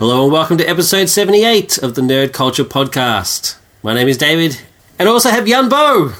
Hello 0.00 0.24
and 0.24 0.32
welcome 0.32 0.56
to 0.56 0.64
episode 0.66 1.10
78 1.10 1.76
of 1.76 1.94
the 1.94 2.00
Nerd 2.00 2.32
Culture 2.32 2.64
Podcast. 2.64 3.58
My 3.82 3.92
name 3.92 4.08
is 4.08 4.16
David, 4.16 4.58
and 4.98 5.06
I 5.06 5.12
also 5.12 5.28
have 5.28 5.46
Young 5.46 5.68
Bo. 5.68 6.14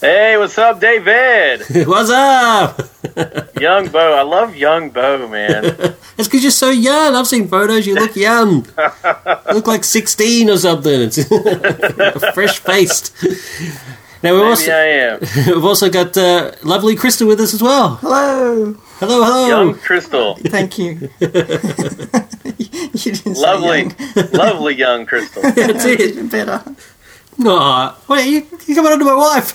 Hey, 0.00 0.38
what's 0.38 0.56
up, 0.56 0.80
David? 0.80 1.62
What's 1.88 2.10
up? 2.10 2.78
young 3.60 3.88
Bo. 3.88 4.14
I 4.14 4.22
love 4.22 4.54
young 4.54 4.90
Bo, 4.90 5.28
man. 5.28 5.96
It's 6.16 6.28
because 6.28 6.44
you're 6.44 6.52
so 6.52 6.70
young. 6.70 7.16
I've 7.16 7.26
seen 7.26 7.48
photos. 7.48 7.88
You 7.88 7.96
look 7.96 8.14
young. 8.14 8.66
you 8.66 9.54
look 9.54 9.66
like 9.66 9.82
16 9.82 10.48
or 10.48 10.56
something. 10.58 11.00
It's 11.00 12.34
fresh 12.34 12.60
faced. 12.60 13.12
Now 14.22 14.32
we've 14.34 14.42
Maybe 14.42 14.48
also, 14.48 14.70
I 14.70 14.84
am. 14.86 15.20
we've 15.20 15.64
also 15.64 15.90
got 15.90 16.16
uh, 16.16 16.52
lovely 16.62 16.94
Krista 16.94 17.26
with 17.26 17.40
us 17.40 17.52
as 17.52 17.60
well. 17.60 17.96
Hello. 17.96 18.76
Hello, 19.06 19.22
hello. 19.22 19.46
Young 19.48 19.74
Crystal. 19.74 20.34
Thank 20.36 20.78
you. 20.78 21.10
you 21.20 21.28
didn't 23.12 23.34
say 23.34 23.42
Lovely, 23.42 23.80
young. 23.82 23.94
lovely 24.32 24.74
young 24.76 25.04
Crystal. 25.04 25.42
That's 25.42 25.84
it. 25.84 26.00
Even 26.00 26.28
better. 26.28 26.64
Aw, 27.44 27.98
wait, 28.08 28.26
you, 28.28 28.46
you 28.66 28.74
coming 28.74 28.92
onto 28.92 29.04
my 29.04 29.14
wife 29.14 29.50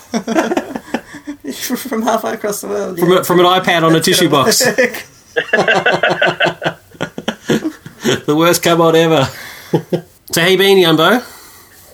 From 1.80 2.04
halfway 2.04 2.34
across 2.34 2.62
the 2.62 2.68
world. 2.68 3.00
from, 3.00 3.12
a, 3.12 3.24
from 3.24 3.40
an 3.40 3.46
iPad 3.48 3.82
on 3.82 3.96
a 3.96 4.00
tissue 4.00 4.30
box. 4.30 4.60
the 8.26 8.36
worst 8.38 8.62
come 8.62 8.82
on 8.82 8.96
ever. 8.96 9.24
so, 10.32 10.42
hey, 10.42 10.58
been, 10.58 10.78
Yumbo? 10.78 11.24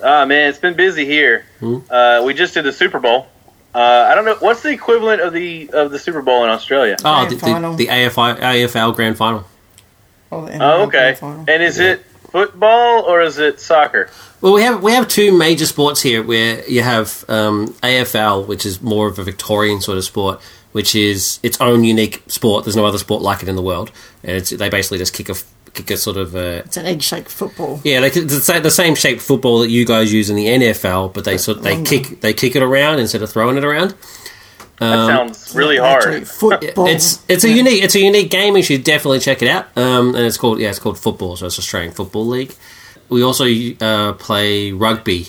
Ah, 0.03 0.25
man, 0.25 0.49
it's 0.49 0.59
been 0.59 0.73
busy 0.75 1.05
here. 1.05 1.45
Hmm? 1.61 1.77
Uh, 1.89 2.21
we 2.25 2.33
just 2.33 2.53
did 2.53 2.65
the 2.65 2.73
Super 2.73 2.99
Bowl. 2.99 3.27
Uh, 3.75 4.07
I 4.09 4.15
don't 4.15 4.23
know 4.23 4.37
what's 4.39 4.63
the 4.63 4.69
equivalent 4.69 5.21
of 5.21 5.33
the 5.33 5.69
of 5.71 5.91
the 5.91 5.99
Super 5.99 6.21
Bowl 6.21 6.45
in 6.45 6.49
Australia. 6.49 6.95
Oh, 7.03 7.27
the, 7.27 7.35
the, 7.35 7.41
final. 7.41 7.73
the 7.75 7.87
AFI, 7.87 8.39
AFL 8.39 8.95
Grand 8.95 9.17
Final. 9.17 9.43
Oh, 10.31 10.45
the 10.45 10.57
Oh, 10.63 10.83
okay. 10.83 10.89
Grand 10.97 11.17
Final. 11.17 11.45
And 11.49 11.61
is 11.61 11.77
it 11.79 12.05
football 12.31 13.03
or 13.03 13.21
is 13.21 13.37
it 13.37 13.59
soccer? 13.59 14.09
Well, 14.39 14.53
we 14.53 14.61
have 14.61 14.81
we 14.81 14.93
have 14.93 15.09
two 15.09 15.37
major 15.37 15.65
sports 15.65 16.01
here 16.01 16.23
where 16.23 16.65
you 16.69 16.83
have 16.83 17.25
um, 17.27 17.67
AFL, 17.83 18.47
which 18.47 18.65
is 18.65 18.81
more 18.81 19.07
of 19.07 19.19
a 19.19 19.23
Victorian 19.23 19.81
sort 19.81 19.97
of 19.97 20.05
sport, 20.05 20.41
which 20.71 20.95
is 20.95 21.39
its 21.43 21.59
own 21.59 21.83
unique 21.83 22.23
sport. 22.27 22.63
There's 22.63 22.75
no 22.77 22.85
other 22.85 22.97
sport 22.97 23.21
like 23.21 23.43
it 23.43 23.49
in 23.49 23.55
the 23.57 23.61
world, 23.61 23.91
and 24.23 24.37
it's, 24.37 24.51
they 24.51 24.69
basically 24.69 24.99
just 24.99 25.13
kick 25.13 25.27
a 25.29 25.35
kick 25.75 25.91
a 25.91 25.97
sort 25.97 26.17
of 26.17 26.35
uh, 26.35 26.61
It's 26.65 26.77
an 26.77 26.85
egg-shaped 26.85 27.29
football. 27.29 27.81
yeah, 27.83 27.99
they, 28.01 28.07
it's 28.07 28.47
the 28.47 28.69
same 28.71 28.95
shaped 28.95 29.21
football 29.21 29.59
that 29.59 29.69
you 29.69 29.85
guys 29.85 30.11
use 30.13 30.29
in 30.29 30.35
the 30.35 30.45
NFL, 30.47 31.13
but 31.13 31.25
they 31.25 31.37
sort 31.37 31.61
they 31.63 31.73
longer. 31.75 31.89
kick 31.89 32.21
they 32.21 32.33
kick 32.33 32.55
it 32.55 32.63
around 32.63 32.99
instead 32.99 33.21
of 33.21 33.29
throwing 33.31 33.57
it 33.57 33.63
around. 33.63 33.93
That 34.79 34.93
Um, 34.93 35.07
sounds 35.07 35.55
really 35.55 35.77
hard. 35.77 36.27
Football. 36.27 36.87
It's 36.87 37.19
it's 37.29 37.43
a 37.43 37.49
Yeah. 37.49 37.55
unique 37.55 37.83
it's 37.83 37.95
a 37.95 37.99
unique 37.99 38.29
game. 38.29 38.57
You 38.57 38.63
should 38.63 38.83
definitely 38.83 39.19
check 39.19 39.41
it 39.41 39.47
out. 39.47 39.65
Um, 39.77 40.15
and 40.15 40.25
it's 40.25 40.37
called 40.37 40.59
yeah, 40.59 40.69
it's 40.69 40.79
called 40.79 40.97
football. 40.99 41.37
So 41.37 41.45
it's 41.45 41.57
Australian 41.57 41.93
Football 41.93 42.27
League. 42.27 42.53
We 43.07 43.23
also 43.23 43.45
uh, 43.81 44.13
play 44.13 44.71
rugby. 44.71 45.27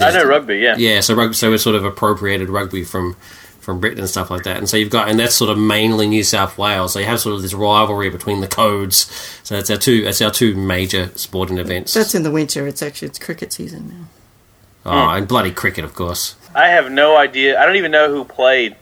I 0.00 0.10
know 0.12 0.24
rugby. 0.24 0.56
Yeah. 0.58 0.74
Yeah, 0.76 1.00
so 1.00 1.14
rugby, 1.14 1.34
so 1.34 1.52
it's 1.52 1.62
sort 1.62 1.76
of 1.76 1.84
appropriated 1.84 2.48
rugby 2.50 2.82
from 2.84 3.16
from 3.64 3.80
Britain 3.80 3.98
and 4.00 4.08
stuff 4.08 4.30
like 4.30 4.44
that. 4.44 4.58
And 4.58 4.68
so 4.68 4.76
you've 4.76 4.90
got, 4.90 5.08
and 5.08 5.18
that's 5.18 5.34
sort 5.34 5.50
of 5.50 5.58
mainly 5.58 6.06
New 6.06 6.22
South 6.22 6.56
Wales. 6.58 6.92
So 6.92 6.98
you 6.98 7.06
have 7.06 7.18
sort 7.20 7.34
of 7.34 7.42
this 7.42 7.54
rivalry 7.54 8.10
between 8.10 8.40
the 8.40 8.46
codes. 8.46 9.10
So 9.42 9.56
that's 9.56 9.70
our 9.70 9.76
two 9.76 10.04
that's 10.04 10.20
our 10.22 10.30
two 10.30 10.54
major 10.54 11.10
sporting 11.16 11.58
events. 11.58 11.94
That's 11.94 12.14
in 12.14 12.22
the 12.22 12.30
winter. 12.30 12.66
It's 12.66 12.82
actually 12.82 13.08
it's 13.08 13.18
cricket 13.18 13.52
season 13.52 13.88
now. 13.88 14.90
oh, 14.90 15.10
hmm. 15.10 15.16
and 15.18 15.28
bloody 15.28 15.50
cricket, 15.50 15.84
of 15.84 15.94
course. 15.94 16.36
I 16.54 16.68
have 16.68 16.92
no 16.92 17.16
idea. 17.16 17.58
I 17.60 17.66
don't 17.66 17.76
even 17.76 17.90
know 17.90 18.08
who 18.14 18.24
played 18.24 18.76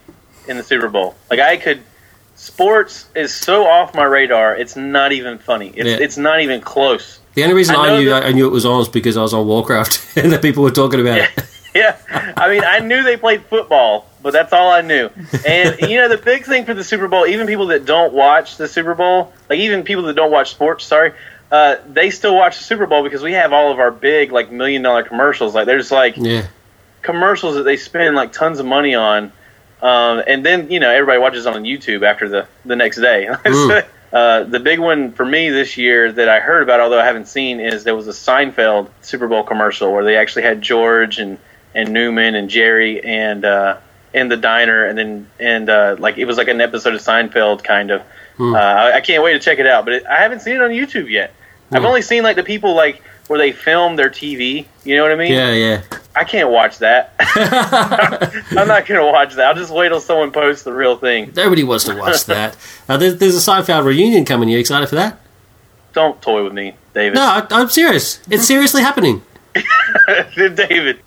in 0.48 0.56
the 0.56 0.62
Super 0.62 0.88
Bowl. 0.88 1.14
Like 1.30 1.40
I 1.40 1.56
could. 1.56 1.80
Sports 2.34 3.06
is 3.14 3.32
so 3.32 3.66
off 3.66 3.94
my 3.94 4.02
radar. 4.04 4.56
It's 4.56 4.74
not 4.74 5.12
even 5.12 5.38
funny. 5.38 5.68
It's 5.76 5.88
Yeah. 5.88 6.04
it's 6.04 6.16
not 6.16 6.40
even 6.40 6.60
close. 6.60 7.20
The 7.34 7.44
only 7.44 7.54
reason 7.54 7.76
I 7.76 7.94
I, 7.94 7.98
knew 7.98 8.08
that- 8.10 8.24
I 8.24 8.32
knew 8.32 8.46
it 8.46 8.52
was 8.52 8.66
on 8.66 8.78
was 8.78 8.88
because 8.88 9.16
I 9.16 9.22
was 9.22 9.32
on 9.32 9.46
Warcraft 9.46 10.16
and 10.16 10.32
the 10.32 10.38
people 10.38 10.62
were 10.64 10.70
talking 10.70 11.00
about 11.00 11.18
it. 11.18 11.30
Yeah, 11.74 11.96
I 12.36 12.50
mean, 12.50 12.62
I 12.62 12.80
knew 12.80 13.02
they 13.02 13.16
played 13.16 13.46
football, 13.46 14.06
but 14.22 14.32
that's 14.32 14.52
all 14.52 14.70
I 14.70 14.80
knew. 14.82 15.10
And 15.46 15.78
you 15.90 15.96
know, 15.98 16.08
the 16.08 16.16
big 16.18 16.44
thing 16.44 16.64
for 16.64 16.74
the 16.74 16.84
Super 16.84 17.08
Bowl, 17.08 17.26
even 17.26 17.46
people 17.46 17.66
that 17.68 17.84
don't 17.84 18.12
watch 18.12 18.56
the 18.56 18.68
Super 18.68 18.94
Bowl, 18.94 19.32
like 19.50 19.58
even 19.58 19.82
people 19.82 20.04
that 20.04 20.14
don't 20.14 20.30
watch 20.30 20.50
sports, 20.50 20.84
sorry, 20.84 21.12
uh, 21.50 21.76
they 21.88 22.10
still 22.10 22.34
watch 22.34 22.58
the 22.58 22.64
Super 22.64 22.86
Bowl 22.86 23.02
because 23.02 23.22
we 23.22 23.32
have 23.32 23.52
all 23.52 23.70
of 23.72 23.78
our 23.78 23.90
big 23.90 24.32
like 24.32 24.50
million 24.52 24.82
dollar 24.82 25.02
commercials. 25.02 25.54
Like 25.54 25.66
there's 25.66 25.90
like 25.90 26.14
Yeah. 26.16 26.46
commercials 27.02 27.56
that 27.56 27.64
they 27.64 27.76
spend 27.76 28.16
like 28.16 28.32
tons 28.32 28.58
of 28.58 28.66
money 28.66 28.94
on, 28.94 29.32
um, 29.82 30.22
and 30.26 30.46
then 30.46 30.70
you 30.70 30.80
know 30.80 30.90
everybody 30.90 31.18
watches 31.18 31.46
on 31.46 31.64
YouTube 31.64 32.02
after 32.02 32.28
the 32.28 32.46
the 32.64 32.76
next 32.76 33.00
day. 33.00 33.28
Uh, 34.12 34.42
the 34.42 34.60
big 34.60 34.78
one 34.78 35.10
for 35.12 35.24
me 35.24 35.48
this 35.48 35.78
year 35.78 36.12
that 36.12 36.28
I 36.28 36.38
heard 36.38 36.62
about, 36.62 36.80
although 36.80 37.00
I 37.00 37.04
haven't 37.06 37.28
seen, 37.28 37.60
is 37.60 37.82
there 37.82 37.96
was 37.96 38.08
a 38.08 38.10
Seinfeld 38.10 38.88
Super 39.00 39.26
Bowl 39.26 39.42
commercial 39.42 39.90
where 39.90 40.04
they 40.04 40.18
actually 40.18 40.42
had 40.42 40.60
George 40.60 41.18
and 41.18 41.38
and 41.74 41.94
Newman 41.94 42.34
and 42.34 42.50
Jerry 42.50 43.02
and 43.02 43.42
uh, 43.42 43.78
in 44.14 44.28
the 44.28 44.36
diner, 44.36 44.84
and 44.86 44.96
then 44.98 45.28
and 45.40 45.68
uh, 45.70 45.96
like 45.98 46.18
it 46.18 46.24
was 46.26 46.36
like 46.36 46.48
an 46.48 46.60
episode 46.60 46.94
of 46.94 47.00
Seinfeld 47.00 47.62
kind 47.64 47.90
of. 47.90 48.02
Uh, 48.40 48.56
I, 48.56 48.96
I 48.96 49.00
can't 49.02 49.22
wait 49.22 49.34
to 49.34 49.38
check 49.38 49.58
it 49.58 49.66
out, 49.66 49.84
but 49.84 49.94
it, 49.94 50.06
I 50.06 50.16
haven't 50.22 50.40
seen 50.40 50.54
it 50.56 50.62
on 50.62 50.70
YouTube 50.70 51.08
yet. 51.10 51.32
I've 51.70 51.80
Hmm. 51.82 51.86
only 51.86 52.02
seen 52.02 52.22
like 52.22 52.36
the 52.36 52.42
people 52.42 52.74
like 52.74 53.02
where 53.28 53.38
they 53.38 53.52
film 53.52 53.96
their 53.96 54.10
TV. 54.10 54.66
You 54.84 54.96
know 54.96 55.02
what 55.02 55.12
I 55.12 55.16
mean? 55.16 55.32
Yeah, 55.32 55.52
yeah. 55.52 55.82
I 56.14 56.24
can't 56.24 56.50
watch 56.50 56.78
that. 56.78 57.14
I'm 57.20 58.68
not 58.68 58.84
going 58.86 59.00
to 59.00 59.06
watch 59.10 59.34
that. 59.34 59.46
I'll 59.46 59.54
just 59.54 59.72
wait 59.72 59.88
till 59.88 60.00
someone 60.00 60.30
posts 60.32 60.64
the 60.64 60.72
real 60.72 60.96
thing. 60.96 61.32
Nobody 61.34 61.62
wants 61.62 61.84
to 61.84 61.94
watch 61.96 62.24
that. 62.26 62.56
Uh, 62.88 62.96
there's, 62.98 63.16
there's 63.16 63.34
a 63.36 63.50
Seinfeld 63.50 63.84
reunion 63.84 64.24
coming. 64.26 64.48
Are 64.48 64.52
You 64.52 64.58
excited 64.58 64.88
for 64.88 64.96
that? 64.96 65.18
Don't 65.94 66.20
toy 66.20 66.42
with 66.44 66.52
me, 66.52 66.74
David. 66.94 67.14
No, 67.16 67.22
I, 67.22 67.46
I'm 67.50 67.68
serious. 67.68 68.20
It's 68.30 68.44
seriously 68.46 68.82
happening. 68.82 69.22
David, 70.36 71.00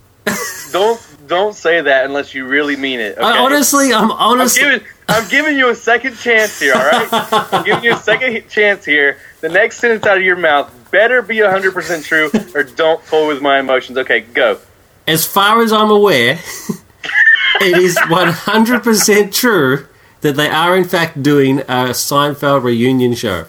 don't 0.71 0.99
don't 1.27 1.53
say 1.55 1.81
that 1.81 2.05
unless 2.05 2.33
you 2.33 2.45
really 2.47 2.75
mean 2.75 2.99
it. 2.99 3.17
Okay? 3.17 3.25
I, 3.25 3.37
honestly, 3.39 3.93
I'm 3.93 4.11
I'm 4.11 4.17
honestly. 4.39 4.61
giving 4.63 4.87
I'm 5.07 5.27
giving 5.29 5.57
you 5.57 5.69
a 5.69 5.75
second 5.75 6.15
chance 6.17 6.59
here. 6.59 6.73
All 6.73 6.85
right, 6.85 7.07
I'm 7.53 7.63
giving 7.63 7.83
you 7.83 7.93
a 7.93 7.97
second 7.99 8.47
chance 8.49 8.85
here. 8.85 9.17
The 9.41 9.49
next 9.49 9.77
sentence 9.77 10.05
out 10.05 10.17
of 10.17 10.23
your 10.23 10.35
mouth 10.35 10.71
better 10.91 11.21
be 11.21 11.41
100 11.41 11.73
percent 11.73 12.03
true, 12.05 12.29
or 12.53 12.63
don't 12.63 13.05
toy 13.07 13.27
with 13.27 13.41
my 13.41 13.59
emotions. 13.59 13.97
Okay, 13.97 14.21
go. 14.21 14.59
as 15.07 15.25
far 15.25 15.61
as 15.61 15.71
I'm 15.71 15.91
aware, 15.91 16.33
it 17.61 17.77
is 17.77 17.97
100% 17.97 19.33
true 19.33 19.87
that 20.21 20.35
they 20.35 20.49
are 20.49 20.75
in 20.75 20.85
fact 20.85 21.21
doing 21.21 21.59
a 21.59 21.91
Seinfeld 21.93 22.63
reunion 22.63 23.13
show. 23.13 23.45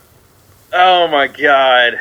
Oh 0.72 1.09
my 1.09 1.26
God, 1.28 1.98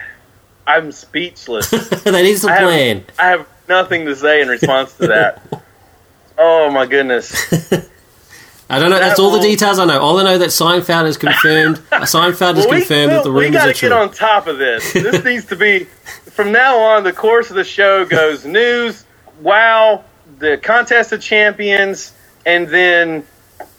I'm 0.67 0.91
speechless. 0.91 1.69
that 1.69 2.15
is 2.25 2.41
the 2.41 2.49
I 2.49 2.53
have- 2.55 2.63
plan. 2.63 3.05
I 3.17 3.27
have 3.29 3.47
nothing 3.69 4.05
to 4.05 4.15
say 4.15 4.41
in 4.41 4.47
response 4.49 4.93
to 4.97 5.07
that. 5.07 5.61
Oh 6.37 6.69
my 6.71 6.85
goodness. 6.85 7.31
I 8.69 8.79
don't 8.79 8.89
know. 8.89 8.97
That's 8.97 9.17
That 9.17 9.21
all 9.23 9.31
the 9.31 9.41
details 9.41 9.77
I 9.77 9.85
know. 9.85 9.99
All 9.99 10.17
I 10.17 10.23
know 10.23 10.37
that 10.39 10.49
Seinfeld 10.49 11.05
is 11.05 11.17
confirmed. 11.17 11.77
Seinfeld 11.91 12.57
is 12.57 12.65
Well, 12.65 12.79
confirmed 12.79 13.11
that 13.11 13.23
the 13.23 13.31
rumors 13.31 13.51
we 13.51 13.57
rumors 13.57 13.61
got 13.61 13.69
are 13.69 13.73
to 13.73 13.81
get 13.81 13.91
on 13.91 14.11
top 14.11 14.47
of 14.47 14.57
this. 14.57 14.91
This 14.93 15.23
needs 15.23 15.45
to 15.45 15.55
be 15.55 15.83
from 16.31 16.51
now 16.51 16.77
on. 16.79 17.03
The 17.03 17.13
course 17.13 17.49
of 17.51 17.55
the 17.55 17.63
show 17.63 18.05
goes 18.05 18.43
news, 18.45 19.05
wow, 19.41 20.03
the 20.39 20.57
contest 20.57 21.11
of 21.11 21.21
champions, 21.21 22.13
and 22.45 22.67
then 22.67 23.23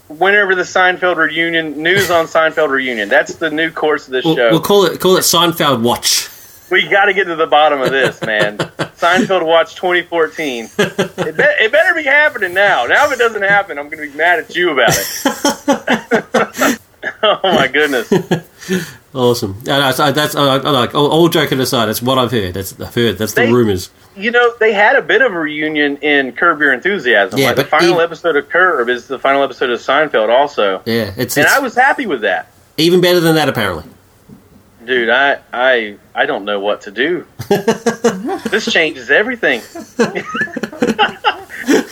whenever 0.09 0.55
the 0.55 0.63
Seinfeld 0.63 1.17
reunion, 1.17 1.83
news 1.83 2.11
on 2.11 2.27
Seinfeld 2.27 2.69
reunion. 2.71 3.09
That's 3.09 3.35
the 3.35 3.51
new 3.51 3.73
course 3.73 4.07
of 4.07 4.13
this 4.13 4.25
We'll, 4.25 4.37
show. 4.37 4.51
we'll 4.51 4.61
call 4.61 4.85
it 4.85 5.01
call 5.01 5.17
it 5.17 5.23
Seinfeld 5.23 5.83
Watch. 5.83 6.29
We 6.71 6.87
got 6.89 7.07
to 7.07 7.15
get 7.15 7.25
to 7.25 7.37
the 7.37 7.47
bottom 7.47 7.81
of 7.81 7.91
this, 7.91 8.21
man. 8.23 8.59
Seinfeld 8.97 9.45
Watch 9.47 9.75
2014. 9.77 10.69
It, 10.79 10.97
be- 11.37 11.43
it 11.43 11.73
better 11.73 11.95
be 11.95 12.03
happening 12.05 12.55
now. 12.55 12.87
Now, 12.87 13.07
if 13.07 13.13
it 13.13 13.19
doesn't 13.19 13.43
happen, 13.43 13.79
I'm 13.79 13.89
going 13.89 14.05
to 14.05 14.11
be 14.11 14.17
mad 14.17 14.39
at 14.41 14.55
you 14.57 14.71
about 14.71 14.91
it. 14.91 16.79
oh 17.23 17.41
my 17.43 17.69
goodness. 17.69 18.11
Awesome. 19.17 19.57
Yeah, 19.63 19.79
no, 19.79 19.91
so 19.93 20.13
that's 20.13 20.35
I, 20.37 20.57
I 20.57 20.71
like 20.71 20.95
all, 20.95 21.11
all 21.11 21.29
joking 21.31 21.59
aside. 21.59 21.87
That's 21.87 22.03
what 22.03 22.19
I've 22.19 22.31
heard. 22.31 22.53
That's 22.53 22.79
I've 22.79 22.95
heard. 22.95 23.17
That's 23.17 23.33
the 23.33 23.47
rumors. 23.47 23.89
You 24.15 24.31
know, 24.31 24.53
they 24.61 24.75
had 24.75 24.95
a 24.95 25.01
bit 25.01 25.23
of 25.23 25.33
a 25.33 25.39
reunion 25.39 25.97
in 25.99 26.33
Curb 26.33 26.61
Your 26.61 26.75
Enthusiasm. 26.75 27.39
Yeah, 27.39 27.47
like 27.47 27.57
the 27.57 27.65
final 27.65 27.93
even- 27.93 28.03
episode 28.03 28.37
of 28.37 28.51
Curb 28.51 28.91
is 28.91 29.07
the 29.07 29.19
final 29.19 29.43
episode 29.43 29.71
of 29.71 29.81
Seinfeld, 29.81 30.29
also. 30.29 30.83
Yeah, 30.85 31.15
it's, 31.17 31.35
And 31.39 31.47
it's 31.47 31.55
I 31.55 31.61
was 31.61 31.75
happy 31.75 32.05
with 32.05 32.21
that, 32.23 32.53
even 32.77 33.01
better 33.01 33.21
than 33.21 33.37
that 33.37 33.49
apparently. 33.49 33.85
Dude. 34.87 35.11
I 35.11 35.41
I 35.53 35.97
I 36.15 36.27
don't 36.27 36.45
know 36.45 36.61
what 36.61 36.83
to 36.83 36.91
do. 36.91 37.27
this 37.49 38.73
changes 38.73 39.11
everything. 39.11 39.61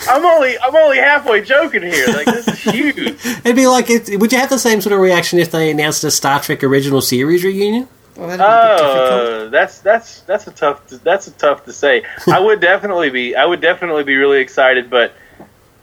I'm 0.07 0.25
only 0.25 0.57
I'm 0.59 0.75
only 0.75 0.97
halfway 0.97 1.41
joking 1.41 1.81
here. 1.83 2.07
Like 2.07 2.25
this 2.25 2.47
is 2.47 2.59
huge. 2.59 3.25
It'd 3.25 3.55
be 3.55 3.67
like, 3.67 3.89
it, 3.89 4.19
would 4.19 4.31
you 4.31 4.39
have 4.39 4.49
the 4.49 4.59
same 4.59 4.81
sort 4.81 4.93
of 4.93 4.99
reaction 4.99 5.39
if 5.39 5.51
they 5.51 5.69
announced 5.69 6.03
a 6.03 6.11
Star 6.11 6.39
Trek 6.39 6.63
original 6.63 7.01
series 7.01 7.43
reunion? 7.43 7.87
Well, 8.15 8.29
that'd 8.29 8.39
be 8.39 8.45
a 8.45 8.77
bit 8.77 8.83
difficult. 8.83 9.21
Oh, 9.21 9.49
that's 9.49 9.79
that's 9.79 10.21
that's 10.21 10.47
a 10.47 10.51
tough 10.51 10.87
that's 10.87 11.27
a 11.27 11.31
tough 11.31 11.65
to 11.65 11.73
say. 11.73 12.03
I 12.27 12.39
would 12.39 12.61
definitely 12.61 13.09
be 13.09 13.35
I 13.35 13.45
would 13.45 13.61
definitely 13.61 14.03
be 14.03 14.15
really 14.15 14.39
excited, 14.39 14.89
but 14.89 15.13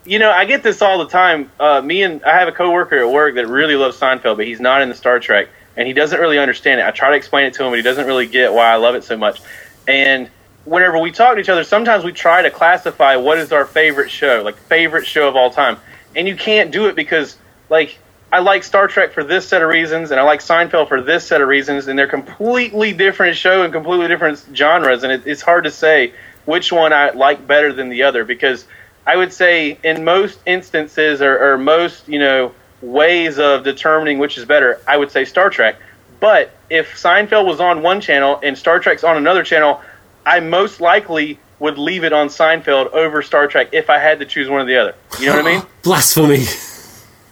you 0.05 0.19
know 0.19 0.31
I 0.31 0.47
get 0.47 0.62
this 0.62 0.81
all 0.81 0.99
the 0.99 1.08
time. 1.08 1.50
Uh, 1.61 1.82
me 1.82 2.03
and 2.03 2.25
I 2.25 2.38
have 2.38 2.49
a 2.49 2.53
coworker 2.53 2.99
at 2.99 3.11
work 3.11 3.35
that 3.35 3.49
really 3.49 3.76
loves 3.76 3.99
Seinfeld, 4.00 4.37
but 4.37 4.47
he's 4.47 4.61
not 4.61 4.81
into 4.81 4.94
Star 4.94 5.20
Trek. 5.20 5.49
And 5.76 5.86
he 5.86 5.94
doesn't 5.94 6.20
really 6.20 6.38
understand 6.38 6.80
it. 6.80 6.86
I 6.86 6.90
try 6.90 7.10
to 7.10 7.16
explain 7.16 7.46
it 7.46 7.54
to 7.54 7.64
him, 7.64 7.70
but 7.70 7.76
he 7.76 7.82
doesn't 7.82 8.06
really 8.06 8.26
get 8.26 8.52
why 8.52 8.72
I 8.72 8.76
love 8.76 8.94
it 8.94 9.04
so 9.04 9.16
much. 9.16 9.40
And 9.88 10.30
whenever 10.64 10.98
we 10.98 11.10
talk 11.10 11.34
to 11.34 11.40
each 11.40 11.48
other, 11.48 11.64
sometimes 11.64 12.04
we 12.04 12.12
try 12.12 12.42
to 12.42 12.50
classify 12.50 13.16
what 13.16 13.38
is 13.38 13.52
our 13.52 13.64
favorite 13.64 14.10
show, 14.10 14.42
like 14.44 14.56
favorite 14.56 15.06
show 15.06 15.28
of 15.28 15.36
all 15.36 15.50
time, 15.50 15.78
and 16.14 16.28
you 16.28 16.36
can't 16.36 16.70
do 16.70 16.86
it 16.86 16.96
because 16.96 17.36
like 17.69 17.98
I 18.32 18.38
like 18.40 18.64
Star 18.64 18.88
Trek 18.88 19.12
for 19.12 19.24
this 19.24 19.46
set 19.46 19.62
of 19.62 19.69
reasons, 19.69 20.10
and 20.10 20.19
I 20.19 20.22
like 20.22 20.40
Seinfeld 20.40 20.88
for 20.88 21.02
this 21.02 21.26
set 21.26 21.40
of 21.40 21.48
reasons, 21.48 21.88
and 21.88 21.98
they're 21.98 22.06
completely 22.06 22.92
different 22.92 23.36
show 23.36 23.62
and 23.62 23.72
completely 23.72 24.08
different 24.08 24.44
genres, 24.54 25.02
and 25.02 25.12
it, 25.12 25.22
it's 25.26 25.42
hard 25.42 25.64
to 25.64 25.70
say 25.70 26.14
which 26.44 26.72
one 26.72 26.92
I 26.92 27.10
like 27.10 27.46
better 27.46 27.72
than 27.72 27.88
the 27.88 28.04
other 28.04 28.24
because 28.24 28.66
I 29.06 29.16
would 29.16 29.32
say 29.32 29.78
in 29.82 30.04
most 30.04 30.38
instances 30.46 31.22
or, 31.22 31.52
or 31.52 31.58
most 31.58 32.08
you 32.08 32.19
know 32.19 32.54
ways 32.82 33.38
of 33.38 33.64
determining 33.64 34.19
which 34.19 34.37
is 34.37 34.44
better, 34.44 34.81
I 34.87 34.96
would 34.96 35.11
say 35.11 35.25
Star 35.25 35.49
Trek. 35.49 35.76
But 36.20 36.50
if 36.69 36.94
Seinfeld 36.94 37.46
was 37.46 37.61
on 37.61 37.82
one 37.82 38.00
channel 38.00 38.38
and 38.43 38.56
Star 38.56 38.79
Trek's 38.79 39.05
on 39.05 39.17
another 39.17 39.43
channel, 39.43 39.81
I 40.26 40.40
most 40.40 40.81
likely 40.81 41.38
would 41.58 41.79
leave 41.79 42.05
it 42.05 42.12
on 42.12 42.29
Seinfeld 42.29 42.93
over 42.93 43.23
Star 43.23 43.46
Trek 43.46 43.69
if 43.73 43.88
I 43.88 43.99
had 43.99 44.19
to 44.19 44.26
choose 44.26 44.49
one 44.49 44.61
or 44.61 44.64
the 44.64 44.76
other. 44.76 44.94
You 45.20 45.26
know 45.26 45.37
what 45.37 45.46
I 45.46 45.52
mean? 45.58 45.62
Blasphemy. 45.82 46.44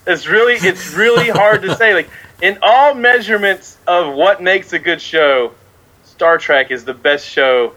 It's 0.06 0.26
really 0.26 0.55
it's 0.55 0.94
really 0.94 1.29
hard 1.29 1.62
to 1.62 1.75
say. 1.76 1.94
Like 1.94 2.08
in 2.43 2.58
all 2.62 2.94
measurements 2.94 3.76
of 3.87 4.14
what 4.14 4.43
makes 4.43 4.73
a 4.73 4.79
good 4.79 5.00
show, 5.00 5.52
Star 6.05 6.38
Trek 6.38 6.70
is 6.70 6.85
the 6.85 6.94
best 6.94 7.29
show 7.29 7.75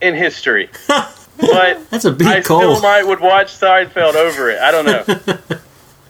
in 0.00 0.14
history. 0.14 0.70
But 1.38 1.90
That's 1.90 2.06
a 2.06 2.12
big 2.12 2.26
I 2.28 2.40
call. 2.40 2.60
still 2.60 2.80
might 2.80 3.06
would 3.06 3.20
watch 3.20 3.48
Seinfeld 3.48 4.14
over 4.14 4.48
it. 4.48 4.58
I 4.58 4.70
don't 4.70 4.86
know. 4.86 5.58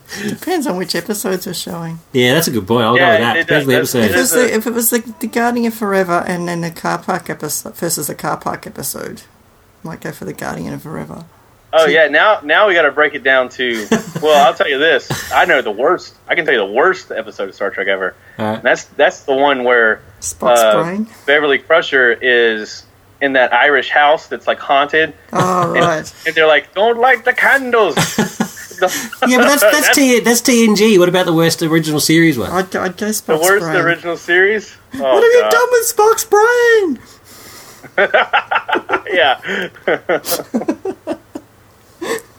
Depends 0.28 0.66
on 0.66 0.76
which 0.76 0.94
episodes 0.94 1.46
we're 1.46 1.54
showing. 1.54 1.98
Yeah, 2.12 2.34
that's 2.34 2.48
a 2.48 2.50
good 2.52 2.66
point. 2.66 2.84
I'll 2.84 2.96
Yeah, 2.96 3.06
go 3.06 3.12
with 3.12 3.20
that. 3.20 3.36
it 3.36 3.46
Depends 3.46 3.64
on 3.66 3.68
the 3.70 3.76
episode. 3.76 4.04
If 4.04 4.14
it 4.14 4.18
was 4.18 4.30
the, 4.32 4.54
if 4.54 4.66
it 4.66 4.72
was 4.72 4.90
the, 4.90 5.14
the 5.20 5.26
Guardian 5.26 5.66
of 5.66 5.74
Forever 5.74 6.24
and 6.26 6.46
then 6.48 6.60
the 6.60 6.70
car 6.70 6.98
park 6.98 7.28
episode 7.30 7.74
versus 7.76 8.06
the 8.06 8.14
car 8.14 8.36
park 8.36 8.66
episode, 8.66 9.22
I 9.84 9.88
might 9.88 10.00
go 10.00 10.12
for 10.12 10.24
the 10.24 10.32
Guardian 10.32 10.72
of 10.74 10.82
Forever. 10.82 11.24
Oh 11.72 11.86
yeah, 11.86 12.08
now 12.08 12.40
now 12.42 12.68
we 12.68 12.74
got 12.74 12.82
to 12.82 12.92
break 12.92 13.14
it 13.14 13.22
down 13.22 13.48
to. 13.50 13.86
Well, 14.22 14.46
I'll 14.46 14.54
tell 14.54 14.68
you 14.68 14.78
this. 14.78 15.30
I 15.30 15.44
know 15.44 15.60
the 15.60 15.70
worst. 15.70 16.14
I 16.26 16.34
can 16.34 16.46
tell 16.46 16.54
you 16.54 16.60
the 16.60 16.72
worst 16.72 17.10
episode 17.10 17.50
of 17.50 17.54
Star 17.54 17.70
Trek 17.70 17.86
ever. 17.86 18.14
All 18.38 18.46
right. 18.46 18.54
And 18.54 18.62
that's 18.62 18.84
that's 18.84 19.24
the 19.24 19.34
one 19.34 19.62
where 19.62 20.00
Spock's 20.20 20.60
uh, 20.60 20.82
brain. 20.82 21.06
Beverly 21.26 21.58
Crusher 21.58 22.12
is 22.12 22.85
in 23.20 23.32
that 23.34 23.52
Irish 23.52 23.90
house 23.90 24.26
that's 24.28 24.46
like 24.46 24.58
haunted, 24.58 25.14
Oh 25.32 25.72
right. 25.72 26.12
and 26.26 26.34
they're 26.34 26.46
like, 26.46 26.74
"Don't 26.74 26.98
light 26.98 27.24
the 27.24 27.32
candles." 27.32 27.96
Yeah, 28.78 29.38
but 29.38 29.46
that's 29.58 29.62
that's, 29.62 29.94
T, 29.96 30.20
that's 30.20 30.42
TNG. 30.42 30.98
What 30.98 31.08
about 31.08 31.24
the 31.24 31.32
worst 31.32 31.62
original 31.62 31.98
series 31.98 32.36
one? 32.38 32.50
I'd, 32.50 32.70
go- 32.70 32.82
I'd 32.82 32.98
go 32.98 33.06
Spock's 33.06 33.20
the 33.22 33.38
worst 33.38 33.64
brain. 33.64 33.76
original 33.76 34.18
series. 34.18 34.76
Oh, 34.96 34.98
What 34.98 35.22
have 35.22 35.32
you 35.32 35.50
done 35.50 35.68
with 35.72 35.86
Spock's 35.96 36.24
brain? 36.26 36.98
Yeah, 39.08 39.40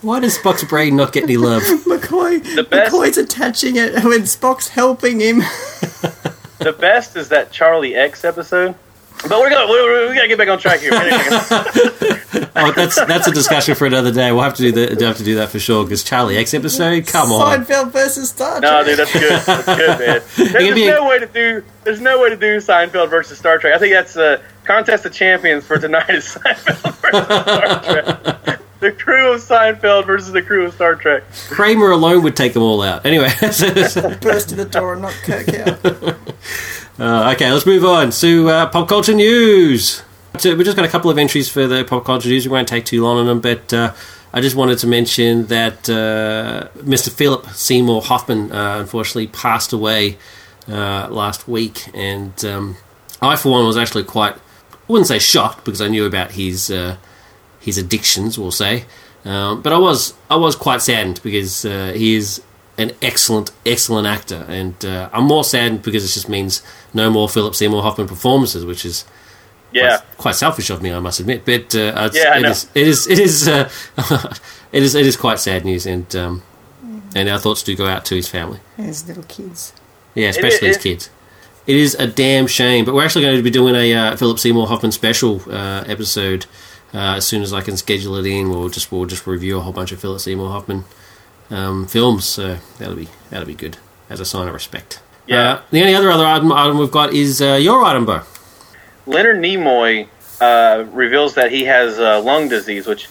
Why 0.02 0.20
does 0.20 0.38
Spock's 0.38 0.64
brain 0.66 0.96
not 0.96 1.12
get 1.12 1.24
any 1.24 1.38
love? 1.38 1.64
McCoy. 1.64 2.40
McCoy's 2.66 3.18
attaching 3.18 3.76
it 3.76 3.96
when 4.04 4.22
Spock's 4.22 4.68
helping 4.70 5.20
him. 5.20 5.40
the 6.60 6.76
best 6.80 7.16
is 7.16 7.30
that 7.30 7.52
Charlie 7.52 7.96
X 7.96 8.24
episode. 8.24 8.76
But 9.24 9.40
we're 9.40 9.50
gonna 9.50 9.66
we, 9.72 10.10
we 10.10 10.16
gotta 10.16 10.28
get 10.28 10.38
back 10.38 10.48
on 10.50 10.60
track 10.60 10.80
here. 10.80 10.92
Wait 10.92 11.12
a 11.12 11.40
second. 11.42 12.14
Oh, 12.60 12.72
that's 12.72 12.96
that's 13.06 13.28
a 13.28 13.32
discussion 13.32 13.76
for 13.76 13.86
another 13.86 14.12
day. 14.12 14.32
We'll 14.32 14.42
have 14.42 14.56
to 14.56 14.64
do 14.64 14.72
that. 14.74 15.00
Have 15.02 15.18
to 15.18 15.24
do 15.24 15.36
that 15.36 15.50
for 15.50 15.60
sure. 15.60 15.84
Because 15.84 16.04
Charlie 16.04 16.38
X 16.38 16.56
episode, 16.56 17.06
come 17.06 17.32
on. 17.32 17.66
Seinfeld 17.66 17.92
versus 17.92 18.30
Star 18.30 18.60
Trek. 18.60 18.62
No, 18.64 18.84
dude, 18.84 18.98
that's 18.98 19.14
good. 19.14 19.42
That's 19.42 19.66
good, 19.66 20.00
man. 20.00 20.22
There's, 20.54 20.70
gonna 20.70 20.82
a- 20.82 20.88
no 20.88 21.08
way 21.08 21.20
to 21.20 21.28
do. 21.28 21.64
There's 21.84 22.02
no 22.02 22.20
way 22.20 22.30
to 22.30 22.36
do 22.36 22.58
Seinfeld 22.58 23.10
versus 23.12 23.38
Star 23.38 23.60
Trek. 23.60 23.76
I 23.76 23.78
think 23.78 23.94
that's 23.94 24.16
a 24.16 24.42
contest 24.66 25.06
of 25.06 25.14
champions 25.14 25.66
for 25.66 25.78
tonight. 25.78 26.10
Is 26.10 26.26
Seinfeld 26.36 26.96
versus 26.96 27.26
Star 27.26 27.84
Trek. 27.84 28.60
The 28.80 28.92
crew 28.92 29.34
of 29.34 29.42
Seinfeld 29.42 30.06
versus 30.08 30.32
the 30.32 30.42
crew 30.42 30.66
of 30.66 30.74
Star 30.74 30.96
Trek. 30.96 31.24
Kramer 31.50 31.92
alone 31.92 32.24
would 32.24 32.36
take 32.36 32.54
them 32.54 32.64
all 32.64 32.82
out. 32.82 33.06
Anyway, 33.06 33.30
burst 33.40 33.60
to 34.50 34.56
the 34.56 34.68
door 34.70 34.94
and 34.94 35.04
knock 35.04 35.14
Kirk 35.24 35.50
out. 35.50 36.18
Uh, 37.00 37.32
okay, 37.36 37.52
let's 37.52 37.66
move 37.66 37.86
on 37.86 38.10
to 38.10 38.50
uh, 38.50 38.66
pop 38.70 38.90
culture 38.90 39.14
news. 39.14 40.02
So 40.40 40.56
we've 40.56 40.66
just 40.66 40.76
got 40.76 40.86
a 40.86 40.90
couple 40.90 41.12
of 41.12 41.18
entries 41.18 41.50
for 41.50 41.68
the 41.68 41.84
pop 41.84 42.06
culture 42.06 42.30
news. 42.30 42.46
We 42.46 42.52
won't 42.52 42.68
take 42.68 42.86
too 42.86 43.04
long 43.04 43.18
on 43.18 43.28
them, 43.28 43.40
but 43.40 43.72
uh, 43.72 43.94
I 44.34 44.42
just 44.42 44.56
wanted 44.56 44.80
to 44.80 44.88
mention 44.88 45.46
that 45.48 45.90
uh, 45.90 46.70
Mr. 46.78 47.12
Philip 47.12 47.48
Seymour 47.50 48.02
Hoffman 48.02 48.52
uh, 48.52 48.80
unfortunately 48.80 49.28
passed 49.28 49.74
away 49.74 50.18
uh, 50.68 51.08
last 51.10 51.48
week, 51.48 51.90
and 51.94 52.44
um, 52.46 52.78
I, 53.22 53.36
for 53.36 53.52
one, 53.52 53.66
was 53.66 53.78
actually 53.78 54.04
quite. 54.04 54.36
I 54.36 54.92
wouldn't 54.92 55.08
say 55.08 55.20
shocked 55.20 55.66
because 55.66 55.82
I 55.82 55.90
knew 55.90 56.06
about 56.06 56.32
his 56.32 56.74
his 57.60 57.78
addictions, 57.78 58.40
we'll 58.40 58.52
say. 58.52 58.86
Um, 59.24 59.62
but 59.62 59.72
I 59.72 59.78
was 59.78 60.16
I 60.30 60.36
was 60.36 60.56
quite 60.56 60.82
saddened 60.82 61.22
because 61.22 61.62
he 61.62 62.16
is 62.16 62.42
an 62.78 62.92
excellent 63.02 63.52
excellent 63.66 64.08
actor, 64.08 64.46
and 64.48 64.84
uh, 64.86 65.10
I'm 65.14 65.24
more 65.26 65.44
saddened 65.44 65.82
because 65.84 66.04
it 66.04 66.14
just 66.14 66.30
means 66.30 66.62
no 66.94 67.10
more 67.10 67.28
Philip 67.28 67.56
Seymour 67.56 67.82
Hoffman 67.82 68.08
performances, 68.08 68.66
which 68.66 68.86
is 68.86 69.04
Yeah. 69.72 69.98
quite, 69.98 70.18
quite 70.18 70.36
selfish 70.36 70.70
of 70.70 70.82
me, 70.82 70.92
I 70.94 71.00
must 71.00 71.20
admit. 71.20 71.44
But 71.46 71.74
uh, 71.76 71.94
it's, 72.08 72.18
Yeah, 72.18 72.34
I 72.34 72.38
it 72.38 72.42
know. 72.42 72.50
is 72.52 72.68
it 72.76 72.88
is 72.88 73.08
it 73.08 73.20
is 73.20 73.48
uh, 73.48 73.70
it 74.72 74.84
is 74.84 74.96
it 74.96 75.06
is 75.06 75.18
quite 75.18 75.40
sad 75.40 75.66
news, 75.66 75.86
and 75.86 76.16
um, 76.16 76.44
and 77.16 77.28
our 77.30 77.40
thoughts 77.40 77.64
do 77.64 77.76
go 77.76 77.88
out 77.88 78.06
to 78.06 78.16
his 78.16 78.28
family. 78.28 78.60
His 78.78 79.08
little 79.08 79.24
kids. 79.24 79.74
Yeah, 80.16 80.30
especially 80.30 80.68
his 80.68 80.78
it- 80.78 80.84
kids. 80.84 81.10
It 81.68 81.76
is 81.76 81.96
a 81.96 82.08
damn 82.08 82.48
shame, 82.48 82.86
but 82.86 82.94
we're 82.96 83.04
actually 83.04 83.24
going 83.26 83.36
to 83.36 83.44
be 83.44 83.50
doing 83.52 83.76
a 83.76 83.94
uh, 83.94 84.16
Philip 84.16 84.40
Seymour 84.40 84.68
Hoffman 84.68 84.94
special 84.94 85.42
uh, 85.52 85.84
episode 85.86 86.46
uh, 86.94 87.16
as 87.18 87.28
soon 87.28 87.42
as 87.42 87.52
I 87.52 87.60
can 87.60 87.76
schedule 87.76 88.16
it 88.16 88.26
in. 88.26 88.50
We'll 88.50 88.70
just 88.70 88.90
we'll 88.90 89.06
just 89.06 89.28
review 89.28 89.58
a 89.58 89.60
whole 89.62 89.74
bunch 89.74 89.92
of 89.92 90.00
Philip 90.00 90.22
Seymour 90.22 90.48
Hoffman 90.50 90.86
um, 91.50 91.88
films. 91.88 92.26
So 92.26 92.58
that'll 92.78 92.96
be 92.96 93.08
that'll 93.30 93.48
be 93.48 93.56
good 93.56 93.78
as 94.10 94.20
a 94.20 94.26
sign 94.26 94.48
of 94.48 94.54
respect. 94.54 95.02
Yeah. 95.26 95.54
Uh, 95.54 95.62
the 95.72 95.82
only 95.82 95.96
other 95.96 96.10
other 96.10 96.26
item, 96.26 96.52
item 96.52 96.78
we've 96.78 96.92
got 96.92 97.14
is 97.14 97.42
uh, 97.42 97.56
your 97.56 97.84
item, 97.84 98.06
Bo. 98.06 98.22
Leonard 99.06 99.38
Nimoy 99.38 100.08
uh, 100.42 100.86
reveals 100.92 101.36
that 101.36 101.52
he 101.52 101.64
has 101.66 102.00
uh, 102.00 102.22
lung 102.22 102.48
disease, 102.50 102.88
which 102.88 103.08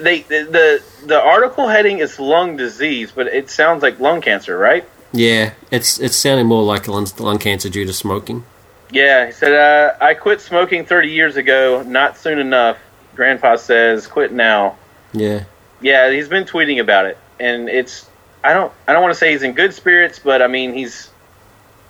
they 0.00 0.22
the, 0.22 0.44
the 0.44 1.06
the 1.06 1.20
article 1.20 1.68
heading 1.68 1.98
is 1.98 2.18
lung 2.18 2.56
disease, 2.56 3.12
but 3.12 3.26
it 3.26 3.50
sounds 3.50 3.82
like 3.82 3.98
lung 3.98 4.20
cancer, 4.20 4.56
right? 4.56 4.84
Yeah, 5.12 5.54
it's 5.70 5.98
it's 5.98 6.16
sounding 6.16 6.46
more 6.46 6.62
like 6.62 6.86
lung, 6.86 7.06
lung 7.18 7.38
cancer 7.38 7.68
due 7.68 7.84
to 7.84 7.92
smoking. 7.92 8.44
Yeah, 8.92 9.26
he 9.26 9.32
said, 9.32 9.52
uh, 9.52 9.96
I 10.00 10.14
quit 10.14 10.40
smoking 10.40 10.84
30 10.84 11.10
years 11.10 11.36
ago, 11.36 11.82
not 11.86 12.18
soon 12.18 12.40
enough. 12.40 12.76
Grandpa 13.14 13.54
says, 13.54 14.08
quit 14.08 14.32
now. 14.32 14.78
Yeah, 15.12 15.44
Yeah, 15.80 16.10
he's 16.10 16.28
been 16.28 16.44
tweeting 16.44 16.80
about 16.80 17.06
it, 17.06 17.16
and 17.40 17.68
it's 17.68 18.08
I 18.44 18.52
don't 18.52 18.72
I 18.86 18.92
don't 18.92 19.02
want 19.02 19.14
to 19.14 19.18
say 19.18 19.32
he's 19.32 19.42
in 19.42 19.52
good 19.52 19.74
spirits, 19.74 20.18
but 20.18 20.42
I 20.42 20.46
mean 20.46 20.72
he's 20.74 21.10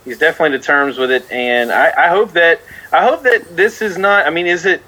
he's 0.05 0.19
definitely 0.19 0.59
to 0.59 0.65
terms 0.65 0.97
with 0.99 1.11
it, 1.11 1.31
and 1.31 1.71
I, 1.73 2.07
I 2.07 2.09
hope 2.09 2.33
that 2.33 2.61
I 2.93 3.05
hope 3.05 3.23
that 3.25 3.57
this 3.57 3.83
is 3.83 3.99
not. 3.99 4.27
I 4.27 4.31
mean, 4.31 4.47
is 4.47 4.65
it 4.67 4.81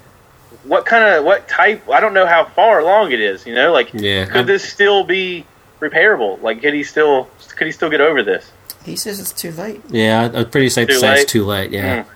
what 0.65 0.87
kind 0.87 1.05
of 1.05 1.25
what 1.25 1.49
type? 1.49 1.89
I 1.89 2.01
don't 2.01 2.15
know 2.15 2.27
how 2.27 2.45
far 2.45 2.81
along 2.81 3.13
it 3.13 3.21
is. 3.21 3.47
You 3.47 3.55
know, 3.55 3.73
like 3.73 3.93
Yeah, 3.93 4.27
could 4.27 4.37
I'm- 4.37 4.47
this 4.47 4.65
still 4.65 5.05
be 5.05 5.45
repairable? 5.81 6.41
Like, 6.43 6.63
could 6.63 6.75
he 6.75 6.85
still 6.85 7.29
could 7.57 7.67
he 7.67 7.73
still 7.73 7.91
get 7.91 8.01
over 8.01 8.23
this? 8.23 8.51
He 8.85 8.97
says 8.97 9.21
it's 9.21 9.33
too 9.33 9.53
late. 9.53 9.81
yeah. 9.91 10.29
I'm 10.35 10.51
pretty 10.51 10.69
safe 10.69 10.89
to 10.89 10.95
say 10.99 11.21
it's 11.21 11.31
too 11.33 11.45
late. 11.45 11.71
Yeah, 11.71 12.03
Mm. 12.03 12.07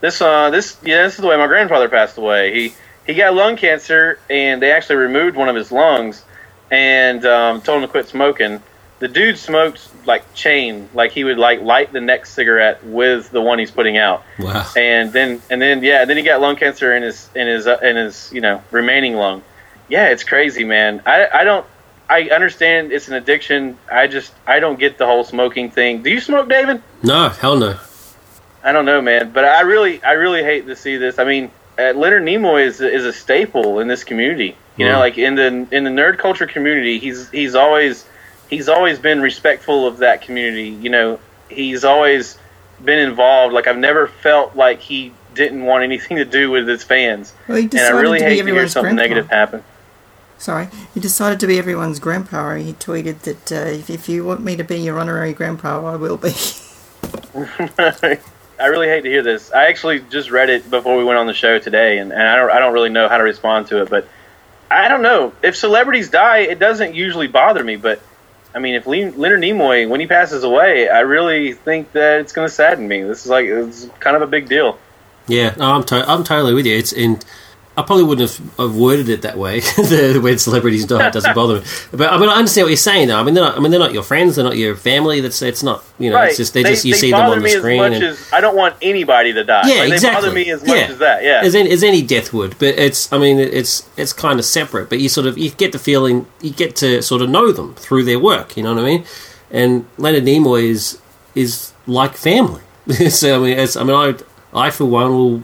This 0.00 0.20
uh 0.20 0.50
this 0.50 0.76
yeah 0.84 1.02
this 1.04 1.14
is 1.14 1.20
the 1.20 1.26
way 1.26 1.36
my 1.36 1.46
grandfather 1.46 1.88
passed 1.88 2.18
away. 2.18 2.54
He 2.54 2.74
he 3.06 3.14
got 3.14 3.34
lung 3.34 3.56
cancer 3.56 4.18
and 4.28 4.60
they 4.62 4.70
actually 4.70 4.96
removed 4.96 5.36
one 5.36 5.48
of 5.48 5.56
his 5.56 5.72
lungs 5.72 6.22
and 6.70 7.24
um, 7.24 7.60
told 7.62 7.82
him 7.82 7.88
to 7.88 7.90
quit 7.90 8.08
smoking. 8.08 8.62
The 8.98 9.08
dude 9.08 9.38
smoked 9.38 9.88
like 10.06 10.34
chain, 10.34 10.88
like 10.92 11.12
he 11.12 11.22
would 11.22 11.38
like 11.38 11.60
light 11.60 11.92
the 11.92 12.00
next 12.00 12.32
cigarette 12.32 12.84
with 12.84 13.30
the 13.30 13.40
one 13.40 13.60
he's 13.60 13.70
putting 13.70 13.96
out, 13.96 14.24
wow. 14.40 14.68
and 14.76 15.12
then 15.12 15.40
and 15.50 15.62
then 15.62 15.82
yeah, 15.84 16.04
then 16.04 16.16
he 16.16 16.22
got 16.24 16.40
lung 16.40 16.56
cancer 16.56 16.94
in 16.96 17.04
his 17.04 17.28
in 17.34 17.46
his 17.46 17.66
uh, 17.66 17.78
in 17.82 17.96
his 17.96 18.32
you 18.32 18.40
know 18.40 18.62
remaining 18.72 19.14
lung. 19.14 19.42
Yeah, 19.88 20.08
it's 20.08 20.24
crazy, 20.24 20.64
man. 20.64 21.02
I 21.06 21.28
I 21.32 21.44
don't 21.44 21.64
I 22.08 22.22
understand 22.30 22.90
it's 22.92 23.08
an 23.08 23.14
addiction. 23.14 23.78
I 23.90 24.06
just 24.06 24.32
I 24.46 24.60
don't 24.60 24.78
get 24.78 24.98
the 24.98 25.06
whole 25.06 25.24
smoking 25.24 25.70
thing. 25.70 26.02
Do 26.02 26.10
you 26.10 26.20
smoke, 26.20 26.48
David? 26.48 26.82
No, 27.02 27.28
hell 27.28 27.56
no. 27.56 27.78
I 28.64 28.72
don't 28.72 28.84
know, 28.84 29.00
man, 29.00 29.30
but 29.30 29.44
I 29.44 29.60
really, 29.60 30.02
I 30.02 30.12
really 30.12 30.42
hate 30.42 30.66
to 30.66 30.74
see 30.74 30.96
this. 30.96 31.18
I 31.18 31.24
mean, 31.24 31.50
uh, 31.78 31.92
Leonard 31.94 32.24
Nimoy 32.24 32.66
is 32.66 32.80
is 32.80 33.04
a 33.04 33.12
staple 33.12 33.80
in 33.80 33.88
this 33.88 34.04
community. 34.04 34.56
You 34.78 34.86
know, 34.86 34.96
Mm. 34.96 35.00
like 35.00 35.18
in 35.18 35.34
the 35.34 35.46
in 35.76 35.84
the 35.84 35.90
nerd 35.90 36.18
culture 36.18 36.46
community, 36.46 36.98
he's 36.98 37.28
he's 37.30 37.54
always 37.54 38.04
he's 38.48 38.68
always 38.68 38.98
been 38.98 39.20
respectful 39.20 39.86
of 39.86 39.98
that 39.98 40.22
community. 40.22 40.68
You 40.68 40.88
know, 40.90 41.20
he's 41.50 41.84
always 41.84 42.38
been 42.84 42.98
involved. 43.00 43.52
Like 43.52 43.66
I've 43.66 43.76
never 43.78 44.06
felt 44.06 44.54
like 44.56 44.80
he 44.80 45.12
didn't 45.34 45.64
want 45.64 45.82
anything 45.84 46.16
to 46.18 46.24
do 46.24 46.50
with 46.50 46.66
his 46.66 46.82
fans, 46.82 47.32
Well, 47.46 47.58
he 47.58 47.64
and 47.64 47.74
I 47.74 47.78
decided 47.78 48.00
really 48.00 48.18
to 48.18 48.24
be 48.24 48.30
hate 48.30 48.30
to 48.30 48.34
hear 48.36 48.48
everyone's 48.50 48.72
something 48.72 48.94
grandpa. 48.96 49.02
negative 49.14 49.30
happen. 49.30 49.64
Sorry, 50.38 50.68
he 50.94 51.00
decided 51.00 51.40
to 51.40 51.46
be 51.48 51.58
everyone's 51.58 51.98
grandpa. 51.98 52.54
He 52.54 52.72
tweeted 52.74 53.20
that 53.20 53.52
uh, 53.52 53.70
if, 53.70 53.90
if 53.90 54.08
you 54.08 54.24
want 54.24 54.42
me 54.44 54.54
to 54.56 54.62
be 54.64 54.76
your 54.78 54.98
honorary 55.00 55.32
grandpa, 55.32 55.84
I 55.92 55.96
will 55.96 56.16
be. 56.16 56.32
I 58.60 58.66
really 58.66 58.88
hate 58.88 59.02
to 59.02 59.08
hear 59.08 59.22
this. 59.22 59.52
I 59.52 59.66
actually 59.66 60.00
just 60.10 60.30
read 60.30 60.50
it 60.50 60.68
before 60.70 60.96
we 60.96 61.04
went 61.04 61.18
on 61.18 61.26
the 61.26 61.34
show 61.34 61.58
today, 61.58 61.98
and, 61.98 62.12
and 62.12 62.22
I 62.22 62.36
don't 62.36 62.50
I 62.50 62.58
don't 62.58 62.72
really 62.72 62.88
know 62.90 63.08
how 63.08 63.18
to 63.18 63.24
respond 63.24 63.66
to 63.68 63.82
it. 63.82 63.90
But 63.90 64.08
I 64.84 64.88
don't 64.88 65.02
know 65.02 65.32
if 65.42 65.56
celebrities 65.56 66.10
die, 66.10 66.38
it 66.38 66.58
doesn't 66.58 66.94
usually 66.94 67.26
bother 67.26 67.62
me. 67.64 67.76
But 67.76 68.00
I 68.54 68.58
mean, 68.60 68.74
if 68.74 68.86
Le- 68.86 69.10
Leonard 69.16 69.40
Nimoy 69.40 69.88
when 69.88 70.00
he 70.00 70.06
passes 70.06 70.44
away, 70.44 70.88
I 70.88 71.00
really 71.00 71.52
think 71.52 71.92
that 71.92 72.20
it's 72.20 72.32
going 72.32 72.48
to 72.48 72.54
sadden 72.54 72.86
me. 72.86 73.02
This 73.02 73.24
is 73.24 73.30
like 73.30 73.46
it's 73.46 73.88
kind 74.00 74.16
of 74.16 74.22
a 74.22 74.26
big 74.26 74.48
deal. 74.48 74.78
Yeah, 75.26 75.54
no, 75.58 75.72
I'm 75.72 75.84
to- 75.84 76.08
I'm 76.08 76.24
totally 76.24 76.54
with 76.54 76.66
you. 76.66 76.76
It's 76.76 76.92
in. 76.92 77.20
I 77.78 77.82
probably 77.82 78.02
wouldn't 78.02 78.28
have, 78.28 78.56
have 78.56 78.74
worded 78.74 79.08
it 79.08 79.22
that 79.22 79.38
way. 79.38 79.60
the 79.76 80.18
when 80.20 80.36
celebrities 80.36 80.84
die, 80.84 81.06
it 81.06 81.12
doesn't 81.12 81.32
bother 81.32 81.60
me. 81.60 81.66
But 81.92 82.12
I 82.12 82.18
mean, 82.18 82.28
I 82.28 82.34
understand 82.34 82.64
what 82.64 82.70
you're 82.70 82.76
saying. 82.76 83.06
Though 83.06 83.16
I 83.16 83.22
mean, 83.22 83.34
they're 83.34 83.44
not. 83.44 83.56
I 83.56 83.60
mean, 83.60 83.70
they're 83.70 83.78
not 83.78 83.92
your 83.92 84.02
friends. 84.02 84.34
They're 84.34 84.44
not 84.44 84.56
your 84.56 84.74
family. 84.74 85.20
That's 85.20 85.40
it's 85.42 85.62
not. 85.62 85.84
You 85.96 86.10
know, 86.10 86.16
right. 86.16 86.28
it's 86.28 86.38
just 86.38 86.54
they, 86.54 86.64
just 86.64 86.84
you 86.84 86.94
see 86.94 87.12
them 87.12 87.30
on 87.30 87.38
the 87.38 87.44
me 87.44 87.50
screen. 87.50 87.80
as 87.80 87.90
much 87.90 88.02
and, 88.02 88.04
as 88.04 88.32
I 88.32 88.40
don't 88.40 88.56
want 88.56 88.74
anybody 88.82 89.32
to 89.32 89.44
die. 89.44 89.62
yeah, 89.66 89.80
Like, 89.82 89.92
exactly. 89.92 90.22
They 90.22 90.26
bother 90.26 90.34
me 90.34 90.50
as 90.50 90.60
much 90.66 90.76
yeah. 90.76 90.86
as 90.88 90.98
that. 90.98 91.22
Yeah. 91.22 91.40
as 91.44 91.54
any, 91.54 91.70
as 91.70 91.84
any 91.84 92.02
death 92.02 92.32
would. 92.32 92.58
But 92.58 92.76
it's. 92.80 93.12
I 93.12 93.18
mean, 93.18 93.38
it's 93.38 93.88
it's 93.96 94.12
kind 94.12 94.40
of 94.40 94.44
separate. 94.44 94.88
But 94.88 94.98
you 94.98 95.08
sort 95.08 95.28
of 95.28 95.38
you 95.38 95.50
get 95.52 95.70
the 95.70 95.78
feeling 95.78 96.26
you 96.40 96.50
get 96.50 96.74
to 96.76 97.00
sort 97.00 97.22
of 97.22 97.30
know 97.30 97.52
them 97.52 97.76
through 97.76 98.02
their 98.02 98.18
work. 98.18 98.56
You 98.56 98.64
know 98.64 98.74
what 98.74 98.82
I 98.82 98.86
mean? 98.86 99.04
And 99.52 99.86
Leonard 99.98 100.24
Nimoy 100.24 100.64
is 100.64 101.00
is 101.36 101.72
like 101.86 102.16
family. 102.16 102.62
so 103.10 103.36
I 103.36 103.38
mean, 103.38 103.56
it's, 103.56 103.76
I 103.76 103.84
mean, 103.84 103.94
I 103.94 104.14
I 104.52 104.70
for 104.70 104.84
one 104.84 105.12
will 105.12 105.42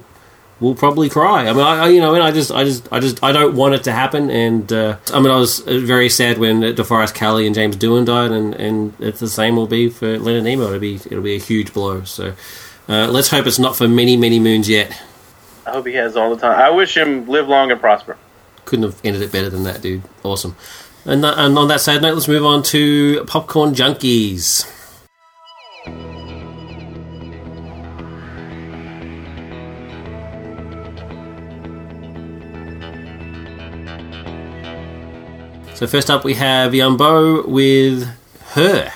will 0.60 0.74
probably 0.74 1.08
cry. 1.08 1.48
I 1.48 1.52
mean, 1.52 1.62
I, 1.62 1.84
I 1.84 1.88
you 1.88 2.00
know, 2.00 2.10
I 2.10 2.12
mean, 2.14 2.22
I 2.22 2.30
just, 2.30 2.50
I 2.50 2.64
just, 2.64 2.92
I 2.92 3.00
just, 3.00 3.22
I 3.22 3.32
don't 3.32 3.54
want 3.54 3.74
it 3.74 3.84
to 3.84 3.92
happen. 3.92 4.30
And 4.30 4.72
uh, 4.72 4.96
I 5.12 5.20
mean, 5.20 5.30
I 5.30 5.36
was 5.36 5.60
uh, 5.66 5.78
very 5.78 6.08
sad 6.08 6.38
when 6.38 6.60
DeForest 6.60 7.14
Kelly 7.14 7.46
and 7.46 7.54
James 7.54 7.76
Doohan 7.76 8.06
died, 8.06 8.30
and 8.30 8.54
and 8.54 8.94
it's 9.00 9.20
the 9.20 9.28
same 9.28 9.56
will 9.56 9.66
be 9.66 9.88
for 9.88 10.18
Leonard 10.18 10.44
Nimoy. 10.44 10.66
It'll 10.66 10.78
be, 10.78 10.94
it'll 10.94 11.22
be 11.22 11.36
a 11.36 11.40
huge 11.40 11.72
blow. 11.72 12.04
So 12.04 12.34
uh, 12.88 13.08
let's 13.08 13.28
hope 13.28 13.46
it's 13.46 13.58
not 13.58 13.76
for 13.76 13.88
many, 13.88 14.16
many 14.16 14.38
moons 14.38 14.68
yet. 14.68 14.90
I 15.66 15.70
hope 15.70 15.86
he 15.86 15.94
has 15.94 16.16
all 16.16 16.34
the 16.34 16.40
time. 16.40 16.58
I 16.58 16.70
wish 16.70 16.96
him 16.96 17.26
live 17.26 17.48
long 17.48 17.70
and 17.70 17.80
prosper. 17.80 18.18
Couldn't 18.64 18.84
have 18.84 19.00
ended 19.04 19.22
it 19.22 19.32
better 19.32 19.50
than 19.50 19.64
that, 19.64 19.80
dude. 19.80 20.02
Awesome. 20.22 20.56
And, 21.06 21.22
that, 21.24 21.38
and 21.38 21.56
on 21.58 21.68
that 21.68 21.80
sad 21.80 22.00
note, 22.02 22.14
let's 22.14 22.28
move 22.28 22.44
on 22.44 22.62
to 22.64 23.24
Popcorn 23.24 23.74
Junkies. 23.74 24.70
So 35.74 35.88
first 35.88 36.08
up, 36.08 36.22
we 36.22 36.34
have 36.34 36.70
Yumbo 36.70 37.48
with 37.48 38.06
her. 38.52 38.92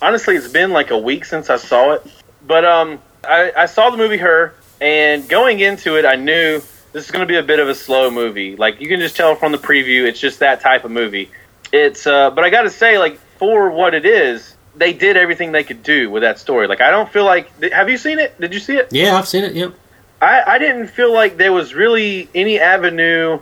honestly, 0.00 0.34
it's 0.34 0.48
been 0.48 0.72
like 0.72 0.90
a 0.90 0.98
week 0.98 1.24
since 1.24 1.48
I 1.48 1.56
saw 1.56 1.92
it. 1.92 2.04
But 2.44 2.64
um, 2.64 3.00
I, 3.22 3.52
I 3.56 3.66
saw 3.66 3.88
the 3.88 3.96
movie 3.96 4.16
Her, 4.16 4.52
and 4.80 5.28
going 5.28 5.60
into 5.60 5.96
it, 5.96 6.04
I 6.04 6.16
knew 6.16 6.60
this 6.92 7.04
is 7.04 7.10
going 7.12 7.26
to 7.26 7.32
be 7.32 7.36
a 7.36 7.42
bit 7.42 7.60
of 7.60 7.68
a 7.68 7.74
slow 7.74 8.10
movie. 8.10 8.56
Like 8.56 8.80
you 8.80 8.88
can 8.88 8.98
just 8.98 9.16
tell 9.16 9.36
from 9.36 9.52
the 9.52 9.58
preview, 9.58 10.04
it's 10.04 10.18
just 10.18 10.40
that 10.40 10.60
type 10.60 10.84
of 10.84 10.90
movie. 10.90 11.30
It's 11.72 12.04
uh, 12.04 12.30
but 12.32 12.42
I 12.42 12.50
got 12.50 12.62
to 12.62 12.70
say, 12.70 12.98
like 12.98 13.20
for 13.38 13.70
what 13.70 13.94
it 13.94 14.04
is, 14.04 14.56
they 14.74 14.92
did 14.92 15.16
everything 15.16 15.52
they 15.52 15.62
could 15.62 15.84
do 15.84 16.10
with 16.10 16.24
that 16.24 16.40
story. 16.40 16.66
Like 16.66 16.80
I 16.80 16.90
don't 16.90 17.08
feel 17.08 17.24
like. 17.24 17.62
Have 17.70 17.88
you 17.88 17.96
seen 17.96 18.18
it? 18.18 18.38
Did 18.40 18.52
you 18.52 18.60
see 18.60 18.74
it? 18.74 18.88
Yeah, 18.90 19.16
I've 19.16 19.28
seen 19.28 19.44
it. 19.44 19.54
Yep. 19.54 19.74
I, 20.20 20.42
I 20.54 20.58
didn't 20.58 20.88
feel 20.88 21.12
like 21.12 21.36
there 21.36 21.52
was 21.52 21.74
really 21.74 22.28
any 22.34 22.58
avenue 22.58 23.38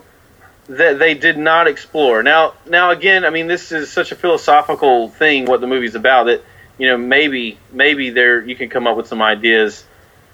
that 0.70 1.00
they 1.00 1.14
did 1.14 1.36
not 1.36 1.66
explore. 1.66 2.22
Now, 2.22 2.54
now 2.64 2.92
again, 2.92 3.24
I 3.24 3.30
mean, 3.30 3.48
this 3.48 3.72
is 3.72 3.90
such 3.90 4.12
a 4.12 4.14
philosophical 4.14 5.08
thing. 5.08 5.46
What 5.46 5.60
the 5.60 5.66
movie's 5.66 5.96
about 5.96 6.24
that 6.26 6.44
you 6.78 6.86
know 6.86 6.96
maybe 6.96 7.58
maybe 7.72 8.10
there 8.10 8.40
you 8.40 8.56
can 8.56 8.70
come 8.70 8.86
up 8.86 8.96
with 8.96 9.06
some 9.06 9.20
ideas 9.20 9.84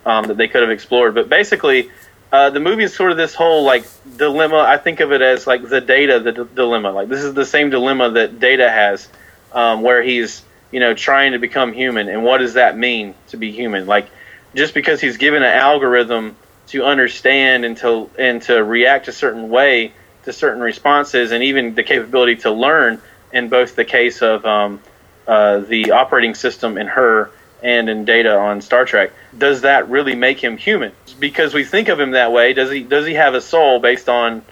um, 0.05 0.27
that 0.29 0.37
they 0.37 0.47
could 0.47 0.61
have 0.61 0.71
explored. 0.71 1.15
But 1.15 1.29
basically, 1.29 1.91
uh, 2.31 2.51
the 2.51 2.61
movie 2.61 2.85
is 2.85 2.95
sort 2.95 3.11
of 3.11 3.17
this 3.17 3.35
whole 3.35 3.65
like 3.65 3.87
dilemma. 4.17 4.59
I 4.59 4.77
think 4.77 5.01
of 5.01 5.11
it 5.11 5.23
as 5.23 5.47
like 5.47 5.67
the 5.67 5.81
data 5.81 6.21
the 6.21 6.33
d- 6.33 6.51
dilemma. 6.55 6.93
Like 6.93 7.09
this 7.09 7.25
is 7.25 7.33
the 7.33 7.47
same 7.47 7.71
dilemma 7.71 8.11
that 8.11 8.39
Data 8.39 8.69
has, 8.69 9.09
um, 9.53 9.81
where 9.81 10.03
he's 10.03 10.45
you 10.71 10.81
know 10.81 10.93
trying 10.93 11.33
to 11.33 11.39
become 11.39 11.73
human, 11.73 12.09
and 12.09 12.23
what 12.23 12.39
does 12.39 12.55
that 12.55 12.77
mean 12.77 13.15
to 13.29 13.39
be 13.39 13.53
human? 13.53 13.87
Like 13.87 14.11
just 14.55 14.75
because 14.75 15.01
he's 15.01 15.17
given 15.17 15.43
an 15.43 15.53
algorithm 15.53 16.37
to 16.69 16.85
understand 16.85 17.65
and 17.65 17.77
to 17.79 18.11
and 18.19 18.43
to 18.43 18.63
react 18.63 19.09
a 19.09 19.13
certain 19.13 19.49
way 19.49 19.95
to 20.27 20.33
certain 20.33 20.61
responses, 20.61 21.33
and 21.33 21.43
even 21.43 21.75
the 21.75 21.83
capability 21.83 22.37
to 22.37 22.51
learn. 22.51 23.01
In 23.33 23.49
both 23.49 23.75
the 23.75 23.85
case 23.85 24.23
of 24.23 24.47
um, 24.47 24.81
uh, 25.27 25.59
the 25.59 25.91
operating 25.91 26.35
system 26.35 26.79
in 26.79 26.87
her 26.87 27.31
and 27.63 27.89
in 27.89 28.05
Data 28.05 28.39
on 28.39 28.61
Star 28.61 28.85
Trek, 28.85 29.13
does 29.37 29.63
that 29.63 29.89
really 29.91 30.15
make 30.15 30.43
him 30.43 30.57
human? 30.57 30.93
Because 31.19 31.53
we 31.53 31.65
think 31.65 31.89
of 31.89 31.99
him 31.99 32.13
that 32.13 32.33
way. 32.33 32.53
Does 32.53 32.71
he 32.71 32.83
does 32.83 33.05
he 33.07 33.15
have 33.15 33.35
a 33.35 33.41
soul 33.41 33.81
based 33.81 34.09
on 34.09 34.43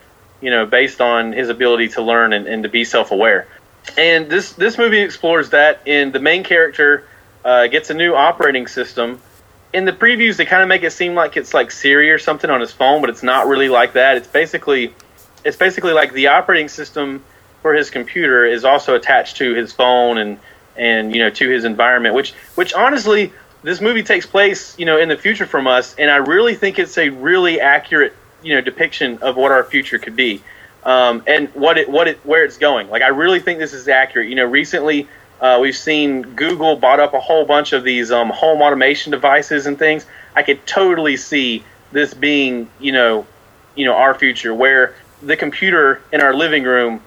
you 0.41 0.51
know 0.51 0.67
based 0.67 1.01
on 1.01 1.33
his 1.33 1.49
ability 1.49 1.89
to 1.91 2.03
learn 2.03 2.33
and, 2.33 2.47
and 2.47 2.65
to 2.65 2.69
be 2.69 2.85
self 2.85 3.11
aware? 3.11 3.47
And 3.97 4.29
this 4.29 4.53
this 4.53 4.77
movie 4.77 5.01
explores 5.01 5.51
that. 5.51 5.81
And 5.87 6.13
the 6.13 6.21
main 6.21 6.43
character 6.43 7.07
uh, 7.45 7.69
gets 7.69 7.91
a 7.91 7.95
new 7.95 8.15
operating 8.15 8.67
system 8.67 9.21
in 9.75 9.85
the 9.85 9.93
previews 9.93 10.37
they 10.37 10.47
kind 10.47 10.63
of 10.63 10.69
make 10.69 10.85
it 10.85 10.93
seem 10.93 11.15
like 11.15 11.37
it's 11.37 11.53
like 11.53 11.71
Siri 11.71 12.11
or 12.11 12.19
something 12.19 12.49
on 12.49 12.61
his 12.61 12.71
phone, 12.71 13.01
but 13.01 13.11
it's 13.11 13.25
not 13.25 13.49
really 13.49 13.69
like 13.69 13.95
that. 13.95 14.17
It's 14.17 14.29
basically 14.29 14.95
it's 15.45 15.57
basically 15.57 15.93
like 15.93 16.13
the 16.13 16.29
operating 16.29 16.69
system 16.69 17.23
for 17.63 17.75
his 17.75 17.91
computer 17.91 18.45
is 18.45 18.65
also 18.65 18.95
attached 18.95 19.37
to 19.37 19.55
his 19.55 19.73
phone 19.73 20.19
and 20.19 20.39
and 20.77 21.15
you 21.15 21.21
know 21.21 21.31
to 21.31 21.49
his 21.49 21.65
environment, 21.65 22.15
which 22.15 22.33
which 22.57 22.75
honestly 22.75 23.33
this 23.63 23.81
movie 23.81 24.03
takes 24.03 24.27
place 24.27 24.79
you 24.79 24.87
know 24.87 24.99
in 24.99 25.09
the 25.09 25.17
future 25.17 25.47
from 25.47 25.67
us, 25.67 25.95
and 25.97 26.11
I 26.11 26.17
really 26.17 26.55
think 26.55 26.79
it's 26.79 26.99
a 26.99 27.09
really 27.11 27.61
accurate 27.61 28.15
you 28.43 28.55
know 28.55 28.61
depiction 28.61 29.19
of 29.19 29.37
what 29.37 29.53
our 29.53 29.65
future 29.65 29.99
could 29.99 30.17
be. 30.17 30.43
Um, 30.85 31.23
and 31.27 31.49
what 31.55 31.79
it 31.79 31.89
what 31.89 32.09
it 32.09 32.19
where 32.27 32.45
it's 32.45 32.59
going. 32.59 32.91
Like 32.91 33.01
I 33.01 33.09
really 33.09 33.41
think 33.41 33.59
this 33.59 33.73
is 33.73 33.89
accurate. 33.89 34.29
You 34.29 34.35
know, 34.35 34.45
recently 34.45 35.09
uh, 35.41 35.59
we've 35.61 35.77
seen 35.77 36.23
Google 36.35 36.77
bought 36.77 37.01
up 37.01 37.15
a 37.15 37.21
whole 37.21 37.47
bunch 37.47 37.73
of 37.73 37.85
these 37.85 38.13
um, 38.13 38.29
home 38.29 38.61
automation 38.61 39.11
devices 39.11 39.67
and 39.67 39.79
things. 39.79 40.05
I 40.37 40.43
could 40.43 40.67
totally 40.67 41.17
see 41.17 41.65
this 41.93 42.13
being, 42.13 42.69
you 42.81 42.93
know, 42.93 43.27
you 43.75 43.87
know, 43.87 43.95
our 43.95 44.15
future 44.15 44.55
where 44.55 44.95
the 45.27 45.37
computer 45.37 46.03
in 46.13 46.21
our 46.21 46.35
living 46.35 46.65
room 46.65 47.01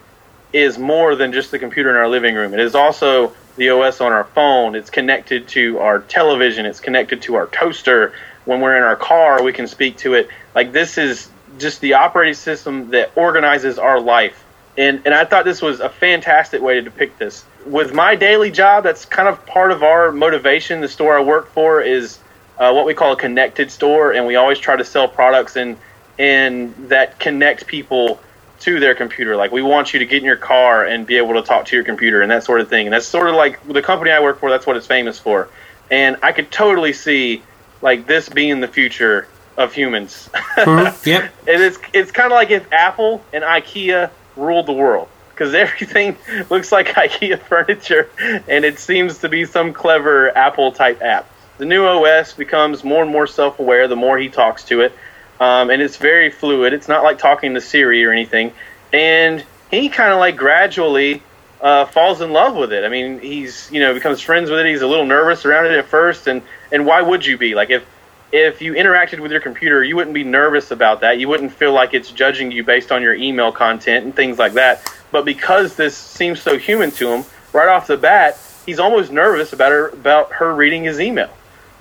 is 0.52 0.78
more 0.78 1.14
than 1.14 1.32
just 1.32 1.50
the 1.50 1.58
computer 1.58 1.90
in 1.90 1.96
our 1.96 2.08
living 2.08 2.34
room. 2.34 2.54
It 2.54 2.60
is 2.60 2.74
also 2.74 3.32
the 3.56 3.70
OS 3.70 4.00
on 4.00 4.12
our 4.12 4.24
phone. 4.24 4.74
It's 4.74 4.90
connected 4.90 5.48
to 5.48 5.78
our 5.78 6.00
television. 6.00 6.64
It's 6.66 6.80
connected 6.80 7.22
to 7.22 7.34
our 7.34 7.46
toaster. 7.48 8.12
When 8.44 8.60
we're 8.60 8.76
in 8.76 8.82
our 8.82 8.96
car, 8.96 9.42
we 9.42 9.52
can 9.52 9.66
speak 9.66 9.98
to 9.98 10.14
it. 10.14 10.28
Like 10.54 10.72
this 10.72 10.96
is 10.96 11.28
just 11.58 11.80
the 11.80 11.94
operating 11.94 12.34
system 12.34 12.90
that 12.90 13.12
organizes 13.16 13.78
our 13.78 14.00
life. 14.00 14.44
And 14.76 15.02
and 15.04 15.12
I 15.12 15.24
thought 15.24 15.44
this 15.44 15.60
was 15.60 15.80
a 15.80 15.88
fantastic 15.88 16.62
way 16.62 16.74
to 16.74 16.82
depict 16.82 17.18
this. 17.18 17.44
With 17.66 17.92
my 17.92 18.14
daily 18.14 18.50
job, 18.50 18.84
that's 18.84 19.04
kind 19.04 19.28
of 19.28 19.44
part 19.44 19.72
of 19.72 19.82
our 19.82 20.12
motivation. 20.12 20.80
The 20.80 20.88
store 20.88 21.18
I 21.18 21.20
work 21.20 21.50
for 21.50 21.82
is 21.82 22.18
uh, 22.58 22.72
what 22.72 22.86
we 22.86 22.94
call 22.94 23.12
a 23.12 23.16
connected 23.16 23.70
store, 23.70 24.12
and 24.12 24.26
we 24.26 24.36
always 24.36 24.58
try 24.58 24.76
to 24.76 24.84
sell 24.84 25.08
products 25.08 25.56
and 25.56 25.76
and 26.18 26.74
that 26.88 27.18
connect 27.18 27.66
people 27.66 28.20
to 28.60 28.80
their 28.80 28.94
computer. 28.94 29.36
Like 29.36 29.52
we 29.52 29.62
want 29.62 29.92
you 29.92 30.00
to 30.00 30.06
get 30.06 30.18
in 30.18 30.24
your 30.24 30.36
car 30.36 30.84
and 30.84 31.06
be 31.06 31.16
able 31.16 31.34
to 31.34 31.42
talk 31.42 31.66
to 31.66 31.76
your 31.76 31.84
computer 31.84 32.22
and 32.22 32.30
that 32.30 32.44
sort 32.44 32.60
of 32.60 32.68
thing. 32.68 32.86
And 32.86 32.92
that's 32.92 33.06
sort 33.06 33.28
of 33.28 33.34
like 33.34 33.66
the 33.66 33.82
company 33.82 34.10
I 34.10 34.20
work 34.20 34.40
for. 34.40 34.50
That's 34.50 34.66
what 34.66 34.76
it's 34.76 34.86
famous 34.86 35.18
for. 35.18 35.48
And 35.90 36.16
I 36.22 36.32
could 36.32 36.50
totally 36.50 36.92
see 36.92 37.42
like 37.80 38.06
this 38.06 38.28
being 38.28 38.60
the 38.60 38.68
future 38.68 39.28
of 39.56 39.72
humans. 39.72 40.28
Mm-hmm. 40.32 41.08
Yep. 41.08 41.32
and 41.46 41.62
it's 41.62 41.78
it's 41.92 42.10
kind 42.10 42.32
of 42.32 42.36
like 42.36 42.50
if 42.50 42.70
Apple 42.72 43.24
and 43.32 43.44
IKEA 43.44 44.10
ruled 44.36 44.66
the 44.66 44.72
world 44.72 45.08
because 45.30 45.54
everything 45.54 46.16
looks 46.50 46.72
like 46.72 46.88
IKEA 46.88 47.40
furniture, 47.40 48.10
and 48.18 48.64
it 48.64 48.78
seems 48.78 49.18
to 49.18 49.28
be 49.28 49.44
some 49.44 49.72
clever 49.72 50.36
Apple 50.36 50.72
type 50.72 51.00
app. 51.00 51.30
The 51.58 51.64
new 51.64 51.84
OS 51.84 52.34
becomes 52.34 52.84
more 52.84 53.02
and 53.02 53.10
more 53.10 53.26
self 53.26 53.58
aware 53.58 53.88
the 53.88 53.96
more 53.96 54.18
he 54.18 54.28
talks 54.28 54.64
to 54.64 54.80
it, 54.80 54.92
um, 55.40 55.70
and 55.70 55.82
it's 55.82 55.96
very 55.96 56.30
fluid. 56.30 56.72
It's 56.72 56.88
not 56.88 57.04
like 57.04 57.18
talking 57.18 57.54
to 57.54 57.60
Siri 57.60 58.04
or 58.04 58.12
anything, 58.12 58.52
and 58.92 59.44
he 59.70 59.88
kind 59.88 60.12
of 60.12 60.18
like 60.18 60.36
gradually 60.36 61.22
uh, 61.60 61.86
falls 61.86 62.20
in 62.20 62.32
love 62.32 62.54
with 62.56 62.72
it. 62.72 62.84
I 62.84 62.88
mean, 62.88 63.20
he's 63.20 63.70
you 63.70 63.80
know 63.80 63.94
becomes 63.94 64.20
friends 64.20 64.50
with 64.50 64.60
it. 64.60 64.66
He's 64.66 64.82
a 64.82 64.86
little 64.86 65.06
nervous 65.06 65.44
around 65.44 65.66
it 65.66 65.72
at 65.72 65.86
first, 65.86 66.26
and 66.26 66.42
and 66.72 66.86
why 66.86 67.02
would 67.02 67.24
you 67.24 67.36
be 67.38 67.54
like 67.54 67.70
if 67.70 67.84
if 68.30 68.60
you 68.60 68.74
interacted 68.74 69.20
with 69.20 69.32
your 69.32 69.40
computer, 69.40 69.82
you 69.82 69.96
wouldn't 69.96 70.14
be 70.14 70.24
nervous 70.24 70.70
about 70.70 71.00
that. 71.00 71.18
You 71.18 71.28
wouldn't 71.28 71.52
feel 71.52 71.72
like 71.72 71.94
it's 71.94 72.10
judging 72.10 72.52
you 72.52 72.62
based 72.62 72.92
on 72.92 73.02
your 73.02 73.14
email 73.14 73.52
content 73.52 74.04
and 74.04 74.14
things 74.14 74.38
like 74.38 74.52
that. 74.54 74.92
But 75.10 75.24
because 75.24 75.76
this 75.76 75.96
seems 75.96 76.42
so 76.42 76.58
human 76.58 76.90
to 76.92 77.08
him, 77.08 77.24
right 77.52 77.68
off 77.68 77.86
the 77.86 77.96
bat, 77.96 78.38
he's 78.66 78.78
almost 78.78 79.10
nervous 79.10 79.52
about 79.52 79.72
her 79.72 79.88
about 79.88 80.32
her 80.32 80.54
reading 80.54 80.84
his 80.84 81.00
email. 81.00 81.30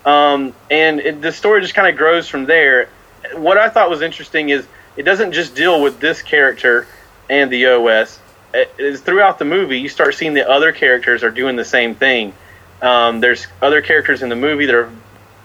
Um, 0.06 0.54
and 0.72 1.02
it, 1.02 1.22
the 1.22 1.34
story 1.34 1.62
just 1.62 1.74
kind 1.74 1.88
of 1.88 1.98
grows 1.98 2.28
from 2.28 2.46
there. 2.46 2.90
What 3.36 3.58
I 3.58 3.70
thought 3.70 3.90
was 3.90 4.02
interesting 4.02 4.50
is 4.50 4.68
it 4.96 5.04
doesn't 5.04 5.32
just 5.32 5.56
deal 5.56 5.82
with 5.82 6.00
this 6.00 6.22
character 6.22 6.88
and 7.30 7.52
the 7.52 7.68
OS. 7.68 8.20
It 8.54 8.74
is 8.78 9.02
throughout 9.02 9.40
the 9.40 9.46
movie, 9.46 9.80
you 9.80 9.90
start 9.90 10.16
seeing 10.16 10.34
the 10.34 10.50
other 10.50 10.72
characters 10.72 11.24
are 11.24 11.32
doing 11.32 11.56
the 11.56 11.66
same 11.66 11.96
thing. 11.96 12.34
Um, 12.82 13.20
there's 13.20 13.48
other 13.62 13.82
characters 13.82 14.22
in 14.22 14.30
the 14.30 14.36
movie 14.36 14.66
that 14.66 14.76
are 14.76 14.92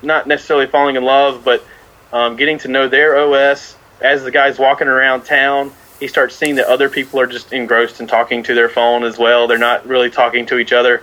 not 0.02 0.26
necessarily 0.26 0.66
falling 0.66 0.96
in 0.96 1.04
love, 1.04 1.44
but 1.44 1.64
um, 2.12 2.36
getting 2.36 2.58
to 2.58 2.68
know 2.68 2.88
their 2.88 3.16
OS 3.18 3.76
as 4.00 4.22
the 4.24 4.30
guy's 4.30 4.58
walking 4.58 4.88
around 4.88 5.24
town. 5.24 5.72
He 6.00 6.08
starts 6.08 6.34
seeing 6.34 6.56
that 6.56 6.66
other 6.66 6.88
people 6.88 7.20
are 7.20 7.26
just 7.26 7.52
engrossed 7.52 8.00
in 8.00 8.06
talking 8.06 8.42
to 8.44 8.54
their 8.54 8.68
phone 8.68 9.04
as 9.04 9.18
well. 9.18 9.46
They're 9.46 9.58
not 9.58 9.86
really 9.86 10.10
talking 10.10 10.46
to 10.46 10.58
each 10.58 10.72
other. 10.72 11.02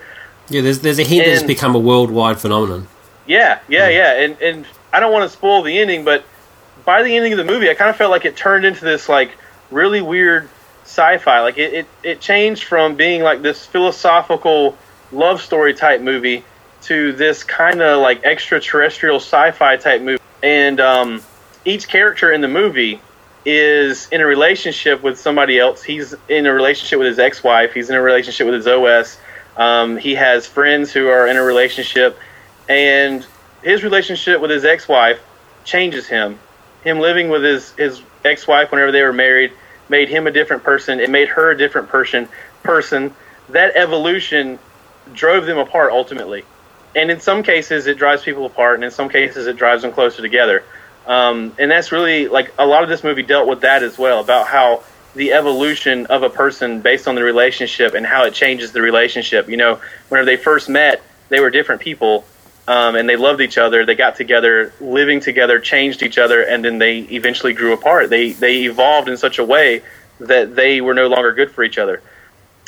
Yeah, 0.50 0.62
there's 0.62 0.80
there's 0.80 1.00
a 1.00 1.04
hint 1.04 1.26
that 1.26 1.34
it's 1.34 1.44
become 1.44 1.76
a 1.76 1.80
worldwide 1.80 2.40
phenomenon. 2.40 2.88
Yeah, 3.28 3.60
yeah, 3.70 3.88
yeah. 3.88 4.14
And 4.24 4.42
and 4.42 4.66
I 4.92 5.00
don't 5.00 5.14
want 5.14 5.30
to 5.30 5.36
spoil 5.36 5.62
the 5.62 5.78
ending, 5.78 6.04
but 6.04 6.26
by 6.86 7.04
the 7.04 7.16
ending 7.16 7.34
of 7.34 7.38
the 7.38 7.46
movie, 7.46 7.70
I 7.70 7.74
kind 7.74 7.90
of 7.90 7.96
felt 7.96 8.12
like 8.12 8.26
it 8.26 8.36
turned 8.36 8.66
into 8.66 8.86
this 8.86 9.10
like 9.10 9.32
really 9.72 10.02
weird 10.02 10.50
sci-fi. 10.84 11.42
Like 11.42 11.58
it, 11.58 11.74
it, 11.74 11.88
it 12.04 12.22
changed 12.22 12.64
from 12.64 12.96
being 12.96 13.22
like 13.22 13.42
this 13.42 13.66
philosophical 13.66 14.78
love 15.12 15.42
story 15.42 15.74
type 15.74 16.02
movie 16.02 16.44
to 16.84 17.12
this 17.14 17.44
kind 17.44 17.82
of 17.82 18.02
like 18.02 18.24
extraterrestrial 18.24 19.18
sci-fi 19.18 19.78
type 19.78 20.02
movie. 20.02 20.22
And 20.42 20.80
um, 20.80 21.22
each 21.66 21.88
character 21.88 22.32
in 22.32 22.42
the 22.42 22.48
movie 22.48 23.02
is 23.46 24.08
in 24.10 24.22
a 24.22 24.26
relationship 24.26 25.02
with 25.02 25.20
somebody 25.20 25.60
else. 25.60 25.84
He's 25.84 26.14
in 26.28 26.46
a 26.46 26.54
relationship 26.54 27.00
with 27.00 27.08
his 27.08 27.20
ex-wife. 27.20 27.74
He's 27.74 27.90
in 27.90 27.96
a 27.96 28.02
relationship 28.02 28.46
with 28.46 28.56
his 28.56 28.68
OS. 28.68 29.18
Um, 29.58 29.98
he 29.98 30.16
has 30.16 30.48
friends 30.48 30.92
who 30.92 31.08
are 31.08 31.28
in 31.28 31.36
a 31.36 31.44
relationship, 31.44 32.18
and 32.68 33.26
his 33.64 33.84
relationship 33.84 34.40
with 34.40 34.52
his 34.52 34.64
ex-wife 34.64 35.20
changes 35.66 36.08
him. 36.08 36.40
Him 36.84 37.00
living 37.00 37.30
with 37.30 37.44
his 37.44 37.72
his 37.72 38.02
ex-wife 38.24 38.72
whenever 38.72 38.92
they 38.92 39.04
were 39.04 39.14
married 39.14 39.52
made 39.90 40.10
him 40.10 40.28
a 40.28 40.32
different 40.32 40.64
person. 40.64 41.00
It 41.00 41.10
made 41.10 41.30
her 41.30 41.52
a 41.52 41.58
different 41.58 41.90
person. 41.90 42.28
Person 42.64 43.14
that 43.50 43.76
evolution 43.76 44.60
drove 45.14 45.46
them 45.46 45.58
apart 45.58 45.92
ultimately. 45.92 46.44
And 46.96 47.12
in 47.12 47.20
some 47.20 47.44
cases, 47.44 47.88
it 47.88 47.98
drives 47.98 48.24
people 48.24 48.46
apart, 48.46 48.76
and 48.76 48.84
in 48.84 48.92
some 48.92 49.10
cases, 49.10 49.48
it 49.48 49.58
drives 49.58 49.84
them 49.84 49.92
closer 49.92 50.22
together. 50.22 50.64
Um, 51.06 51.54
and 51.58 51.70
that's 51.70 51.92
really 51.92 52.28
like 52.28 52.54
a 52.58 52.66
lot 52.66 52.84
of 52.84 52.90
this 52.90 53.04
movie 53.04 53.24
dealt 53.24 53.48
with 53.48 53.62
that 53.62 53.84
as 53.84 53.98
well 53.98 54.20
about 54.20 54.48
how 54.48 54.84
the 55.16 55.34
evolution 55.34 56.06
of 56.08 56.24
a 56.24 56.30
person 56.30 56.82
based 56.82 57.08
on 57.08 57.16
the 57.16 57.24
relationship 57.24 57.94
and 57.94 58.06
how 58.06 58.26
it 58.26 58.34
changes 58.34 58.72
the 58.72 58.82
relationship. 58.82 59.50
You 59.50 59.58
know, 59.58 59.82
whenever 60.10 60.26
they 60.26 60.38
first 60.38 60.70
met, 60.70 61.02
they 61.30 61.40
were 61.40 61.50
different 61.50 61.82
people, 61.82 62.26
um, 62.70 62.96
and 62.96 63.10
they 63.10 63.16
loved 63.16 63.42
each 63.42 63.58
other. 63.58 63.84
They 63.84 63.96
got 63.96 64.16
together, 64.16 64.72
living 64.80 65.20
together, 65.20 65.60
changed 65.60 66.04
each 66.04 66.20
other, 66.20 66.44
and 66.44 66.64
then 66.64 66.78
they 66.78 67.00
eventually 67.00 67.52
grew 67.52 67.74
apart. 67.74 68.12
They 68.12 68.34
they 68.34 68.66
evolved 68.66 69.10
in 69.10 69.18
such 69.18 69.40
a 69.40 69.44
way 69.44 69.82
that 70.20 70.56
they 70.56 70.80
were 70.80 70.94
no 70.94 71.08
longer 71.08 71.34
good 71.34 71.50
for 71.50 71.64
each 71.64 71.80
other. 71.80 72.04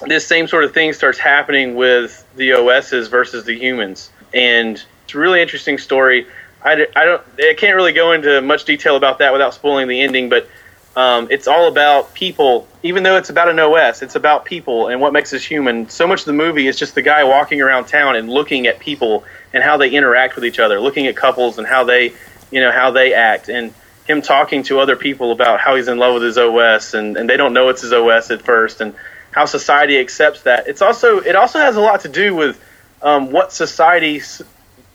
This 0.08 0.26
same 0.26 0.48
sort 0.48 0.64
of 0.64 0.74
thing 0.74 0.94
starts 0.94 1.20
happening 1.20 1.76
with 1.76 2.26
the 2.36 2.54
OSs 2.54 3.10
versus 3.10 3.46
the 3.46 3.56
humans, 3.56 4.10
and 4.34 4.84
it's 5.04 5.14
a 5.14 5.20
really 5.20 5.40
interesting 5.40 5.78
story. 5.78 6.26
I, 6.64 6.88
I 6.96 7.06
don't 7.06 7.22
I 7.38 7.54
can't 7.56 7.76
really 7.76 7.94
go 7.94 8.14
into 8.14 8.42
much 8.42 8.66
detail 8.66 8.96
about 8.96 9.20
that 9.20 9.32
without 9.32 9.54
spoiling 9.54 9.88
the 9.88 10.02
ending, 10.02 10.30
but 10.30 10.50
um, 10.96 11.28
it's 11.30 11.48
all 11.48 11.68
about 11.68 12.16
people. 12.16 12.68
Even 12.82 13.04
though 13.04 13.18
it's 13.18 13.30
about 13.30 13.50
an 13.50 13.60
OS, 13.60 14.02
it's 14.02 14.16
about 14.16 14.46
people 14.46 14.88
and 14.88 15.00
what 15.00 15.14
makes 15.14 15.32
us 15.32 15.44
human. 15.44 15.88
So 15.90 16.08
much 16.08 16.22
of 16.22 16.26
the 16.26 16.34
movie 16.34 16.66
is 16.66 16.76
just 16.76 16.96
the 16.96 17.04
guy 17.04 17.24
walking 17.24 17.62
around 17.62 17.86
town 17.86 18.16
and 18.16 18.28
looking 18.28 18.66
at 18.66 18.80
people 18.80 19.24
and 19.54 19.64
how 19.64 19.78
they 19.78 19.90
interact 19.90 20.36
with 20.36 20.46
each 20.46 20.60
other, 20.60 20.80
looking 20.80 21.08
at 21.08 21.16
couples 21.16 21.58
and 21.58 21.68
how 21.68 21.84
they, 21.84 22.14
you 22.52 22.62
know, 22.62 22.72
how 22.72 22.92
they 22.92 23.14
act, 23.14 23.50
and 23.50 23.74
him 24.06 24.22
talking 24.22 24.64
to 24.64 24.80
other 24.80 24.96
people 24.96 25.32
about 25.32 25.60
how 25.60 25.76
he's 25.76 25.88
in 25.88 25.98
love 25.98 26.16
with 26.16 26.24
his 26.24 26.38
OS, 26.38 26.94
and, 26.94 27.18
and 27.18 27.30
they 27.30 27.38
don't 27.38 27.54
know 27.54 27.70
it's 27.70 27.82
his 27.82 27.94
OS 27.94 28.32
at 28.32 28.42
first, 28.42 28.82
and 28.82 28.94
how 29.32 29.46
society 29.46 30.00
accepts 30.00 30.44
that. 30.44 30.68
It's 30.68 30.82
also 30.82 31.20
it 31.20 31.36
also 31.36 31.60
has 31.60 31.76
a 31.76 31.82
lot 31.82 32.02
to 32.02 32.10
do 32.10 32.36
with 32.36 32.62
um, 33.02 33.32
what 33.32 33.52
society 33.52 34.22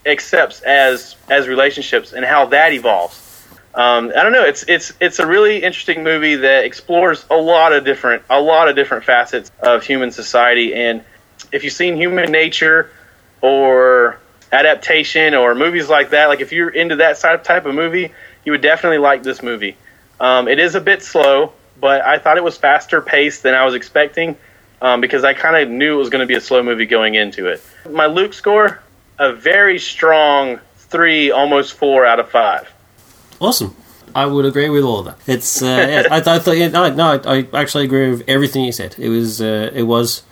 accepts 0.05 0.61
as 0.61 1.17
as 1.29 1.49
relationships 1.49 2.13
and 2.13 2.25
how 2.25 2.47
that 2.47 2.73
evolves. 2.73 3.23
Um, 3.75 4.11
I 4.17 4.23
don't 4.23 4.33
know. 4.33 4.45
It's 4.45 4.65
it's 4.69 4.93
it's 5.01 5.19
a 5.19 5.27
really 5.27 5.63
interesting 5.63 6.03
movie 6.03 6.37
that 6.37 6.65
explores 6.65 7.27
a 7.31 7.37
lot 7.37 7.73
of 7.73 7.85
different 7.85 8.23
a 8.31 8.41
lot 8.41 8.69
of 8.69 8.77
different 8.77 9.05
facets 9.05 9.51
of 9.61 9.85
human 9.85 10.11
society. 10.11 10.75
And 10.75 11.05
if 11.53 11.63
you've 11.63 11.73
seen 11.73 11.97
Human 11.97 12.33
Nature 12.33 12.91
or 13.43 14.19
adaptation 14.53 15.35
or 15.35 15.55
movies 15.55 15.89
like 15.89 16.11
that, 16.11 16.27
like 16.29 16.41
if 16.41 16.53
you're 16.53 16.71
into 16.71 16.97
that 16.97 17.19
side 17.19 17.45
type 17.45 17.67
of 17.67 17.75
movie, 17.75 18.13
you 18.45 18.53
would 18.53 18.63
definitely 18.63 18.99
like 18.99 19.23
this 19.23 19.43
movie. 19.43 19.77
Um, 20.21 20.49
it 20.49 20.59
is 20.59 20.75
a 20.75 20.81
bit 20.81 21.03
slow, 21.03 21.53
but 21.81 22.03
I 22.03 22.19
thought 22.19 22.37
it 22.37 22.45
was 22.45 22.57
faster 22.57 23.01
paced 23.01 23.43
than 23.43 23.55
I 23.55 23.65
was 23.65 23.75
expecting 23.75 24.37
um, 24.81 25.01
because 25.01 25.25
I 25.25 25.35
kind 25.35 25.57
of 25.57 25.69
knew 25.69 25.95
it 25.95 25.99
was 25.99 26.11
going 26.11 26.21
to 26.21 26.27
be 26.27 26.35
a 26.35 26.41
slow 26.41 26.63
movie 26.63 26.87
going 26.87 27.15
into 27.15 27.49
it. 27.49 27.63
My 27.91 28.07
Luke 28.07 28.33
score, 28.33 28.81
a 29.19 29.33
very 29.33 29.79
strong 29.79 30.61
three, 30.77 31.31
almost 31.31 31.75
four 31.75 32.07
out 32.07 32.21
of 32.21 32.31
five. 32.31 32.73
Awesome. 33.41 33.77
I 34.15 34.25
would 34.25 34.47
agree 34.47 34.71
with 34.71 34.83
all 34.83 35.01
of 35.01 35.05
that. 35.07 35.19
It's 35.27 35.61
uh, 35.61 35.67
yeah, 35.67 36.03
I, 36.11 36.17
I 36.17 36.39
thought 36.39 36.57
yeah, 36.57 36.69
no, 36.69 36.91
no, 36.93 37.21
I 37.27 37.47
actually 37.53 37.85
agree 37.85 38.11
with 38.11 38.23
everything 38.27 38.65
you 38.65 38.73
said. 38.73 38.95
It 38.99 39.11
was 39.11 39.43
uh, 39.43 39.71
it 39.75 39.83
was 39.83 40.23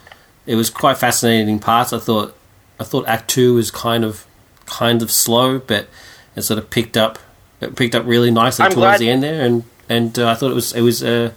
it 0.47 0.55
was 0.55 0.71
quite 0.71 0.97
fascinating 0.97 1.59
parts. 1.59 1.93
I 1.93 1.99
thought 1.99 2.35
I 2.79 2.83
thought 2.83 3.07
Act 3.07 3.29
Two 3.29 3.55
was 3.55 3.71
kind 3.71 4.03
of 4.03 4.25
kind 4.65 5.01
of 5.01 5.11
slow, 5.11 5.59
but 5.59 5.87
it 6.35 6.41
sort 6.41 6.57
of 6.59 6.69
picked 6.69 6.97
up 6.97 7.19
it 7.61 7.75
picked 7.75 7.95
up 7.95 8.05
really 8.05 8.31
nicely 8.31 8.65
I'm 8.65 8.71
towards 8.71 8.85
glad- 8.85 8.99
the 8.99 9.09
end 9.09 9.23
there, 9.23 9.45
and 9.45 9.63
and 9.89 10.17
uh, 10.19 10.29
I 10.29 10.35
thought 10.35 10.51
it 10.51 10.55
was 10.55 10.73
it 10.73 10.81
was 10.81 11.03
uh, 11.03 11.31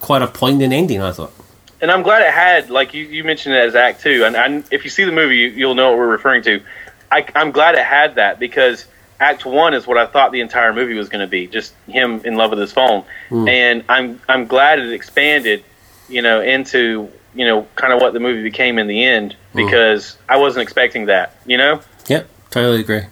quite 0.00 0.22
a 0.22 0.26
poignant 0.26 0.72
ending. 0.72 1.00
I 1.02 1.12
thought. 1.12 1.32
and 1.80 1.90
I'm 1.90 2.02
glad 2.02 2.22
it 2.22 2.32
had 2.32 2.70
like 2.70 2.94
you, 2.94 3.04
you 3.04 3.24
mentioned 3.24 3.54
it 3.54 3.64
as 3.64 3.74
Act 3.74 4.02
Two, 4.02 4.24
and, 4.24 4.36
and 4.36 4.64
if 4.70 4.84
you 4.84 4.90
see 4.90 5.04
the 5.04 5.12
movie, 5.12 5.36
you, 5.36 5.48
you'll 5.48 5.74
know 5.74 5.90
what 5.90 5.98
we're 5.98 6.06
referring 6.06 6.42
to. 6.44 6.62
I, 7.10 7.26
I'm 7.34 7.52
glad 7.52 7.74
it 7.76 7.84
had 7.84 8.16
that 8.16 8.38
because 8.38 8.84
Act 9.20 9.44
One 9.46 9.74
is 9.74 9.86
what 9.86 9.96
I 9.96 10.06
thought 10.06 10.32
the 10.32 10.40
entire 10.40 10.72
movie 10.72 10.94
was 10.94 11.08
going 11.08 11.20
to 11.20 11.26
be, 11.30 11.46
just 11.46 11.72
him 11.88 12.20
in 12.24 12.36
love 12.36 12.50
with 12.50 12.58
his 12.58 12.72
phone, 12.72 13.04
and 13.30 13.84
I'm 13.88 14.20
I'm 14.28 14.46
glad 14.46 14.78
it 14.78 14.92
expanded, 14.92 15.64
you 16.08 16.22
know, 16.22 16.40
into 16.40 17.10
you 17.36 17.46
know 17.46 17.66
kind 17.76 17.92
of 17.92 18.00
what 18.00 18.12
the 18.12 18.20
movie 18.20 18.42
became 18.42 18.78
in 18.78 18.86
the 18.86 19.04
end 19.04 19.36
because 19.54 20.16
I 20.28 20.38
wasn't 20.38 20.62
expecting 20.62 21.06
that, 21.06 21.36
you 21.46 21.56
know. 21.56 21.80
Yep, 22.08 22.28
totally 22.50 22.80
agree. 22.80 23.02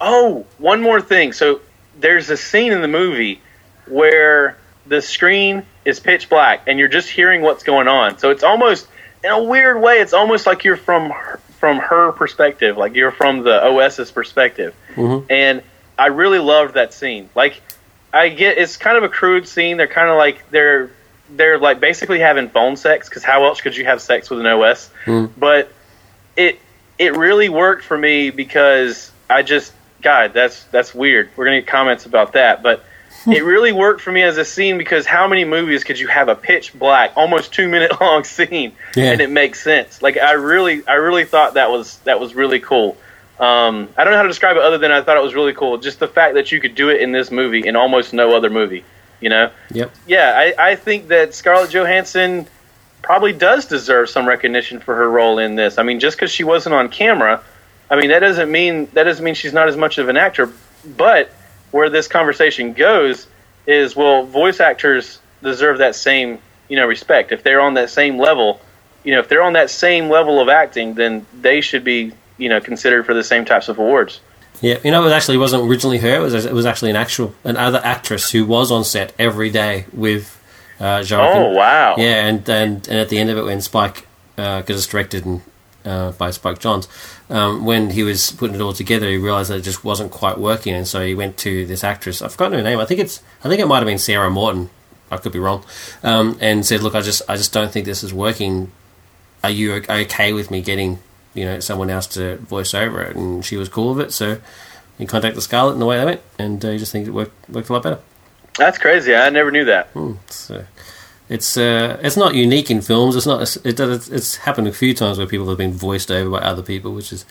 Oh, 0.00 0.46
one 0.58 0.82
more 0.82 1.00
thing. 1.00 1.32
So 1.32 1.60
there's 1.98 2.30
a 2.30 2.36
scene 2.36 2.72
in 2.72 2.82
the 2.82 2.88
movie 2.88 3.40
where 3.86 4.58
the 4.86 5.00
screen 5.00 5.64
is 5.84 6.00
pitch 6.00 6.28
black 6.28 6.64
and 6.66 6.78
you're 6.78 6.88
just 6.88 7.08
hearing 7.08 7.42
what's 7.42 7.62
going 7.62 7.88
on. 7.88 8.18
So 8.18 8.30
it's 8.30 8.42
almost 8.42 8.88
in 9.22 9.30
a 9.30 9.42
weird 9.42 9.80
way, 9.80 10.00
it's 10.00 10.12
almost 10.12 10.46
like 10.46 10.64
you're 10.64 10.76
from 10.76 11.10
her, 11.10 11.40
from 11.58 11.78
her 11.78 12.12
perspective, 12.12 12.76
like 12.76 12.94
you're 12.94 13.10
from 13.10 13.42
the 13.42 13.64
OS's 13.64 14.10
perspective. 14.10 14.74
Mm-hmm. 14.94 15.26
And 15.30 15.62
I 15.98 16.08
really 16.08 16.38
loved 16.38 16.74
that 16.74 16.92
scene. 16.92 17.30
Like 17.34 17.62
I 18.12 18.28
get 18.28 18.58
it's 18.58 18.76
kind 18.76 18.96
of 18.96 19.02
a 19.04 19.08
crude 19.08 19.48
scene. 19.48 19.76
They're 19.76 19.86
kind 19.86 20.08
of 20.08 20.16
like 20.16 20.50
they're 20.50 20.90
they're 21.30 21.58
like 21.58 21.80
basically 21.80 22.20
having 22.20 22.48
phone 22.48 22.76
sex 22.76 23.08
because 23.08 23.24
how 23.24 23.44
else 23.44 23.60
could 23.60 23.76
you 23.76 23.84
have 23.84 24.00
sex 24.00 24.30
with 24.30 24.40
an 24.40 24.46
OS? 24.46 24.90
But 25.36 25.70
it 26.36 26.58
it 26.98 27.16
really 27.16 27.48
worked 27.48 27.84
for 27.84 27.96
me 27.98 28.30
because 28.30 29.10
I 29.28 29.42
just 29.42 29.72
God, 30.02 30.32
that's 30.34 30.64
that's 30.64 30.94
weird. 30.94 31.30
We're 31.36 31.46
gonna 31.46 31.60
get 31.60 31.66
comments 31.66 32.06
about 32.06 32.32
that, 32.34 32.62
but 32.62 32.84
it 33.26 33.42
really 33.42 33.72
worked 33.72 34.02
for 34.02 34.12
me 34.12 34.20
as 34.22 34.36
a 34.36 34.44
scene 34.44 34.76
because 34.76 35.06
how 35.06 35.26
many 35.26 35.46
movies 35.46 35.82
could 35.82 35.98
you 35.98 36.08
have 36.08 36.28
a 36.28 36.34
pitch 36.34 36.78
black, 36.78 37.12
almost 37.16 37.54
two 37.54 37.68
minute 37.68 37.92
long 38.00 38.22
scene, 38.24 38.72
Yeah. 38.94 39.12
and 39.12 39.20
it 39.22 39.30
makes 39.30 39.62
sense? 39.62 40.02
Like 40.02 40.18
I 40.18 40.32
really, 40.32 40.86
I 40.86 40.94
really 40.94 41.24
thought 41.24 41.54
that 41.54 41.70
was 41.70 41.96
that 42.04 42.20
was 42.20 42.34
really 42.34 42.60
cool. 42.60 42.96
Um, 43.40 43.88
I 43.96 44.04
don't 44.04 44.12
know 44.12 44.18
how 44.18 44.22
to 44.22 44.28
describe 44.28 44.56
it 44.56 44.62
other 44.62 44.78
than 44.78 44.92
I 44.92 45.00
thought 45.02 45.16
it 45.16 45.22
was 45.22 45.34
really 45.34 45.54
cool. 45.54 45.78
Just 45.78 45.98
the 45.98 46.06
fact 46.06 46.34
that 46.34 46.52
you 46.52 46.60
could 46.60 46.74
do 46.74 46.90
it 46.90 47.00
in 47.00 47.10
this 47.12 47.30
movie 47.30 47.66
in 47.66 47.74
almost 47.76 48.12
no 48.12 48.36
other 48.36 48.50
movie, 48.50 48.84
you 49.20 49.28
know? 49.28 49.50
Yep. 49.70 49.94
yeah, 50.06 50.32
I, 50.36 50.70
I 50.70 50.76
think 50.76 51.08
that 51.08 51.34
Scarlett 51.34 51.70
Johansson 51.70 52.46
probably 53.02 53.32
does 53.32 53.66
deserve 53.66 54.08
some 54.08 54.26
recognition 54.26 54.80
for 54.80 54.94
her 54.96 55.10
role 55.10 55.38
in 55.38 55.54
this. 55.54 55.78
I 55.78 55.82
mean, 55.82 56.00
just 56.00 56.16
because 56.16 56.30
she 56.30 56.42
wasn't 56.42 56.74
on 56.74 56.88
camera, 56.88 57.42
I 57.90 57.96
mean 57.96 58.08
that 58.08 58.20
doesn't 58.20 58.50
mean 58.50 58.88
that 58.94 59.04
doesn't 59.04 59.24
mean 59.24 59.34
she's 59.34 59.52
not 59.52 59.68
as 59.68 59.76
much 59.76 59.98
of 59.98 60.08
an 60.08 60.16
actor. 60.16 60.52
But 60.96 61.30
where 61.70 61.90
this 61.90 62.08
conversation 62.08 62.72
goes 62.72 63.26
is, 63.66 63.94
well, 63.94 64.24
voice 64.24 64.60
actors 64.60 65.20
deserve 65.42 65.78
that 65.78 65.94
same 65.94 66.38
you 66.68 66.76
know 66.76 66.86
respect. 66.86 67.30
If 67.32 67.42
they're 67.42 67.60
on 67.60 67.74
that 67.74 67.90
same 67.90 68.18
level, 68.18 68.60
you 69.04 69.12
know, 69.12 69.20
if 69.20 69.28
they're 69.28 69.42
on 69.42 69.52
that 69.52 69.70
same 69.70 70.08
level 70.08 70.40
of 70.40 70.48
acting, 70.48 70.94
then 70.94 71.26
they 71.40 71.60
should 71.60 71.84
be 71.84 72.12
you 72.38 72.48
know 72.48 72.60
considered 72.60 73.06
for 73.06 73.14
the 73.14 73.24
same 73.24 73.44
types 73.44 73.68
of 73.68 73.78
awards. 73.78 74.20
Yeah, 74.64 74.78
you 74.82 74.90
know, 74.90 75.06
it 75.06 75.12
actually 75.12 75.36
wasn't 75.36 75.68
originally 75.68 75.98
her. 75.98 76.16
It 76.16 76.20
was 76.20 76.46
it 76.46 76.54
was 76.54 76.64
actually 76.64 76.88
an 76.88 76.96
actual 76.96 77.34
another 77.44 77.82
actress 77.84 78.30
who 78.30 78.46
was 78.46 78.70
on 78.70 78.82
set 78.82 79.12
every 79.18 79.50
day 79.50 79.84
with 79.92 80.40
uh. 80.80 81.04
Oh 81.10 81.50
wow! 81.50 81.96
Yeah, 81.98 82.26
and, 82.26 82.48
and 82.48 82.88
and 82.88 82.98
at 82.98 83.10
the 83.10 83.18
end 83.18 83.28
of 83.28 83.36
it, 83.36 83.44
when 83.44 83.60
Spike, 83.60 84.06
because 84.36 84.70
it's 84.70 84.86
directed 84.86 85.26
and, 85.26 85.42
uh, 85.84 86.12
by 86.12 86.30
Spike 86.30 86.60
Jonze, 86.60 86.88
um, 87.28 87.66
when 87.66 87.90
he 87.90 88.02
was 88.04 88.30
putting 88.32 88.56
it 88.56 88.62
all 88.62 88.72
together, 88.72 89.06
he 89.06 89.18
realized 89.18 89.50
that 89.50 89.58
it 89.58 89.64
just 89.64 89.84
wasn't 89.84 90.10
quite 90.10 90.38
working, 90.38 90.72
and 90.72 90.88
so 90.88 91.04
he 91.04 91.14
went 91.14 91.36
to 91.38 91.66
this 91.66 91.84
actress. 91.84 92.22
I've 92.22 92.32
forgotten 92.32 92.58
her 92.58 92.64
name. 92.64 92.78
I 92.78 92.86
think 92.86 93.00
it's 93.00 93.22
I 93.44 93.50
think 93.50 93.60
it 93.60 93.66
might 93.66 93.80
have 93.80 93.86
been 93.86 93.98
Sarah 93.98 94.30
Morton. 94.30 94.70
I 95.10 95.18
could 95.18 95.32
be 95.32 95.38
wrong. 95.38 95.62
Um, 96.02 96.38
and 96.40 96.64
said, 96.64 96.82
"Look, 96.82 96.94
I 96.94 97.02
just 97.02 97.20
I 97.28 97.36
just 97.36 97.52
don't 97.52 97.70
think 97.70 97.84
this 97.84 98.02
is 98.02 98.14
working. 98.14 98.72
Are 99.42 99.50
you 99.50 99.74
okay 99.74 100.32
with 100.32 100.50
me 100.50 100.62
getting 100.62 101.00
you 101.34 101.44
know 101.44 101.60
someone 101.60 101.90
else 101.90 102.06
to 102.08 102.36
voice 102.38 102.74
over 102.74 103.02
it, 103.02 103.16
and 103.16 103.44
she 103.44 103.56
was 103.56 103.68
cool 103.68 103.94
with 103.94 104.06
it. 104.06 104.12
So 104.12 104.28
you 104.30 104.40
he 104.98 105.06
contacted 105.06 105.42
Scarlett, 105.42 105.74
and 105.74 105.82
the 105.82 105.86
way 105.86 105.98
they 105.98 106.04
went. 106.04 106.20
And 106.38 106.64
uh, 106.64 106.70
he 106.70 106.78
just 106.78 106.92
think 106.92 107.06
it 107.06 107.10
worked 107.10 107.50
worked 107.50 107.68
a 107.68 107.72
lot 107.72 107.82
better. 107.82 108.00
That's 108.56 108.78
crazy. 108.78 109.14
I 109.14 109.30
never 109.30 109.50
knew 109.50 109.64
that. 109.64 109.88
Hmm, 109.88 110.14
so 110.28 110.64
it's 111.28 111.56
uh, 111.56 111.98
it's 112.02 112.16
not 112.16 112.34
unique 112.34 112.70
in 112.70 112.80
films. 112.80 113.16
It's 113.16 113.26
not. 113.26 113.56
It 113.64 113.76
does. 113.76 114.08
It's 114.10 114.36
happened 114.36 114.68
a 114.68 114.72
few 114.72 114.94
times 114.94 115.18
where 115.18 115.26
people 115.26 115.48
have 115.48 115.58
been 115.58 115.72
voiced 115.72 116.10
over 116.10 116.30
by 116.30 116.38
other 116.38 116.62
people, 116.62 116.92
which 116.92 117.12
is 117.12 117.24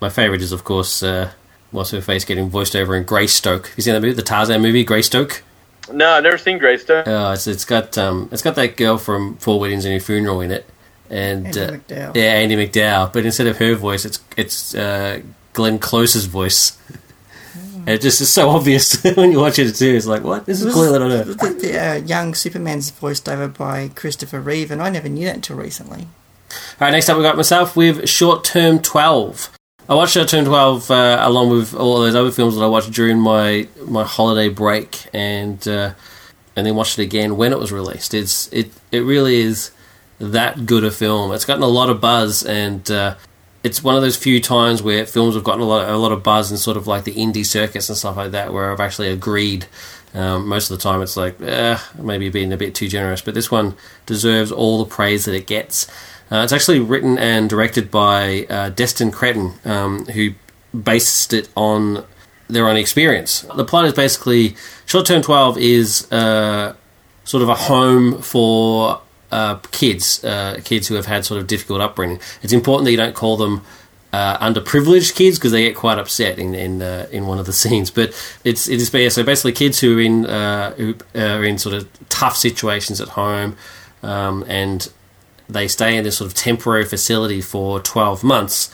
my 0.00 0.08
favorite. 0.08 0.42
Is 0.42 0.52
of 0.52 0.64
course 0.64 1.02
uh, 1.02 1.30
what's 1.70 1.90
her 1.90 2.00
face 2.00 2.24
getting 2.24 2.48
voiced 2.48 2.74
over 2.74 2.96
in 2.96 3.04
Greystoke. 3.04 3.68
Have 3.68 3.76
you 3.76 3.82
seen 3.82 3.94
that 3.94 4.00
movie, 4.00 4.14
the 4.14 4.22
Tarzan 4.22 4.60
movie, 4.60 4.84
Greystoke? 4.84 5.42
No, 5.92 6.10
I've 6.10 6.22
never 6.22 6.38
seen 6.38 6.58
Greystoke. 6.58 7.06
Oh, 7.06 7.32
it's 7.32 7.46
it's 7.46 7.64
got 7.64 7.96
um, 7.98 8.28
it's 8.32 8.42
got 8.42 8.54
that 8.56 8.76
girl 8.76 8.98
from 8.98 9.36
Four 9.36 9.60
Weddings 9.60 9.84
and 9.84 9.94
a 9.94 10.00
Funeral 10.00 10.40
in 10.40 10.50
it, 10.50 10.66
and 11.10 11.46
Andie 11.46 11.60
uh, 11.60 11.70
MacDowell. 11.72 12.16
yeah, 12.16 12.34
Andie 12.34 12.56
MacDowell. 12.56 13.12
But 13.12 13.26
instead 13.26 13.46
of 13.46 13.58
her 13.58 13.74
voice, 13.74 14.04
it's 14.04 14.20
it's 14.36 14.74
uh, 14.74 15.20
Glenn 15.52 15.78
Close's 15.78 16.26
voice. 16.26 16.78
And 17.80 17.88
it 17.88 18.02
just 18.02 18.20
is 18.20 18.30
so 18.30 18.50
obvious 18.50 19.02
when 19.16 19.32
you 19.32 19.40
watch 19.40 19.58
it 19.58 19.74
too. 19.74 19.94
It's 19.94 20.06
like, 20.06 20.22
what? 20.22 20.44
This 20.44 20.62
is 20.62 20.72
clearly 20.72 20.98
not 20.98 21.10
her. 21.10 21.24
The, 21.24 21.34
the 21.34 21.78
uh, 21.78 21.94
young 21.94 22.34
Superman's 22.34 22.90
voiced 22.90 23.28
over 23.28 23.48
by 23.48 23.88
Christopher 23.88 24.38
Reeve, 24.38 24.70
and 24.70 24.82
I 24.82 24.90
never 24.90 25.08
knew 25.08 25.24
that 25.24 25.36
until 25.36 25.56
recently. 25.56 26.06
All 26.50 26.56
right, 26.80 26.90
next 26.90 27.08
up 27.08 27.16
we 27.16 27.22
got 27.22 27.36
myself 27.36 27.76
with 27.76 28.08
Short 28.08 28.44
Term 28.44 28.80
12. 28.80 29.50
I 29.88 29.94
watched 29.94 30.12
Short 30.12 30.28
Term 30.28 30.44
12 30.44 30.90
uh, 30.90 31.18
along 31.20 31.50
with 31.50 31.74
all 31.74 32.00
those 32.00 32.14
other 32.14 32.30
films 32.30 32.54
that 32.56 32.62
I 32.62 32.68
watched 32.68 32.92
during 32.92 33.18
my, 33.18 33.66
my 33.86 34.04
holiday 34.04 34.48
break 34.48 35.06
and 35.14 35.66
uh, 35.66 35.94
and 36.56 36.66
then 36.66 36.74
watched 36.74 36.98
it 36.98 37.02
again 37.02 37.36
when 37.36 37.52
it 37.52 37.58
was 37.58 37.72
released. 37.72 38.14
It's 38.14 38.52
it 38.52 38.72
it 38.92 39.00
really 39.00 39.40
is 39.40 39.70
that 40.20 40.66
good 40.66 40.84
a 40.84 40.90
film. 40.90 41.32
It's 41.32 41.44
gotten 41.44 41.62
a 41.62 41.68
lot 41.68 41.90
of 41.90 42.00
buzz 42.00 42.44
and 42.44 42.88
uh, 42.90 43.16
it's 43.64 43.82
one 43.82 43.96
of 43.96 44.02
those 44.02 44.16
few 44.16 44.40
times 44.40 44.82
where 44.82 45.04
films 45.06 45.34
have 45.34 45.44
gotten 45.44 45.62
a 45.62 45.66
lot 45.66 45.88
a 45.88 45.96
lot 45.96 46.12
of 46.12 46.22
buzz 46.22 46.50
and 46.50 46.60
sort 46.60 46.76
of 46.76 46.86
like 46.86 47.04
the 47.04 47.14
indie 47.14 47.44
circuits 47.44 47.88
and 47.88 47.98
stuff 47.98 48.16
like 48.16 48.30
that 48.30 48.52
where 48.52 48.70
I've 48.70 48.80
actually 48.80 49.08
agreed. 49.08 49.66
Um, 50.12 50.48
most 50.48 50.70
of 50.70 50.76
the 50.76 50.82
time, 50.82 51.02
it's 51.02 51.16
like 51.16 51.40
eh, 51.40 51.78
maybe 51.96 52.30
being 52.30 52.52
a 52.52 52.56
bit 52.56 52.74
too 52.74 52.88
generous, 52.88 53.22
but 53.22 53.34
this 53.34 53.50
one 53.50 53.76
deserves 54.06 54.50
all 54.50 54.82
the 54.82 54.90
praise 54.90 55.24
that 55.24 55.34
it 55.34 55.46
gets. 55.46 55.88
Uh, 56.32 56.42
it's 56.42 56.52
actually 56.52 56.80
written 56.80 57.16
and 57.16 57.48
directed 57.48 57.90
by 57.90 58.46
uh, 58.50 58.70
Destin 58.70 59.12
Cretton, 59.12 59.54
um, 59.64 60.06
who 60.06 60.30
based 60.76 61.32
it 61.32 61.48
on 61.56 62.04
their 62.48 62.68
own 62.68 62.76
experience. 62.76 63.42
The 63.54 63.64
plot 63.64 63.84
is 63.84 63.92
basically 63.92 64.56
Short 64.84 65.06
Term 65.06 65.22
12 65.22 65.58
is 65.58 66.10
uh, 66.12 66.74
sort 67.24 67.42
of 67.42 67.48
a 67.48 67.54
home 67.54 68.20
for 68.20 69.00
uh, 69.30 69.56
kids, 69.72 70.24
uh, 70.24 70.60
kids 70.64 70.88
who 70.88 70.94
have 70.94 71.06
had 71.06 71.24
sort 71.24 71.40
of 71.40 71.46
difficult 71.46 71.80
upbringing. 71.80 72.20
It's 72.42 72.52
important 72.52 72.84
that 72.86 72.90
you 72.90 72.96
don't 72.96 73.14
call 73.14 73.36
them 73.36 73.62
uh, 74.12 74.38
underprivileged 74.38 75.14
kids 75.14 75.38
because 75.38 75.52
they 75.52 75.62
get 75.62 75.76
quite 75.76 75.98
upset 75.98 76.38
in 76.38 76.54
in, 76.54 76.82
uh, 76.82 77.06
in 77.12 77.26
one 77.26 77.38
of 77.38 77.46
the 77.46 77.52
scenes. 77.62 77.90
But 77.90 78.08
it's 78.44 78.68
it 78.68 78.80
is 78.80 78.92
yeah, 78.92 79.08
so 79.08 79.22
basically 79.22 79.52
kids 79.52 79.80
who 79.80 79.98
are 79.98 80.00
in 80.00 80.26
uh, 80.26 80.72
who 80.74 80.94
are 81.14 81.44
in 81.44 81.58
sort 81.58 81.74
of 81.74 81.88
tough 82.08 82.36
situations 82.36 83.00
at 83.00 83.08
home, 83.10 83.56
um, 84.02 84.44
and 84.48 84.90
they 85.48 85.68
stay 85.68 85.96
in 85.96 86.04
this 86.04 86.18
sort 86.18 86.30
of 86.30 86.34
temporary 86.34 86.84
facility 86.84 87.40
for 87.40 87.80
twelve 87.80 88.24
months. 88.24 88.70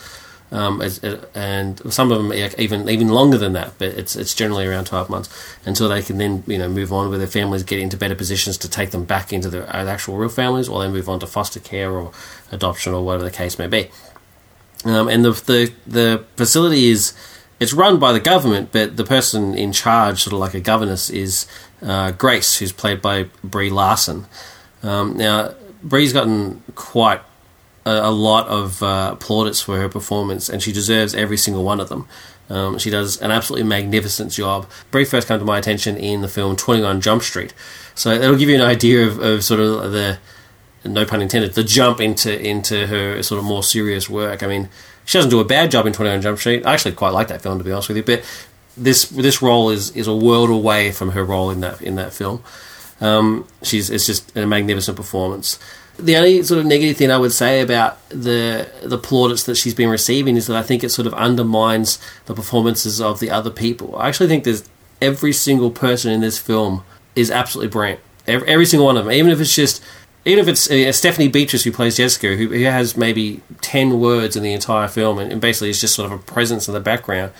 Um, 0.52 0.80
as, 0.80 1.02
uh, 1.02 1.26
and 1.34 1.92
some 1.92 2.12
of 2.12 2.18
them 2.18 2.32
even 2.56 2.88
even 2.88 3.08
longer 3.08 3.36
than 3.36 3.52
that, 3.54 3.72
but 3.78 3.88
it's 3.88 4.14
it's 4.14 4.32
generally 4.32 4.64
around 4.64 4.84
twelve 4.84 5.10
months 5.10 5.28
until 5.64 5.88
they 5.88 6.02
can 6.02 6.18
then 6.18 6.44
you 6.46 6.56
know 6.56 6.68
move 6.68 6.92
on 6.92 7.08
where 7.08 7.18
their 7.18 7.26
families, 7.26 7.64
get 7.64 7.80
into 7.80 7.96
better 7.96 8.14
positions 8.14 8.56
to 8.58 8.68
take 8.70 8.92
them 8.92 9.04
back 9.04 9.32
into 9.32 9.50
their 9.50 9.68
actual 9.68 10.16
real 10.16 10.28
families, 10.28 10.68
or 10.68 10.80
they 10.80 10.88
move 10.88 11.08
on 11.08 11.18
to 11.18 11.26
foster 11.26 11.58
care 11.58 11.90
or 11.90 12.12
adoption 12.52 12.94
or 12.94 13.04
whatever 13.04 13.24
the 13.24 13.30
case 13.30 13.58
may 13.58 13.66
be. 13.66 13.90
Um, 14.84 15.08
and 15.08 15.24
the, 15.24 15.32
the 15.32 15.72
the 15.84 16.24
facility 16.36 16.90
is 16.90 17.12
it's 17.58 17.72
run 17.72 17.98
by 17.98 18.12
the 18.12 18.20
government, 18.20 18.70
but 18.70 18.96
the 18.96 19.04
person 19.04 19.54
in 19.54 19.72
charge, 19.72 20.22
sort 20.22 20.34
of 20.34 20.38
like 20.38 20.54
a 20.54 20.60
governess, 20.60 21.10
is 21.10 21.46
uh, 21.82 22.12
Grace, 22.12 22.58
who's 22.58 22.72
played 22.72 23.00
by 23.00 23.24
Brie 23.42 23.70
Larson. 23.70 24.26
Um, 24.82 25.16
now, 25.16 25.54
Brie's 25.82 26.12
gotten 26.12 26.62
quite 26.74 27.20
a, 27.86 28.10
a 28.10 28.10
lot 28.10 28.46
of 28.48 28.82
uh, 28.82 29.14
plaudits 29.14 29.60
for 29.62 29.78
her 29.78 29.88
performance, 29.88 30.52
and 30.52 30.62
she 30.62 30.72
deserves 30.72 31.14
every 31.14 31.38
single 31.38 31.64
one 31.64 31.80
of 31.80 31.88
them. 31.88 32.06
Um, 32.48 32.78
she 32.78 32.90
does 32.90 33.20
an 33.22 33.30
absolutely 33.30 33.68
magnificent 33.68 34.32
job. 34.32 34.66
Brie 34.90 35.04
first 35.04 35.28
came 35.28 35.38
to 35.38 35.44
my 35.44 35.58
attention 35.58 35.96
in 35.96 36.20
the 36.20 36.28
film 36.28 36.56
Twenty 36.56 36.82
One 36.82 37.00
Jump 37.00 37.22
Street, 37.22 37.54
so 37.94 38.10
it'll 38.10 38.36
give 38.36 38.48
you 38.48 38.56
an 38.56 38.68
idea 38.76 39.06
of, 39.06 39.18
of 39.18 39.42
sort 39.42 39.60
of 39.60 39.92
the 39.92 40.18
no 40.84 41.04
pun 41.04 41.22
intended, 41.22 41.54
the 41.54 41.64
jump 41.64 42.00
into 42.00 42.30
into 42.40 42.86
her 42.86 43.22
sort 43.22 43.38
of 43.38 43.44
more 43.44 43.62
serious 43.62 44.08
work. 44.08 44.42
I 44.42 44.46
mean, 44.46 44.68
she 45.04 45.18
doesn't 45.18 45.30
do 45.30 45.40
a 45.40 45.44
bad 45.44 45.70
job 45.70 45.86
in 45.86 45.92
Twenty 45.92 46.10
One 46.10 46.22
Jump 46.22 46.38
Street. 46.38 46.66
I 46.66 46.74
actually 46.74 46.94
quite 46.94 47.14
like 47.14 47.28
that 47.28 47.42
film, 47.42 47.58
to 47.58 47.64
be 47.64 47.72
honest 47.72 47.88
with 47.88 47.96
you. 47.96 48.04
But 48.04 48.22
this 48.76 49.06
this 49.06 49.42
role 49.42 49.70
is 49.70 49.90
is 49.96 50.06
a 50.06 50.14
world 50.14 50.50
away 50.50 50.92
from 50.92 51.10
her 51.10 51.24
role 51.24 51.50
in 51.50 51.60
that 51.60 51.82
in 51.82 51.96
that 51.96 52.12
film. 52.12 52.42
Um, 53.00 53.46
she's 53.62 53.90
it's 53.90 54.06
just 54.06 54.36
a 54.36 54.46
magnificent 54.46 54.96
performance. 54.96 55.58
The 55.98 56.16
only 56.16 56.42
sort 56.42 56.60
of 56.60 56.66
negative 56.66 56.96
thing 56.98 57.10
I 57.10 57.16
would 57.16 57.32
say 57.32 57.62
about 57.62 58.06
the 58.10 58.68
the 58.82 58.98
plaudits 58.98 59.44
that 59.44 59.56
she's 59.56 59.74
been 59.74 59.88
receiving 59.88 60.36
is 60.36 60.46
that 60.46 60.56
I 60.56 60.62
think 60.62 60.84
it 60.84 60.90
sort 60.90 61.06
of 61.06 61.14
undermines 61.14 61.98
the 62.26 62.34
performances 62.34 63.00
of 63.00 63.18
the 63.18 63.30
other 63.30 63.50
people. 63.50 63.96
I 63.96 64.08
actually 64.08 64.28
think 64.28 64.44
there's 64.44 64.64
every 65.00 65.32
single 65.32 65.70
person 65.70 66.12
in 66.12 66.20
this 66.20 66.38
film 66.38 66.84
is 67.14 67.30
absolutely 67.30 67.70
brilliant. 67.70 68.00
Every, 68.26 68.48
every 68.48 68.66
single 68.66 68.86
one 68.86 68.96
of 68.96 69.04
them, 69.04 69.12
even 69.12 69.30
if 69.30 69.40
it's 69.40 69.54
just 69.54 69.82
even 70.26 70.40
if 70.40 70.48
it's 70.48 70.70
uh, 70.70 70.92
Stephanie 70.92 71.28
Beatriz 71.28 71.64
who 71.64 71.72
plays 71.72 71.96
Jessica, 71.96 72.36
who, 72.36 72.48
who 72.48 72.64
has 72.64 72.96
maybe 72.96 73.40
ten 73.62 73.98
words 73.98 74.36
in 74.36 74.42
the 74.42 74.52
entire 74.52 74.88
film, 74.88 75.18
and, 75.18 75.32
and 75.32 75.40
basically 75.40 75.70
is 75.70 75.80
just 75.80 75.94
sort 75.94 76.12
of 76.12 76.18
a 76.18 76.22
presence 76.22 76.68
in 76.68 76.74
the 76.74 76.80
background. 76.80 77.32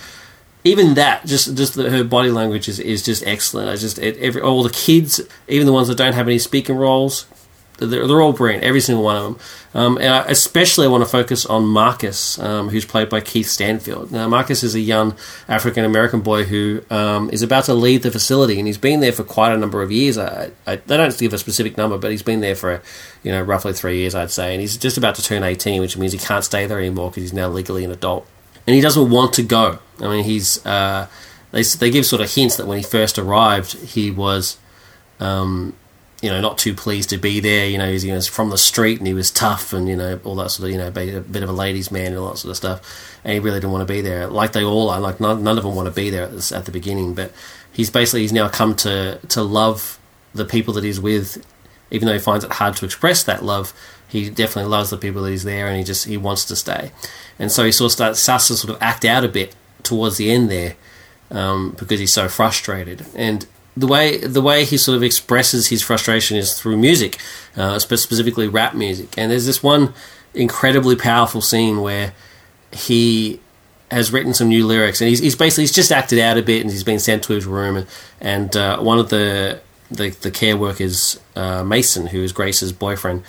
Even 0.65 0.95
that, 0.95 1.27
just 1.27 1.57
just 1.57 1.75
the, 1.75 1.91
her 1.91 2.05
body 2.05 2.31
language 2.31 2.69
is, 2.69 2.79
is 2.81 3.05
just 3.05 3.27
excellent. 3.27 3.69
I 3.69 3.77
just 3.77 3.99
it, 3.99 4.17
every 4.19 4.41
all 4.41 4.63
the 4.63 4.71
kids, 4.71 5.21
even 5.47 5.67
the 5.67 5.73
ones 5.73 5.89
that 5.89 5.99
don't 5.99 6.15
have 6.15 6.27
any 6.27 6.39
speaking 6.39 6.77
roles, 6.77 7.27
they're, 7.79 8.07
they're 8.07 8.21
all 8.21 8.33
brilliant. 8.33 8.65
Every 8.65 8.81
single 8.81 9.05
one 9.05 9.17
of 9.17 9.23
them. 9.25 9.39
Um, 9.75 9.99
and 9.99 10.09
I 10.09 10.25
especially 10.25 10.87
I 10.87 10.89
want 10.89 11.05
to 11.05 11.11
focus 11.11 11.45
on 11.45 11.67
Marcus, 11.67 12.39
um, 12.39 12.71
who's 12.71 12.87
played 12.87 13.11
by 13.11 13.21
Keith 13.21 13.47
Stanfield. 13.47 14.11
Now, 14.11 14.27
Marcus 14.29 14.63
is 14.63 14.75
a 14.75 14.81
young 14.81 15.15
African 15.49 15.85
American 15.85 16.21
boy 16.21 16.45
who 16.45 16.83
um, 16.91 17.29
is 17.31 17.43
about 17.43 17.65
to 17.65 17.75
leave 17.75 18.03
the 18.03 18.11
facility, 18.11 18.59
and 18.59 18.67
he's 18.67 18.79
been 18.79 19.01
there 19.01 19.13
for 19.13 19.25
quite 19.25 19.53
a 19.53 19.57
number 19.59 19.83
of 19.83 19.93
years. 19.93 20.17
I, 20.17 20.51
I, 20.67 20.77
they 20.77 20.97
don't 20.97 21.17
give 21.19 21.35
a 21.35 21.39
specific 21.39 21.77
number, 21.77 21.99
but 21.99 22.11
he's 22.11 22.23
been 22.23 22.41
there 22.41 22.55
for 22.55 22.81
you 23.23 23.33
know 23.33 23.43
roughly 23.43 23.75
three 23.75 23.99
years, 23.99 24.15
I'd 24.15 24.31
say. 24.31 24.53
And 24.53 24.61
he's 24.61 24.77
just 24.79 24.97
about 24.97 25.15
to 25.17 25.23
turn 25.23 25.43
eighteen, 25.43 25.83
which 25.83 25.99
means 25.99 26.13
he 26.13 26.19
can't 26.19 26.45
stay 26.45 26.67
there 26.67 26.79
anymore 26.79 27.11
because 27.11 27.25
he's 27.25 27.35
now 27.35 27.49
legally 27.49 27.85
an 27.85 27.91
adult, 27.91 28.27
and 28.67 28.75
he 28.75 28.81
doesn't 28.81 29.11
want 29.11 29.35
to 29.35 29.43
go. 29.43 29.79
I 30.01 30.09
mean, 30.09 30.25
he's 30.25 30.65
uh, 30.65 31.09
they 31.51 31.63
they 31.63 31.91
give 31.91 32.07
sort 32.07 32.23
of 32.23 32.33
hints 32.33 32.57
that 32.57 32.67
when 32.67 32.79
he 32.79 32.85
first 32.85 33.19
arrived, 33.19 33.75
he 33.75 34.11
was. 34.11 34.59
Um, 35.19 35.75
you 36.23 36.31
know, 36.31 36.41
not 36.41 36.59
too 36.59 36.75
pleased 36.75 37.11
to 37.11 37.19
be 37.19 37.41
there. 37.41 37.67
You 37.67 37.79
know, 37.79 37.89
you 37.89 38.13
know, 38.13 38.21
from 38.21 38.51
the 38.51 38.59
street 38.59 38.99
and 38.99 39.07
he 39.07 39.15
was 39.15 39.31
tough 39.31 39.73
and, 39.73 39.89
you 39.89 39.97
know, 39.97 40.19
all 40.25 40.35
that 40.37 40.51
sort 40.51 40.69
of, 40.69 40.73
you 40.73 40.79
know, 40.79 40.89
a 40.89 40.91
bit 41.21 41.43
of 41.43 41.49
a 41.49 41.53
ladies' 41.53 41.91
man 41.91 42.07
and 42.07 42.19
all 42.19 42.31
that 42.31 42.39
sort 42.39 42.51
of 42.51 42.57
stuff. 42.57 43.19
And 43.23 43.35
he 43.35 43.39
really 43.39 43.59
didn't 43.59 43.73
want 43.73 43.87
to 43.87 43.93
be 43.93 44.01
there. 44.01 44.27
Like 44.27 44.53
they 44.53 44.65
all 44.65 44.89
are. 44.89 45.01
Like 45.01 45.21
none, 45.21 45.43
none 45.43 45.59
of 45.59 45.65
them 45.65 45.75
want 45.75 45.87
to 45.87 45.95
be 45.95 46.11
there 46.11 46.25
at, 46.25 46.33
this, 46.33 46.53
at 46.53 46.65
the 46.65 46.73
beginning. 46.73 47.15
But 47.15 47.33
he's 47.73 47.91
basically, 47.91 48.23
he's 48.23 48.33
now 48.33 48.49
come 48.49 48.75
to, 48.77 49.19
to 49.29 49.43
love 49.43 49.99
the 50.35 50.45
people 50.45 50.73
that 50.75 50.85
he's 50.85 51.01
with, 51.01 51.45
even 51.91 52.07
though 52.07 52.15
he 52.15 52.19
finds 52.19 52.45
it 52.45 52.53
hard 52.53 52.77
to 52.77 52.85
express 52.85 53.23
that 53.25 53.45
love. 53.45 53.75
He 54.09 54.31
definitely 54.31 54.71
loves 54.71 54.91
the 54.91 54.97
people 54.97 55.23
that 55.23 55.31
he's 55.31 55.45
there 55.45 55.67
and 55.67 55.77
he 55.77 55.85
just, 55.85 56.07
he 56.07 56.17
wants 56.17 56.45
to 56.47 56.57
stay. 56.57 56.93
And 57.39 57.53
so 57.53 57.65
he 57.65 57.73
sort 57.73 57.89
of 57.89 57.93
starts, 57.93 58.21
starts 58.21 58.49
to 58.49 58.57
sort 58.57 58.75
of 58.75 58.83
act 58.83 59.05
out 59.05 59.25
a 59.25 59.29
bit 59.29 59.55
towards 59.83 60.17
the 60.17 60.31
end 60.31 60.51
there 60.51 60.77
um, 61.31 61.75
because 61.79 62.01
he's 62.01 62.13
so 62.13 62.29
frustrated. 62.29 63.05
And 63.15 63.47
the 63.77 63.87
way 63.87 64.19
the 64.19 64.41
way 64.41 64.65
he 64.65 64.77
sort 64.77 64.97
of 64.97 65.03
expresses 65.03 65.69
his 65.69 65.83
frustration 65.83 66.37
is 66.37 66.59
through 66.59 66.77
music, 66.77 67.19
uh, 67.57 67.79
specifically 67.79 68.49
rap 68.49 68.75
music. 68.75 69.17
And 69.19 69.31
there's 69.31 69.47
this 69.47 69.63
one 69.63 69.93
incredibly 70.35 70.97
powerful 70.97 71.41
scene 71.41 71.81
where 71.83 72.15
he 72.73 73.41
has 73.91 74.13
written 74.13 74.35
some 74.35 74.49
new 74.49 74.67
lyrics, 74.67 75.01
and 75.01 75.09
he's, 75.09 75.21
he's 75.21 75.37
basically 75.37 75.65
he's 75.65 75.73
just 75.73 75.93
acted 75.93 76.19
out 76.19 76.39
a 76.39 76.43
bit, 76.43 76.63
and 76.63 76.71
he's 76.71 76.85
been 76.85 76.99
sent 76.99 77.23
to 77.25 77.33
his 77.33 77.47
room, 77.47 77.77
and, 77.77 77.87
and 78.21 78.57
uh, 78.57 78.79
one 78.79 78.99
of 78.99 79.11
the 79.11 79.61
the, 79.91 80.11
the 80.11 80.31
care 80.31 80.57
workers, 80.57 81.21
uh, 81.37 81.63
Mason, 81.63 82.09
who 82.09 82.23
is 82.23 82.33
Grace's 82.33 82.73
boyfriend. 82.73 83.23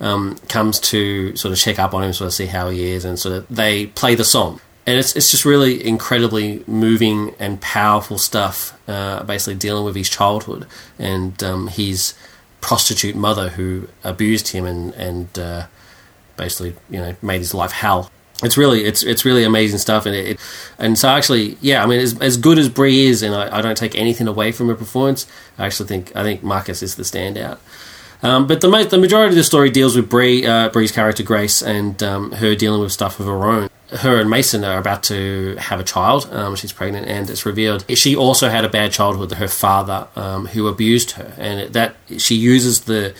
Um, 0.00 0.36
comes 0.48 0.80
to 0.80 1.36
sort 1.36 1.52
of 1.52 1.58
check 1.58 1.78
up 1.78 1.94
on 1.94 2.02
him, 2.02 2.12
sort 2.12 2.26
of 2.26 2.34
see 2.34 2.46
how 2.46 2.68
he 2.68 2.90
is, 2.90 3.04
and 3.04 3.18
sort 3.18 3.36
of 3.36 3.48
they 3.48 3.86
play 3.86 4.16
the 4.16 4.24
song 4.24 4.60
and 4.86 4.98
it's 4.98 5.16
it's 5.16 5.30
just 5.30 5.44
really 5.44 5.84
incredibly 5.84 6.62
moving 6.66 7.34
and 7.38 7.60
powerful 7.60 8.18
stuff. 8.18 8.78
Uh, 8.88 9.22
basically, 9.22 9.54
dealing 9.54 9.84
with 9.84 9.96
his 9.96 10.08
childhood 10.08 10.66
and 10.98 11.42
um, 11.42 11.68
his 11.68 12.14
prostitute 12.60 13.14
mother 13.14 13.50
who 13.50 13.88
abused 14.02 14.48
him 14.48 14.64
and 14.64 14.92
and 14.94 15.38
uh, 15.38 15.66
basically 16.36 16.74
you 16.90 16.98
know 16.98 17.16
made 17.22 17.38
his 17.38 17.54
life 17.54 17.72
hell. 17.72 18.10
It's 18.42 18.56
really 18.58 18.84
it's 18.84 19.02
it's 19.02 19.24
really 19.24 19.44
amazing 19.44 19.78
stuff, 19.78 20.06
and 20.06 20.14
it, 20.14 20.28
it 20.32 20.40
and 20.78 20.98
so 20.98 21.08
actually 21.08 21.56
yeah, 21.60 21.82
I 21.82 21.86
mean 21.86 22.00
as 22.00 22.18
as 22.20 22.36
good 22.36 22.58
as 22.58 22.68
Brie 22.68 23.06
is, 23.06 23.22
and 23.22 23.34
I, 23.34 23.58
I 23.58 23.62
don't 23.62 23.78
take 23.78 23.94
anything 23.94 24.28
away 24.28 24.52
from 24.52 24.68
her 24.68 24.74
performance. 24.74 25.26
I 25.56 25.66
actually 25.66 25.88
think 25.88 26.14
I 26.14 26.22
think 26.22 26.42
Marcus 26.42 26.82
is 26.82 26.96
the 26.96 27.04
standout. 27.04 27.58
Um, 28.22 28.46
but 28.46 28.60
the 28.60 28.68
mo- 28.68 28.84
the 28.84 28.98
majority 28.98 29.30
of 29.30 29.36
the 29.36 29.44
story 29.44 29.70
deals 29.70 29.96
with 29.96 30.08
Brie, 30.08 30.46
uh, 30.46 30.70
Brie's 30.70 30.92
character 30.92 31.22
Grace, 31.22 31.62
and 31.62 32.02
um, 32.02 32.32
her 32.32 32.54
dealing 32.54 32.80
with 32.80 32.92
stuff 32.92 33.20
of 33.20 33.26
her 33.26 33.44
own. 33.46 33.68
Her 33.94 34.20
and 34.20 34.28
Mason 34.28 34.64
are 34.64 34.78
about 34.78 35.02
to 35.04 35.56
have 35.58 35.80
a 35.80 35.84
child. 35.84 36.28
Um, 36.32 36.56
she's 36.56 36.72
pregnant, 36.72 37.06
and 37.06 37.30
it's 37.30 37.46
revealed 37.46 37.84
she 37.96 38.16
also 38.16 38.48
had 38.48 38.64
a 38.64 38.68
bad 38.68 38.92
childhood. 38.92 39.32
Her 39.32 39.48
father, 39.48 40.08
um, 40.16 40.46
who 40.46 40.66
abused 40.66 41.12
her, 41.12 41.34
and 41.38 41.72
that 41.72 41.96
she 42.18 42.34
uses 42.34 42.82
the 42.82 43.14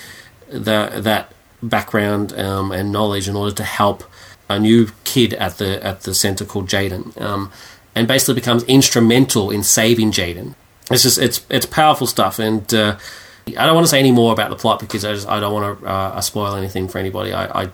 the 0.48 0.90
that 0.96 1.32
background 1.62 2.32
um, 2.38 2.72
and 2.72 2.92
knowledge 2.92 3.28
in 3.28 3.36
order 3.36 3.54
to 3.54 3.64
help 3.64 4.04
a 4.48 4.58
new 4.58 4.88
kid 5.04 5.34
at 5.34 5.58
the 5.58 5.84
at 5.84 6.02
the 6.02 6.14
center 6.14 6.44
called 6.44 6.68
Jaden, 6.68 7.20
um, 7.20 7.52
and 7.94 8.08
basically 8.08 8.34
becomes 8.34 8.64
instrumental 8.64 9.50
in 9.50 9.62
saving 9.62 10.10
Jaden. 10.10 10.54
It's 10.90 11.02
just 11.02 11.18
it's 11.18 11.44
it's 11.48 11.66
powerful 11.66 12.06
stuff, 12.06 12.38
and 12.38 12.72
uh, 12.74 12.98
I 13.46 13.66
don't 13.66 13.74
want 13.74 13.86
to 13.86 13.90
say 13.90 13.98
any 13.98 14.12
more 14.12 14.32
about 14.32 14.50
the 14.50 14.56
plot 14.56 14.80
because 14.80 15.04
I 15.04 15.12
just 15.12 15.28
I 15.28 15.40
don't 15.40 15.52
want 15.52 15.80
to 15.80 15.86
uh, 15.86 16.20
spoil 16.20 16.54
anything 16.54 16.88
for 16.88 16.98
anybody. 16.98 17.32
I, 17.32 17.64
I 17.64 17.68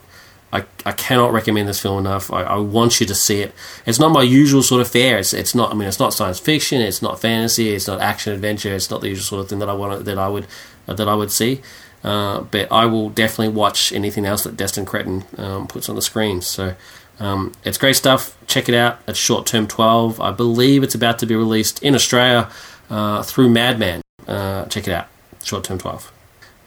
I, 0.52 0.64
I 0.84 0.92
cannot 0.92 1.32
recommend 1.32 1.68
this 1.68 1.80
film 1.80 1.98
enough. 1.98 2.32
I, 2.32 2.42
I 2.42 2.56
want 2.56 3.00
you 3.00 3.06
to 3.06 3.14
see 3.14 3.40
it. 3.40 3.54
It's 3.86 4.00
not 4.00 4.10
my 4.10 4.22
usual 4.22 4.62
sort 4.62 4.80
of 4.80 4.88
fare. 4.88 5.18
It's 5.18 5.32
it's 5.32 5.54
not. 5.54 5.70
I 5.70 5.74
mean, 5.74 5.86
it's 5.86 6.00
not 6.00 6.12
science 6.12 6.40
fiction. 6.40 6.80
It's 6.80 7.02
not 7.02 7.20
fantasy. 7.20 7.70
It's 7.70 7.86
not 7.86 8.00
action 8.00 8.32
adventure. 8.32 8.74
It's 8.74 8.90
not 8.90 9.00
the 9.00 9.08
usual 9.08 9.24
sort 9.24 9.42
of 9.42 9.48
thing 9.48 9.60
that 9.60 9.68
I 9.68 9.74
want 9.74 10.04
that 10.04 10.18
I 10.18 10.28
would 10.28 10.46
that 10.86 11.08
I 11.08 11.14
would 11.14 11.30
see. 11.30 11.60
Uh, 12.02 12.40
but 12.40 12.70
I 12.72 12.86
will 12.86 13.10
definitely 13.10 13.54
watch 13.54 13.92
anything 13.92 14.24
else 14.24 14.44
that 14.44 14.56
Destin 14.56 14.86
Cretton 14.86 15.24
um, 15.36 15.68
puts 15.68 15.88
on 15.88 15.96
the 15.96 16.02
screen. 16.02 16.40
So 16.40 16.74
um, 17.18 17.52
it's 17.64 17.78
great 17.78 17.94
stuff. 17.96 18.36
Check 18.46 18.68
it 18.68 18.74
out. 18.74 18.98
It's 19.06 19.18
Short 19.18 19.46
Term 19.46 19.66
12. 19.68 20.20
I 20.20 20.32
believe 20.32 20.82
it's 20.82 20.94
about 20.94 21.18
to 21.20 21.26
be 21.26 21.36
released 21.36 21.82
in 21.82 21.94
Australia 21.94 22.50
uh, 22.88 23.22
through 23.22 23.50
Madman. 23.50 24.00
Uh, 24.26 24.64
check 24.66 24.88
it 24.88 24.92
out. 24.92 25.08
Short 25.44 25.64
Term 25.64 25.78
12. 25.78 26.10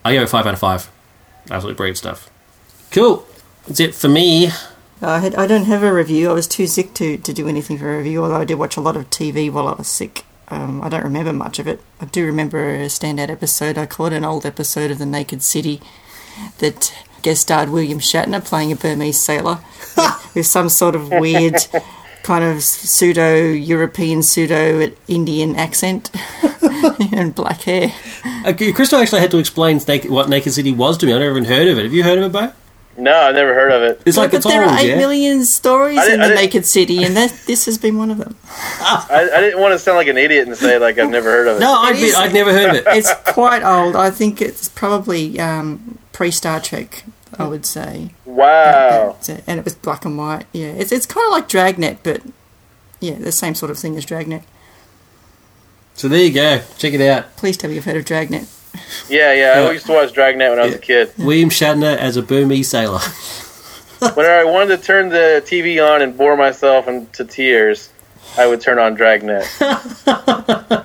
I 0.06 0.14
go 0.14 0.26
5 0.28 0.46
out 0.46 0.54
of 0.54 0.60
5. 0.60 0.92
Absolutely 1.50 1.76
brilliant 1.76 1.98
stuff. 1.98 2.30
Cool. 2.92 3.26
That's 3.68 3.80
it 3.80 3.96
for 3.96 4.10
me. 4.10 4.50
I, 5.02 5.20
had, 5.20 5.36
I 5.36 5.48
don't 5.48 5.66
have 5.66 5.84
a 5.84 5.94
review. 5.94 6.30
I 6.30 6.34
was 6.34 6.48
too 6.48 6.68
sick 6.68 6.94
to, 6.96 7.18
to 7.18 7.34
do 7.34 7.48
anything 7.48 7.78
for 7.78 7.94
a 7.94 7.98
review, 7.98 8.24
although 8.24 8.42
I 8.42 8.46
did 8.46 8.56
watch 8.56 8.78
a 8.78 8.82
lot 8.82 8.96
of 8.96 9.10
TV 9.10 9.52
while 9.52 9.68
I 9.68 9.74
was 9.74 9.88
sick. 9.88 10.26
Um, 10.50 10.82
I 10.82 10.90
don't 10.90 11.04
remember 11.04 11.34
much 11.34 11.60
of 11.60 11.68
it. 11.68 11.82
I 12.00 12.06
do 12.06 12.26
remember 12.26 12.70
a 12.70 12.86
standout 12.86 13.30
episode. 13.30 13.78
I 13.78 13.86
caught 13.86 14.14
an 14.14 14.24
old 14.24 14.46
episode 14.46 14.92
of 14.92 15.00
The 15.00 15.06
Naked 15.06 15.42
City 15.42 15.82
that 16.60 16.94
guest 17.22 17.44
starred 17.44 17.70
William 17.70 18.00
Shatner 18.00 18.44
playing 18.44 18.72
a 18.72 18.76
Burmese 18.76 19.20
sailor 19.20 19.60
with, 19.98 20.36
with 20.36 20.46
some 20.46 20.70
sort 20.70 20.96
of 20.96 21.10
weird 21.10 21.56
kind 22.24 22.44
of 22.44 22.64
pseudo 22.64 23.36
European, 23.52 24.24
pseudo 24.24 24.92
Indian 25.08 25.56
accent 25.56 26.10
and 27.12 27.34
black 27.36 27.62
hair. 27.62 27.94
Uh, 28.46 28.54
Crystal 28.54 29.00
actually 29.00 29.22
had 29.22 29.32
to 29.32 29.38
explain 29.38 29.80
what 29.80 30.30
Naked 30.30 30.54
City 30.54 30.72
was 30.72 30.98
to 30.98 31.06
me. 31.06 31.14
I 31.14 31.20
never 31.20 31.32
even 31.32 31.46
heard 31.46 31.68
of 31.68 31.78
it. 31.78 31.84
Have 31.84 31.94
you 31.94 32.04
heard 32.04 32.20
of 32.20 32.26
it, 32.26 32.32
Bo? 32.32 32.54
No, 32.96 33.16
I've 33.16 33.36
never 33.36 33.54
heard 33.54 33.72
of 33.72 33.82
it. 33.82 34.02
It's 34.06 34.18
like 34.18 34.32
but 34.32 34.38
it's 34.38 34.46
there 34.46 34.64
old, 34.64 34.72
are 34.72 34.80
eight 34.80 34.90
yeah? 34.90 34.98
million 34.98 35.46
stories 35.46 36.06
in 36.08 36.20
The 36.20 36.30
Naked 36.30 36.66
City, 36.66 37.04
and 37.04 37.16
that, 37.18 37.32
this 37.48 37.66
has 37.66 37.78
been 37.78 37.98
one 37.98 38.12
of 38.12 38.20
them. 38.20 38.36
I, 38.48 39.30
I 39.34 39.42
didn't 39.42 39.60
want 39.60 39.74
to 39.74 39.80
sound 39.80 39.98
like 39.98 40.08
an 40.08 40.18
idiot 40.18 40.48
and 40.48 40.56
say 40.56 40.78
like 40.78 41.00
I've 41.00 41.10
never 41.10 41.32
heard 41.32 41.48
of 41.48 41.58
it. 41.58 41.60
No, 41.60 41.74
I'd, 41.74 41.96
be, 41.96 42.14
I'd 42.14 42.34
never 42.34 42.52
heard 42.54 42.70
of 42.70 42.76
it. 42.76 42.84
It's 42.88 43.12
quite 43.32 43.64
old. 43.64 43.96
I 43.96 44.12
think 44.12 44.42
it's 44.42 44.70
probably 44.70 45.40
um, 45.40 45.98
pre 46.12 46.30
Star 46.32 46.60
Trek. 46.60 47.04
I 47.40 47.48
would 47.48 47.66
say. 47.66 48.12
Wow. 48.26 49.16
It's 49.18 49.28
a- 49.28 49.42
and 49.48 49.58
it 49.60 49.66
was 49.66 49.74
black 49.74 50.06
and 50.06 50.18
white. 50.18 50.46
Yeah, 50.54 50.68
it's 50.68 50.92
it's 50.92 51.08
kind 51.08 51.26
of 51.26 51.32
like 51.32 51.48
Dragnet, 51.48 52.04
but 52.04 52.22
yeah, 53.00 53.16
the 53.16 53.32
same 53.32 53.56
sort 53.56 53.72
of 53.72 53.80
thing 53.80 53.98
as 53.98 54.06
Dragnet. 54.06 54.44
So 55.96 56.08
there 56.08 56.24
you 56.24 56.32
go. 56.32 56.62
Check 56.78 56.94
it 56.94 57.02
out. 57.02 57.36
Please 57.38 57.58
tell 57.58 57.70
me 57.70 57.76
you've 57.76 57.86
heard 57.86 57.98
of 57.98 58.06
Dragnet. 58.06 58.48
Yeah, 59.10 59.34
yeah. 59.34 59.68
I 59.68 59.72
used 59.72 59.86
to 59.88 59.94
watch 59.94 60.14
Dragnet 60.14 60.50
when 60.50 60.60
I 60.60 60.66
was 60.66 60.76
a 60.76 60.80
kid. 60.80 61.12
William 61.18 61.50
Shatner 61.50 61.96
as 61.98 62.18
a 62.18 62.22
Burmese 62.22 62.70
sailor. 62.70 63.00
Whenever 64.00 64.36
I 64.36 64.44
wanted 64.44 64.78
to 64.78 64.84
turn 64.84 65.10
the 65.10 65.42
TV 65.46 65.84
on 65.86 66.02
and 66.02 66.18
bore 66.18 66.36
myself 66.36 66.88
into 66.88 67.24
tears, 67.24 67.90
I 68.38 68.48
would 68.48 68.62
turn 68.62 68.80
on 68.80 68.96
Dragnet. 68.96 69.46
I 69.62 70.84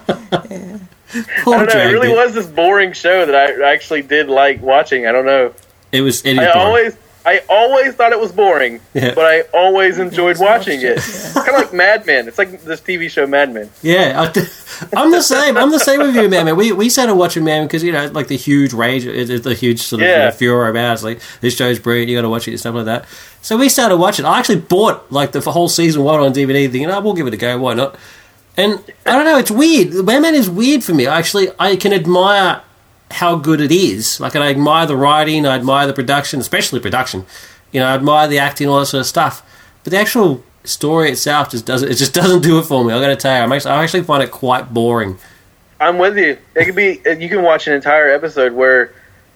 don't 1.44 1.66
know. 1.66 1.80
It 1.80 1.92
really 1.92 2.08
Dragnet. 2.08 2.16
was 2.16 2.34
this 2.34 2.46
boring 2.46 2.92
show 2.92 3.26
that 3.26 3.34
I 3.34 3.72
actually 3.72 4.02
did 4.02 4.28
like 4.28 4.62
watching. 4.62 5.06
I 5.06 5.12
don't 5.12 5.26
know. 5.26 5.54
It 5.90 6.02
was. 6.02 6.24
It 6.24 6.34
is 6.34 6.38
I 6.40 6.52
boring. 6.52 6.66
always, 6.66 6.96
I 7.30 7.42
always 7.48 7.94
thought 7.94 8.12
it 8.12 8.20
was 8.20 8.32
boring, 8.32 8.80
Yeah. 8.94 9.14
but 9.14 9.24
I 9.26 9.40
always 9.52 9.98
enjoyed 9.98 10.38
watching 10.38 10.80
it. 10.80 10.96
watched 10.96 11.34
kind 11.34 11.48
of 11.48 11.54
like 11.56 11.72
Mad 11.74 12.06
Men. 12.06 12.26
It's 12.28 12.38
like 12.38 12.62
this 12.62 12.80
TV 12.80 13.10
show 13.10 13.26
Mad 13.26 13.52
Men. 13.52 13.68
Yeah, 13.82 14.20
I, 14.20 15.00
am 15.02 15.10
the 15.18 15.20
same. 15.22 15.56
I'm 15.58 15.70
the 15.70 15.78
same 15.78 16.00
with 16.00 16.14
you, 16.16 16.28
man. 16.28 16.46
man. 16.46 16.56
We 16.56 16.72
we 16.72 16.88
started 16.88 17.14
watching 17.16 17.44
Man 17.44 17.66
because 17.66 17.82
you 17.84 17.92
know 17.92 18.06
like 18.06 18.28
the 18.28 18.36
huge 18.36 18.72
rage, 18.72 19.04
it's 19.04 19.44
the 19.44 19.54
huge 19.54 19.80
sort 19.82 20.00
of 20.02 20.06
you 20.08 20.12
Yeah. 20.14 20.24
know, 20.26 20.30
furor 20.30 20.68
about. 20.68 20.90
it. 20.90 20.94
It's 20.94 21.02
like 21.04 21.20
this 21.42 21.54
show's 21.56 21.78
brilliant. 21.78 22.08
You 22.08 22.16
got 22.16 22.22
to 22.22 22.28
watch 22.30 22.48
it 22.48 22.52
and 22.52 22.60
stuff 22.60 22.74
like 22.74 22.86
that. 22.86 23.04
So 23.42 23.56
we 23.58 23.68
started 23.68 23.98
watching. 23.98 24.24
I 24.24 24.38
actually 24.38 24.60
bought 24.60 25.12
like 25.12 25.32
the 25.32 25.40
whole 25.42 25.68
season 25.68 26.02
one 26.04 26.20
on 26.20 26.32
DVD, 26.32 26.70
thinking, 26.70 26.90
"Oh, 26.90 27.00
we'll 27.00 27.14
give 27.14 27.26
it 27.26 27.34
a 27.34 27.36
go. 27.36 27.58
Why 27.58 27.74
not?" 27.74 27.96
And 28.56 28.82
I 29.06 29.12
don't 29.12 29.24
know. 29.26 29.38
It's 29.38 29.50
weird. 29.50 29.92
Mad 30.06 30.22
Men 30.22 30.34
is 30.34 30.48
weird 30.50 30.82
for 30.82 30.94
me. 30.94 31.06
Actually, 31.06 31.48
I 31.58 31.76
can 31.76 31.92
admire 31.92 32.62
how 33.10 33.36
good 33.36 33.60
it 33.60 33.72
is. 33.72 34.20
Like, 34.20 34.36
I 34.36 34.48
admire 34.50 34.86
the 34.86 34.96
writing. 34.96 35.46
I 35.46 35.56
admire 35.56 35.86
the 35.86 35.92
production, 35.92 36.40
especially 36.40 36.80
production. 36.80 37.26
You 37.72 37.80
know, 37.80 37.86
I 37.86 37.94
admire 37.94 38.28
the 38.28 38.38
acting, 38.38 38.68
all 38.68 38.80
that 38.80 38.86
sort 38.86 39.00
of 39.00 39.06
stuff. 39.06 39.42
But 39.84 39.92
the 39.92 39.98
actual 39.98 40.42
story 40.64 41.10
itself 41.10 41.50
just 41.50 41.66
doesn't. 41.66 41.90
It 41.90 41.94
just 41.94 42.14
doesn't 42.20 42.42
do 42.42 42.58
it 42.58 42.64
for 42.64 42.84
me. 42.84 42.92
I 42.92 43.00
got 43.00 43.08
to 43.08 43.16
tell 43.16 43.36
you, 43.36 43.42
I'm 43.42 43.52
actually, 43.52 43.70
I 43.72 43.82
actually 43.82 44.02
find 44.04 44.22
it 44.22 44.30
quite 44.30 44.72
boring. 44.72 45.18
I'm 45.80 45.98
with 45.98 46.18
you. 46.18 46.36
It 46.56 46.64
could 46.64 46.74
be. 46.74 47.00
You 47.22 47.28
can 47.28 47.42
watch 47.42 47.66
an 47.66 47.72
entire 47.74 48.10
episode 48.10 48.52
where 48.52 48.92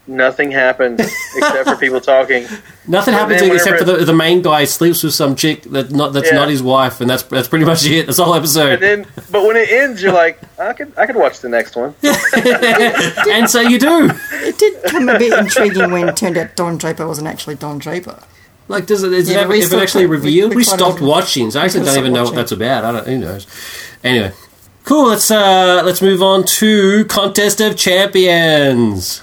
nothing 0.06 0.50
happens 0.50 1.00
except 1.00 1.68
for 1.68 1.76
people 1.76 2.00
talking. 2.00 2.46
Nothing 2.88 3.14
happens 3.14 3.40
then 3.40 3.52
except 3.52 3.78
for 3.78 3.84
the, 3.84 4.04
the 4.04 4.12
main 4.12 4.42
guy 4.42 4.64
sleeps 4.64 5.04
with 5.04 5.14
some 5.14 5.36
chick 5.36 5.62
that 5.70 5.92
not 5.92 6.12
that's 6.12 6.30
Yeah. 6.30 6.36
not 6.38 6.48
his 6.48 6.60
wife, 6.62 7.00
and 7.00 7.08
that's 7.08 7.22
that's 7.22 7.46
pretty 7.46 7.64
much 7.64 7.86
it. 7.86 8.06
That's 8.06 8.18
the 8.18 8.24
whole 8.24 8.34
episode. 8.34 8.72
And 8.72 8.82
then, 8.82 9.06
but 9.30 9.46
when 9.46 9.56
it 9.56 9.70
ends, 9.70 10.02
you're 10.02 10.12
like, 10.12 10.40
I 10.58 10.72
could, 10.72 10.92
I 10.98 11.06
could 11.06 11.14
watch 11.14 11.38
the 11.40 11.48
next 11.48 11.76
one. 11.76 11.94
and 12.02 13.48
so 13.48 13.60
you 13.60 13.78
do. 13.78 14.10
It 14.32 14.58
did 14.58 14.82
come 14.84 15.08
a 15.08 15.16
bit 15.18 15.32
intriguing 15.38 15.92
when 15.92 16.08
it 16.08 16.16
turned 16.16 16.36
out 16.36 16.56
Don 16.56 16.76
Draper 16.76 17.06
wasn't 17.06 17.28
actually 17.28 17.54
Don 17.54 17.78
Draper. 17.78 18.20
Like, 18.66 18.86
does 18.86 19.04
it? 19.04 19.12
Is 19.12 19.28
Yeah, 19.30 19.38
it, 19.38 19.40
ever, 19.42 19.52
we 19.52 19.62
it 19.62 19.72
actually 19.72 20.06
we- 20.06 20.16
revealed? 20.16 20.50
we 20.50 20.56
We, 20.56 20.64
quite 20.64 20.78
stopped 20.78 21.00
watching, 21.00 21.50
so 21.52 21.60
I 21.60 21.66
actually 21.66 21.84
don't 21.84 21.98
even 21.98 22.12
know 22.12 22.24
what 22.24 22.34
that's 22.34 22.52
about. 22.52 22.84
I 22.84 22.90
don't. 22.92 23.06
Who 23.06 23.18
knows? 23.18 23.46
Anyway, 24.02 24.32
cool. 24.84 25.06
Let's 25.10 25.30
uh 25.30 25.82
let's 25.84 26.02
move 26.02 26.20
on 26.22 26.44
to 26.58 27.04
contest 27.04 27.60
of 27.60 27.76
champions. 27.76 29.22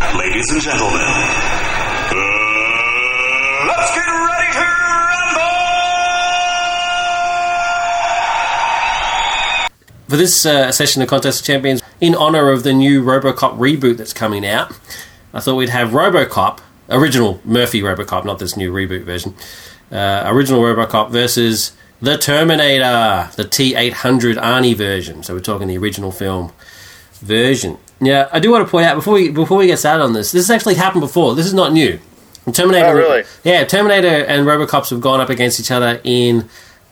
Ladies 0.00 0.50
and 0.50 0.60
gentlemen, 0.60 1.00
uh, 1.00 2.16
let's 3.66 3.94
get 3.94 4.06
ready 4.06 4.52
to 4.52 4.64
rumble! 4.98 5.54
For 10.08 10.16
this 10.16 10.44
uh, 10.44 10.72
session 10.72 11.00
of 11.02 11.08
Contest 11.08 11.40
of 11.40 11.46
Champions, 11.46 11.80
in 12.00 12.16
honor 12.16 12.50
of 12.50 12.64
the 12.64 12.72
new 12.72 13.04
RoboCop 13.04 13.56
reboot 13.56 13.96
that's 13.96 14.12
coming 14.12 14.44
out, 14.44 14.76
I 15.32 15.38
thought 15.38 15.54
we'd 15.54 15.68
have 15.68 15.90
RoboCop, 15.90 16.58
original 16.90 17.40
Murphy 17.44 17.80
RoboCop, 17.80 18.24
not 18.24 18.40
this 18.40 18.56
new 18.56 18.72
reboot 18.72 19.04
version. 19.04 19.34
Uh, 19.92 20.24
original 20.26 20.60
RoboCop 20.60 21.10
versus 21.10 21.70
the 22.00 22.18
Terminator, 22.18 23.30
the 23.36 23.44
T800 23.44 24.34
Arnie 24.42 24.74
version. 24.74 25.22
So 25.22 25.34
we're 25.34 25.40
talking 25.40 25.68
the 25.68 25.78
original 25.78 26.10
film 26.10 26.52
version. 27.20 27.78
Yeah, 28.00 28.28
I 28.32 28.40
do 28.40 28.50
want 28.50 28.66
to 28.66 28.70
point 28.70 28.86
out 28.86 28.96
before 28.96 29.14
we 29.14 29.30
before 29.30 29.58
we 29.58 29.66
get 29.66 29.78
started 29.78 30.02
on 30.02 30.12
this, 30.12 30.32
this 30.32 30.48
has 30.48 30.50
actually 30.50 30.74
happened 30.74 31.00
before. 31.00 31.34
This 31.34 31.46
is 31.46 31.54
not 31.54 31.72
new. 31.72 31.98
Terminator. 32.52 32.86
Oh, 32.86 32.94
really? 32.94 33.24
Yeah, 33.42 33.64
Terminator 33.64 34.24
and 34.26 34.46
RoboCops 34.46 34.90
have 34.90 35.00
gone 35.00 35.20
up 35.20 35.30
against 35.30 35.58
each 35.60 35.70
other 35.70 36.00
in 36.04 36.48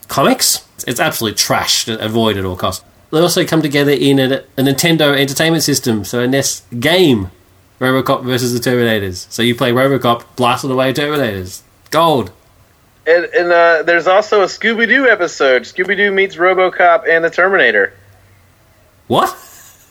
comics. 0.09 0.67
It's 0.87 1.01
absolutely 1.01 1.37
trash 1.37 1.85
to 1.85 2.03
avoid 2.03 2.37
at 2.37 2.45
all 2.45 2.57
costs. 2.57 2.85
They 3.11 3.19
also 3.19 3.45
come 3.45 3.61
together 3.61 3.93
in 3.93 4.19
a, 4.19 4.45
a 4.57 4.62
Nintendo 4.62 5.15
Entertainment 5.15 5.62
System, 5.62 6.05
so 6.05 6.21
a 6.21 6.27
NES 6.27 6.62
game. 6.81 7.31
RoboCop 7.79 8.23
versus 8.23 8.55
the 8.55 8.61
Terminators. 8.71 9.31
So 9.31 9.43
you 9.43 9.57
play 9.57 9.73
RoboCop 9.73 10.37
blasting 10.37 10.71
away 10.71 10.93
Terminators. 10.95 11.62
Gold. 11.91 12.31
And, 13.07 13.25
and 13.25 13.51
uh, 13.53 13.83
there's 13.83 14.07
also 14.07 14.43
a 14.43 14.47
Scooby 14.47 14.88
Doo 14.88 15.09
episode. 15.09 15.62
Scooby 15.62 15.97
Doo 15.97 16.12
meets 16.12 16.37
RoboCop 16.37 17.09
and 17.09 17.25
the 17.25 17.31
Terminator. 17.31 17.93
What? 19.09 19.37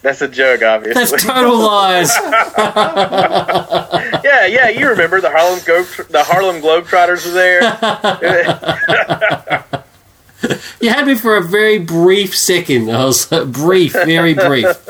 That's 0.02 0.22
a 0.22 0.28
joke, 0.28 0.64
obviously. 0.64 1.04
That's 1.04 1.24
total 1.24 1.60
lies. 1.60 2.12
yeah, 4.24 4.46
yeah. 4.48 4.70
You 4.70 4.90
remember 4.90 5.22
the 5.22 5.30
Harlem 5.30 5.60
Globe, 5.64 5.86
the 6.10 6.24
Harlem 6.24 6.60
Globetrotters 6.62 7.26
were 7.26 7.34
there. 7.34 7.62
You 10.82 10.90
had 10.90 11.06
me 11.06 11.14
for 11.14 11.38
a 11.38 11.42
very 11.42 11.78
brief 11.78 12.36
second. 12.36 12.90
I 12.90 13.06
was 13.06 13.28
brief, 13.28 13.94
very 13.94 14.34
brief. 14.34 14.66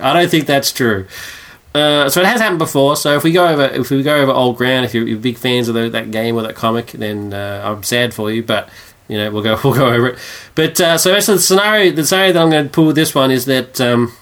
I 0.00 0.12
don't 0.12 0.30
think 0.30 0.46
that's 0.46 0.70
true. 0.70 1.08
Uh, 1.74 2.08
so 2.08 2.20
it 2.20 2.26
has 2.26 2.40
happened 2.40 2.60
before. 2.60 2.96
So 2.96 3.16
if 3.16 3.24
we 3.24 3.32
go 3.32 3.48
over, 3.48 3.64
if 3.64 3.90
we 3.90 4.02
go 4.02 4.14
over 4.14 4.30
old 4.30 4.56
ground, 4.56 4.84
if 4.84 4.94
you're, 4.94 5.06
you're 5.06 5.18
big 5.18 5.38
fans 5.38 5.68
of 5.68 5.74
the, 5.74 5.88
that 5.90 6.10
game 6.12 6.36
or 6.36 6.42
that 6.42 6.54
comic, 6.54 6.92
then 6.92 7.32
uh, 7.32 7.62
I'm 7.64 7.82
sad 7.82 8.14
for 8.14 8.30
you. 8.30 8.42
But 8.44 8.68
you 9.08 9.18
know 9.18 9.30
we'll 9.30 9.42
go 9.42 9.58
we'll 9.64 9.74
go 9.74 9.88
over 9.92 10.08
it. 10.08 10.18
But 10.54 10.80
uh, 10.80 10.98
so 10.98 11.14
actually 11.14 11.36
the 11.36 11.42
scenario 11.42 11.92
the 11.92 12.04
scenario 12.04 12.32
that 12.32 12.42
I'm 12.42 12.50
going 12.50 12.64
to 12.64 12.70
pull 12.70 12.86
with 12.86 12.96
this 12.96 13.14
one 13.14 13.30
is 13.30 13.44
that 13.46 13.80
um, 13.80 14.12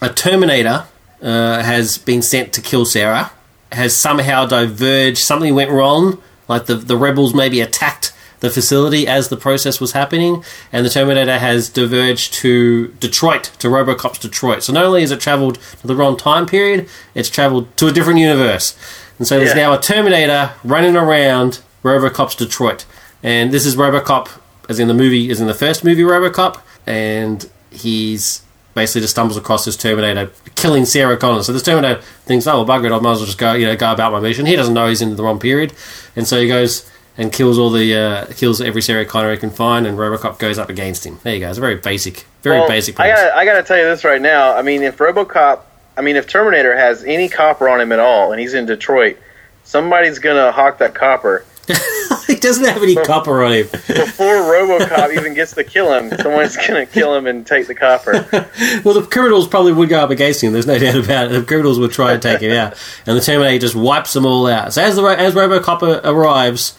a 0.00 0.08
Terminator 0.10 0.86
uh, 1.22 1.62
has 1.62 1.98
been 1.98 2.22
sent 2.22 2.52
to 2.54 2.60
kill 2.60 2.84
Sarah, 2.84 3.32
has 3.72 3.96
somehow 3.96 4.46
diverged. 4.46 5.18
Something 5.18 5.54
went 5.54 5.70
wrong, 5.70 6.22
like 6.48 6.66
the 6.66 6.74
the 6.74 6.96
rebels 6.96 7.34
maybe 7.34 7.60
attacked 7.60 8.12
the 8.40 8.50
facility 8.50 9.04
as 9.08 9.30
the 9.30 9.36
process 9.36 9.80
was 9.80 9.92
happening, 9.92 10.44
and 10.72 10.86
the 10.86 10.90
Terminator 10.90 11.38
has 11.40 11.68
diverged 11.68 12.34
to 12.34 12.86
Detroit, 13.00 13.50
to 13.58 13.68
Robocop's 13.68 14.20
Detroit. 14.20 14.62
So 14.62 14.72
not 14.72 14.84
only 14.84 15.00
has 15.00 15.10
it 15.10 15.18
travelled 15.18 15.58
to 15.80 15.86
the 15.88 15.96
wrong 15.96 16.16
time 16.16 16.46
period, 16.46 16.88
it's 17.16 17.28
travelled 17.28 17.76
to 17.78 17.88
a 17.88 17.92
different 17.92 18.20
universe. 18.20 18.76
And 19.18 19.26
so 19.26 19.38
there's 19.38 19.56
Yeah. 19.56 19.62
now 19.66 19.72
a 19.72 19.80
Terminator 19.80 20.52
running 20.62 20.94
around 20.94 21.58
Robocop's 21.82 22.36
Detroit. 22.36 22.84
And 23.22 23.52
this 23.52 23.66
is 23.66 23.76
Robocop, 23.76 24.28
as 24.68 24.78
in 24.78 24.88
the 24.88 24.94
movie, 24.94 25.30
as 25.30 25.40
in 25.40 25.46
the 25.46 25.54
first 25.54 25.84
movie 25.84 26.02
Robocop, 26.02 26.60
and 26.86 27.48
he's 27.70 28.42
basically 28.74 29.00
just 29.00 29.12
stumbles 29.12 29.36
across 29.36 29.64
this 29.64 29.76
Terminator 29.76 30.30
killing 30.54 30.84
Sarah 30.84 31.16
Connor. 31.16 31.42
So 31.42 31.52
this 31.52 31.62
Terminator 31.64 32.00
thinks, 32.26 32.46
oh, 32.46 32.62
well, 32.62 32.66
bugger 32.80 32.86
it, 32.86 32.92
I 32.92 32.98
might 33.00 33.12
as 33.12 33.18
well 33.18 33.26
just 33.26 33.38
go, 33.38 33.52
you 33.54 33.66
know, 33.66 33.76
go 33.76 33.92
about 33.92 34.12
my 34.12 34.20
mission. 34.20 34.46
He 34.46 34.54
doesn't 34.56 34.74
know 34.74 34.86
he's 34.88 35.02
in 35.02 35.16
the 35.16 35.22
wrong 35.22 35.40
period. 35.40 35.72
And 36.14 36.26
so 36.28 36.40
he 36.40 36.46
goes 36.46 36.88
and 37.16 37.32
kills 37.32 37.58
all 37.58 37.70
the, 37.70 37.92
uh, 37.96 38.26
kills 38.34 38.60
every 38.60 38.80
Sarah 38.80 39.04
Connor 39.04 39.32
he 39.32 39.38
can 39.38 39.50
find, 39.50 39.84
and 39.86 39.98
Robocop 39.98 40.38
goes 40.38 40.56
up 40.58 40.68
against 40.68 41.04
him. 41.04 41.18
There 41.24 41.34
you 41.34 41.40
go. 41.40 41.48
It's 41.48 41.58
a 41.58 41.60
very 41.60 41.74
basic, 41.74 42.24
very 42.42 42.60
Well, 42.60 42.68
basic 42.68 42.94
I 43.00 43.10
premise. 43.10 43.20
got 43.20 43.32
I 43.32 43.44
got 43.44 43.54
to 43.54 43.62
tell 43.64 43.78
you 43.78 43.84
this 43.84 44.04
right 44.04 44.22
now. 44.22 44.54
I 44.54 44.62
mean, 44.62 44.82
if 44.84 44.96
RoboCop, 44.98 45.60
I 45.96 46.00
mean, 46.00 46.14
if 46.14 46.28
Terminator 46.28 46.76
has 46.76 47.02
any 47.02 47.28
copper 47.28 47.68
on 47.68 47.80
him 47.80 47.90
at 47.90 47.98
all, 47.98 48.30
and 48.30 48.40
he's 48.40 48.54
in 48.54 48.66
Detroit, 48.66 49.18
somebody's 49.64 50.20
gonna 50.20 50.52
hawk 50.52 50.78
that 50.78 50.94
copper 50.94 51.44
he 52.34 52.36
doesn't 52.36 52.64
have 52.64 52.82
any 52.82 52.94
copper 52.94 53.42
on 53.42 53.52
him. 53.52 53.66
before 53.68 54.34
RoboCop 54.34 55.14
even 55.14 55.32
gets 55.32 55.54
to 55.54 55.64
kill 55.64 55.92
him. 55.92 56.10
Someone's 56.18 56.56
gonna 56.56 56.84
kill 56.84 57.14
him 57.14 57.26
and 57.26 57.46
take 57.46 57.66
the 57.66 57.74
copper. 57.74 58.26
Well, 58.84 58.94
the 58.94 59.06
criminals 59.06 59.48
probably 59.48 59.72
would 59.72 59.88
go 59.88 59.98
up 60.00 60.10
against 60.10 60.42
him. 60.42 60.52
There's 60.52 60.66
no 60.66 60.78
doubt 60.78 60.96
about 60.96 61.26
it. 61.26 61.28
The 61.30 61.42
criminals 61.42 61.78
would 61.78 61.90
try 61.90 62.12
and 62.12 62.22
take 62.22 62.40
him 62.40 62.52
out, 62.52 62.74
and 63.06 63.16
the 63.16 63.20
Terminator 63.20 63.58
just 63.58 63.74
wipes 63.74 64.12
them 64.12 64.26
all 64.26 64.46
out. 64.46 64.72
So 64.72 64.82
as 64.82 64.96
the 64.96 65.02
as 65.04 65.34
RoboCop 65.34 66.04
arrives, 66.04 66.78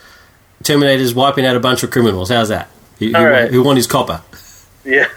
Terminator's 0.63 1.13
wiping 1.13 1.45
out 1.45 1.55
a 1.55 1.59
bunch 1.59 1.83
of 1.83 1.91
criminals. 1.91 2.29
How's 2.29 2.49
that? 2.49 2.69
Who, 2.99 3.07
who, 3.07 3.13
right. 3.13 3.51
who 3.51 3.63
want 3.63 3.77
his 3.77 3.87
copper? 3.87 4.21
Yeah. 4.85 5.07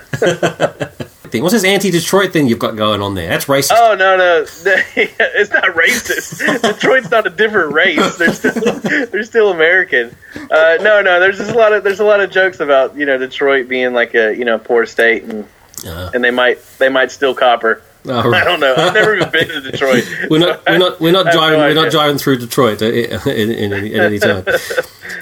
Thing. 1.32 1.42
What's 1.42 1.54
this 1.54 1.64
anti-Detroit 1.64 2.32
thing 2.32 2.46
you've 2.46 2.58
got 2.58 2.76
going 2.76 3.02
on 3.02 3.14
there? 3.14 3.28
That's 3.28 3.46
racist. 3.46 3.72
Oh 3.76 3.94
no 3.96 4.16
no, 4.16 4.42
it's 4.44 5.50
not 5.50 5.64
racist. 5.64 6.62
Detroit's 6.62 7.10
not 7.10 7.26
a 7.26 7.30
different 7.30 7.72
race. 7.72 8.16
They're 8.16 8.32
still 8.32 8.52
they're 9.06 9.24
still 9.24 9.50
American. 9.50 10.14
Uh, 10.36 10.76
no 10.80 11.02
no, 11.02 11.18
there's 11.18 11.38
just 11.38 11.50
a 11.50 11.54
lot 11.56 11.72
of 11.72 11.82
there's 11.82 12.00
a 12.00 12.04
lot 12.04 12.20
of 12.20 12.30
jokes 12.30 12.60
about 12.60 12.96
you 12.96 13.06
know 13.06 13.18
Detroit 13.18 13.66
being 13.66 13.92
like 13.94 14.14
a 14.14 14.36
you 14.36 14.44
know 14.44 14.58
poor 14.58 14.86
state 14.86 15.24
and 15.24 15.46
Uh. 15.86 16.10
and 16.14 16.22
they 16.22 16.30
might 16.30 16.58
they 16.78 16.88
might 16.88 17.10
steal 17.10 17.34
copper. 17.34 17.82
Oh, 18.04 18.32
I 18.32 18.42
don't 18.42 18.58
know. 18.58 18.74
I've 18.76 18.94
never 18.94 19.14
even 19.16 19.30
been 19.30 19.46
to 19.48 19.60
Detroit. 19.60 20.04
We're 20.28 20.38
not. 20.40 20.66
We're 20.66 20.78
not. 20.78 21.00
We're 21.00 21.12
not 21.12 21.32
driving. 21.32 21.60
no 21.60 21.66
we're 21.68 21.74
not 21.74 21.92
driving 21.92 22.18
through 22.18 22.38
Detroit 22.38 22.82
at, 22.82 22.92
at 22.92 23.26
any 23.28 24.18
time. 24.18 24.44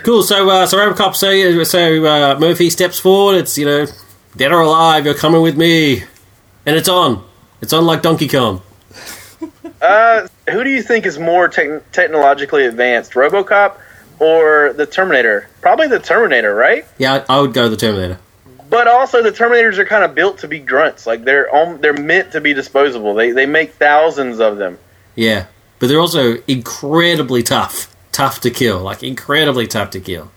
cool. 0.02 0.22
So, 0.22 0.48
uh, 0.48 0.66
so 0.66 0.78
RoboCop. 0.78 1.14
So, 1.14 1.62
so 1.64 2.04
uh, 2.06 2.38
Murphy 2.40 2.70
steps 2.70 2.98
forward. 2.98 3.36
It's 3.36 3.58
you 3.58 3.66
know, 3.66 3.86
dead 4.36 4.52
or 4.52 4.60
alive, 4.60 5.04
you're 5.04 5.14
coming 5.14 5.42
with 5.42 5.56
me, 5.56 6.02
and 6.66 6.76
it's 6.76 6.88
on. 6.88 7.24
It's 7.60 7.72
on 7.72 7.86
like 7.86 8.02
Donkey 8.02 8.28
Kong. 8.28 8.62
Uh, 9.80 10.28
who 10.50 10.62
do 10.62 10.68
you 10.68 10.82
think 10.82 11.06
is 11.06 11.18
more 11.18 11.48
tech 11.48 11.90
technologically 11.90 12.66
advanced, 12.66 13.12
RoboCop 13.12 13.78
or 14.18 14.74
the 14.74 14.84
Terminator? 14.84 15.48
Probably 15.62 15.88
the 15.88 15.98
Terminator, 15.98 16.54
right? 16.54 16.84
Yeah, 16.98 17.24
I, 17.28 17.36
I 17.36 17.40
would 17.40 17.54
go 17.54 17.66
the 17.70 17.78
Terminator. 17.78 18.18
But 18.68 18.86
also, 18.88 19.22
the 19.22 19.32
Terminators 19.32 19.78
are 19.78 19.86
kind 19.86 20.04
of 20.04 20.14
built 20.14 20.38
to 20.38 20.48
be 20.48 20.58
grunts. 20.58 21.06
Like 21.06 21.24
they're 21.24 21.48
they're 21.80 21.94
meant 21.94 22.32
to 22.32 22.42
be 22.42 22.52
disposable. 22.52 23.14
They 23.14 23.32
they 23.32 23.46
make 23.46 23.72
thousands 23.72 24.38
of 24.38 24.58
them. 24.58 24.78
Yeah, 25.14 25.46
but 25.78 25.88
they're 25.88 26.00
also 26.00 26.36
incredibly 26.46 27.42
tough. 27.42 27.94
Tough 28.12 28.40
to 28.42 28.50
kill. 28.50 28.80
Like 28.80 29.02
incredibly 29.02 29.66
tough 29.66 29.90
to 29.90 30.00
kill. 30.00 30.30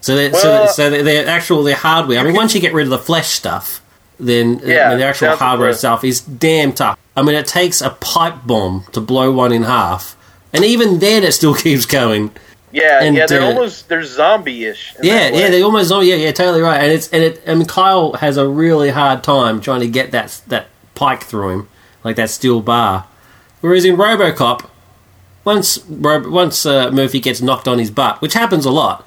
So 0.00 0.14
they 0.16 0.32
so, 0.32 0.48
Well- 0.48 0.68
so 0.68 0.90
they're, 0.90 1.02
they're 1.02 1.26
actual 1.28 1.62
their 1.62 1.76
hardware. 1.76 2.18
I 2.18 2.22
mean, 2.22 2.34
once 2.34 2.54
you 2.54 2.60
get 2.60 2.72
rid 2.72 2.84
of 2.84 2.90
the 2.90 2.98
flesh 2.98 3.28
stuff, 3.28 3.80
then 4.20 4.60
Yeah, 4.64 4.86
I 4.86 4.88
mean, 4.90 4.98
the 4.98 5.04
actual 5.06 5.36
hardware 5.36 5.68
good. 5.68 5.74
itself 5.74 6.04
is 6.04 6.20
damn 6.20 6.72
tough. 6.72 6.98
I 7.16 7.22
mean, 7.22 7.34
it 7.34 7.46
takes 7.46 7.80
a 7.80 7.90
pipe 7.90 8.46
bomb 8.46 8.84
to 8.92 9.00
blow 9.00 9.32
one 9.32 9.52
in 9.52 9.64
half, 9.64 10.16
and 10.52 10.64
even 10.64 10.98
then, 11.00 11.24
it 11.24 11.32
still 11.32 11.54
keeps 11.66 11.84
going. 11.86 12.30
Yeah, 12.70 13.02
And, 13.02 13.16
yeah, 13.16 13.24
they're 13.26 13.40
uh, 13.42 13.46
almost 13.46 13.88
they're 13.88 14.04
zombie-ish. 14.04 14.94
Yeah, 15.02 15.30
yeah, 15.30 15.48
they 15.48 15.62
almost. 15.62 15.90
Oh, 15.90 16.00
yeah, 16.00 16.16
yeah, 16.16 16.32
totally 16.32 16.60
right. 16.60 16.82
And 16.82 16.92
it's 16.92 17.08
and 17.08 17.22
it. 17.24 17.42
I 17.48 17.54
mean, 17.54 17.66
Kyle 17.66 18.12
has 18.14 18.36
a 18.36 18.46
really 18.46 18.90
hard 18.90 19.24
time 19.24 19.60
trying 19.62 19.80
to 19.80 19.88
get 19.88 20.10
that 20.12 20.40
that 20.48 20.66
pike 20.94 21.22
through 21.24 21.48
him, 21.50 21.68
like 22.04 22.16
that 22.16 22.28
steel 22.28 22.60
bar. 22.60 23.06
Whereas 23.62 23.86
in 23.86 23.96
RoboCop, 23.96 24.68
once 25.44 25.82
once 25.86 26.66
uh, 26.66 26.90
Murphy 26.90 27.20
gets 27.20 27.40
knocked 27.40 27.66
on 27.66 27.78
his 27.78 27.90
butt, 27.90 28.20
which 28.20 28.34
happens 28.34 28.66
a 28.66 28.70
lot, 28.70 29.04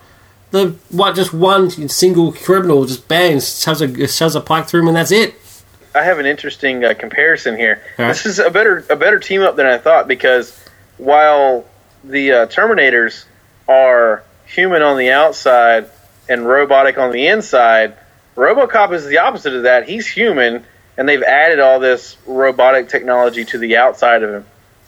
the 0.51 0.75
what 0.89 1.15
just 1.15 1.33
one 1.33 1.69
single 1.69 2.33
criminal 2.33 2.85
just 2.85 3.07
bangs 3.07 3.61
shoves 3.61 3.81
a 3.81 4.07
shoves 4.07 4.35
a 4.35 4.41
pike 4.41 4.67
through 4.67 4.81
him, 4.81 4.89
and 4.89 4.97
that's 4.97 5.11
it. 5.11 5.35
I 5.95 6.03
have 6.03 6.19
an 6.19 6.25
interesting 6.25 6.83
uh, 6.85 6.93
comparison 6.93 7.57
here. 7.57 7.81
Right. 7.97 8.09
This 8.09 8.25
is 8.25 8.39
a 8.39 8.49
better 8.49 8.85
a 8.89 8.95
better 8.95 9.19
team 9.19 9.41
up 9.41 9.55
than 9.55 9.65
I 9.65 9.77
thought 9.77 10.07
because 10.07 10.57
while 10.97 11.65
the 12.03 12.31
uh, 12.31 12.47
Terminators 12.47 13.25
are 13.67 14.23
human 14.45 14.81
on 14.81 14.97
the 14.97 15.11
outside 15.11 15.89
and 16.29 16.45
robotic 16.45 16.97
on 16.97 17.11
the 17.11 17.27
inside, 17.27 17.95
RoboCop 18.35 18.93
is 18.93 19.05
the 19.05 19.19
opposite 19.19 19.53
of 19.53 19.63
that. 19.63 19.87
He's 19.87 20.07
human, 20.07 20.65
and 20.97 21.07
they've 21.07 21.23
added 21.23 21.59
all 21.59 21.79
this 21.79 22.17
robotic 22.25 22.89
technology 22.89 23.45
to 23.45 23.57
the 23.57 23.77
outside 23.77 24.23
of 24.23 24.33
him. 24.33 24.45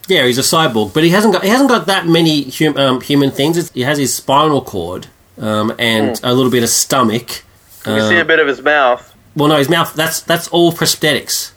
Yeah, 0.08 0.26
he's 0.26 0.38
a 0.38 0.42
cyborg, 0.42 0.94
but 0.94 1.04
he 1.04 1.10
hasn't 1.12 1.34
got 1.34 1.44
he 1.44 1.50
hasn't 1.50 1.70
got 1.70 1.86
that 1.88 2.06
many 2.06 2.50
hum, 2.50 2.76
um, 2.76 3.02
human 3.02 3.32
things. 3.32 3.58
It's, 3.58 3.72
he 3.72 3.82
has 3.82 3.98
his 3.98 4.14
spinal 4.14 4.62
cord 4.62 5.08
um, 5.40 5.74
and 5.80 6.20
a 6.24 6.34
little 6.34 6.52
bit 6.52 6.64
of 6.64 6.70
stomach. 6.70 7.44
You 7.86 7.96
can 7.96 8.10
see 8.10 8.18
a 8.18 8.26
bit 8.26 8.40
of 8.40 8.48
his 8.48 8.62
mouth. 8.62 9.14
Well, 9.36 9.50
no, 9.50 9.58
his 9.58 9.70
mouth. 9.70 9.94
That's 9.94 10.22
that's 10.22 10.48
all 10.50 10.72
prosthetics. 10.72 11.52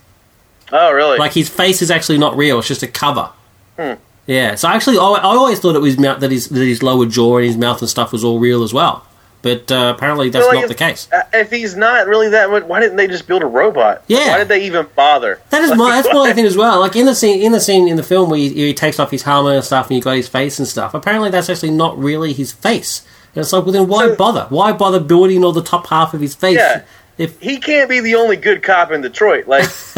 Oh, 0.73 0.91
really? 0.93 1.19
Like 1.19 1.33
his 1.35 1.49
face 1.49 1.83
is 1.83 1.91
actually 1.91 2.19
not 2.19 2.37
real; 2.37 2.59
it's 2.59 2.69
just 2.69 2.83
a 2.83 2.89
cover. 2.89 3.31
Hmm. 3.79 3.95
Yeah. 4.27 4.55
So 4.57 4.69
actually, 4.69 4.99
I, 4.99 5.03
I 5.03 5.23
always 5.23 5.61
thought 5.61 5.77
it 5.77 5.81
was 5.81 5.99
mouth, 5.99 6.21
that 6.21 6.31
his 6.33 6.49
that 6.49 6.65
his 6.65 6.83
lower 6.83 7.07
jaw 7.07 7.37
and 7.37 7.47
his 7.47 7.57
mouth 7.57 7.81
and 7.81 7.89
stuff 7.89 8.13
was 8.13 8.25
all 8.25 8.39
real 8.39 8.63
as 8.63 8.73
well. 8.73 9.07
But 9.43 9.71
uh, 9.71 9.93
apparently, 9.97 10.31
that's 10.31 10.47
like 10.47 10.61
not 10.61 10.69
the 10.69 10.75
case. 10.75 11.07
Uh, 11.13 11.23
If 11.33 11.51
he's 11.51 11.77
not 11.77 12.09
really 12.09 12.31
that 12.31 12.51
much, 12.51 12.65
why 12.65 12.81
didn't 12.81 12.97
they 12.97 13.07
just 13.07 13.29
build 13.29 13.43
a 13.43 13.47
robot? 13.47 14.03
Yeah. 14.09 14.31
Why 14.33 14.39
did 14.39 14.49
they 14.49 14.65
even 14.65 14.89
bother? 14.97 15.41
That 15.51 15.63
is 15.63 15.77
my 15.77 16.03
that's 16.03 16.13
my 16.13 16.33
thing 16.33 16.47
as 16.47 16.57
well. 16.57 16.81
Like 16.81 16.97
in 16.97 17.07
the 17.07 17.15
scene 17.15 17.41
in 17.43 17.53
the 17.53 17.61
scene 17.61 17.87
in 17.87 17.97
the 17.97 18.03
film 18.03 18.29
where 18.31 18.41
he, 18.41 18.49
he 18.53 18.75
takes 18.75 18.99
off 18.99 19.13
his 19.13 19.23
helmet 19.23 19.55
and 19.55 19.65
stuff, 19.65 19.89
and 19.89 19.97
you 19.97 20.03
got 20.03 20.17
his 20.17 20.27
face 20.27 20.59
and 20.59 20.67
stuff. 20.67 20.95
Apparently, 20.95 21.31
that's 21.31 21.49
actually 21.49 21.71
not 21.71 21.97
really 21.97 22.33
his 22.33 22.51
face. 22.51 23.07
And 23.37 23.43
it's 23.43 23.53
like, 23.53 23.65
well, 23.65 23.73
then 23.73 23.87
why 23.87 24.09
So- 24.09 24.17
bother? 24.17 24.47
Why 24.49 24.73
bother 24.73 24.99
building 24.99 25.45
all 25.45 25.53
the 25.53 25.63
top 25.63 25.87
half 25.89 26.15
of 26.15 26.21
his 26.21 26.35
face? 26.35 26.57
Yeah. 26.57 26.83
If 27.19 27.39
he 27.41 27.59
can't 27.59 27.89
be 27.89 28.01
the 28.01 28.15
only 28.17 28.37
good 28.37 28.63
cop 28.63 28.91
in 28.91 29.03
Detroit. 29.03 29.47
Like, 29.47 29.69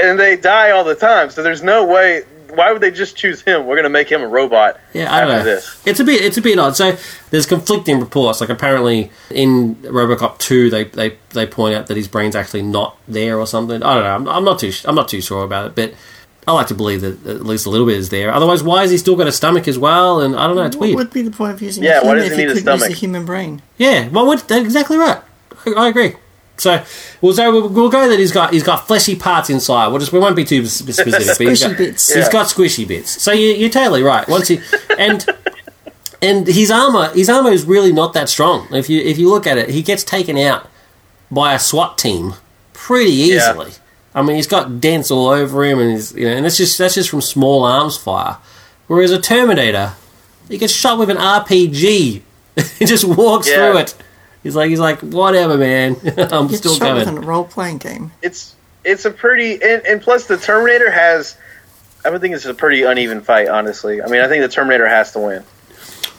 and 0.00 0.18
they 0.18 0.36
die 0.36 0.70
all 0.72 0.84
the 0.84 0.94
time. 0.94 1.30
So 1.30 1.42
there's 1.42 1.62
no 1.62 1.86
way. 1.86 2.22
Why 2.54 2.72
would 2.72 2.80
they 2.82 2.90
just 2.90 3.16
choose 3.16 3.40
him? 3.42 3.66
We're 3.66 3.76
going 3.76 3.84
to 3.84 3.88
make 3.90 4.10
him 4.10 4.22
a 4.22 4.26
robot. 4.28 4.80
Yeah, 4.92 5.12
I 5.14 5.20
don't 5.20 5.28
know. 5.28 5.44
this. 5.44 5.80
It's 5.86 6.00
a 6.00 6.04
bit 6.04 6.20
it's 6.20 6.36
a 6.36 6.42
bit 6.42 6.58
odd. 6.58 6.74
So 6.76 6.96
there's 7.30 7.46
conflicting 7.46 8.00
reports. 8.00 8.40
Like 8.40 8.50
apparently 8.50 9.10
in 9.30 9.76
RoboCop 9.76 10.38
two, 10.38 10.68
they, 10.68 10.84
they 10.84 11.16
they 11.30 11.46
point 11.46 11.76
out 11.76 11.86
that 11.86 11.96
his 11.96 12.08
brain's 12.08 12.34
actually 12.34 12.62
not 12.62 12.96
there 13.06 13.38
or 13.38 13.46
something. 13.46 13.80
I 13.84 13.94
don't 13.94 14.02
know. 14.02 14.14
I'm, 14.32 14.36
I'm 14.38 14.44
not 14.44 14.58
too 14.58 14.72
I'm 14.84 14.96
not 14.96 15.08
too 15.08 15.20
sure 15.20 15.44
about 15.44 15.66
it, 15.66 15.74
but 15.76 15.94
I 16.48 16.52
like 16.52 16.68
to 16.68 16.74
believe 16.74 17.02
that 17.02 17.26
at 17.26 17.44
least 17.46 17.66
a 17.66 17.70
little 17.70 17.86
bit 17.86 17.96
is 17.98 18.08
there. 18.08 18.32
Otherwise, 18.32 18.62
why 18.62 18.80
has 18.82 18.90
he 18.90 18.98
still 18.98 19.14
got 19.16 19.26
a 19.28 19.32
stomach 19.32 19.68
as 19.68 19.78
well? 19.78 20.20
And 20.20 20.34
I 20.34 20.46
don't 20.46 20.56
know. 20.56 20.64
It's 20.64 20.74
What 20.76 20.86
weird. 20.86 20.96
would 20.96 21.12
be 21.12 21.22
the 21.22 21.30
point 21.30 21.52
of 21.52 21.62
using 21.62 21.84
Yeah, 21.84 22.00
a 22.00 22.04
why 22.04 22.16
human 22.16 22.22
does 22.22 22.26
if 22.26 22.32
he 22.36 22.40
you 22.42 22.46
need 22.48 22.52
a 22.52 22.54
couldn't 22.60 22.78
use 22.80 22.88
a 22.88 22.92
human 22.92 23.24
brain? 23.26 23.62
Yeah, 23.78 24.08
well, 24.08 24.26
what, 24.26 24.48
that's 24.48 24.64
exactly 24.64 24.96
right. 24.96 25.20
I, 25.66 25.72
I 25.72 25.88
agree. 25.88 26.14
So, 26.56 26.82
well, 27.22 27.32
so 27.32 27.50
we'll, 27.52 27.68
we'll 27.68 27.88
go 27.90 28.08
that 28.08 28.18
he's 28.18 28.32
got 28.32 28.52
he's 28.52 28.62
got 28.62 28.86
fleshy 28.86 29.16
parts 29.16 29.48
inside. 29.48 29.88
We'll 29.88 29.98
just 29.98 30.12
we 30.12 30.18
won't 30.18 30.36
be 30.36 30.44
too 30.44 30.66
specific. 30.66 31.12
but 31.12 31.22
he's 31.22 31.38
Squishy 31.62 31.68
got, 31.68 31.78
bits. 31.78 32.08
He's 32.14 32.24
Yeah. 32.26 32.32
got 32.32 32.46
squishy 32.48 32.86
bits. 32.88 33.22
So 33.22 33.32
you, 33.32 33.48
you're 33.54 33.70
totally 33.70 34.02
right. 34.02 34.28
Once 34.28 34.48
he 34.48 34.60
and 34.98 35.24
and 36.20 36.46
his 36.46 36.70
armor 36.70 37.08
his 37.14 37.30
armor 37.30 37.50
is 37.50 37.64
really 37.64 37.92
not 37.94 38.12
that 38.12 38.28
strong. 38.28 38.66
If 38.74 38.90
you 38.90 39.00
if 39.00 39.16
you 39.18 39.30
look 39.30 39.46
at 39.46 39.56
it, 39.56 39.70
he 39.70 39.80
gets 39.82 40.04
taken 40.04 40.36
out 40.36 40.68
by 41.30 41.54
a 41.54 41.58
SWAT 41.58 41.96
team 41.96 42.34
pretty 42.74 43.10
Yeah. 43.12 43.54
Easily. 44.12 44.22
I 44.22 44.26
mean, 44.26 44.36
he's 44.36 44.46
got 44.46 44.80
dents 44.80 45.10
all 45.10 45.28
over 45.28 45.64
him, 45.64 45.78
and 45.78 45.90
he's, 45.92 46.14
you 46.14 46.26
know, 46.28 46.32
and 46.36 46.44
that's 46.44 46.56
just 46.56 46.78
that's 46.78 46.94
just 46.94 47.10
from 47.10 47.20
small 47.20 47.64
arms 47.64 47.96
fire. 47.96 48.38
Whereas 48.86 49.10
a 49.12 49.20
Terminator, 49.20 49.92
he 50.48 50.58
gets 50.58 50.72
shot 50.72 50.98
with 50.98 51.10
an 51.10 51.16
RPG. 51.16 52.22
he 52.78 52.84
just 52.84 53.04
walks 53.04 53.48
Yeah. 53.48 53.56
through 53.70 53.78
it. 53.78 53.94
He's 54.42 54.56
like 54.56 54.70
he's 54.70 54.80
like 54.80 55.00
whatever, 55.00 55.56
man. 55.56 55.96
I'm 56.16 56.48
Get 56.48 56.56
still 56.58 56.74
shot 56.74 56.96
with 56.96 57.08
a 57.08 57.12
role 57.20 57.44
playing 57.44 57.78
game. 57.78 58.10
It's 58.22 58.54
it's 58.84 59.04
a 59.04 59.10
pretty 59.10 59.54
and, 59.62 59.84
and 59.86 60.00
plus 60.02 60.26
the 60.26 60.36
Terminator 60.38 60.90
has. 60.90 61.36
I 62.04 62.08
would 62.08 62.22
think 62.22 62.34
it's 62.34 62.46
a 62.46 62.54
pretty 62.54 62.82
uneven 62.82 63.20
fight. 63.20 63.48
Honestly, 63.48 64.00
I 64.02 64.06
mean, 64.08 64.22
I 64.22 64.28
think 64.28 64.42
the 64.42 64.48
Terminator 64.48 64.88
has 64.88 65.12
to 65.12 65.18
win. 65.20 65.44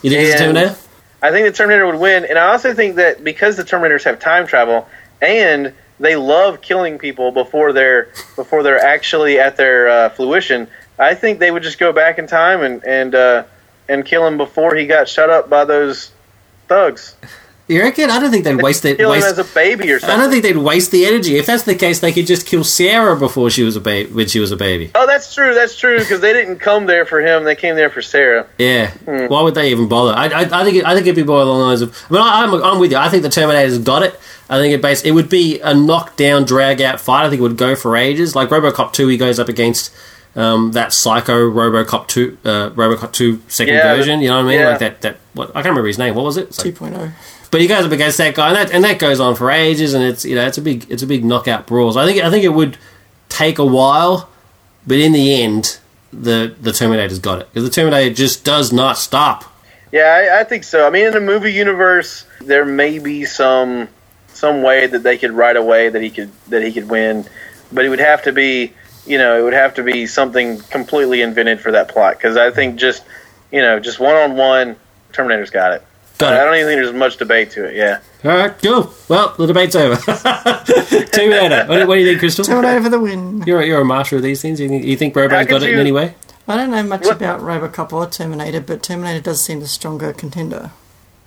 You 0.02 0.10
think 0.10 0.22
it's 0.28 0.40
a 0.40 0.44
and- 0.44 0.54
Terminator? 0.56 0.76
I 1.24 1.30
think 1.30 1.46
the 1.46 1.52
Terminator 1.52 1.86
would 1.86 2.00
win, 2.00 2.24
and 2.24 2.36
I 2.38 2.52
also 2.52 2.74
think 2.74 2.96
that 2.96 3.22
because 3.22 3.56
the 3.56 3.62
Terminators 3.64 4.02
have 4.04 4.18
time 4.18 4.44
travel 4.46 4.88
and 5.20 5.72
they 6.02 6.16
love 6.16 6.60
killing 6.60 6.98
people 6.98 7.30
before 7.32 7.72
they're 7.72 8.12
before 8.36 8.62
they're 8.62 8.78
actually 8.84 9.38
at 9.38 9.56
their 9.56 9.88
uh, 9.88 10.08
fruition. 10.10 10.68
I 10.98 11.14
think 11.14 11.38
they 11.38 11.50
would 11.50 11.62
just 11.62 11.78
go 11.78 11.92
back 11.92 12.18
in 12.18 12.26
time 12.26 12.62
and 12.62 12.84
and 12.84 13.14
uh, 13.14 13.44
and 13.88 14.04
kill 14.04 14.26
him 14.26 14.36
before 14.36 14.74
he 14.74 14.86
got 14.86 15.08
shut 15.08 15.30
up 15.30 15.48
by 15.48 15.64
those 15.64 16.10
thugs. 16.68 17.16
You 17.68 17.80
reckon? 17.80 18.10
I 18.10 18.18
don't 18.18 18.30
think 18.30 18.44
they'd 18.44 18.60
waste 18.60 18.82
their 18.82 18.96
Kill 18.96 19.12
him 19.12 19.22
waste. 19.22 19.38
as 19.38 19.38
a 19.38 19.54
baby 19.54 19.90
or 19.92 20.00
something. 20.00 20.18
I 20.18 20.20
don't 20.20 20.30
think 20.30 20.42
they'd 20.42 20.56
waste 20.56 20.90
the 20.90 21.06
energy. 21.06 21.38
If 21.38 21.46
that's 21.46 21.62
the 21.62 21.76
case, 21.76 22.00
they 22.00 22.12
could 22.12 22.26
just 22.26 22.44
kill 22.44 22.64
Sarah 22.64 23.16
before 23.16 23.50
she 23.50 23.62
was 23.62 23.76
a 23.76 23.80
baby. 23.80 24.10
When 24.12 24.26
she 24.26 24.40
was 24.40 24.50
a 24.50 24.56
baby, 24.56 24.90
Oh, 24.96 25.06
that's 25.06 25.32
true. 25.32 25.54
That's 25.54 25.78
true 25.78 25.98
because 26.00 26.20
they 26.20 26.32
didn't 26.32 26.58
come 26.58 26.86
there 26.86 27.06
for 27.06 27.20
him. 27.20 27.44
They 27.44 27.54
came 27.54 27.76
there 27.76 27.88
for 27.88 28.02
Sarah. 28.02 28.46
yeah. 28.58 28.90
Hmm. 28.90 29.26
Why 29.26 29.42
would 29.42 29.54
they 29.54 29.70
even 29.70 29.88
bother? 29.88 30.12
I, 30.12 30.26
I, 30.26 30.60
I 30.60 30.64
think 30.64 30.76
it, 30.78 30.84
I 30.84 30.94
think 30.94 31.06
it'd 31.06 31.14
be 31.16 31.22
more 31.22 31.40
along 31.40 31.60
the 31.60 31.64
lines 31.66 31.82
of. 31.82 31.96
I 32.10 32.12
mean, 32.12 32.22
I, 32.22 32.42
I'm, 32.42 32.54
I'm 32.64 32.78
with 32.80 32.90
you. 32.90 32.98
I 32.98 33.08
think 33.08 33.22
the 33.22 33.30
Terminator's 33.30 33.78
got 33.78 34.02
it. 34.02 34.18
I 34.52 34.58
think 34.60 34.74
it 34.74 34.82
base 34.82 35.02
it 35.02 35.12
would 35.12 35.28
be 35.28 35.60
a 35.60 35.74
knockdown, 35.74 36.44
drag 36.44 36.80
out 36.82 37.00
fight. 37.00 37.24
I 37.24 37.30
think 37.30 37.40
it 37.40 37.42
would 37.42 37.56
go 37.56 37.74
for 37.74 37.96
ages. 37.96 38.34
Like 38.36 38.48
RoboCop 38.50 38.92
two, 38.92 39.08
he 39.08 39.16
goes 39.16 39.38
up 39.40 39.48
against 39.48 39.92
um, 40.36 40.72
that 40.72 40.92
Psycho 40.92 41.50
RoboCop 41.50 42.06
two, 42.08 42.38
uh, 42.44 42.70
RoboCop 42.70 43.12
two 43.12 43.40
second 43.48 43.74
Yeah, 43.74 43.94
version. 43.96 44.20
You 44.20 44.28
know 44.28 44.36
what 44.36 44.44
I 44.44 44.48
mean? 44.48 44.60
yeah. 44.60 44.68
Like 44.68 44.78
that. 44.80 45.00
That 45.02 45.16
what 45.34 45.50
I 45.50 45.54
can't 45.62 45.66
remember 45.66 45.86
his 45.88 45.98
name. 45.98 46.14
What 46.14 46.24
was 46.24 46.36
it? 46.36 46.52
Two 46.52 46.70
like- 46.70 46.92
2.0. 46.92 47.12
But 47.50 47.60
he 47.60 47.66
goes 47.66 47.84
up 47.84 47.92
against 47.92 48.16
that 48.18 48.34
guy, 48.34 48.48
and 48.48 48.56
that 48.56 48.70
and 48.72 48.82
that 48.84 48.98
goes 48.98 49.20
on 49.20 49.34
for 49.36 49.50
ages, 49.50 49.92
and 49.94 50.02
it's 50.02 50.24
you 50.24 50.34
know 50.34 50.46
it's 50.46 50.56
a 50.58 50.62
big 50.62 50.86
it's 50.90 51.02
a 51.02 51.06
big 51.06 51.24
knockout 51.24 51.66
brawl. 51.66 51.92
So 51.92 52.00
I 52.00 52.06
think 52.06 52.22
I 52.22 52.30
think 52.30 52.44
it 52.44 52.48
would 52.54 52.78
take 53.28 53.58
a 53.58 53.66
while, 53.66 54.28
but 54.86 54.96
in 54.98 55.12
the 55.12 55.42
end, 55.42 55.78
the 56.14 56.54
the 56.60 56.72
Terminator's 56.72 57.18
got 57.18 57.40
it 57.40 57.48
because 57.52 57.64
the 57.68 57.74
Terminator 57.74 58.14
just 58.14 58.44
does 58.44 58.72
not 58.72 58.96
stop. 58.96 59.44
Yeah, 59.92 60.04
I, 60.34 60.40
I 60.40 60.44
think 60.44 60.64
so. 60.64 60.86
I 60.86 60.90
mean, 60.90 61.04
in 61.04 61.12
the 61.12 61.20
movie 61.20 61.52
universe, 61.52 62.24
there 62.40 62.64
may 62.64 62.98
be 62.98 63.26
some 63.26 63.88
some 64.42 64.62
way 64.62 64.88
that 64.88 65.04
they 65.04 65.16
could 65.16 65.30
write 65.30 65.56
away 65.56 65.88
that 65.88 66.02
he 66.02 66.10
could 66.10 66.30
that 66.48 66.62
he 66.64 66.72
could 66.72 66.88
win, 66.90 67.24
but 67.70 67.84
it 67.84 67.88
would 67.90 68.00
have 68.00 68.22
to 68.24 68.32
be 68.32 68.72
you 69.06 69.16
know 69.16 69.38
it 69.38 69.42
would 69.44 69.52
have 69.64 69.72
to 69.74 69.84
be 69.84 70.04
something 70.06 70.58
completely 70.76 71.22
invented 71.22 71.60
for 71.60 71.70
that 71.72 71.86
plot 71.88 72.16
because 72.18 72.36
I 72.36 72.50
think 72.50 72.74
just 72.76 73.04
you 73.52 73.62
know 73.62 73.78
just 73.78 74.00
one 74.00 74.16
on 74.16 74.36
one, 74.36 74.74
Terminator's 75.12 75.50
got 75.50 75.72
it. 75.74 75.82
Got 76.18 76.32
I 76.34 76.44
don't 76.44 76.54
even 76.56 76.66
think 76.66 76.82
there's 76.82 76.92
much 76.94 77.16
debate 77.18 77.50
to 77.52 77.64
it. 77.68 77.76
Yeah. 77.76 78.00
All 78.24 78.36
right, 78.36 78.56
cool. 78.62 78.92
Well, 79.08 79.34
the 79.38 79.46
debate's 79.46 79.74
over. 79.76 79.96
Terminator. 81.12 81.66
What, 81.68 81.78
do- 81.78 81.86
what 81.88 81.94
do 81.94 82.00
you 82.00 82.06
think, 82.06 82.18
Crystal? 82.20 82.44
Terminator 82.44 82.82
for 82.82 82.88
the 82.90 83.00
win. 83.00 83.42
You're 83.46 83.60
a, 83.60 83.66
you're 83.66 83.80
a 83.80 83.84
master 83.84 84.16
of 84.16 84.22
these 84.22 84.40
things. 84.42 84.60
You 84.60 84.68
think, 84.68 84.84
you 84.84 84.96
think 84.96 85.14
How 85.14 85.22
Robo's 85.22 85.46
could 85.46 85.48
got 85.50 85.62
it 85.62 85.68
in 85.70 85.74
you- 85.74 85.80
any 85.80 85.92
way? 85.92 86.14
I 86.48 86.56
don't 86.56 86.70
know 86.70 86.82
much 86.82 87.04
What- 87.04 87.16
about 87.16 87.40
Robocop 87.40 87.92
or 87.92 88.06
Terminator, 88.08 88.60
but 88.60 88.82
Terminator 88.82 89.20
does 89.20 89.40
seem 89.42 89.60
the 89.60 89.66
stronger 89.68 90.12
contender. 90.12 90.70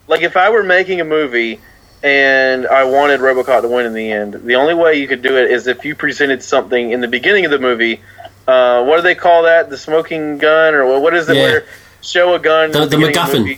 Like 0.07 0.21
if 0.21 0.37
I 0.37 0.49
were 0.49 0.63
making 0.63 1.01
a 1.01 1.05
movie 1.05 1.59
and 2.03 2.67
I 2.67 2.83
wanted 2.83 3.19
RoboCop 3.19 3.61
to 3.61 3.67
win 3.67 3.85
in 3.85 3.93
the 3.93 4.11
end, 4.11 4.33
the 4.45 4.55
only 4.55 4.73
way 4.73 4.95
you 4.95 5.07
could 5.07 5.21
do 5.21 5.37
it 5.37 5.49
is 5.51 5.67
if 5.67 5.83
you 5.85 5.95
presented 5.95 6.43
something 6.43 6.91
in 6.91 7.01
the 7.01 7.07
beginning 7.07 7.45
of 7.45 7.51
the 7.51 7.59
movie. 7.59 8.01
Uh, 8.47 8.83
what 8.83 8.97
do 8.97 9.01
they 9.01 9.15
call 9.15 9.43
that? 9.43 9.69
The 9.71 9.77
smoking 9.77 10.37
gun, 10.37 10.75
or 10.75 10.99
what- 10.99 11.15
is 11.15 11.27
it? 11.29 11.35
Yeah. 11.35 11.43
Where 11.43 11.65
show 12.01 12.35
a 12.35 12.39
gun. 12.39 12.71
The- 12.71 12.85
the 12.85 12.97
of 12.97 13.01
MacGuffin. 13.11 13.57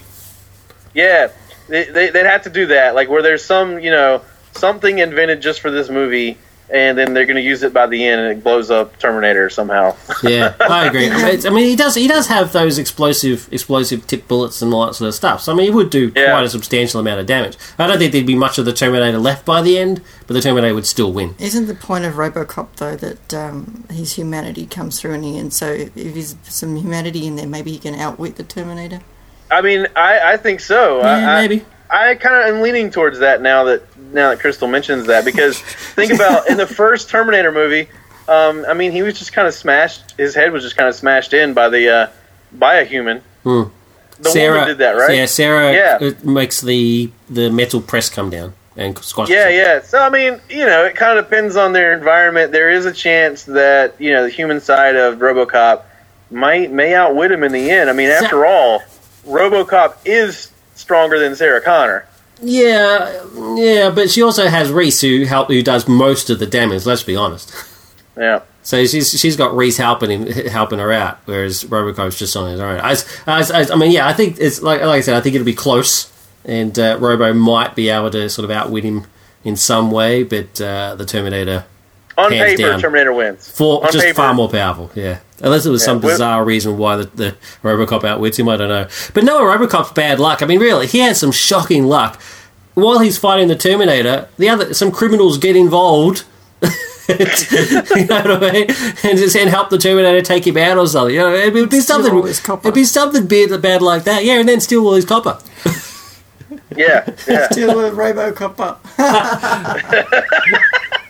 Yeah, 0.94 1.28
they, 1.68 1.84
they, 1.86 2.10
they'd 2.10 2.26
have 2.26 2.44
to 2.44 2.50
do 2.50 2.68
that. 2.68 2.96
Like 2.96 3.10
where 3.10 3.22
there's 3.22 3.44
some, 3.44 3.80
you 3.80 3.92
know, 3.92 4.22
something 4.54 4.98
invented 5.00 5.42
just 5.42 5.60
for 5.60 5.70
this 5.70 5.90
movie, 5.90 6.38
and 6.70 6.98
then 6.98 7.14
they're 7.14 7.26
going 7.26 7.38
to 7.38 7.42
use 7.42 7.64
it 7.64 7.74
by 7.74 7.88
the 7.88 8.04
end, 8.06 8.22
and 8.22 8.38
it 8.38 8.44
blows 8.44 8.70
up 8.70 8.98
Terminator 9.00 9.50
somehow. 9.50 9.96
Yeah, 10.24 10.54
I 10.60 10.86
agree. 10.88 11.06
It's- 11.08 11.46
I 11.46 11.50
mean, 11.50 11.66
he 11.66 11.76
does 11.76 11.96
he 11.96 12.08
does 12.08 12.28
have 12.28 12.52
those 12.54 12.78
explosive 12.78 13.48
explosive 13.52 14.06
tip 14.08 14.28
bullets 14.28 14.62
and 14.62 14.74
all 14.74 14.86
that 14.88 14.94
sort 14.96 15.08
of 15.08 15.16
stuff. 15.16 15.42
So 15.42 15.54
I 15.54 15.56
mean, 15.56 15.66
he 15.66 15.72
would 15.72 15.90
do 15.90 16.12
Yeah. 16.16 16.32
quite 16.32 16.44
a 16.46 16.50
substantial 16.50 17.00
amount 17.00 17.20
of 17.20 17.26
damage. 17.26 17.58
I 17.80 17.88
don't 17.88 17.98
think 17.98 18.12
there'd 18.12 18.26
be 18.26 18.36
much 18.36 18.58
of 18.58 18.66
the 18.66 18.74
Terminator 18.74 19.18
left 19.18 19.46
by 19.46 19.62
the 19.62 19.78
end, 19.78 20.02
but 20.28 20.34
the 20.34 20.42
Terminator 20.42 20.74
would 20.76 20.86
still 20.88 21.14
win. 21.14 21.36
Isn't 21.40 21.68
the 21.68 21.76
point 21.76 22.06
of 22.06 22.16
Robocop 22.16 22.68
though 22.78 22.96
that 22.96 23.34
um, 23.34 23.86
his 23.90 24.14
humanity 24.14 24.66
comes 24.66 25.00
through 25.00 25.14
in 25.14 25.22
the 25.22 25.38
end? 25.38 25.54
So 25.54 25.72
if 25.72 25.94
there's 25.96 26.36
some 26.44 26.76
humanity 26.76 27.28
in 27.28 27.36
there, 27.38 27.48
maybe 27.48 27.72
he 27.72 27.80
can 27.80 27.96
outwit 27.96 28.36
the 28.36 28.44
Terminator. 28.44 29.02
I 29.50 29.62
mean, 29.62 29.88
I, 29.96 30.34
I 30.34 30.38
think 30.38 30.60
so. 30.60 31.00
Yeah, 31.00 31.30
I- 31.38 31.42
maybe. 31.48 31.62
I 31.62 31.66
kind 31.90 32.36
of 32.50 32.56
am 32.56 32.62
leaning 32.62 32.90
towards 32.92 33.20
that 33.20 33.42
now 33.42 33.66
that 33.66 33.84
now 34.14 34.30
that 34.30 34.40
Crystal 34.40 34.68
mentions 34.68 35.08
that 35.08 35.26
because 35.26 35.60
think 35.60 36.14
about 36.14 36.50
in 36.50 36.58
the 36.58 36.68
first 36.82 37.10
Terminator 37.10 37.52
movie, 37.52 37.90
um, 38.28 38.66
I 38.68 38.74
mean 38.74 38.92
he 38.92 39.02
was 39.02 39.18
just 39.18 39.34
kind 39.34 39.48
of 39.48 39.54
smashed. 39.54 40.12
His 40.18 40.36
head 40.36 40.52
was 40.52 40.64
just 40.64 40.76
kind 40.78 40.90
of 40.90 40.96
smashed 40.96 41.34
in 41.34 41.54
by 41.54 41.70
the 41.70 41.90
uh, 41.90 42.08
by 42.54 42.76
a 42.76 42.86
human. 42.86 43.22
Hmm. 43.44 43.64
The 44.20 44.30
Sarah 44.32 44.66
did 44.66 44.80
that, 44.80 44.94
right? 44.94 45.16
Yeah, 45.16 45.26
Sarah 45.28 45.74
Yeah. 45.74 46.12
makes 46.24 46.62
the 46.62 47.12
the 47.30 47.50
metal 47.52 47.82
press 47.82 48.10
come 48.10 48.30
down 48.32 48.54
and 48.76 48.98
squash. 49.00 49.30
Yeah, 49.30 49.50
yeah. 49.50 49.82
So 49.82 50.00
I 50.00 50.10
mean, 50.10 50.40
you 50.50 50.66
know, 50.66 50.86
it 50.86 50.96
kind 50.96 51.18
of 51.20 51.26
depends 51.26 51.56
on 51.56 51.74
their 51.74 51.94
environment. 51.98 52.52
There 52.52 52.70
is 52.72 52.86
a 52.86 52.94
chance 52.94 53.44
that 53.44 54.00
you 54.00 54.12
know 54.12 54.24
the 54.24 54.30
human 54.30 54.60
side 54.60 54.96
of 54.96 55.20
RoboCop 55.20 55.84
might 56.32 56.72
may 56.72 56.96
outwit 56.96 57.32
him 57.32 57.44
in 57.44 57.52
the 57.52 57.70
end. 57.70 57.90
I 57.90 57.94
mean, 57.94 58.10
after 58.10 58.46
all, 58.46 58.82
RoboCop 59.26 59.98
is 60.06 60.52
stronger 60.78 61.20
than 61.20 61.36
Sarah 61.36 61.62
Connor. 61.62 62.08
Yeah, 62.42 63.26
yeah, 63.56 63.90
but 63.90 64.12
she 64.12 64.22
also 64.22 64.48
has 64.48 64.72
Reese 64.72 65.02
who 65.02 65.26
help 65.26 65.48
who 65.48 65.64
does 65.64 65.88
most 65.88 66.30
of 66.30 66.40
the 66.40 66.46
damage. 66.46 66.86
Let's 66.86 67.04
be 67.04 67.16
honest. 67.16 67.54
Yeah. 68.16 68.42
So 68.62 68.86
she's 68.86 69.12
she's 69.20 69.36
got 69.36 69.56
Reese 69.56 69.78
helping 69.78 70.10
him 70.10 70.28
helping 70.48 70.80
her 70.80 70.92
out, 70.92 71.20
whereas 71.26 71.64
Robocop's 71.64 72.20
just 72.20 72.36
on 72.36 72.52
his 72.52 72.60
own. 72.60 72.80
I, 72.80 72.96
I, 73.26 73.42
I, 73.42 73.66
I 73.72 73.76
mean, 73.76 73.92
yeah, 73.92 74.08
I 74.08 74.14
think 74.14 74.38
it's 74.40 74.62
like 74.62 74.82
like 74.82 75.00
I 75.00 75.02
said, 75.02 75.16
I 75.16 75.22
think 75.22 75.36
it'll 75.36 75.46
be 75.46 75.54
close, 75.54 76.12
and 76.46 76.78
uh, 76.78 76.98
Robo 77.00 77.34
might 77.34 77.76
be 77.76 77.90
able 77.90 78.12
to 78.12 78.30
sort 78.30 78.44
of 78.44 78.52
outwit 78.52 78.84
him 78.84 79.08
in 79.44 79.56
some 79.56 79.90
way, 79.90 80.24
but 80.24 80.60
uh, 80.60 80.96
the 80.96 81.06
Terminator 81.06 81.66
On 82.18 82.32
Hands 82.32 82.56
paper, 82.56 82.70
down. 82.72 82.80
Terminator 82.80 83.14
wins. 83.14 83.50
for 83.50 83.86
On 83.86 83.92
just 83.92 84.04
paper, 84.04 84.16
far 84.16 84.34
more 84.34 84.50
powerful. 84.50 84.90
Yeah, 84.96 85.20
unless 85.42 85.66
it 85.66 85.70
was 85.70 85.82
Yeah, 85.82 85.86
some 85.86 86.00
bizarre 86.02 86.44
reason 86.44 86.78
why 86.78 86.96
the, 86.96 87.06
the 87.06 87.36
Robocop 87.64 88.04
outwits 88.04 88.40
him, 88.40 88.50
I 88.50 88.58
don't 88.58 88.70
know. 88.70 88.88
But 89.14 89.24
no, 89.24 89.42
Robocop's 89.42 89.92
bad 89.92 90.20
luck. 90.20 90.42
I 90.42 90.46
mean, 90.48 90.60
really, 90.60 90.88
he 90.88 91.00
has 91.00 91.20
some 91.20 91.32
shocking 91.32 91.86
luck. 91.86 92.20
While 92.74 93.00
he's 93.00 93.18
fighting 93.18 93.48
the 93.48 93.56
Terminator, 93.56 94.30
the 94.38 94.50
other 94.50 94.74
some 94.74 94.92
criminals 94.92 95.38
get 95.38 95.56
involved. 95.56 96.24
you 97.10 98.06
know 98.06 98.22
what 98.22 98.44
I 98.44 98.52
mean? 98.52 98.66
And 99.04 99.18
just 99.18 99.36
and 99.36 99.50
help 99.50 99.70
the 99.70 99.78
Terminator 99.78 100.22
take 100.22 100.46
him 100.46 100.58
out 100.58 100.78
or 100.78 100.88
something. 100.88 101.16
You 101.16 101.22
know, 101.22 101.34
it 101.34 101.54
would 101.54 101.70
be 101.70 101.80
Steal 101.80 101.98
something. 101.98 102.14
all 102.14 102.24
his 102.24 102.40
copper. 102.40 102.68
It'd 102.68 102.76
be 102.76 102.84
something 102.84 103.28
bad, 103.28 103.62
bad 103.62 103.82
like 103.82 104.04
that. 104.06 104.26
Yeah, 104.26 104.40
and 104.40 104.50
then 104.50 104.60
steal 104.60 104.86
all 104.86 104.94
his 104.96 105.06
copper. 105.06 105.40
Yeah, 106.76 107.10
yeah, 107.28 107.48
Still 107.52 107.80
a 107.80 107.92
Robocop 107.92 108.60
up. 108.60 108.86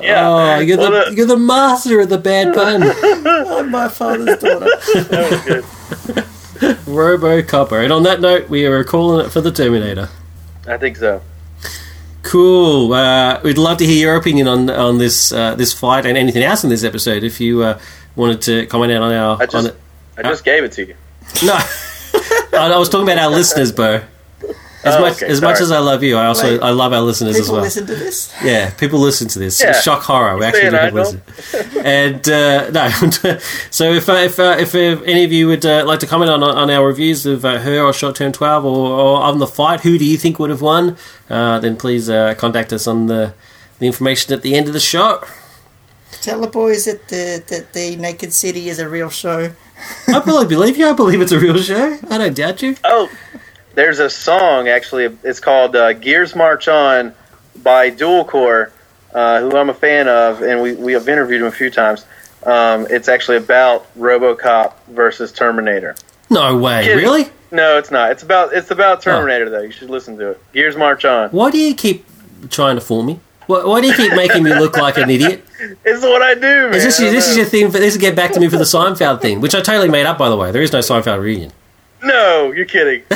yeah. 0.00 0.28
Oh, 0.28 0.58
you're 0.60 0.76
the 0.76 0.90
the- 0.90 1.14
you're 1.16 1.26
the 1.26 1.36
master 1.38 2.00
of 2.00 2.08
the 2.08 2.18
bad 2.18 2.54
pun. 2.54 2.82
I'm 2.82 3.70
my 3.70 3.88
father's 3.88 4.38
daughter. 4.38 4.66
that 4.66 5.28
was 5.30 5.40
good. 5.42 5.64
Robocopper. 6.86 7.82
And 7.82 7.92
on 7.92 8.02
that 8.04 8.20
note, 8.20 8.48
we 8.48 8.64
are 8.66 8.82
calling 8.84 9.26
it 9.26 9.30
for 9.30 9.40
the 9.40 9.52
Terminator. 9.52 10.08
I 10.66 10.76
think 10.78 10.96
so. 10.96 11.20
Cool. 12.22 12.92
Uh, 12.92 13.40
we'd 13.44 13.58
love 13.58 13.78
to 13.78 13.86
hear 13.86 13.98
your 14.08 14.16
opinion 14.16 14.48
on 14.48 14.68
on 14.70 14.98
this 14.98 15.32
uh, 15.32 15.54
this 15.54 15.72
fight 15.72 16.06
and 16.06 16.16
anything 16.18 16.42
else 16.42 16.64
in 16.64 16.70
this 16.70 16.82
episode. 16.84 17.22
If 17.22 17.40
you 17.40 17.62
uh, 17.62 17.78
wanted 18.16 18.40
to 18.42 18.66
comment 18.66 18.92
out 18.92 19.02
on 19.02 19.12
our 19.12 19.42
I 19.42 19.46
just. 19.46 19.72
I 20.18 20.22
just 20.22 20.44
gave 20.44 20.64
it 20.64 20.72
to 20.72 20.86
you. 20.86 20.94
no, 21.44 21.52
I 22.54 22.70
I 22.72 22.78
was 22.78 22.88
talking 22.88 23.06
about 23.06 23.18
our 23.18 23.30
listeners, 23.30 23.70
Bo. 23.70 24.00
As 24.86 24.94
Oh, 24.96 25.00
much 25.00 25.22
okay, 25.22 25.26
as 25.32 25.40
much 25.42 25.60
as 25.60 25.70
I 25.70 25.78
love 25.80 26.02
you, 26.02 26.16
I 26.16 26.26
also 26.26 26.44
Wait. 26.52 26.62
I 26.62 26.70
love 26.70 26.92
our 26.92 27.00
listeners 27.00 27.36
as 27.36 27.48
well. 27.50 27.56
People 27.56 27.62
listen 27.64 27.86
to 27.86 27.94
this. 27.96 28.32
Yeah, 28.42 28.70
people 28.70 28.98
listen 29.00 29.28
to 29.28 29.38
this. 29.38 29.60
Yeah. 29.60 29.72
Shock 29.80 30.02
horror. 30.02 30.36
We 30.38 30.44
actually 30.46 30.70
do 30.70 30.94
listen. 30.94 31.22
And 31.84 32.28
uh, 32.28 32.70
no, 32.70 32.88
so 33.70 33.92
if 33.92 34.08
uh, 34.08 34.12
if 34.12 34.38
uh, 34.38 34.56
if 34.58 34.74
uh, 34.74 35.02
any 35.04 35.24
of 35.24 35.32
you 35.32 35.48
would 35.48 35.66
uh, 35.66 35.84
like 35.86 36.00
to 36.00 36.06
comment 36.06 36.30
on 36.30 36.42
on 36.42 36.70
our 36.70 36.86
reviews 36.86 37.26
of 37.26 37.44
uh, 37.44 37.58
her 37.58 37.80
or 37.82 37.92
Short 37.92 38.16
Term 38.16 38.32
Twelve 38.32 38.64
or, 38.64 38.88
or 39.00 39.20
on 39.22 39.38
the 39.38 39.46
fight, 39.46 39.80
who 39.80 39.98
do 39.98 40.04
you 40.04 40.16
think 40.16 40.38
would 40.38 40.50
have 40.50 40.62
won? 40.62 40.96
Uh, 41.28 41.58
then 41.58 41.76
please 41.76 42.08
uh, 42.08 42.34
contact 42.38 42.72
us 42.72 42.86
on 42.86 43.06
the 43.06 43.34
the 43.78 43.86
information 43.86 44.32
at 44.32 44.42
the 44.42 44.54
end 44.54 44.68
of 44.68 44.72
the 44.72 44.80
show. 44.80 45.22
Tell 46.22 46.40
the 46.40 46.46
boys 46.46 46.84
that 46.86 47.08
the 47.08 47.42
that 47.48 47.72
the 47.72 47.96
Naked 47.96 48.32
City 48.32 48.68
is 48.68 48.78
a 48.78 48.88
real 48.88 49.10
show. 49.10 49.52
I 50.08 50.20
believe, 50.20 50.48
believe 50.48 50.76
you. 50.78 50.88
I 50.88 50.92
believe 50.94 51.20
it's 51.20 51.32
a 51.32 51.38
real 51.38 51.58
show. 51.58 51.98
I 52.08 52.16
don't 52.18 52.34
doubt 52.34 52.62
you. 52.62 52.76
Oh, 52.84 53.10
there's 53.76 54.00
a 54.00 54.10
song 54.10 54.66
actually. 54.68 55.16
It's 55.22 55.38
called 55.38 55.76
uh, 55.76 55.92
"Gears 55.92 56.34
March 56.34 56.66
On" 56.66 57.14
by 57.62 57.90
Dual 57.90 58.24
Core, 58.24 58.72
uh, 59.14 59.40
who 59.40 59.56
I'm 59.56 59.70
a 59.70 59.74
fan 59.74 60.08
of, 60.08 60.42
and 60.42 60.60
we 60.60 60.74
we 60.74 60.92
have 60.94 61.08
interviewed 61.08 61.42
him 61.42 61.46
a 61.46 61.52
few 61.52 61.70
times. 61.70 62.04
Um, 62.44 62.86
it's 62.90 63.08
actually 63.08 63.36
about 63.36 63.86
RoboCop 63.96 64.74
versus 64.88 65.32
Terminator. 65.32 65.94
No 66.30 66.56
way. 66.56 66.84
Kidding. 66.84 66.98
Really? 66.98 67.28
No, 67.52 67.78
it's 67.78 67.90
not. 67.90 68.10
It's 68.10 68.24
about 68.24 68.52
it's 68.52 68.70
about 68.72 69.02
Terminator 69.02 69.48
though. 69.48 69.62
You 69.62 69.70
should 69.70 69.90
listen 69.90 70.18
to 70.18 70.30
it. 70.30 70.52
Gears 70.52 70.76
March 70.76 71.04
On. 71.04 71.30
Why 71.30 71.50
do 71.50 71.58
you 71.58 71.74
keep 71.74 72.04
trying 72.50 72.76
to 72.76 72.80
fool 72.80 73.02
me? 73.02 73.20
Why, 73.46 73.64
why 73.64 73.80
do 73.80 73.86
you 73.86 73.94
keep 73.94 74.12
making 74.14 74.42
me 74.42 74.52
look 74.52 74.76
like 74.76 74.98
an 74.98 75.08
idiot? 75.10 75.44
It's 75.86 76.02
what 76.02 76.20
I 76.20 76.34
do, 76.34 76.40
man. 76.40 76.74
Is 76.74 76.84
this, 76.84 77.00
I 77.00 77.04
this 77.04 77.28
is 77.30 77.36
your 77.38 77.46
thing. 77.46 77.70
For, 77.70 77.78
this 77.78 77.94
is 77.94 78.00
get 78.00 78.14
back 78.14 78.32
to 78.32 78.40
me 78.40 78.48
for 78.50 78.58
the 78.58 78.64
Seinfeld 78.64 79.22
thing, 79.22 79.40
which 79.40 79.54
I 79.54 79.62
totally 79.62 79.88
made 79.88 80.04
up, 80.04 80.18
by 80.18 80.28
the 80.28 80.36
way. 80.36 80.52
There 80.52 80.60
is 80.60 80.70
no 80.70 80.80
Seinfeld 80.80 81.18
reunion. 81.18 81.50
No, 82.02 82.52
you're 82.52 82.66
kidding. 82.66 83.02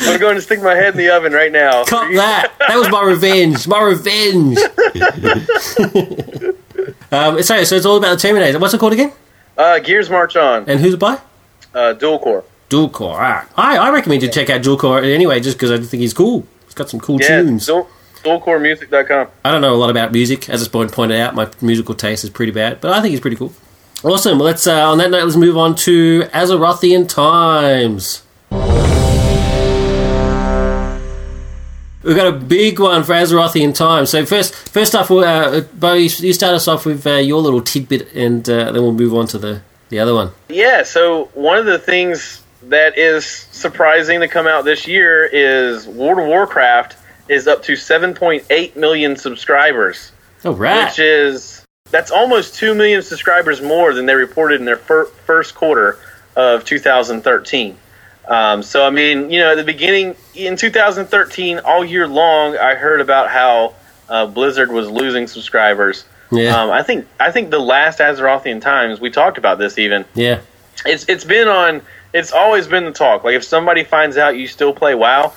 I'm 0.00 0.20
going 0.20 0.36
to 0.36 0.40
stick 0.42 0.62
my 0.62 0.74
head 0.74 0.94
in 0.94 0.98
the 0.98 1.10
oven 1.10 1.32
right 1.32 1.50
now. 1.50 1.84
Cut 1.84 2.12
that. 2.14 2.52
That 2.60 2.76
was 2.76 2.88
my 2.88 3.02
revenge. 3.02 3.66
My 3.66 3.82
revenge. 3.82 4.58
um, 7.12 7.42
so, 7.42 7.64
so 7.64 7.76
it's 7.76 7.86
all 7.86 7.96
about 7.96 8.12
the 8.12 8.16
Terminator. 8.20 8.58
What's 8.58 8.74
it 8.74 8.80
called 8.80 8.92
again? 8.92 9.12
Uh, 9.56 9.78
Gears 9.80 10.08
March 10.08 10.36
On, 10.36 10.64
And 10.68 10.78
who's 10.80 10.94
it 10.94 11.00
by? 11.00 11.18
uh, 11.74 11.92
dual 11.94 12.18
core. 12.20 12.44
Dual 12.68 12.90
Core. 12.90 13.16
Ah, 13.18 13.48
I, 13.56 13.78
I 13.78 13.90
recommend 13.90 14.22
you 14.22 14.28
check 14.30 14.50
out 14.50 14.62
Dual 14.62 14.76
Core 14.76 15.00
anyway, 15.00 15.40
just 15.40 15.56
because 15.56 15.70
I 15.70 15.78
think 15.78 16.02
he's 16.02 16.12
cool. 16.12 16.46
He's 16.66 16.74
got 16.74 16.90
some 16.90 17.00
cool 17.00 17.18
Yeah, 17.20 17.40
tunes. 17.42 17.64
dual, 17.66 17.88
dualcoremusic.com. 18.22 19.28
I 19.42 19.50
don't 19.50 19.62
know 19.62 19.74
a 19.74 19.76
lot 19.76 19.88
about 19.88 20.12
music. 20.12 20.50
As 20.50 20.60
this 20.60 20.68
point 20.68 20.92
pointed 20.92 21.18
out, 21.18 21.34
my 21.34 21.48
musical 21.62 21.94
taste 21.94 22.24
is 22.24 22.30
pretty 22.30 22.52
bad, 22.52 22.82
but 22.82 22.92
I 22.92 23.00
think 23.00 23.12
he's 23.12 23.20
pretty 23.20 23.36
cool. 23.36 23.54
Awesome. 24.04 24.38
Well, 24.38 24.46
let's 24.46 24.66
uh, 24.66 24.90
on 24.90 24.98
that 24.98 25.10
note, 25.10 25.24
let's 25.24 25.36
move 25.36 25.56
on 25.56 25.74
to 25.76 26.22
Azerothian 26.32 27.08
times. 27.08 28.22
We've 32.04 32.16
got 32.16 32.28
a 32.28 32.32
big 32.38 32.78
one 32.78 33.02
for 33.02 33.12
Azerothian 33.12 33.74
times. 33.74 34.10
So 34.10 34.24
first, 34.24 34.54
first 34.54 34.94
off, 34.94 35.10
uh, 35.10 35.62
Bo, 35.74 35.94
you, 35.94 36.08
start 36.08 36.54
us 36.54 36.68
off 36.68 36.86
with 36.86 37.04
uh, 37.06 37.16
your 37.16 37.42
little 37.42 37.60
tidbit, 37.60 38.14
and 38.14 38.48
uh, 38.48 38.70
then 38.70 38.82
we'll 38.82 38.92
move 38.92 39.14
on 39.14 39.26
to 39.28 39.38
the 39.38 39.62
the 39.88 39.98
other 39.98 40.14
one. 40.14 40.30
Yeah, 40.48 40.84
so 40.84 41.24
one 41.34 41.58
of 41.58 41.66
the 41.66 41.78
things 41.78 42.42
that 42.64 42.96
is 42.96 43.26
surprising 43.26 44.20
to 44.20 44.28
come 44.28 44.46
out 44.46 44.64
this 44.64 44.86
year 44.86 45.24
is 45.24 45.88
World 45.88 46.18
of 46.20 46.26
Warcraft 46.26 46.96
is 47.28 47.48
up 47.48 47.62
to 47.64 47.72
7.8 47.72 48.76
million 48.76 49.16
subscribers, 49.16 50.12
All 50.44 50.54
right. 50.54 50.86
which 50.86 50.98
is 50.98 51.57
that's 51.90 52.10
almost 52.10 52.54
2 52.56 52.74
million 52.74 53.02
subscribers 53.02 53.60
more 53.60 53.94
than 53.94 54.06
they 54.06 54.14
reported 54.14 54.60
in 54.60 54.66
their 54.66 54.76
fir- 54.76 55.06
first 55.06 55.54
quarter 55.54 55.98
of 56.36 56.64
2013. 56.64 57.76
Um, 58.28 58.62
so 58.62 58.84
I 58.86 58.90
mean, 58.90 59.30
you 59.30 59.40
know, 59.40 59.52
at 59.52 59.56
the 59.56 59.64
beginning 59.64 60.14
in 60.34 60.56
2013, 60.56 61.60
all 61.60 61.84
year 61.84 62.06
long, 62.06 62.56
I 62.56 62.74
heard 62.74 63.00
about 63.00 63.30
how 63.30 63.74
uh, 64.08 64.26
Blizzard 64.26 64.70
was 64.70 64.88
losing 64.88 65.26
subscribers. 65.26 66.04
Yeah. 66.30 66.62
Um, 66.62 66.70
I 66.70 66.82
think 66.82 67.06
I 67.18 67.30
think 67.30 67.50
the 67.50 67.58
last 67.58 68.00
Azerothian 68.00 68.60
times 68.60 69.00
we 69.00 69.10
talked 69.10 69.38
about 69.38 69.58
this 69.58 69.78
even 69.78 70.04
yeah. 70.14 70.40
it's 70.84 71.08
it's 71.08 71.24
been 71.24 71.48
on. 71.48 71.82
It's 72.12 72.32
always 72.32 72.66
been 72.66 72.84
the 72.84 72.92
talk. 72.92 73.24
Like 73.24 73.34
if 73.34 73.44
somebody 73.44 73.84
finds 73.84 74.16
out 74.16 74.36
you 74.36 74.46
still 74.46 74.74
play 74.74 74.94
WoW, 74.94 75.32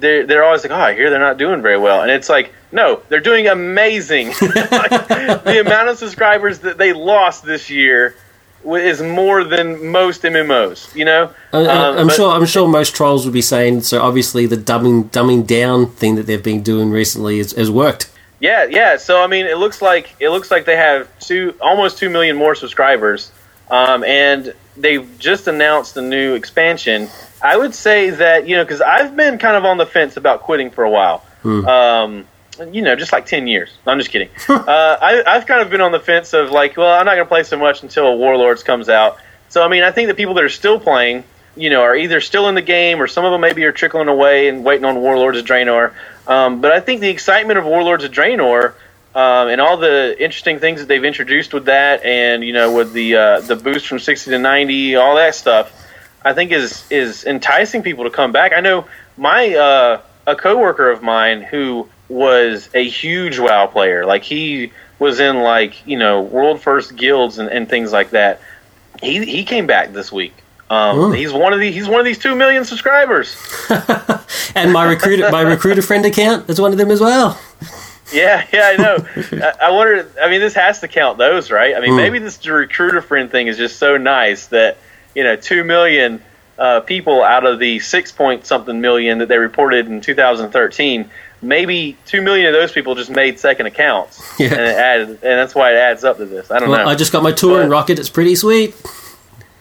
they're 0.00 0.26
they're 0.26 0.44
always 0.44 0.62
like, 0.62 0.72
oh, 0.72 0.76
I 0.76 0.94
hear 0.94 1.10
they're 1.10 1.18
not 1.18 1.38
doing 1.38 1.62
very 1.62 1.78
well, 1.78 2.02
and 2.02 2.10
it's 2.10 2.28
like, 2.28 2.52
no, 2.72 3.02
they're 3.08 3.20
doing 3.20 3.48
amazing. 3.48 4.28
Like, 4.28 4.40
the 4.40 5.62
amount 5.64 5.88
of 5.88 5.98
subscribers 5.98 6.60
that 6.60 6.78
they 6.78 6.92
lost 6.92 7.44
this 7.44 7.70
year 7.70 8.16
is 8.64 9.00
more 9.00 9.44
than 9.44 9.86
most 9.86 10.22
MMOs. 10.22 10.94
You 10.94 11.04
know, 11.04 11.34
I, 11.52 11.58
I, 11.58 11.98
Um, 11.98 12.08
sure. 12.10 12.30
I'm 12.32 12.46
sure 12.46 12.68
most 12.68 12.94
trolls 12.94 13.24
would 13.24 13.34
be 13.34 13.42
saying. 13.42 13.82
So 13.82 14.02
obviously, 14.02 14.46
the 14.46 14.56
dumbing 14.56 15.10
dumbing 15.10 15.46
down 15.46 15.86
thing 15.86 16.16
that 16.16 16.26
they've 16.26 16.42
been 16.42 16.62
doing 16.62 16.90
recently 16.90 17.38
has, 17.38 17.52
has 17.52 17.70
worked. 17.70 18.10
Yeah, 18.40 18.64
yeah. 18.64 18.96
So 18.96 19.22
I 19.22 19.26
mean, 19.26 19.46
it 19.46 19.58
looks 19.58 19.82
like 19.82 20.14
it 20.20 20.30
looks 20.30 20.50
like 20.50 20.64
they 20.64 20.76
have 20.76 21.08
two, 21.18 21.54
almost 21.60 21.98
two 21.98 22.10
million 22.10 22.36
more 22.36 22.54
subscribers, 22.54 23.32
um, 23.70 24.04
and 24.04 24.54
they've 24.76 25.08
just 25.18 25.48
announced 25.48 25.96
a 25.96 26.02
new 26.02 26.34
expansion. 26.34 27.08
I 27.42 27.56
would 27.56 27.74
say 27.74 28.10
that 28.10 28.48
you 28.48 28.56
know 28.56 28.64
because 28.64 28.80
I've 28.80 29.16
been 29.16 29.38
kind 29.38 29.56
of 29.56 29.64
on 29.64 29.78
the 29.78 29.86
fence 29.86 30.16
about 30.16 30.42
quitting 30.42 30.70
for 30.70 30.84
a 30.84 30.90
while. 30.90 31.24
Um, 31.44 32.26
you 32.72 32.82
know, 32.82 32.96
just 32.96 33.12
like 33.12 33.26
ten 33.26 33.46
years. 33.46 33.70
No, 33.86 33.92
I'm 33.92 33.98
just 33.98 34.10
kidding. 34.10 34.28
uh, 34.48 34.64
I, 34.68 35.22
I've 35.26 35.46
kind 35.46 35.60
of 35.60 35.70
been 35.70 35.80
on 35.80 35.92
the 35.92 36.00
fence 36.00 36.32
of 36.32 36.50
like, 36.50 36.76
well, 36.76 36.92
I'm 36.92 37.06
not 37.06 37.14
going 37.14 37.26
to 37.26 37.28
play 37.28 37.44
so 37.44 37.56
much 37.56 37.82
until 37.82 38.18
Warlords 38.18 38.62
comes 38.62 38.88
out. 38.88 39.18
So 39.48 39.62
I 39.62 39.68
mean, 39.68 39.82
I 39.82 39.92
think 39.92 40.08
the 40.08 40.14
people 40.14 40.34
that 40.34 40.44
are 40.44 40.48
still 40.48 40.80
playing, 40.80 41.24
you 41.56 41.70
know, 41.70 41.82
are 41.82 41.94
either 41.94 42.20
still 42.20 42.48
in 42.48 42.54
the 42.54 42.62
game 42.62 43.00
or 43.00 43.06
some 43.06 43.24
of 43.24 43.32
them 43.32 43.40
maybe 43.40 43.64
are 43.64 43.72
trickling 43.72 44.08
away 44.08 44.48
and 44.48 44.64
waiting 44.64 44.84
on 44.84 44.96
Warlords 44.96 45.38
of 45.38 45.44
Draenor. 45.44 45.94
Um, 46.26 46.60
but 46.60 46.72
I 46.72 46.80
think 46.80 47.00
the 47.00 47.08
excitement 47.08 47.58
of 47.58 47.64
Warlords 47.64 48.04
of 48.04 48.10
Draenor 48.10 48.74
um, 49.14 49.48
and 49.48 49.60
all 49.60 49.76
the 49.78 50.14
interesting 50.22 50.58
things 50.58 50.80
that 50.80 50.86
they've 50.86 51.04
introduced 51.04 51.54
with 51.54 51.64
that, 51.64 52.04
and 52.04 52.44
you 52.44 52.52
know, 52.52 52.72
with 52.74 52.92
the 52.92 53.16
uh, 53.16 53.40
the 53.40 53.56
boost 53.56 53.86
from 53.86 53.98
sixty 53.98 54.30
to 54.30 54.38
ninety, 54.38 54.96
all 54.96 55.16
that 55.16 55.34
stuff, 55.34 55.72
I 56.24 56.32
think 56.34 56.52
is 56.52 56.84
is 56.90 57.24
enticing 57.24 57.82
people 57.82 58.04
to 58.04 58.10
come 58.10 58.32
back. 58.32 58.52
I 58.52 58.60
know 58.60 58.86
my 59.16 59.54
uh, 59.54 60.00
a 60.26 60.36
coworker 60.36 60.90
of 60.90 61.02
mine 61.02 61.42
who 61.42 61.88
was 62.08 62.68
a 62.74 62.86
huge 62.88 63.38
WoW 63.38 63.66
player, 63.66 64.04
like 64.06 64.22
he 64.22 64.72
was 64.98 65.20
in 65.20 65.40
like 65.40 65.86
you 65.86 65.98
know 65.98 66.22
world 66.22 66.60
first 66.60 66.96
guilds 66.96 67.38
and, 67.38 67.48
and 67.48 67.68
things 67.68 67.92
like 67.92 68.10
that. 68.10 68.40
He 69.02 69.24
he 69.24 69.44
came 69.44 69.66
back 69.66 69.92
this 69.92 70.10
week. 70.10 70.34
Um, 70.70 71.14
he's 71.14 71.32
one 71.32 71.52
of 71.54 71.60
the 71.60 71.70
he's 71.72 71.88
one 71.88 71.98
of 72.00 72.04
these 72.04 72.18
two 72.18 72.34
million 72.34 72.64
subscribers. 72.64 73.36
And 74.54 74.72
my 74.72 74.84
recruiter, 74.84 75.30
my 75.30 75.42
recruit-a-friend 75.42 76.04
account 76.06 76.48
is 76.50 76.60
one 76.60 76.72
of 76.72 76.78
them 76.78 76.90
as 76.90 77.00
well. 77.00 77.38
Yeah, 78.12 78.44
yeah, 78.52 78.74
I 78.74 78.76
know. 78.76 79.06
I, 79.60 79.66
I 79.66 79.70
wonder. 79.70 80.10
I 80.20 80.28
mean, 80.30 80.40
this 80.40 80.54
has 80.54 80.80
to 80.80 80.88
count 80.88 81.18
those, 81.18 81.50
right? 81.50 81.76
I 81.76 81.80
mean, 81.80 81.90
Hmm. 81.90 81.96
maybe 81.98 82.18
this 82.18 82.44
recruit-a-friend 82.44 83.30
thing 83.30 83.46
is 83.46 83.56
just 83.56 83.78
so 83.78 83.98
nice 83.98 84.46
that 84.46 84.78
you 85.14 85.24
know, 85.24 85.36
two 85.36 85.64
million 85.64 86.22
uh, 86.58 86.80
people 86.80 87.22
out 87.22 87.44
of 87.46 87.58
the 87.58 87.78
six 87.80 88.10
point 88.12 88.46
something 88.46 88.80
million 88.80 89.18
that 89.18 89.28
they 89.28 89.38
reported 89.38 89.86
in 89.86 90.00
2013. 90.00 91.10
Maybe 91.40 91.96
two 92.04 92.20
million 92.20 92.46
of 92.48 92.52
those 92.52 92.72
people 92.72 92.96
just 92.96 93.10
made 93.10 93.38
second 93.38 93.66
accounts, 93.66 94.20
Yeah. 94.40 94.46
and 94.48 94.60
it 94.60 94.76
added, 94.76 95.08
and 95.08 95.18
that's 95.22 95.54
why 95.54 95.70
it 95.72 95.76
adds 95.76 96.02
up 96.02 96.16
to 96.16 96.26
this. 96.26 96.50
I 96.50 96.58
don't 96.58 96.68
Well, 96.68 96.84
know. 96.84 96.90
I 96.90 96.96
just 96.96 97.12
got 97.12 97.22
my 97.22 97.30
tour 97.32 97.60
and 97.60 97.70
But- 97.70 97.74
rocket. 97.76 97.98
It's 98.00 98.08
pretty 98.08 98.34
sweet. 98.34 98.74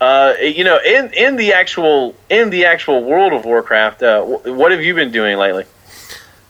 Uh, 0.01 0.33
you 0.41 0.63
know, 0.63 0.77
in 0.83 1.11
in 1.13 1.35
the 1.37 1.53
actual 1.53 2.13
in 2.29 2.49
the 2.51 2.65
actual 2.65 3.03
World 3.03 3.33
of 3.33 3.45
Warcraft, 3.45 4.03
uh, 4.03 4.21
wh- 4.23 4.45
what 4.45 4.71
have 4.71 4.81
you 4.83 4.93
been 4.93 5.11
doing 5.11 5.37
lately? 5.37 5.65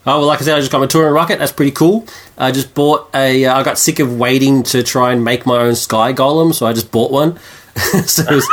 Oh 0.06 0.18
well, 0.20 0.26
like 0.26 0.40
I 0.40 0.44
said, 0.44 0.56
I 0.56 0.60
just 0.60 0.70
got 0.72 0.80
my 0.80 0.86
touring 0.86 1.12
rocket. 1.12 1.38
That's 1.38 1.52
pretty 1.52 1.72
cool. 1.72 2.06
I 2.38 2.50
just 2.52 2.74
bought 2.74 3.08
a. 3.14 3.44
Uh, 3.46 3.58
I 3.58 3.62
got 3.62 3.78
sick 3.78 4.00
of 4.00 4.18
waiting 4.18 4.62
to 4.64 4.82
try 4.82 5.12
and 5.12 5.24
make 5.24 5.44
my 5.46 5.58
own 5.58 5.74
sky 5.76 6.12
golem, 6.14 6.54
so 6.54 6.66
I 6.66 6.72
just 6.74 6.90
bought 6.90 7.10
one. 7.10 7.38
so 8.06 8.24
I 8.28 8.34
was 8.34 8.48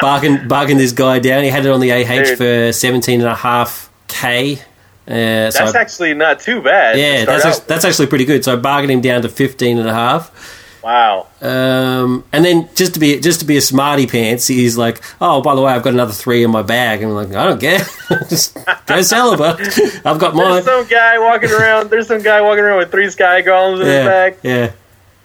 bargain 0.00 0.48
bargained 0.48 0.80
this 0.80 0.92
guy 0.92 1.18
down. 1.18 1.42
He 1.44 1.48
had 1.50 1.64
it 1.66 1.70
on 1.70 1.80
the 1.80 1.92
AH 1.92 2.04
Dude. 2.24 2.38
for 2.38 2.72
seventeen 2.72 3.20
and 3.20 3.28
a 3.28 3.34
half 3.34 3.90
k. 4.08 4.60
Uh, 5.06 5.50
so 5.50 5.64
That's 5.64 5.74
I- 5.74 5.80
actually 5.80 6.14
not 6.14 6.40
too 6.40 6.60
bad. 6.60 6.98
yeah, 6.98 7.24
that's 7.24 7.44
actually, 7.44 7.64
that's 7.66 7.84
actually 7.84 8.06
pretty 8.08 8.24
good. 8.26 8.44
So 8.44 8.52
I 8.52 8.56
bargained 8.56 8.92
him 8.92 9.00
down 9.00 9.22
to 9.22 9.28
fifteen 9.28 9.78
and 9.78 9.88
a 9.88 9.94
half. 9.94 10.30
wow. 10.84 11.26
Um, 11.40 12.24
and 12.32 12.44
then 12.44 12.68
just 12.74 12.94
to 12.94 13.00
be 13.00 13.18
just 13.18 13.40
to 13.40 13.46
be 13.46 13.56
a 13.56 13.60
smarty 13.62 14.06
pants, 14.06 14.46
he's 14.48 14.76
like, 14.76 15.00
"Oh, 15.20 15.40
by 15.40 15.54
the 15.54 15.62
way, 15.62 15.72
I've 15.72 15.82
got 15.82 15.94
another 15.94 16.12
three 16.12 16.44
in 16.44 16.50
my 16.50 16.62
bag." 16.62 17.02
And 17.02 17.10
I'm 17.10 17.16
like, 17.30 17.34
"I 17.34 17.44
don't 17.46 17.60
care, 17.60 17.78
just 18.28 18.56
go 18.86 19.00
sell 19.00 19.32
it, 19.32 19.38
but 19.38 19.60
I've 20.06 20.18
got 20.18 20.34
mine." 20.34 20.62
There's 20.62 20.64
some 20.66 20.86
guy 20.86 21.18
walking 21.18 21.50
around. 21.52 21.88
There's 21.90 22.06
some 22.08 22.20
guy 22.22 22.40
walking 22.42 22.64
around 22.64 22.78
with 22.78 22.90
three 22.90 23.08
sky 23.08 23.40
golems 23.42 23.80
in 23.80 23.86
his 23.86 23.88
Yeah, 23.88 24.04
bag. 24.04 24.36
yeah. 24.42 24.72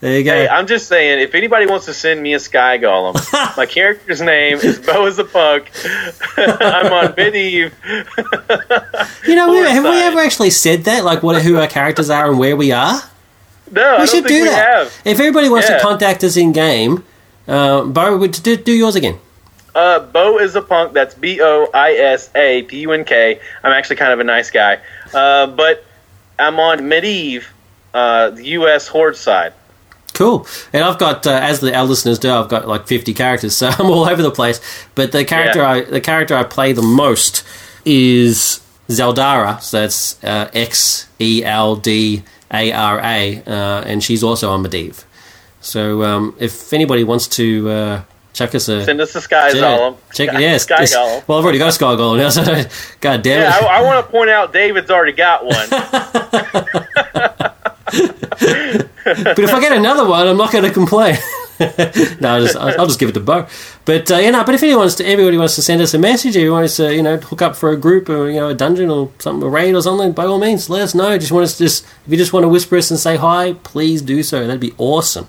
There 0.04 0.18
you 0.18 0.26
go. 0.26 0.34
Hey, 0.34 0.50
I'm 0.50 0.68
just 0.68 0.90
saying, 0.90 1.22
if 1.22 1.34
anybody 1.34 1.66
wants 1.66 1.86
to 1.86 1.94
send 1.94 2.22
me 2.22 2.34
a 2.34 2.40
sky 2.42 2.78
golem, 2.78 3.16
my 3.58 3.66
character's 3.66 4.20
name 4.20 4.58
is 4.58 4.78
Bo 4.78 5.06
as 5.06 5.18
a 5.18 5.24
punk. 5.24 5.72
I'm 6.36 6.92
on 6.92 7.14
Medivh. 7.14 7.72
you 9.26 9.36
know, 9.38 9.50
we, 9.50 9.60
have 9.60 9.82
we 9.86 10.02
ever 10.02 10.20
actually 10.20 10.50
said 10.50 10.84
that? 10.84 11.06
Like, 11.06 11.24
what 11.24 11.42
who 11.42 11.56
our 11.56 11.68
characters 11.68 12.10
are 12.10 12.30
and 12.30 12.38
where 12.38 12.58
we 12.58 12.74
are? 12.74 13.00
No, 13.72 13.82
I 13.82 13.92
we 13.92 13.98
don't 14.00 14.08
should 14.08 14.24
think 14.26 14.28
do 14.28 14.42
we 14.42 14.50
that. 14.50 14.68
have. 14.68 14.88
If 15.06 15.22
everybody 15.22 15.48
wants 15.48 15.70
Yeah. 15.70 15.78
to 15.78 15.82
contact 15.82 16.22
us 16.26 16.36
in 16.36 16.52
game, 16.52 17.06
uh, 17.48 17.86
Bo, 17.86 18.18
would 18.18 18.34
do, 18.34 18.58
do 18.58 18.74
yours 18.74 18.98
again. 18.98 19.18
Uh, 19.74 20.00
Bo 20.02 20.38
is 20.38 20.54
a 20.58 20.62
punk. 20.62 20.92
That's 20.92 21.16
B 21.16 21.40
O 21.42 21.70
I 21.74 21.94
S 21.94 22.30
A 22.36 22.64
P 22.64 22.80
U 22.82 22.92
N 22.92 23.06
K. 23.06 23.40
I'm 23.64 23.72
actually 23.72 23.96
kind 23.96 24.12
of 24.12 24.20
a 24.20 24.26
nice 24.26 24.52
guy, 24.52 24.80
uh, 25.14 25.48
but 25.48 25.86
I'm 26.38 26.60
on 26.60 26.80
Medivh, 26.80 27.46
uh, 27.94 28.32
the 28.32 28.44
U.S. 28.60 28.90
Horde 28.90 29.16
side. 29.16 29.54
Cool. 30.14 30.46
And 30.72 30.84
I've 30.84 31.00
got, 31.00 31.26
uh, 31.26 31.32
as 31.32 31.60
the 31.60 31.76
our 31.76 31.86
listeners 31.86 32.20
do, 32.20 32.32
I've 32.32 32.48
got 32.50 32.68
like 32.68 32.88
50 32.88 33.14
characters, 33.14 33.58
so 33.58 33.68
I'm 33.70 33.88
all 33.88 34.06
over 34.08 34.22
the 34.22 34.32
place. 34.32 34.60
But 34.96 35.12
the 35.12 35.26
character 35.26 35.60
Yeah. 35.60 35.70
I 35.70 35.82
the 35.82 36.02
character 36.02 36.36
I 36.36 36.44
play 36.44 36.72
the 36.74 36.82
most 36.84 37.44
is 37.86 38.62
Xeldara. 38.90 39.62
So 39.62 39.82
that's 39.82 40.24
uh, 40.24 40.50
X 40.54 41.08
E 41.20 41.44
L 41.44 41.76
D 41.76 42.24
A 42.52 42.72
R 42.72 43.00
A, 43.04 43.42
uh, 43.48 43.52
and 43.86 44.04
she's 44.04 44.24
also 44.24 44.50
on 44.52 44.64
Medivh. 44.64 45.04
So 45.62 46.04
um, 46.04 46.36
if 46.40 46.72
anybody 46.74 47.04
wants 47.04 47.28
to 47.30 47.70
uh, 47.70 48.02
chuck 48.34 48.54
us 48.54 48.68
a 48.68 48.84
Send 48.84 49.00
us 49.02 49.16
a 49.16 49.22
sky 49.22 49.50
Yeah, 49.50 49.62
golem. 49.62 49.98
check 50.14 50.30
Sky, 50.30 50.40
yes, 50.40 50.64
sky 50.64 50.84
golem. 50.84 51.28
Well, 51.28 51.38
I've 51.40 51.44
already 51.46 51.58
got 51.60 51.70
a 51.70 51.72
sky 51.72 51.96
golem 51.96 52.18
now, 52.18 52.30
so 52.30 52.44
god 53.02 53.22
damn 53.24 53.42
it. 53.42 53.64
I, 53.64 53.80
I 53.80 53.82
want 53.82 54.06
to 54.06 54.12
point 54.12 54.30
out 54.30 54.52
David's 54.54 54.92
already 54.92 55.14
got 55.14 55.46
one. 55.46 55.56
but 57.94 59.40
if 59.40 59.54
I 59.54 59.60
get 59.60 59.72
another 59.72 60.08
one, 60.08 60.28
I'm 60.28 60.38
not 60.38 60.52
going 60.52 60.64
to 60.64 60.72
complain. 60.72 61.18
no, 61.60 62.36
I'll 62.36 62.42
just, 62.42 62.56
I'll, 62.56 62.88
just 62.88 63.00
give 63.00 63.10
it 63.10 63.14
to 63.14 63.20
Bo. 63.20 63.48
But 63.86 64.12
uh, 64.12 64.16
you 64.18 64.32
know, 64.32 64.44
but 64.44 64.56
if 64.56 64.64
anyone 64.64 64.82
wants 64.82 64.96
to, 64.96 65.06
everybody 65.06 65.38
wants 65.38 65.56
to 65.56 65.62
send 65.62 65.82
us 65.82 65.94
a 65.94 66.00
message, 66.00 66.36
if 66.36 66.42
you 66.42 66.52
want 66.52 66.66
us 66.66 66.78
to, 66.78 66.94
you 66.94 67.04
know, 67.04 67.18
hook 67.18 67.42
up 67.42 67.56
for 67.56 67.72
a 67.72 67.78
group 67.78 68.10
or 68.10 68.30
you 68.30 68.40
know 68.40 68.50
a 68.50 68.56
dungeon 68.56 68.90
or 68.90 69.12
something, 69.20 69.48
a 69.48 69.50
raid 69.50 69.76
or 69.76 69.82
something, 69.82 70.14
by 70.14 70.26
all 70.26 70.40
means, 70.40 70.70
let 70.70 70.82
us 70.82 70.96
know. 70.96 71.18
Just 71.18 71.32
want 71.32 71.44
us 71.44 71.58
to 71.58 71.66
just 71.66 71.86
if 72.06 72.12
you 72.12 72.18
just 72.18 72.34
want 72.34 72.44
to 72.44 72.50
whisper 72.50 72.78
us 72.78 72.90
and 72.90 73.00
say 73.00 73.18
hi, 73.18 73.54
please 73.64 74.02
do 74.02 74.24
so. 74.24 74.48
That'd 74.48 74.60
be 74.60 74.74
awesome. 74.78 75.28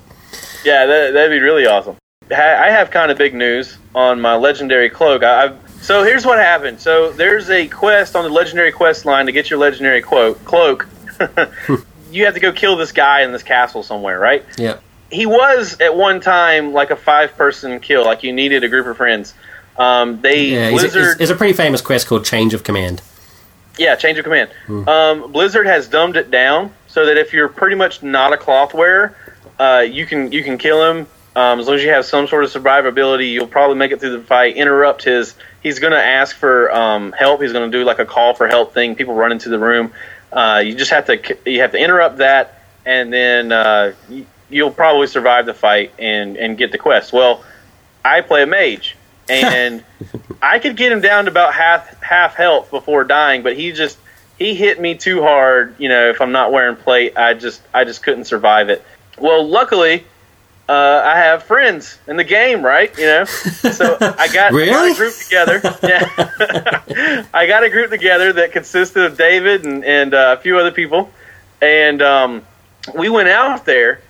Yeah, 0.65 0.87
that, 0.87 1.13
that'd 1.13 1.31
be 1.31 1.45
really 1.45 1.67
awesome. 1.67 1.97
I 2.31 2.71
have 2.71 2.91
kind 2.91 3.11
of 3.11 3.19
big 3.19 3.35
news 3.35 3.77
on 3.95 4.19
my 4.19 4.35
legendary 4.35 4.89
cloak. 4.89 5.23
I, 5.23 5.45
I've 5.45 5.59
So 5.83 6.03
here's 6.05 6.25
what 6.25 6.39
happened. 6.39 6.81
So 6.81 7.13
there's 7.13 7.51
a 7.51 7.69
quest 7.69 8.17
on 8.17 8.25
the 8.25 8.31
legendary 8.31 8.73
quest 8.73 9.05
line 9.05 9.27
to 9.27 9.33
get 9.33 9.51
your 9.51 9.59
legendary 9.59 10.01
quote 10.01 10.43
cloak. 10.47 10.89
you 12.15 12.25
have 12.27 12.35
to 12.35 12.41
go 12.41 12.53
kill 12.53 12.77
this 12.77 12.93
guy 12.93 13.23
in 13.23 13.33
this 13.33 13.43
castle 13.43 13.83
somewhere, 13.83 14.19
right? 14.19 14.45
Yeah. 14.57 14.79
He 15.11 15.27
was 15.27 15.81
at 15.81 15.97
one 15.97 16.21
time 16.21 16.73
like 16.73 16.91
a 16.91 16.97
five 16.97 17.37
person 17.37 17.81
kill, 17.81 18.05
like 18.05 18.23
you 18.23 18.33
needed 18.33 18.65
a 18.65 18.69
group 18.69 18.87
of 18.87 18.97
friends. 18.97 19.35
Um, 19.77 20.21
they 20.21 20.47
Yeah, 20.47 20.71
Blizzard, 20.71 21.13
it's, 21.13 21.21
it's 21.23 21.31
a 21.31 21.35
pretty 21.35 21.53
famous 21.53 21.81
quest 21.81 22.07
called 22.07 22.25
Change 22.25 22.55
of 22.55 22.63
Command. 22.65 23.03
yeah, 23.77 23.97
change 23.97 24.19
of 24.19 24.25
command. 24.25 24.51
Um, 24.89 25.33
Blizzard 25.33 25.67
has 25.67 25.89
dumbed 25.89 26.17
it 26.17 26.31
down 26.31 26.73
so 26.87 27.07
that 27.07 27.17
if 27.19 27.33
you're 27.33 27.49
pretty 27.49 27.75
much 27.75 28.03
not 28.03 28.33
a 28.33 28.37
cloth 28.37 28.73
wearer, 28.73 29.17
uh, 29.59 29.85
you 29.87 30.07
can 30.07 30.31
you 30.31 30.45
can 30.45 30.59
kill 30.59 30.91
him 30.91 31.07
um, 31.37 31.59
as 31.61 31.67
long 31.67 31.77
as 31.77 31.83
you 31.83 31.91
have 31.91 32.05
some 32.05 32.29
sort 32.29 32.45
of 32.45 32.51
survivability. 32.51 33.33
You'll 33.33 33.49
probably 33.49 33.77
make 33.77 33.91
it 33.91 34.01
through 34.01 34.17
the 34.17 34.23
fight. 34.25 34.57
Interrupt 34.57 35.03
his. 35.05 35.35
He's 35.63 35.79
going 35.81 35.93
to 35.93 36.03
ask 36.03 36.37
for 36.37 36.71
um, 36.73 37.13
help. 37.13 37.41
He's 37.43 37.53
going 37.53 37.71
to 37.71 37.77
do 37.77 37.85
like 37.85 37.99
a 37.99 38.05
call 38.05 38.35
for 38.35 38.47
help 38.47 38.75
thing. 38.75 38.95
People 38.95 39.15
run 39.15 39.33
into 39.33 39.49
the 39.49 39.59
room. 39.59 39.93
Uh, 40.35 40.59
you 40.59 40.75
just 40.75 40.91
have 40.91 41.07
to 41.07 41.37
you 41.47 41.61
have 41.61 41.71
to 41.73 41.79
interrupt 41.79 42.19
that, 42.19 42.61
and 42.85 43.13
then 43.13 43.53
uh, 43.53 43.93
you'll 44.51 44.73
probably 44.73 45.07
survive 45.07 45.47
the 45.47 45.55
fight 45.55 45.93
and 45.99 46.37
and 46.37 46.59
get 46.59 46.73
the 46.73 46.79
quest. 46.79 47.13
Well, 47.13 47.45
I 48.05 48.21
play 48.21 48.43
a 48.43 48.47
mage, 48.47 48.97
and 49.29 49.85
I 50.43 50.59
could 50.59 50.77
get 50.77 50.91
him 50.91 51.01
down 51.01 51.27
to 51.27 51.31
about 51.31 51.55
half 51.55 52.03
half 52.03 52.35
health 52.35 52.71
before 52.73 53.05
dying, 53.05 53.45
but 53.45 53.57
he 53.57 53.71
just 53.71 53.97
he 54.37 54.57
hit 54.57 54.81
me 54.81 54.97
too 54.97 55.23
hard. 55.23 55.77
You 55.79 55.89
know, 55.89 56.11
if 56.11 56.21
I'm 56.21 56.33
not 56.33 56.51
wearing 56.51 56.75
plate, 56.75 57.17
I 57.17 57.35
just 57.35 57.63
I 57.73 57.85
just 57.85 58.03
couldn't 58.03 58.25
survive 58.25 58.71
it. 58.71 58.85
Well, 59.17 59.47
luckily, 59.47 60.05
uh, 60.69 61.03
I 61.05 61.17
have 61.19 61.43
friends 61.43 61.99
in 62.07 62.17
the 62.17 62.25
game, 62.25 62.65
right? 62.65 62.97
You 62.99 63.05
know, 63.05 63.25
so 63.25 63.97
I 64.01 64.29
got, 64.33 64.55
I 64.55 64.67
got 64.67 64.91
a 64.91 64.95
group 64.95 65.15
together. 65.15 65.61
Yeah, 65.83 67.25
I 67.35 67.47
got 67.47 67.65
a 67.65 67.71
group 67.71 67.91
together 67.91 68.33
that 68.35 68.53
consisted 68.53 69.05
of 69.05 69.19
David 69.19 69.67
and 69.67 69.85
and 69.85 70.15
uh, 70.15 70.37
a 70.39 70.41
few 70.41 70.59
other 70.59 70.71
people, 70.73 71.11
and 71.61 72.01
um, 72.01 72.43
we 72.95 73.11
went 73.11 73.29
out 73.29 73.67
there, 73.67 74.01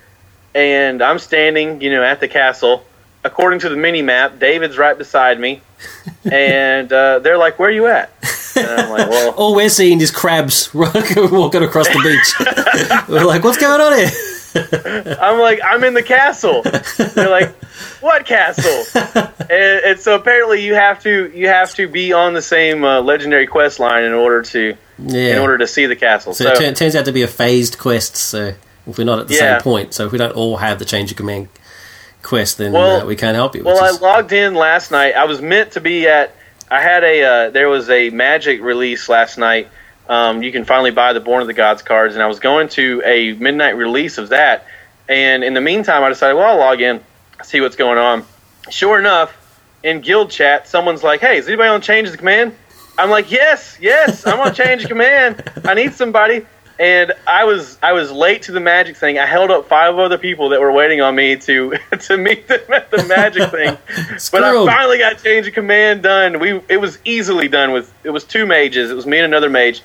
and 0.54 1.02
I'm 1.02 1.18
standing, 1.18 1.80
you 1.80 1.90
know, 1.90 2.04
at 2.04 2.20
the 2.20 2.28
castle. 2.28 2.84
According 3.24 3.60
to 3.60 3.70
the 3.70 3.76
mini 3.76 4.02
map, 4.02 4.38
David's 4.38 4.76
right 4.76 4.96
beside 4.96 5.40
me, 5.40 5.62
and 6.30 6.92
uh, 6.92 7.18
they're 7.18 7.38
like, 7.38 7.58
"Where 7.58 7.70
are 7.70 7.72
you 7.72 7.86
at?" 7.86 8.12
And 8.54 8.66
I'm 8.66 8.90
like, 8.90 9.08
"Well, 9.08 9.30
All 9.36 9.56
we're 9.56 9.70
seeing 9.70 10.00
is 10.00 10.10
crabs 10.10 10.72
walking 10.74 11.62
across 11.62 11.88
the 11.88 12.00
beach. 12.04 13.08
we're 13.08 13.24
like, 13.24 13.42
what's 13.42 13.58
going 13.58 13.80
on 13.80 13.98
here? 13.98 14.10
I'm 15.20 15.40
like, 15.40 15.60
I'm 15.64 15.82
in 15.84 15.94
the 15.94 16.02
castle. 16.02 16.62
They're 16.62 17.28
like, 17.30 17.50
what 18.00 18.24
castle? 18.26 18.84
And, 19.40 19.50
and 19.84 20.00
so 20.00 20.14
apparently 20.14 20.64
you 20.64 20.74
have 20.74 21.02
to 21.02 21.30
you 21.34 21.48
have 21.48 21.74
to 21.74 21.88
be 21.88 22.12
on 22.12 22.34
the 22.34 22.42
same 22.42 22.84
uh, 22.84 23.00
legendary 23.00 23.46
quest 23.46 23.80
line 23.80 24.04
in 24.04 24.12
order 24.12 24.42
to 24.42 24.76
Yeah. 24.98 25.32
in 25.34 25.38
order 25.38 25.58
to 25.58 25.66
see 25.66 25.86
the 25.86 25.96
castle. 25.96 26.34
so 26.34 26.44
So, 26.44 26.50
it 26.52 26.56
tur- 26.58 26.72
turns 26.74 26.96
out 26.96 27.04
to 27.06 27.12
be 27.12 27.22
a 27.22 27.28
phased 27.28 27.78
quest. 27.78 28.16
So 28.16 28.54
if 28.86 28.98
we're 28.98 29.04
not 29.04 29.18
at 29.18 29.28
the 29.28 29.34
Yeah. 29.34 29.58
same 29.58 29.60
point, 29.62 29.94
so 29.94 30.06
if 30.06 30.12
we 30.12 30.18
don't 30.18 30.32
all 30.32 30.58
have 30.58 30.78
the 30.78 30.84
Change 30.84 31.10
of 31.10 31.16
Command 31.16 31.48
quest, 32.22 32.58
then 32.58 32.72
Well- 32.72 33.02
uh, 33.02 33.04
we 33.04 33.16
can't 33.16 33.34
help 33.34 33.54
you. 33.56 33.64
well, 33.64 33.74
which 33.74 34.00
I 34.00 34.04
logged 34.04 34.32
in 34.32 34.54
last 34.54 34.90
night. 34.90 35.14
I 35.16 35.24
was 35.24 35.40
meant 35.42 35.72
to 35.72 35.80
be 35.80 36.06
at. 36.08 36.34
I 36.70 36.80
had 36.80 37.04
a 37.04 37.22
uh, 37.22 37.50
there 37.50 37.68
was 37.68 37.90
a 37.90 38.10
Magic 38.10 38.62
release 38.62 39.08
last 39.08 39.36
night. 39.38 39.68
Um, 40.08 40.42
you 40.42 40.52
can 40.52 40.64
finally 40.64 40.90
buy 40.90 41.12
the 41.12 41.20
Born 41.20 41.40
of 41.40 41.46
the 41.46 41.54
Gods 41.54 41.82
cards, 41.82 42.14
and 42.14 42.22
I 42.22 42.26
was 42.26 42.40
going 42.40 42.68
to 42.70 43.02
a 43.04 43.32
midnight 43.32 43.76
release 43.76 44.18
of 44.18 44.28
that. 44.30 44.66
And 45.08 45.42
in 45.44 45.54
the 45.54 45.60
meantime, 45.60 46.02
I 46.02 46.08
decided, 46.08 46.34
well, 46.34 46.46
I'll 46.46 46.58
log 46.58 46.80
in, 46.80 47.00
see 47.42 47.60
what's 47.60 47.76
going 47.76 47.98
on. 47.98 48.24
Sure 48.70 48.98
enough, 48.98 49.36
in 49.84 50.00
guild 50.00 50.30
chat, 50.30 50.66
someone's 50.66 51.04
like, 51.04 51.20
"Hey, 51.20 51.36
is 51.38 51.46
anybody 51.46 51.68
on 51.68 51.80
Change 51.80 52.08
of 52.08 52.16
Command?" 52.16 52.54
I'm 52.98 53.10
like, 53.10 53.30
"Yes, 53.30 53.76
yes, 53.80 54.26
I'm 54.26 54.40
on 54.40 54.54
Change 54.54 54.82
of 54.82 54.88
Command. 54.88 55.42
I 55.64 55.74
need 55.74 55.92
somebody." 55.94 56.46
And 56.76 57.12
I 57.26 57.44
was 57.44 57.78
I 57.82 57.92
was 57.92 58.10
late 58.10 58.42
to 58.42 58.52
the 58.52 58.60
Magic 58.60 58.96
thing. 58.96 59.18
I 59.18 59.26
held 59.26 59.50
up 59.50 59.68
five 59.68 59.96
other 59.96 60.18
people 60.18 60.48
that 60.48 60.60
were 60.60 60.72
waiting 60.72 61.00
on 61.00 61.14
me 61.14 61.36
to 61.36 61.74
to 62.00 62.16
meet 62.16 62.48
them 62.48 62.60
at 62.72 62.90
the 62.90 63.04
Magic 63.04 63.50
thing. 63.50 63.76
But 64.32 64.42
I 64.42 64.52
finally 64.66 64.98
got 64.98 65.22
change 65.22 65.46
of 65.46 65.54
command 65.54 66.02
done. 66.02 66.40
We 66.40 66.60
it 66.68 66.80
was 66.80 66.98
easily 67.04 67.46
done 67.46 67.72
with 67.72 67.92
it 68.02 68.10
was 68.10 68.24
two 68.24 68.46
mages. 68.46 68.90
It 68.90 68.94
was 68.94 69.06
me 69.06 69.18
and 69.18 69.26
another 69.26 69.50
mage, 69.50 69.82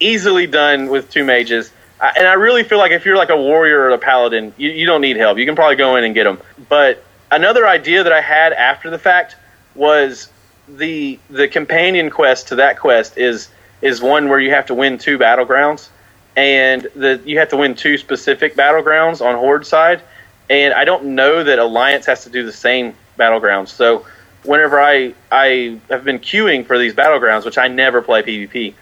easily 0.00 0.46
done 0.46 0.88
with 0.88 1.10
two 1.10 1.24
mages. 1.24 1.70
I, 2.00 2.12
and 2.16 2.26
I 2.26 2.34
really 2.34 2.64
feel 2.64 2.78
like 2.78 2.92
if 2.92 3.04
you're 3.04 3.16
like 3.16 3.30
a 3.30 3.36
warrior 3.36 3.80
or 3.80 3.90
a 3.90 3.98
paladin, 3.98 4.52
you, 4.56 4.70
you 4.70 4.86
don't 4.86 5.02
need 5.02 5.16
help. 5.16 5.38
You 5.38 5.46
can 5.46 5.54
probably 5.54 5.76
go 5.76 5.96
in 5.96 6.04
and 6.04 6.14
get 6.14 6.24
them. 6.24 6.40
But 6.68 7.04
another 7.30 7.68
idea 7.68 8.02
that 8.02 8.12
I 8.12 8.20
had 8.20 8.52
after 8.52 8.90
the 8.90 8.98
fact 8.98 9.36
was 9.74 10.28
the 10.68 11.18
the 11.28 11.48
companion 11.48 12.10
quest 12.10 12.48
to 12.48 12.56
that 12.56 12.78
quest 12.78 13.18
is 13.18 13.48
is 13.82 14.00
one 14.00 14.28
where 14.28 14.38
you 14.40 14.50
have 14.50 14.66
to 14.66 14.74
win 14.74 14.98
two 14.98 15.18
battlegrounds, 15.18 15.88
and 16.36 16.82
the 16.94 17.20
you 17.24 17.38
have 17.38 17.48
to 17.50 17.56
win 17.56 17.74
two 17.74 17.98
specific 17.98 18.56
battlegrounds 18.56 19.24
on 19.24 19.36
Horde 19.36 19.66
side. 19.66 20.02
And 20.48 20.74
I 20.74 20.84
don't 20.84 21.14
know 21.14 21.44
that 21.44 21.60
Alliance 21.60 22.06
has 22.06 22.24
to 22.24 22.30
do 22.30 22.44
the 22.44 22.52
same 22.52 22.94
battlegrounds. 23.16 23.68
So 23.68 24.04
whenever 24.44 24.80
I 24.80 25.14
I 25.30 25.78
have 25.90 26.04
been 26.04 26.18
queuing 26.18 26.66
for 26.66 26.78
these 26.78 26.94
battlegrounds, 26.94 27.44
which 27.44 27.58
I 27.58 27.68
never 27.68 28.02
play 28.02 28.22
PvP, 28.22 28.74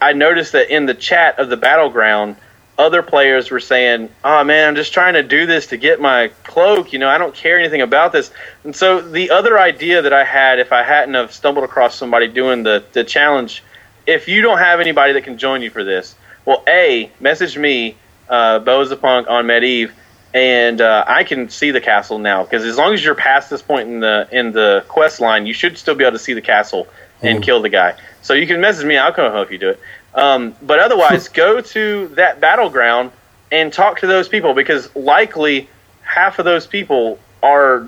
I 0.00 0.12
noticed 0.12 0.52
that 0.52 0.74
in 0.74 0.86
the 0.86 0.94
chat 0.94 1.38
of 1.38 1.48
the 1.48 1.56
battleground, 1.56 2.36
other 2.78 3.02
players 3.02 3.50
were 3.50 3.60
saying, 3.60 4.10
"Oh 4.22 4.44
man, 4.44 4.68
I'm 4.68 4.76
just 4.76 4.92
trying 4.92 5.14
to 5.14 5.22
do 5.22 5.46
this 5.46 5.68
to 5.68 5.76
get 5.76 6.00
my 6.00 6.28
cloak. 6.44 6.92
You 6.92 6.98
know, 6.98 7.08
I 7.08 7.18
don't 7.18 7.34
care 7.34 7.58
anything 7.58 7.80
about 7.80 8.12
this." 8.12 8.30
And 8.64 8.76
so 8.76 9.00
the 9.00 9.30
other 9.30 9.58
idea 9.58 10.02
that 10.02 10.12
I 10.12 10.24
had, 10.24 10.58
if 10.58 10.72
I 10.72 10.82
hadn't 10.82 11.14
have 11.14 11.32
stumbled 11.32 11.64
across 11.64 11.96
somebody 11.96 12.28
doing 12.28 12.62
the 12.62 12.84
the 12.92 13.04
challenge, 13.04 13.62
if 14.06 14.28
you 14.28 14.42
don't 14.42 14.58
have 14.58 14.80
anybody 14.80 15.14
that 15.14 15.24
can 15.24 15.38
join 15.38 15.62
you 15.62 15.70
for 15.70 15.84
this, 15.84 16.14
well, 16.44 16.62
a 16.68 17.10
message 17.18 17.56
me, 17.56 17.96
uh, 18.28 18.58
the 18.58 18.98
punk 19.00 19.28
on 19.28 19.46
Medivh, 19.46 19.90
and 20.34 20.80
uh, 20.80 21.04
I 21.06 21.24
can 21.24 21.48
see 21.48 21.70
the 21.70 21.80
castle 21.80 22.18
now 22.18 22.44
because 22.44 22.64
as 22.64 22.76
long 22.76 22.92
as 22.92 23.02
you're 23.02 23.14
past 23.14 23.48
this 23.48 23.62
point 23.62 23.88
in 23.88 24.00
the 24.00 24.28
in 24.30 24.52
the 24.52 24.84
quest 24.86 25.20
line, 25.20 25.46
you 25.46 25.54
should 25.54 25.78
still 25.78 25.94
be 25.94 26.04
able 26.04 26.18
to 26.18 26.22
see 26.22 26.34
the 26.34 26.42
castle 26.42 26.88
and 27.22 27.42
kill 27.42 27.62
the 27.62 27.70
guy. 27.70 27.94
So 28.26 28.34
you 28.34 28.46
can 28.46 28.60
message 28.60 28.84
me. 28.84 28.96
I'll 28.98 29.12
come 29.12 29.30
help 29.32 29.52
you 29.52 29.58
do 29.58 29.70
it. 29.70 29.80
Um, 30.14 30.54
but 30.60 30.80
otherwise, 30.80 31.28
go 31.44 31.60
to 31.60 32.08
that 32.08 32.40
battleground 32.40 33.12
and 33.52 33.72
talk 33.72 34.00
to 34.00 34.06
those 34.08 34.28
people 34.28 34.52
because 34.52 34.94
likely 34.96 35.68
half 36.02 36.38
of 36.40 36.44
those 36.44 36.66
people 36.66 37.20
are 37.42 37.86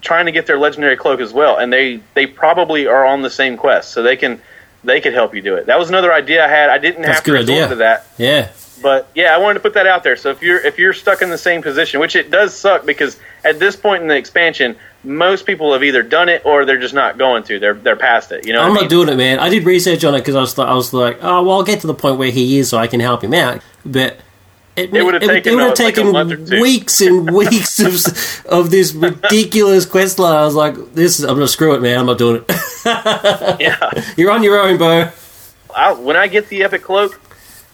trying 0.00 0.26
to 0.26 0.32
get 0.32 0.46
their 0.46 0.58
legendary 0.58 0.96
cloak 0.96 1.18
as 1.20 1.32
well, 1.32 1.56
and 1.58 1.72
they 1.72 2.00
they 2.14 2.26
probably 2.26 2.86
are 2.86 3.04
on 3.04 3.22
the 3.22 3.30
same 3.30 3.56
quest, 3.56 3.90
so 3.92 4.02
they 4.04 4.16
can 4.16 4.40
they 4.84 5.00
could 5.00 5.12
help 5.12 5.34
you 5.34 5.42
do 5.42 5.56
it. 5.56 5.66
That 5.66 5.78
was 5.78 5.88
another 5.88 6.12
idea 6.12 6.44
I 6.44 6.48
had. 6.48 6.70
I 6.70 6.78
didn't 6.78 7.02
That's 7.02 7.16
have 7.16 7.24
to 7.24 7.32
resort 7.32 7.50
idea. 7.50 7.68
to 7.68 7.74
that. 7.76 8.06
yeah. 8.16 8.52
But 8.82 9.10
yeah, 9.14 9.34
I 9.34 9.38
wanted 9.38 9.54
to 9.54 9.60
put 9.60 9.74
that 9.74 9.86
out 9.86 10.04
there. 10.04 10.16
So 10.16 10.30
if 10.30 10.40
you're 10.40 10.64
if 10.64 10.78
you're 10.78 10.94
stuck 10.94 11.20
in 11.20 11.30
the 11.30 11.36
same 11.36 11.62
position, 11.62 12.00
which 12.00 12.14
it 12.16 12.30
does 12.30 12.54
suck 12.54 12.86
because 12.86 13.18
at 13.44 13.58
this 13.58 13.74
point 13.76 14.02
in 14.02 14.08
the 14.08 14.16
expansion, 14.16 14.76
most 15.02 15.46
people 15.46 15.72
have 15.72 15.82
either 15.82 16.02
done 16.02 16.28
it 16.28 16.42
or 16.44 16.64
they're 16.64 16.78
just 16.80 16.94
not 16.94 17.18
going 17.18 17.42
to. 17.44 17.58
They're 17.58 17.74
they're 17.74 17.96
past 17.96 18.32
it. 18.32 18.46
You 18.46 18.52
know, 18.52 18.62
I'm 18.62 18.74
not 18.74 18.82
mean? 18.82 18.90
doing 18.90 19.08
it, 19.08 19.16
man. 19.16 19.38
I 19.38 19.48
did 19.48 19.64
research 19.64 20.04
on 20.04 20.14
it 20.14 20.18
because 20.18 20.34
I 20.36 20.40
was, 20.40 20.58
I 20.58 20.74
was 20.74 20.92
like, 20.92 21.18
oh, 21.22 21.42
well, 21.42 21.56
I'll 21.56 21.62
get 21.62 21.80
to 21.80 21.86
the 21.86 21.94
point 21.94 22.18
where 22.18 22.30
he 22.30 22.58
is 22.58 22.68
so 22.68 22.78
I 22.78 22.86
can 22.86 23.00
help 23.00 23.24
him 23.24 23.32
out. 23.34 23.62
But 23.84 24.18
it, 24.76 24.94
It 24.94 25.04
would've 25.04 25.22
taken, 25.22 25.52
it 25.52 25.56
would 25.56 25.64
uh, 25.64 25.66
like 25.68 25.74
taken 25.74 26.12
month 26.12 26.32
or 26.32 26.36
two. 26.36 26.60
weeks 26.60 27.00
and 27.00 27.30
weeks 27.34 27.80
of, 27.80 28.46
of 28.46 28.70
this 28.70 28.92
ridiculous 28.92 29.84
quest 29.86 30.18
line. 30.18 30.36
I 30.36 30.44
was 30.44 30.54
like, 30.54 30.94
this 30.94 31.18
is, 31.18 31.24
I'm 31.24 31.34
going 31.36 31.46
to 31.46 31.48
screw 31.48 31.74
it, 31.74 31.82
man. 31.82 31.98
I'm 31.98 32.06
not 32.06 32.18
doing 32.18 32.44
it. 32.46 32.56
Yeah. 33.60 33.90
You're 34.16 34.30
on 34.30 34.42
your 34.42 34.58
own, 34.58 34.78
Bo. 34.78 35.10
I, 35.76 35.92
when 35.92 36.16
I 36.16 36.28
get 36.28 36.48
the 36.48 36.62
epic 36.62 36.82
cloak, 36.82 37.20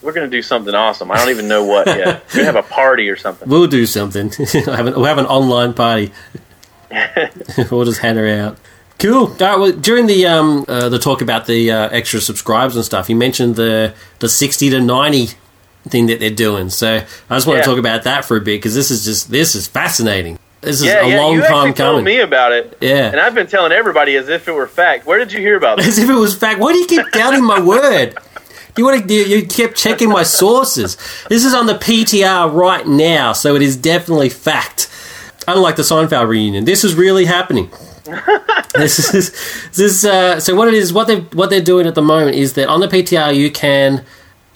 we're 0.02 0.12
gonna 0.12 0.28
do 0.28 0.42
something 0.42 0.74
awesome. 0.74 1.10
I 1.10 1.16
don't 1.16 1.30
even 1.30 1.48
know 1.48 1.64
what 1.64 1.86
yet. 1.86 2.24
We're 2.28 2.44
gonna 2.44 2.44
have 2.44 2.56
a 2.56 2.62
party 2.62 3.08
or 3.08 3.16
something. 3.16 3.48
We'll 3.48 3.66
do 3.68 3.86
something. 3.86 4.32
we'll, 4.38 4.74
have 4.74 4.86
an, 4.86 4.94
we'll 4.94 5.04
have 5.04 5.18
an 5.18 5.26
online 5.26 5.74
party. 5.74 6.12
we'll 7.70 7.84
just 7.84 8.00
hand 8.00 8.18
her 8.18 8.26
out. 8.28 8.58
Cool. 8.98 9.26
All 9.26 9.36
right, 9.38 9.58
well, 9.58 9.72
during 9.72 10.06
the 10.06 10.26
um, 10.26 10.64
uh, 10.68 10.88
the 10.88 10.98
talk 10.98 11.20
about 11.20 11.46
the 11.46 11.70
uh, 11.70 11.88
extra 11.90 12.20
subscribes 12.20 12.76
and 12.76 12.84
stuff, 12.84 13.10
you 13.10 13.16
mentioned 13.16 13.56
the 13.56 13.94
the 14.20 14.28
sixty 14.28 14.70
to 14.70 14.80
ninety 14.80 15.28
thing 15.88 16.06
that 16.06 16.18
they're 16.18 16.30
doing. 16.30 16.70
So 16.70 16.96
I 17.30 17.34
just 17.34 17.46
want 17.46 17.58
Yeah. 17.58 17.62
to 17.62 17.68
talk 17.70 17.78
about 17.78 18.04
that 18.04 18.24
for 18.24 18.36
a 18.36 18.40
bit 18.40 18.58
because 18.58 18.74
this 18.74 18.90
is 18.90 19.04
just 19.04 19.30
this 19.30 19.54
is 19.54 19.66
fascinating. 19.66 20.38
This 20.62 20.80
is 20.80 20.86
Yeah, 20.86 21.04
a 21.04 21.08
yeah. 21.10 21.20
long 21.20 21.34
you 21.34 21.42
time 21.42 21.68
actually 21.68 21.72
told 21.74 21.90
coming. 21.98 22.04
me 22.04 22.20
about 22.20 22.52
it. 22.52 22.76
Yeah. 22.80 23.10
And 23.10 23.20
I've 23.20 23.34
been 23.34 23.46
telling 23.46 23.70
everybody 23.70 24.16
as 24.16 24.28
if 24.30 24.48
it 24.48 24.52
were 24.52 24.66
fact. 24.66 25.06
Where 25.06 25.18
did 25.18 25.30
you 25.32 25.40
hear 25.40 25.56
about 25.56 25.76
this? 25.76 25.86
As 25.88 25.98
if 25.98 26.08
it 26.08 26.14
was 26.14 26.34
fact. 26.34 26.58
Why 26.58 26.72
do 26.72 26.78
you 26.78 26.86
keep 26.86 27.08
doubting 27.12 27.44
my 27.44 27.60
word? 27.60 28.16
You 28.78 28.84
want 28.84 29.06
to? 29.06 29.14
You, 29.14 29.24
you 29.24 29.46
kept 29.46 29.76
checking 29.76 30.08
my 30.08 30.22
sources. 30.22 30.96
This 31.28 31.44
is 31.44 31.54
on 31.54 31.66
the 31.66 31.74
PTR 31.74 32.52
right 32.52 32.86
now, 32.86 33.32
so 33.32 33.54
it 33.54 33.62
is 33.62 33.76
definitely 33.76 34.28
fact. 34.30 34.88
Unlike 35.48 35.76
the 35.76 35.82
Seinfeld 35.82 36.28
reunion, 36.28 36.64
this 36.64 36.84
is 36.84 36.94
really 36.94 37.24
happening. 37.24 37.70
this 38.74 39.14
is 39.14 39.70
this. 39.72 40.04
Uh, 40.04 40.40
so 40.40 40.54
what 40.54 40.68
it 40.68 40.74
is, 40.74 40.92
what 40.92 41.06
they 41.06 41.20
what 41.20 41.50
they're 41.50 41.60
doing 41.60 41.86
at 41.86 41.94
the 41.94 42.02
moment 42.02 42.36
is 42.36 42.54
that 42.54 42.68
on 42.68 42.80
the 42.80 42.88
PTR 42.88 43.34
you 43.34 43.50
can 43.50 44.04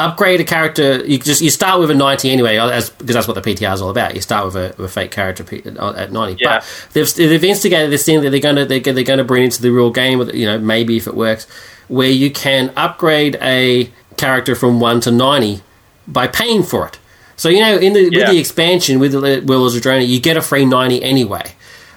upgrade 0.01 0.41
a 0.41 0.45
character. 0.45 1.05
You 1.05 1.19
just 1.19 1.43
you 1.43 1.51
start 1.51 1.81
with 1.81 1.91
a 1.91 1.95
ninety 1.95 2.31
anyway, 2.31 2.57
as 2.57 2.91
because 2.91 3.15
that's 3.15 3.29
what 3.29 3.35
the 3.35 3.43
PTR 3.43 3.75
is 3.75 3.83
all 3.83 3.91
about. 3.91 4.15
You 4.15 4.21
start 4.21 4.47
with 4.47 4.57
a, 4.57 4.75
with 4.77 4.87
a 4.87 4.89
fake 4.89 5.11
character 5.11 5.45
P- 5.45 5.63
at 5.65 6.13
ninety. 6.13 6.43
Yeah. 6.43 6.59
But 6.59 6.89
they've 6.93 7.15
they've 7.15 7.45
instigated 7.45 7.91
this 7.91 8.05
thing 8.05 8.21
that 8.23 8.31
they're 8.31 8.41
going 8.41 8.57
to 8.57 8.65
they're, 8.67 8.81
they're 8.81 9.05
going 9.05 9.19
to 9.19 9.25
bring 9.25 9.45
into 9.45 9.63
the 9.63 9.71
real 9.71 9.91
game. 9.91 10.21
You 10.35 10.47
know, 10.47 10.59
maybe 10.59 10.97
if 10.97 11.07
it 11.07 11.15
works, 11.15 11.47
where 11.89 12.11
you 12.11 12.31
can 12.31 12.73
upgrade 12.77 13.37
a 13.41 13.91
character 14.17 14.55
from 14.55 14.81
one 14.81 15.01
to 15.03 15.11
ninety 15.11 15.63
by 16.09 16.27
paying 16.27 16.63
for 16.63 16.87
it. 16.87 16.99
So 17.41 17.49
you 17.49 17.61
know, 17.61 17.79
in 17.79 17.95
the 17.95 18.11
with 18.11 18.29
the 18.29 18.39
expansion 18.39 18.99
with 18.99 19.13
the 19.13 19.43
Warlords 19.47 19.75
of 19.75 19.83
Draenor, 19.83 20.07
you 20.07 20.21
get 20.21 20.37
a 20.37 20.43
free 20.43 20.67
ninety 20.67 21.03
anyway. 21.03 21.55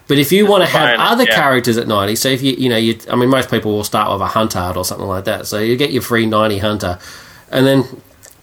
But 0.08 0.18
if 0.18 0.32
you 0.32 0.46
want 0.46 0.64
to 0.64 0.70
have 0.70 0.98
other 0.98 1.26
yeah. 1.26 1.36
characters 1.36 1.78
at 1.78 1.86
ninety, 1.86 2.16
so 2.16 2.30
if 2.30 2.42
you 2.42 2.54
you 2.54 2.70
know 2.70 2.78
you, 2.78 2.98
I 3.12 3.18
mean, 3.18 3.28
most 3.28 3.52
people 3.52 3.74
will 3.74 3.84
start 3.84 4.10
with 4.10 4.22
a 4.22 4.28
Huntard 4.28 4.78
or 4.78 4.86
something 4.86 5.06
like 5.06 5.26
that. 5.26 5.46
So 5.46 5.60
you 5.60 5.76
get 5.76 5.92
your 5.92 6.02
free 6.02 6.26
ninety 6.26 6.60
Hunter, 6.60 6.98
and 7.52 7.68
then 7.68 7.84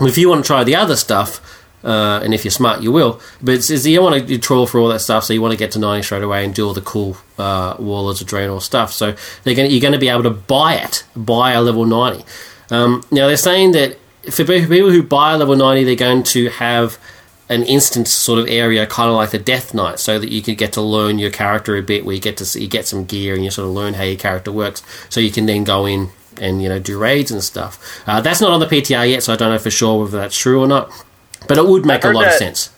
if 0.00 0.18
you 0.18 0.28
want 0.28 0.44
to 0.44 0.46
try 0.46 0.62
the 0.62 0.76
other 0.76 0.94
stuff, 0.94 1.64
uh, 1.82 2.20
and 2.22 2.34
if 2.34 2.44
you're 2.44 2.50
smart, 2.50 2.82
you 2.82 2.92
will. 2.92 3.18
But 3.40 3.54
it's, 3.54 3.70
it's, 3.70 3.86
you 3.86 4.02
want 4.02 4.28
to 4.28 4.36
trawl 4.36 4.66
for 4.66 4.78
all 4.78 4.88
that 4.88 5.00
stuff, 5.00 5.24
so 5.24 5.32
you 5.32 5.40
want 5.40 5.52
to 5.52 5.58
get 5.58 5.70
to 5.70 5.78
ninety 5.78 6.02
straight 6.02 6.22
away 6.22 6.44
and 6.44 6.54
do 6.54 6.66
all 6.66 6.74
the 6.74 6.82
cool 6.82 7.16
uh, 7.38 7.76
Warlords 7.78 8.20
of 8.20 8.28
Draenor 8.28 8.60
stuff. 8.60 8.92
So 8.92 9.16
they're 9.44 9.54
going 9.54 9.70
you're 9.70 9.80
going 9.80 9.94
to 9.94 9.98
be 9.98 10.10
able 10.10 10.24
to 10.24 10.30
buy 10.30 10.74
it, 10.74 11.04
buy 11.16 11.52
a 11.52 11.62
level 11.62 11.86
ninety. 11.86 12.26
Um, 12.68 13.02
now 13.10 13.26
they're 13.26 13.38
saying 13.38 13.72
that 13.72 13.96
for 14.30 14.44
people 14.44 14.90
who 14.90 15.02
buy 15.02 15.32
a 15.32 15.38
level 15.38 15.56
ninety, 15.56 15.84
they're 15.84 15.94
going 15.94 16.22
to 16.24 16.48
have 16.50 16.98
an 17.48 17.62
instance 17.64 18.10
sort 18.12 18.38
of 18.38 18.46
area, 18.48 18.86
kind 18.86 19.08
of 19.10 19.16
like 19.16 19.30
the 19.30 19.38
Death 19.38 19.74
Knight, 19.74 19.98
so 19.98 20.18
that 20.18 20.30
you 20.30 20.40
can 20.42 20.54
get 20.54 20.72
to 20.74 20.80
learn 20.82 21.18
your 21.18 21.30
character 21.30 21.76
a 21.76 21.82
bit, 21.82 22.04
where 22.04 22.14
you 22.14 22.20
get 22.20 22.36
to 22.36 22.44
see, 22.44 22.62
you 22.62 22.68
get 22.68 22.86
some 22.86 23.04
gear 23.04 23.34
and 23.34 23.44
you 23.44 23.50
sort 23.50 23.66
of 23.68 23.74
learn 23.74 23.94
how 23.94 24.04
your 24.04 24.16
character 24.18 24.52
works, 24.52 24.82
so 25.08 25.18
you 25.20 25.30
can 25.32 25.46
then 25.46 25.64
go 25.64 25.84
in 25.86 26.10
and 26.40 26.62
you 26.62 26.68
know 26.68 26.78
do 26.78 26.98
raids 26.98 27.30
and 27.30 27.42
stuff. 27.42 28.02
Uh, 28.06 28.20
that's 28.20 28.40
not 28.40 28.50
on 28.52 28.60
the 28.60 28.66
PTR 28.66 29.08
yet, 29.10 29.22
so 29.22 29.32
I 29.32 29.36
don't 29.36 29.50
know 29.52 29.58
for 29.58 29.70
sure 29.70 30.04
whether 30.04 30.18
that's 30.18 30.38
true 30.38 30.60
or 30.62 30.66
not. 30.68 30.90
But 31.48 31.58
it 31.58 31.66
would 31.66 31.84
make 31.86 32.04
a 32.04 32.10
lot 32.10 32.26
of 32.26 32.32
sense. 32.34 32.70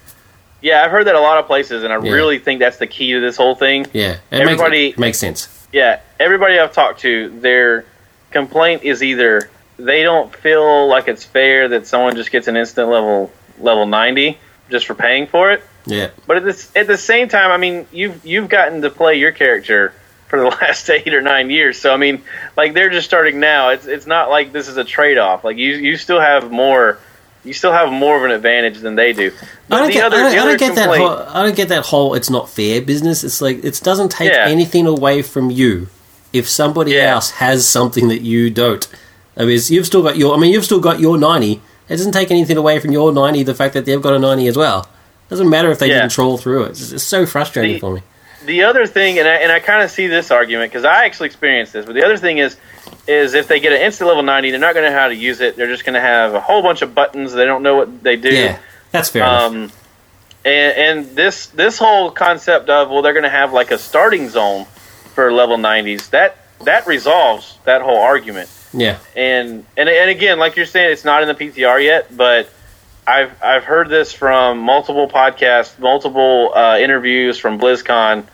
Yeah, 0.62 0.82
I've 0.84 0.93
heard 0.93 1.07
that 1.09 1.16
a 1.16 1.20
lot 1.20 1.38
of 1.38 1.47
places, 1.47 1.82
and 1.82 1.93
I 1.93 2.01
Yeah. 2.01 2.12
really 2.12 2.38
think 2.38 2.61
that's 2.61 2.76
the 2.78 2.86
key 2.86 3.12
to 3.12 3.20
this 3.20 3.36
whole 3.36 3.57
thing. 3.57 3.86
Yeah, 3.93 4.12
it 4.30 4.40
Everybody- 4.40 4.86
makes, 4.86 4.97
it 4.97 5.01
makes 5.01 5.18
sense. 5.18 5.49
Yeah, 5.72 5.99
everybody 6.20 6.59
I've 6.59 6.72
talked 6.72 7.01
to, 7.01 7.30
their 7.40 7.84
complaint 8.30 8.84
is 8.84 9.03
either 9.03 9.51
they 9.79 10.03
don't 10.03 10.35
feel 10.35 10.89
like 10.89 11.09
it's 11.09 11.25
fair 11.25 11.68
that 11.68 11.87
someone 11.87 12.16
just 12.16 12.31
gets 12.31 12.49
an 12.49 12.57
instant 12.57 12.89
level 12.89 13.33
level 13.59 13.87
ninety 13.87 14.39
just 14.70 14.87
for 14.87 14.95
paying 14.95 15.27
for 15.27 15.53
it. 15.53 15.62
Yeah, 15.85 16.11
But 16.29 16.37
at 16.39 16.45
this 16.45 16.70
at 16.77 16.87
the 16.87 16.97
same 16.97 17.29
time, 17.29 17.51
I 17.51 17.57
mean, 17.57 17.87
you've 17.93 18.25
you've 18.25 18.49
gotten 18.49 18.83
to 18.83 18.91
play 18.91 19.16
your 19.16 19.33
character 19.33 19.93
for 20.29 20.39
the 20.39 20.47
last 20.62 20.89
eight 20.91 21.12
or 21.12 21.20
nine 21.23 21.51
years. 21.51 21.79
So 21.81 21.93
I 21.93 21.97
mean, 21.97 22.23
like 22.57 22.73
they're 22.75 22.91
just 22.91 23.07
starting 23.07 23.41
now. 23.41 23.70
It's 23.70 23.87
it's 23.87 24.07
not 24.07 24.31
like 24.31 24.53
this 24.53 24.68
is 24.68 24.77
a 24.77 24.85
trade 24.85 25.18
off. 25.18 25.43
Like 25.45 25.57
you 25.57 25.73
you 25.75 25.97
still 25.97 26.20
have 26.20 26.51
more. 26.53 26.99
You 27.45 27.53
still 27.53 27.73
have 27.73 27.91
more 27.91 28.16
of 28.16 28.23
an 28.23 28.31
advantage 28.31 28.79
than 28.79 28.95
they 28.95 29.12
do. 29.12 29.33
But 29.68 29.75
I 29.77 29.79
don't 29.83 29.93
get, 29.93 30.05
other- 30.05 30.16
I 30.18 30.20
don't, 30.33 30.39
I 30.39 30.45
don't 30.45 30.61
get 30.61 30.75
that. 30.77 30.97
Whole, 30.97 31.09
I 31.11 31.43
don't 31.43 31.57
get 31.57 31.68
that 31.70 31.85
whole. 31.87 32.14
It's 32.14 32.31
not 32.31 32.49
fair 32.49 32.81
business. 32.81 33.25
It's 33.25 33.41
like 33.43 33.64
it 33.64 33.81
doesn't 33.83 34.11
take 34.12 34.31
Yeah. 34.31 34.47
anything 34.47 34.87
away 34.87 35.23
from 35.23 35.51
you 35.51 35.89
if 36.33 36.49
somebody 36.49 36.93
Yeah. 36.93 37.14
else 37.14 37.33
has 37.33 37.66
something 37.66 38.07
that 38.07 38.20
you 38.20 38.49
don't. 38.51 38.87
I 39.37 39.45
mean, 39.45 39.59
you've 39.68 39.87
still 39.87 40.03
got 40.03 40.16
your. 40.16 40.35
I 40.35 40.39
mean, 40.39 40.53
you've 40.53 40.64
still 40.64 40.80
got 40.80 41.01
your 41.01 41.16
ninety. 41.18 41.61
It 41.89 41.97
doesn't 41.97 42.12
take 42.12 42.30
anything 42.30 42.57
away 42.57 42.78
from 42.78 42.93
your 42.93 43.12
ninety. 43.12 43.43
The 43.43 43.55
fact 43.55 43.74
that 43.74 43.85
they've 43.85 44.01
got 44.01 44.14
a 44.14 44.18
ninety 44.18 44.47
as 44.47 44.57
well 44.57 44.80
it 45.26 45.30
doesn't 45.30 45.49
matter 45.49 45.70
if 45.70 45.78
they 45.78 45.89
Yeah. 45.89 46.01
didn't 46.01 46.12
troll 46.12 46.37
through 46.37 46.64
it. 46.64 46.70
It's, 46.70 46.93
it's 46.93 47.05
so 47.05 47.24
frustrating 47.26 47.74
The- 47.74 47.80
for 47.80 47.95
me. 47.95 48.03
the 48.45 48.64
other 48.64 48.87
thing, 48.87 49.18
and 49.18 49.26
I, 49.26 49.37
and 49.37 49.51
I 49.53 49.61
kind 49.61 49.83
of 49.83 49.91
see 49.91 50.07
this 50.07 50.30
argument 50.30 50.70
because 50.72 50.85
I 50.85 51.07
actually 51.07 51.26
experienced 51.28 51.72
this. 51.72 51.87
But 51.87 51.95
the 51.95 52.05
other 52.05 52.18
thing 52.18 52.39
is, 52.39 52.57
is 53.09 53.33
if 53.35 53.49
they 53.49 53.59
get 53.61 53.72
an 53.72 53.80
instant 53.80 54.09
level 54.09 54.22
ninety, 54.22 54.51
they're 54.51 54.61
not 54.61 54.74
going 54.74 54.85
to 54.85 54.91
know 54.91 54.99
how 54.99 55.09
to 55.09 55.14
use 55.14 55.41
it. 55.41 55.57
They're 55.57 55.68
just 55.68 55.85
going 55.85 55.95
to 55.95 56.01
have 56.01 56.35
a 56.35 56.41
whole 56.41 56.62
bunch 56.62 56.83
of 56.83 56.95
buttons. 56.95 57.33
They 57.33 57.45
don't 57.47 57.62
know 57.62 57.76
what 57.76 58.03
they 58.03 58.16
do. 58.16 58.30
Yeah, 58.30 58.59
that's 58.91 59.09
fair. 59.09 59.24
Um, 59.24 59.72
and, 60.45 60.76
and 60.76 61.16
this 61.16 61.47
this 61.47 61.78
whole 61.78 62.11
concept 62.11 62.68
of 62.68 62.91
well, 62.91 63.01
they're 63.03 63.12
going 63.14 63.22
to 63.22 63.28
have 63.30 63.53
like 63.53 63.70
a 63.70 63.78
starting 63.78 64.28
zone 64.28 64.66
for 65.14 65.33
level 65.33 65.57
nineties. 65.57 66.09
That 66.11 66.37
that 66.64 66.87
resolves 66.87 67.59
that 67.64 67.80
whole 67.83 67.99
argument. 68.01 68.51
Yeah, 68.75 68.99
And 69.14 69.64
and 69.77 69.89
and 69.89 70.11
again, 70.11 70.39
like 70.39 70.57
you're 70.57 70.66
saying, 70.66 70.93
it's 70.93 71.05
not 71.05 71.23
in 71.23 71.29
the 71.29 71.35
PTR 71.35 71.83
yet, 71.85 72.16
but 72.16 72.51
I've 73.07 73.43
I've 73.43 73.64
heard 73.64 73.89
this 73.89 74.12
from 74.12 74.59
multiple 74.59 75.09
podcasts, 75.09 75.79
multiple 75.79 76.53
uh, 76.55 76.79
interviews 76.79 77.39
from 77.39 77.59
BlizzCon. 77.59 78.25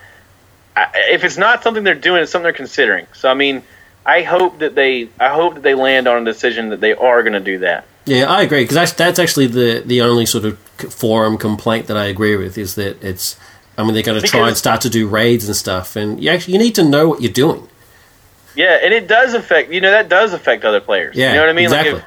I, 0.76 0.86
if 1.10 1.24
it's 1.24 1.38
not 1.38 1.62
something 1.62 1.84
they're 1.84 1.94
doing, 1.94 2.22
it's 2.22 2.30
something 2.30 2.44
they're 2.44 2.52
considering. 2.52 3.06
So 3.14 3.28
I 3.28 3.34
mean, 3.34 3.62
I 4.04 4.22
hope 4.22 4.58
that 4.58 4.74
they 4.74 5.08
I 5.18 5.28
hope 5.28 5.54
that 5.54 5.62
they 5.62 5.74
land 5.74 6.06
on 6.06 6.22
a 6.22 6.24
decision 6.24 6.68
that 6.70 6.80
they 6.80 6.94
are 6.94 7.22
going 7.22 7.32
to 7.32 7.40
do 7.40 7.58
that. 7.60 7.86
yeah, 8.04 8.24
I 8.24 8.42
agree 8.42 8.62
because 8.62 8.74
that's, 8.74 8.92
that's 8.92 9.18
actually 9.18 9.48
the 9.48 9.82
the 9.84 10.02
only 10.02 10.26
sort 10.26 10.44
of 10.44 10.58
forum 10.58 11.38
complaint 11.38 11.86
that 11.88 11.96
I 11.96 12.04
agree 12.06 12.36
with 12.36 12.58
is 12.58 12.74
that 12.76 13.02
it's. 13.02 13.36
I 13.76 13.84
mean, 13.84 13.94
they're 13.94 14.02
going 14.02 14.20
to 14.20 14.26
try 14.26 14.48
and 14.48 14.56
start 14.56 14.80
to 14.80 14.90
do 14.90 15.06
raids 15.06 15.46
and 15.46 15.54
stuff, 15.54 15.94
and 15.94 16.20
you 16.20 16.30
actually 16.30 16.54
you 16.54 16.58
need 16.58 16.74
to 16.74 16.82
know 16.82 17.08
what 17.08 17.22
you're 17.22 17.32
doing. 17.32 17.68
Yeah, 18.58 18.76
and 18.82 18.92
it 18.92 19.06
does 19.06 19.34
affect 19.34 19.70
you 19.70 19.80
know 19.80 19.92
that 19.92 20.08
does 20.08 20.32
affect 20.32 20.64
other 20.64 20.80
players. 20.80 21.14
Yeah, 21.16 21.28
you 21.28 21.34
know 21.36 21.42
what 21.42 21.50
I 21.50 21.52
mean? 21.52 21.64
exactly. 21.66 21.92
Like 21.94 22.04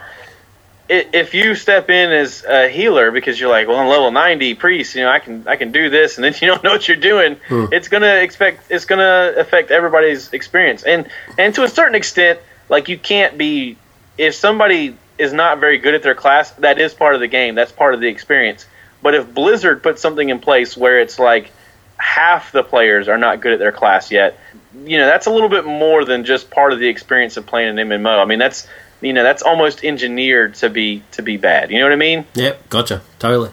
if, 0.90 1.14
if 1.14 1.34
you 1.34 1.56
step 1.56 1.90
in 1.90 2.12
as 2.12 2.44
a 2.44 2.68
healer 2.68 3.12
because 3.12 3.40
you're 3.40 3.50
like, 3.50 3.70
well, 3.70 3.78
I'm 3.78 3.88
level 3.88 4.12
90 4.12 4.56
priest, 4.56 4.94
you 4.94 5.04
know, 5.04 5.10
I 5.10 5.20
can 5.20 5.48
I 5.48 5.56
can 5.56 5.72
do 5.72 5.90
this, 5.90 6.18
and 6.18 6.26
then 6.26 6.34
you 6.42 6.48
don't 6.50 6.62
know 6.62 6.72
what 6.72 6.90
you're 6.90 6.98
doing, 6.98 7.38
Hmm. 7.48 7.68
it's 7.72 7.88
gonna 7.88 8.16
expect 8.16 8.70
it's 8.70 8.84
gonna 8.84 9.34
affect 9.38 9.72
everybody's 9.72 10.34
experience, 10.34 10.84
and 10.84 11.10
and 11.38 11.56
to 11.56 11.64
a 11.64 11.70
certain 11.70 11.96
extent, 11.96 12.40
like 12.68 12.90
you 12.90 12.98
can't 12.98 13.38
be 13.38 13.78
if 14.18 14.36
somebody 14.36 14.98
is 15.18 15.32
not 15.32 15.60
very 15.60 15.78
good 15.78 15.96
at 15.96 16.04
their 16.04 16.16
class, 16.16 16.52
that 16.60 16.80
is 16.80 16.94
part 16.94 17.16
of 17.16 17.22
the 17.22 17.28
game, 17.28 17.56
that's 17.56 17.72
part 17.72 17.94
of 17.94 18.02
the 18.02 18.08
experience. 18.10 18.66
But 19.02 19.16
if 19.16 19.34
Blizzard 19.34 19.82
puts 19.82 20.02
something 20.02 20.28
in 20.28 20.40
place 20.40 20.76
where 20.76 21.00
it's 21.00 21.18
like 21.18 21.50
half 21.96 22.52
the 22.52 22.64
players 22.64 23.08
are 23.08 23.18
not 23.18 23.40
good 23.40 23.54
at 23.54 23.60
their 23.60 23.72
class 23.72 24.12
yet, 24.12 24.38
you 24.86 24.98
know, 24.98 25.06
that's 25.06 25.28
a 25.28 25.32
little 25.32 25.50
bit 25.50 25.66
more 25.66 26.06
than 26.06 26.24
just 26.24 26.50
part 26.50 26.74
of 26.74 26.80
the 26.80 26.88
experience 26.88 27.38
of 27.38 27.46
playing 27.46 27.78
an 27.78 27.90
MMO. 27.90 28.22
I 28.22 28.26
mean, 28.26 28.40
that's 28.40 28.68
you 29.02 29.14
know, 29.14 29.24
that's 29.24 29.42
almost 29.42 29.84
engineered 29.84 30.56
to 30.56 30.70
be 30.70 31.04
to 31.12 31.22
be 31.22 31.38
bad. 31.38 31.72
You 31.72 31.80
know 31.80 31.86
what 31.86 31.94
I 31.94 31.98
mean? 31.98 32.26
Yep, 32.36 32.70
gotcha, 32.70 33.02
totally. 33.20 33.52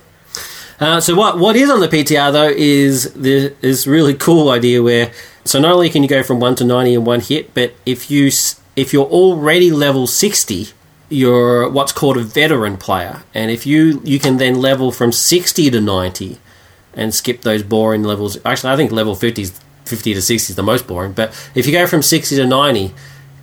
Uh, 0.80 1.00
so 1.00 1.14
what 1.14 1.38
what 1.38 1.56
is 1.56 1.70
on 1.70 1.80
the 1.80 1.88
PTR 1.88 2.32
though 2.32 2.48
is 2.48 3.12
the 3.14 3.54
is 3.62 3.86
really 3.86 4.14
cool 4.14 4.50
idea 4.50 4.82
where 4.82 5.10
so 5.44 5.58
not 5.58 5.74
only 5.74 5.90
can 5.90 6.02
you 6.02 6.08
go 6.08 6.22
from 6.22 6.38
one 6.38 6.54
to 6.56 6.64
ninety 6.64 6.94
in 6.94 7.04
one 7.04 7.20
hit, 7.20 7.52
but 7.54 7.74
if 7.84 8.10
you 8.10 8.30
if 8.76 8.92
you're 8.92 9.06
already 9.06 9.72
level 9.72 10.06
sixty, 10.06 10.68
you're 11.08 11.68
what's 11.68 11.92
called 11.92 12.16
a 12.16 12.22
veteran 12.22 12.76
player, 12.76 13.22
and 13.34 13.50
if 13.50 13.66
you 13.66 14.00
you 14.04 14.20
can 14.20 14.36
then 14.36 14.60
level 14.60 14.92
from 14.92 15.10
sixty 15.10 15.70
to 15.70 15.80
ninety 15.80 16.38
and 16.98 17.14
skip 17.14 17.42
those 17.42 17.62
boring 17.62 18.02
levels. 18.02 18.36
Actually, 18.44 18.72
I 18.72 18.76
think 18.76 18.90
level 18.90 19.14
50 19.14 19.40
is 19.40 19.60
50 19.88 20.14
to 20.14 20.22
sixty 20.22 20.52
is 20.52 20.56
the 20.56 20.62
most 20.62 20.86
boring. 20.86 21.12
But 21.12 21.30
if 21.54 21.66
you 21.66 21.72
go 21.72 21.86
from 21.86 22.02
sixty 22.02 22.36
to 22.36 22.46
ninety, 22.46 22.94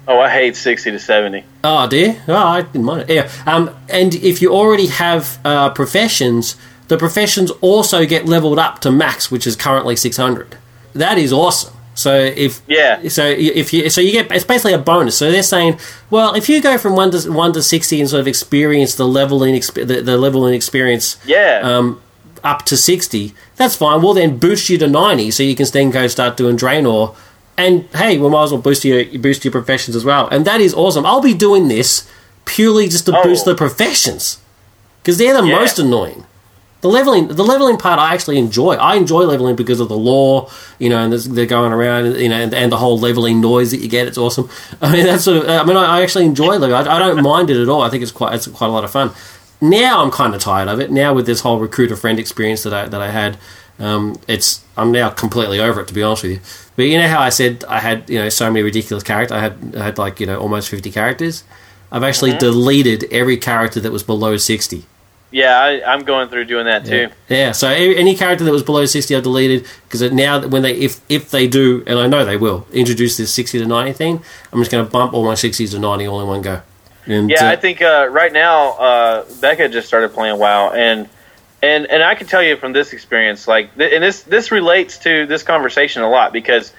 Oh, 0.07 0.19
I 0.19 0.29
hate 0.29 0.55
sixty 0.55 0.91
to 0.91 0.99
seventy. 0.99 1.43
Oh, 1.63 1.87
dear. 1.87 2.21
Oh, 2.27 2.35
I 2.35 2.61
didn't 2.61 2.83
mind 2.83 3.09
it. 3.09 3.13
Yeah. 3.15 3.31
Um, 3.47 3.75
and 3.89 4.13
if 4.15 4.39
you 4.41 4.53
already 4.53 4.85
have 4.87 5.39
uh, 5.43 5.71
professions, 5.71 6.55
the 6.89 6.97
professions 6.97 7.49
also 7.61 8.05
get 8.05 8.25
leveled 8.27 8.59
up 8.59 8.79
to 8.81 8.91
max, 8.91 9.31
which 9.31 9.47
is 9.47 9.55
currently 9.55 9.95
600. 9.95 10.57
That 10.93 11.17
is 11.17 11.33
awesome. 11.33 11.73
So 11.95 12.13
if 12.13 12.61
Yeah. 12.67 13.07
so 13.07 13.25
if 13.25 13.73
you 13.73 13.89
so 13.89 13.99
you 14.01 14.11
get 14.11 14.29
it's 14.31 14.43
basically 14.43 14.73
a 14.73 14.77
bonus. 14.77 15.17
So 15.17 15.31
they're 15.31 15.41
saying, 15.41 15.79
well, 16.11 16.35
if 16.35 16.49
you 16.49 16.61
go 16.61 16.77
from 16.77 16.93
one 16.95 17.09
to 17.11 17.31
one 17.31 17.53
to 17.53 17.63
sixty 17.63 17.99
and 18.01 18.09
sort 18.09 18.19
of 18.19 18.27
experience 18.27 18.95
the 18.95 19.07
leveling 19.07 19.55
exp- 19.55 19.87
the, 19.87 20.01
the 20.01 20.17
level 20.17 20.45
in 20.45 20.53
experience 20.53 21.17
Yeah. 21.25 21.61
um, 21.63 22.01
up 22.45 22.63
to 22.65 22.77
60, 22.77 23.33
that's 23.55 23.75
fine. 23.75 24.01
We'll 24.01 24.13
then 24.13 24.37
boost 24.37 24.69
you 24.69 24.77
to 24.77 24.87
90 24.87 25.31
so 25.31 25.43
you 25.43 25.55
can 25.55 25.65
then 25.73 25.89
go 25.91 26.07
start 26.07 26.37
doing 26.37 26.55
Draenor. 26.57 27.15
And 27.57 27.85
hey, 27.95 28.17
we 28.17 28.29
might 28.29 28.43
as 28.43 28.51
well 28.51 28.61
boost 28.61 28.83
your, 28.85 29.03
boost 29.19 29.43
your 29.45 29.51
professions 29.51 29.95
as 29.95 30.05
well. 30.05 30.27
And 30.29 30.45
that 30.45 30.61
is 30.61 30.73
awesome. 30.73 31.05
I'll 31.05 31.21
be 31.21 31.33
doing 31.33 31.67
this 31.67 32.07
purely 32.45 32.87
just 32.87 33.05
to 33.07 33.17
Oh. 33.17 33.23
boost 33.23 33.45
the 33.45 33.55
professions 33.55 34.37
because 35.01 35.17
they're 35.17 35.39
the 35.41 35.47
Yeah. 35.47 35.59
most 35.59 35.79
annoying. 35.79 36.25
The 36.81 36.89
leveling, 36.89 37.29
the 37.29 37.43
leveling 37.43 37.77
part, 37.77 37.97
I 37.97 38.13
actually 38.13 38.37
enjoy. 38.37 38.75
I 38.75 38.95
enjoy 38.95 39.23
leveling 39.23 39.55
because 39.55 39.79
of 39.79 39.87
the 39.89 39.97
lore, 39.97 40.49
you 40.77 40.87
know, 40.89 40.97
and 40.99 41.11
they're 41.13 41.47
going 41.47 41.71
around, 41.71 42.15
you 42.17 42.29
know, 42.29 42.35
and, 42.35 42.53
and 42.53 42.71
the 42.71 42.77
whole 42.77 42.99
leveling 42.99 43.41
noise 43.41 43.71
that 43.71 43.79
you 43.79 43.87
get. 43.87 44.05
It's 44.07 44.19
awesome. 44.19 44.49
I 44.81 44.91
mean, 44.91 45.05
that's 45.07 45.23
sort 45.23 45.37
of. 45.37 45.49
I 45.49 45.63
mean, 45.63 45.77
I, 45.77 45.97
I 45.97 46.01
actually 46.03 46.25
enjoy 46.25 46.57
leveling. 46.57 46.73
I, 46.73 46.81
I 46.97 46.99
don't 46.99 47.23
mind 47.23 47.49
it 47.49 47.57
at 47.59 47.69
all. 47.69 47.81
I 47.81 47.89
think 47.89 48.03
it's 48.03 48.11
quite, 48.11 48.35
it's 48.35 48.45
quite 48.47 48.67
a 48.67 48.71
lot 48.71 48.83
of 48.83 48.91
fun. 48.91 49.11
Now 49.61 50.03
I'm 50.03 50.11
kind 50.11 50.35
of 50.35 50.41
tired 50.41 50.67
of 50.67 50.79
it. 50.79 50.91
Now 50.91 51.13
with 51.13 51.25
this 51.25 51.41
whole 51.41 51.59
recruit-a-friend 51.59 52.19
experience 52.19 52.63
that 52.63 52.73
I 52.73 52.87
that 52.87 53.01
I 53.01 53.09
had, 53.09 53.37
um, 53.79 54.19
it's 54.27 54.63
I'm 54.77 54.91
now 54.91 55.09
completely 55.09 55.59
over 55.59 55.81
it 55.81 55.87
to 55.87 55.93
be 55.93 56.03
honest 56.03 56.23
with 56.23 56.31
you. 56.33 56.39
But 56.75 56.83
you 56.83 56.97
know 56.97 57.07
how 57.07 57.19
I 57.21 57.29
said 57.29 57.63
I 57.67 57.79
had 57.79 58.09
you 58.09 58.19
know 58.19 58.29
so 58.29 58.49
many 58.51 58.63
ridiculous 58.63 59.03
characters. 59.03 59.35
I 59.35 59.39
had 59.39 59.75
I 59.77 59.83
had 59.83 59.97
like 59.97 60.19
you 60.19 60.25
know 60.27 60.39
almost 60.39 60.69
50 60.69 60.91
characters. 60.91 61.43
I've 61.91 62.03
actually 62.03 62.31
Mm-hmm. 62.31 62.39
deleted 62.39 63.05
every 63.11 63.37
character 63.37 63.79
that 63.79 63.91
was 63.91 64.03
below 64.03 64.35
60. 64.37 64.83
yeah, 65.31 65.57
I, 65.59 65.83
I'm 65.93 66.03
going 66.03 66.29
through 66.29 66.45
doing 66.45 66.65
that 66.65 66.85
too. 66.85 67.09
Yeah, 67.29 67.51
so 67.51 67.69
a- 67.69 67.95
any 67.95 68.15
character 68.15 68.43
that 68.45 68.51
was 68.51 68.63
below 68.63 68.85
sixty, 68.85 69.15
I 69.15 69.19
deleted 69.21 69.65
because 69.87 70.01
now 70.11 70.39
that 70.39 70.49
when 70.49 70.61
they 70.63 70.73
if 70.73 70.99
if 71.09 71.29
they 71.31 71.47
do, 71.47 71.83
and 71.87 71.97
I 71.99 72.07
know 72.07 72.25
they 72.25 72.37
will 72.37 72.65
introduce 72.73 73.17
this 73.17 73.33
sixty 73.33 73.59
to 73.59 73.65
ninety 73.65 73.93
thing, 73.93 74.21
I'm 74.51 74.59
just 74.59 74.71
going 74.71 74.85
to 74.85 74.91
bump 74.91 75.13
all 75.13 75.23
my 75.25 75.35
sixties 75.35 75.71
to 75.71 75.79
ninety 75.79 76.05
all 76.07 76.21
in 76.21 76.27
one 76.27 76.41
go. 76.41 76.61
And, 77.07 77.29
Yeah, 77.29 77.47
uh, 77.47 77.51
I 77.51 77.55
think 77.55 77.81
uh, 77.81 78.07
right 78.09 78.33
now 78.33 78.71
uh, 78.71 79.25
Becca 79.39 79.69
just 79.69 79.87
started 79.87 80.13
playing 80.13 80.39
WoW, 80.39 80.71
and 80.71 81.07
and 81.61 81.85
and 81.85 82.03
I 82.03 82.15
can 82.15 82.27
tell 82.27 82.43
you 82.43 82.57
from 82.57 82.73
this 82.73 82.93
experience, 82.93 83.47
like, 83.47 83.75
th- 83.77 83.93
and 83.93 84.03
this 84.03 84.23
this 84.23 84.51
relates 84.51 84.99
to 84.99 85.25
this 85.25 85.43
conversation 85.43 86.01
a 86.01 86.09
lot 86.09 86.33
because 86.33 86.73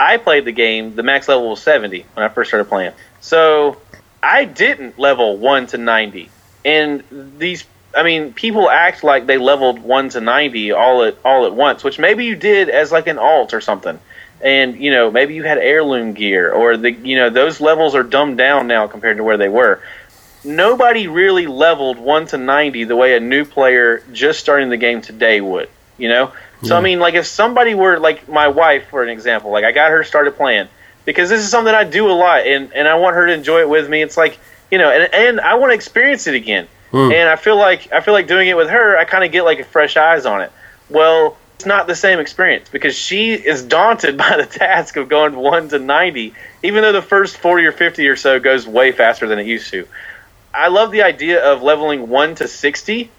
I 0.00 0.16
played 0.16 0.44
the 0.44 0.52
game. 0.52 0.94
The 0.94 1.02
max 1.02 1.28
level 1.28 1.50
was 1.50 1.62
seventy 1.62 2.06
when 2.14 2.24
I 2.24 2.28
first 2.28 2.50
started 2.50 2.66
playing, 2.66 2.92
so 3.20 3.80
I 4.22 4.44
didn't 4.44 4.98
level 4.98 5.36
one 5.36 5.66
to 5.68 5.78
ninety, 5.78 6.30
and 6.64 7.02
these. 7.38 7.64
I 7.94 8.04
mean, 8.04 8.32
people 8.32 8.70
act 8.70 9.04
like 9.04 9.26
they 9.26 9.36
leveled 9.36 9.80
one 9.80 10.08
to 10.10 10.20
ninety 10.22 10.72
all 10.72 11.02
at 11.02 11.18
all 11.24 11.44
at 11.44 11.54
once, 11.54 11.84
which 11.84 11.98
maybe 11.98 12.24
you 12.24 12.36
did 12.36 12.70
as 12.70 12.90
like 12.90 13.06
an 13.06 13.18
alt 13.18 13.52
or 13.52 13.60
something 13.60 13.98
and 14.42 14.76
you 14.76 14.90
know 14.90 15.10
maybe 15.10 15.34
you 15.34 15.42
had 15.42 15.58
heirloom 15.58 16.12
gear 16.12 16.52
or 16.52 16.76
the 16.76 16.92
you 16.92 17.16
know 17.16 17.30
those 17.30 17.60
levels 17.60 17.94
are 17.94 18.02
dumbed 18.02 18.38
down 18.38 18.66
now 18.66 18.86
compared 18.86 19.16
to 19.16 19.24
where 19.24 19.36
they 19.36 19.48
were. 19.48 19.80
Nobody 20.44 21.06
really 21.06 21.46
leveled 21.46 21.98
1 21.98 22.26
to 22.28 22.38
90 22.38 22.82
the 22.84 22.96
way 22.96 23.16
a 23.16 23.20
new 23.20 23.44
player 23.44 24.02
just 24.12 24.40
starting 24.40 24.70
the 24.70 24.76
game 24.76 25.00
today 25.00 25.40
would 25.40 25.68
you 25.98 26.08
know? 26.08 26.32
So 26.64 26.76
i 26.76 26.80
mean 26.80 27.00
like 27.00 27.14
if 27.14 27.26
somebody 27.26 27.74
were 27.74 27.98
like 27.98 28.28
my 28.28 28.46
wife 28.46 28.88
for 28.88 29.02
an 29.02 29.08
example 29.08 29.50
like 29.50 29.64
i 29.64 29.72
got 29.72 29.90
her 29.90 30.04
started 30.04 30.36
playing 30.36 30.68
because 31.04 31.28
this 31.28 31.40
is 31.40 31.50
something 31.50 31.74
i 31.74 31.82
do 31.82 32.08
a 32.08 32.12
lot 32.12 32.46
and 32.46 32.72
and 32.72 32.86
i 32.86 32.94
want 32.94 33.16
her 33.16 33.26
to 33.26 33.32
enjoy 33.32 33.62
it 33.62 33.68
with 33.68 33.90
me. 33.90 34.00
It's 34.00 34.16
like 34.16 34.38
you 34.70 34.78
know 34.78 34.88
and, 34.88 35.12
and 35.12 35.40
i 35.40 35.54
want 35.54 35.70
to 35.70 35.74
experience 35.74 36.28
it 36.28 36.36
again. 36.36 36.68
Hmm. 36.92 37.10
And 37.10 37.28
i 37.28 37.34
feel 37.34 37.56
like 37.56 37.92
i 37.92 38.00
feel 38.00 38.14
like 38.14 38.28
doing 38.28 38.48
it 38.48 38.56
with 38.56 38.70
her 38.70 38.96
i 38.96 39.04
kind 39.04 39.24
of 39.24 39.32
get 39.32 39.44
like 39.44 39.66
fresh 39.66 39.96
eyes 39.96 40.24
on 40.24 40.40
it. 40.40 40.52
Well 40.88 41.36
it's 41.62 41.66
not 41.68 41.86
the 41.86 41.94
same 41.94 42.18
experience 42.18 42.68
because 42.68 42.98
she 42.98 43.34
is 43.34 43.62
daunted 43.62 44.16
by 44.24 44.36
the 44.36 44.46
task 44.46 44.96
of 44.96 45.08
going 45.08 45.36
1 45.36 45.68
to 45.68 45.78
90 45.78 46.34
even 46.64 46.82
though 46.82 46.90
the 46.90 47.00
first 47.00 47.36
40 47.38 47.66
or 47.66 47.72
50 47.72 48.08
or 48.08 48.16
so 48.16 48.40
goes 48.40 48.66
way 48.66 48.90
faster 48.90 49.28
than 49.28 49.38
it 49.38 49.46
used 49.46 49.70
to. 49.70 49.86
I 50.52 50.68
love 50.68 50.90
the 50.90 51.02
idea 51.02 51.40
of 51.40 51.62
leveling 51.62 52.08
1 52.08 52.34
to 52.36 52.48
60 52.48 53.10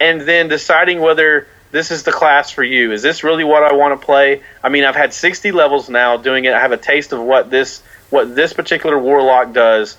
and 0.00 0.22
then 0.22 0.48
deciding 0.48 1.00
whether 1.00 1.48
this 1.70 1.90
is 1.90 2.04
the 2.04 2.12
class 2.12 2.50
for 2.50 2.64
you. 2.64 2.92
Is 2.92 3.02
this 3.02 3.22
really 3.22 3.44
what 3.44 3.62
i 3.62 3.74
want 3.74 4.00
to 4.00 4.02
play? 4.02 4.42
I 4.64 4.70
mean 4.70 4.84
i've 4.84 4.96
had 4.96 5.12
60 5.12 5.52
levels 5.52 5.90
now 5.90 6.16
doing 6.16 6.46
it. 6.46 6.54
I 6.54 6.60
have 6.60 6.72
a 6.72 6.78
taste 6.78 7.12
of 7.12 7.20
what 7.20 7.50
this 7.50 7.82
what 8.08 8.34
this 8.34 8.54
particular 8.54 8.98
warlock 8.98 9.52
does. 9.52 9.98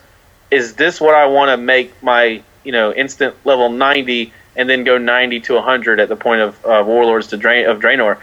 Is 0.49 0.73
this 0.73 0.99
what 0.99 1.13
i 1.13 1.27
want 1.27 1.49
to 1.51 1.57
make 1.57 2.01
my 2.01 2.41
you 2.63 2.71
know 2.71 2.91
instant 2.91 3.35
level 3.45 3.69
90 3.69 4.33
and 4.57 4.67
then 4.67 4.83
go 4.83 4.97
90 4.97 5.39
to 5.41 5.53
100 5.53 5.99
at 5.99 6.09
the 6.09 6.15
point 6.15 6.41
of 6.41 6.65
uh, 6.65 6.83
warlords 6.85 7.27
to 7.27 7.37
drain 7.37 7.67
of 7.67 7.79
draenor. 7.79 8.17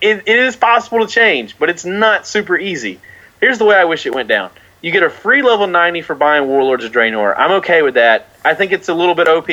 It, 0.00 0.22
it 0.26 0.38
is 0.38 0.54
possible 0.54 1.04
to 1.04 1.12
change 1.12 1.58
but 1.58 1.70
it's 1.70 1.84
not 1.84 2.26
super 2.26 2.56
easy. 2.56 3.00
Here's 3.40 3.58
the 3.58 3.64
way 3.64 3.76
i 3.76 3.84
wish 3.84 4.06
it 4.06 4.14
went 4.14 4.28
down. 4.28 4.50
You 4.80 4.92
get 4.92 5.02
a 5.02 5.10
free 5.10 5.42
level 5.42 5.66
90 5.66 6.02
for 6.02 6.14
buying 6.14 6.46
warlords 6.46 6.84
of 6.84 6.92
draenor. 6.92 7.34
I'm 7.36 7.52
okay 7.52 7.82
with 7.82 7.94
that. 7.94 8.28
I 8.44 8.54
think 8.54 8.70
it's 8.70 8.88
a 8.88 8.94
little 8.94 9.14
bit 9.14 9.26
op 9.26 9.48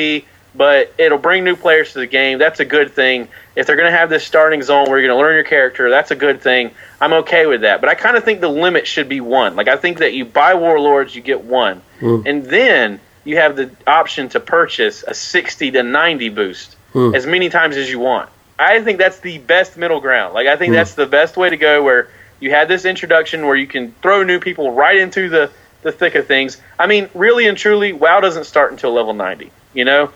but 0.54 0.94
it'll 0.96 1.18
bring 1.18 1.44
new 1.44 1.54
players 1.54 1.92
to 1.92 1.98
the 1.98 2.06
game. 2.06 2.38
That's 2.38 2.60
a 2.60 2.64
good 2.64 2.92
thing. 2.92 3.28
If 3.54 3.66
they're 3.66 3.76
going 3.76 3.90
to 3.90 3.96
have 3.96 4.08
this 4.08 4.24
starting 4.24 4.62
zone 4.62 4.88
where 4.88 4.98
you're 4.98 5.08
going 5.08 5.18
to 5.18 5.22
learn 5.22 5.34
your 5.34 5.44
character 5.44 5.90
that's 5.90 6.10
a 6.10 6.16
good 6.16 6.40
thing. 6.42 6.70
I'm 7.00 7.12
okay 7.14 7.46
with 7.46 7.62
that. 7.62 7.80
But 7.80 7.90
i 7.90 7.94
kind 7.94 8.16
of 8.16 8.24
think 8.24 8.40
the 8.40 8.48
limit 8.48 8.86
should 8.86 9.08
be 9.08 9.20
one. 9.20 9.56
Like 9.56 9.68
i 9.68 9.76
think 9.76 9.98
that 9.98 10.12
you 10.12 10.24
buy 10.24 10.54
warlords 10.54 11.14
you 11.14 11.22
get 11.22 11.42
one. 11.42 11.80
And 12.26 12.44
then 12.44 13.00
you 13.26 13.36
have 13.36 13.56
the 13.56 13.70
option 13.86 14.28
to 14.30 14.40
purchase 14.40 15.02
a 15.06 15.12
60 15.12 15.72
to 15.72 15.82
90 15.82 16.28
boost 16.30 16.74
hmm. 16.92 17.14
as 17.14 17.26
many 17.26 17.50
times 17.50 17.76
as 17.76 17.90
you 17.90 17.98
want. 17.98 18.30
I 18.58 18.80
think 18.82 18.98
that's 18.98 19.20
the 19.20 19.36
best 19.38 19.76
middle 19.76 20.00
ground. 20.00 20.32
Like 20.32 20.46
I 20.46 20.56
think 20.56 20.70
hmm. 20.70 20.76
that's 20.76 20.94
the 20.94 21.06
best 21.06 21.36
way 21.36 21.50
to 21.50 21.56
go 21.56 21.82
where 21.82 22.08
you 22.40 22.50
had 22.50 22.68
this 22.68 22.84
introduction 22.84 23.44
where 23.44 23.56
you 23.56 23.66
can 23.66 23.92
throw 24.00 24.22
new 24.22 24.40
people 24.40 24.72
right 24.72 24.96
into 24.96 25.28
the 25.28 25.50
the 25.82 25.92
thick 25.92 26.14
of 26.14 26.26
things. 26.26 26.60
I 26.78 26.86
mean, 26.86 27.08
really 27.14 27.46
and 27.46 27.56
truly, 27.56 27.92
WoW 27.92 28.20
doesn't 28.20 28.44
start 28.44 28.72
until 28.72 28.92
level 28.92 29.14
90, 29.14 29.52
you 29.72 29.84
know? 29.84 30.10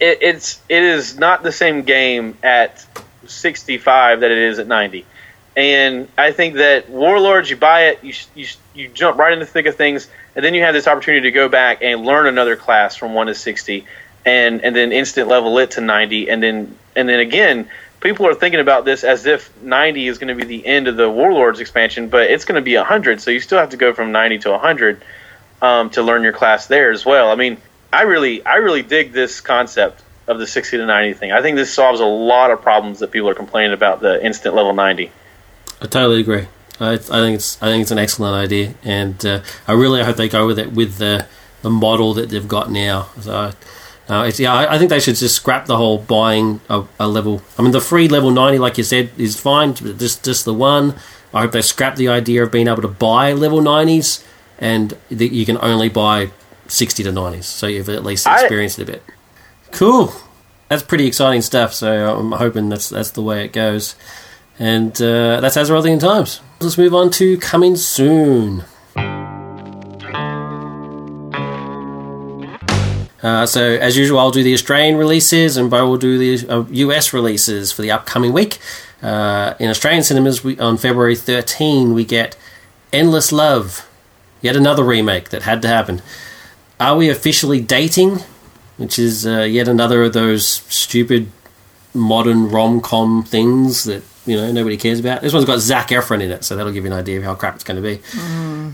It, 0.00 0.18
it's 0.22 0.60
it 0.68 0.82
is 0.82 1.18
not 1.18 1.42
the 1.42 1.52
same 1.52 1.82
game 1.82 2.38
at 2.42 2.84
65 3.26 4.20
that 4.20 4.30
it 4.30 4.38
is 4.38 4.58
at 4.58 4.66
90. 4.66 5.04
And 5.54 6.08
I 6.16 6.32
think 6.32 6.54
that 6.54 6.88
Warlords, 6.88 7.50
you 7.50 7.56
buy 7.56 7.88
it, 7.88 8.02
you, 8.02 8.14
you, 8.34 8.46
you 8.74 8.88
jump 8.88 9.18
right 9.18 9.32
into 9.34 9.44
the 9.44 9.50
thick 9.50 9.66
of 9.66 9.76
things, 9.76 10.08
and 10.34 10.44
then 10.44 10.54
you 10.54 10.62
have 10.62 10.74
this 10.74 10.86
opportunity 10.86 11.22
to 11.22 11.30
go 11.32 11.48
back 11.48 11.82
and 11.82 12.04
learn 12.04 12.26
another 12.26 12.56
class 12.56 12.96
from 12.96 13.14
1 13.14 13.26
to 13.28 13.34
60, 13.34 13.86
and, 14.24 14.64
and 14.64 14.74
then 14.74 14.92
instant 14.92 15.28
level 15.28 15.58
it 15.58 15.72
to 15.72 15.80
90. 15.80 16.30
And 16.30 16.42
then, 16.42 16.76
and 16.96 17.08
then 17.08 17.20
again, 17.20 17.68
people 18.00 18.26
are 18.26 18.34
thinking 18.34 18.60
about 18.60 18.84
this 18.84 19.04
as 19.04 19.26
if 19.26 19.50
90 19.62 20.08
is 20.08 20.18
going 20.18 20.28
to 20.28 20.34
be 20.34 20.44
the 20.44 20.66
end 20.66 20.88
of 20.88 20.96
the 20.96 21.08
Warlords 21.10 21.60
expansion, 21.60 22.08
but 22.08 22.30
it's 22.30 22.44
going 22.44 22.56
to 22.56 22.64
be 22.64 22.76
100, 22.76 23.20
so 23.20 23.30
you 23.30 23.40
still 23.40 23.58
have 23.58 23.70
to 23.70 23.76
go 23.76 23.92
from 23.92 24.12
90 24.12 24.38
to 24.40 24.50
100 24.50 25.04
um, 25.60 25.90
to 25.90 26.02
learn 26.02 26.22
your 26.22 26.32
class 26.32 26.66
there 26.66 26.90
as 26.90 27.04
well. 27.04 27.30
I 27.30 27.34
mean, 27.34 27.58
I 27.92 28.02
really, 28.02 28.44
I 28.44 28.56
really 28.56 28.82
dig 28.82 29.12
this 29.12 29.40
concept 29.40 30.02
of 30.26 30.38
the 30.38 30.46
60 30.46 30.78
to 30.78 30.86
90 30.86 31.14
thing. 31.14 31.32
I 31.32 31.42
think 31.42 31.56
this 31.56 31.72
solves 31.72 32.00
a 32.00 32.06
lot 32.06 32.50
of 32.50 32.62
problems 32.62 33.00
that 33.00 33.10
people 33.10 33.28
are 33.28 33.34
complaining 33.34 33.72
about 33.72 34.00
the 34.00 34.24
instant 34.24 34.54
level 34.54 34.72
90. 34.72 35.10
I 35.80 35.86
totally 35.86 36.20
agree. 36.20 36.46
I, 36.80 36.94
I 36.94 36.96
think 36.96 37.36
it's 37.36 37.62
I 37.62 37.66
think 37.66 37.82
it's 37.82 37.90
an 37.90 37.98
excellent 37.98 38.34
idea, 38.34 38.74
and 38.82 39.24
uh, 39.24 39.42
I 39.68 39.72
really 39.72 40.02
hope 40.02 40.16
they 40.16 40.28
go 40.28 40.46
with 40.46 40.58
it 40.58 40.72
with 40.72 40.98
the 40.98 41.26
the 41.62 41.70
model 41.70 42.14
that 42.14 42.30
they've 42.30 42.48
got 42.48 42.70
now. 42.70 43.08
So, 43.20 43.52
uh, 44.08 44.24
it's, 44.26 44.40
yeah, 44.40 44.52
I, 44.52 44.74
I 44.74 44.78
think 44.78 44.90
they 44.90 44.98
should 44.98 45.14
just 45.14 45.36
scrap 45.36 45.66
the 45.66 45.76
whole 45.76 45.98
buying 45.98 46.60
a, 46.68 46.82
a 46.98 47.06
level. 47.06 47.40
I 47.56 47.62
mean, 47.62 47.70
the 47.72 47.80
free 47.80 48.08
level 48.08 48.30
ninety, 48.30 48.58
like 48.58 48.78
you 48.78 48.84
said, 48.84 49.10
is 49.16 49.38
fine. 49.38 49.72
but 49.74 49.98
Just 49.98 50.24
just 50.24 50.44
the 50.44 50.54
one. 50.54 50.94
I 51.34 51.42
hope 51.42 51.52
they 51.52 51.62
scrap 51.62 51.96
the 51.96 52.08
idea 52.08 52.42
of 52.42 52.50
being 52.50 52.68
able 52.68 52.82
to 52.82 52.88
buy 52.88 53.32
level 53.32 53.60
nineties, 53.62 54.24
and 54.58 54.96
that 55.10 55.32
you 55.32 55.46
can 55.46 55.58
only 55.62 55.88
buy 55.88 56.30
sixty 56.68 57.02
to 57.04 57.12
nineties. 57.12 57.46
So 57.46 57.66
you've 57.68 57.88
at 57.88 58.02
least 58.04 58.26
I- 58.26 58.40
experienced 58.40 58.78
it 58.78 58.82
a 58.88 58.92
bit. 58.92 59.02
Cool. 59.70 60.12
That's 60.68 60.82
pretty 60.82 61.06
exciting 61.06 61.42
stuff. 61.42 61.72
So 61.74 62.16
I'm 62.18 62.32
hoping 62.32 62.70
that's 62.70 62.88
that's 62.88 63.10
the 63.12 63.22
way 63.22 63.44
it 63.44 63.52
goes. 63.52 63.94
And 64.58 64.90
uh, 65.00 65.40
that's 65.40 65.56
Azerothian 65.56 66.00
Times. 66.00 66.40
Let's 66.64 66.78
move 66.78 66.94
on 66.94 67.10
to 67.12 67.38
coming 67.38 67.74
soon. 67.76 68.64
Uh, 73.22 73.46
so, 73.46 73.62
as 73.64 73.96
usual, 73.96 74.18
I'll 74.18 74.30
do 74.30 74.42
the 74.42 74.54
Australian 74.54 74.96
releases, 74.96 75.56
and 75.56 75.70
Bo 75.70 75.88
will 75.88 75.96
do 75.96 76.18
the 76.18 76.48
uh, 76.48 76.64
US 76.68 77.12
releases 77.12 77.72
for 77.72 77.82
the 77.82 77.90
upcoming 77.90 78.32
week. 78.32 78.58
Uh, 79.02 79.54
in 79.58 79.70
Australian 79.70 80.04
cinemas, 80.04 80.44
we, 80.44 80.58
on 80.58 80.76
February 80.76 81.16
13, 81.16 81.94
we 81.94 82.04
get 82.04 82.36
Endless 82.92 83.32
Love, 83.32 83.88
yet 84.40 84.54
another 84.54 84.84
remake 84.84 85.30
that 85.30 85.42
had 85.42 85.62
to 85.62 85.68
happen. 85.68 86.00
Are 86.78 86.96
we 86.96 87.08
officially 87.08 87.60
dating? 87.60 88.20
Which 88.76 88.98
is 88.98 89.26
uh, 89.26 89.40
yet 89.42 89.68
another 89.68 90.04
of 90.04 90.12
those 90.12 90.46
stupid 90.46 91.28
modern 91.94 92.48
rom 92.50 92.80
com 92.80 93.22
things 93.22 93.84
that 93.84 94.02
you 94.26 94.36
know 94.36 94.52
nobody 94.52 94.76
cares 94.76 95.00
about. 95.00 95.22
This 95.22 95.32
one's 95.32 95.44
got 95.44 95.58
Zac 95.58 95.88
Efron 95.88 96.22
in 96.22 96.30
it, 96.30 96.44
so 96.44 96.56
that'll 96.56 96.72
give 96.72 96.84
you 96.84 96.92
an 96.92 96.96
idea 96.96 97.18
of 97.18 97.24
how 97.24 97.34
crap 97.34 97.54
it's 97.54 97.64
going 97.64 97.82
to 97.82 97.82
be. 97.82 98.00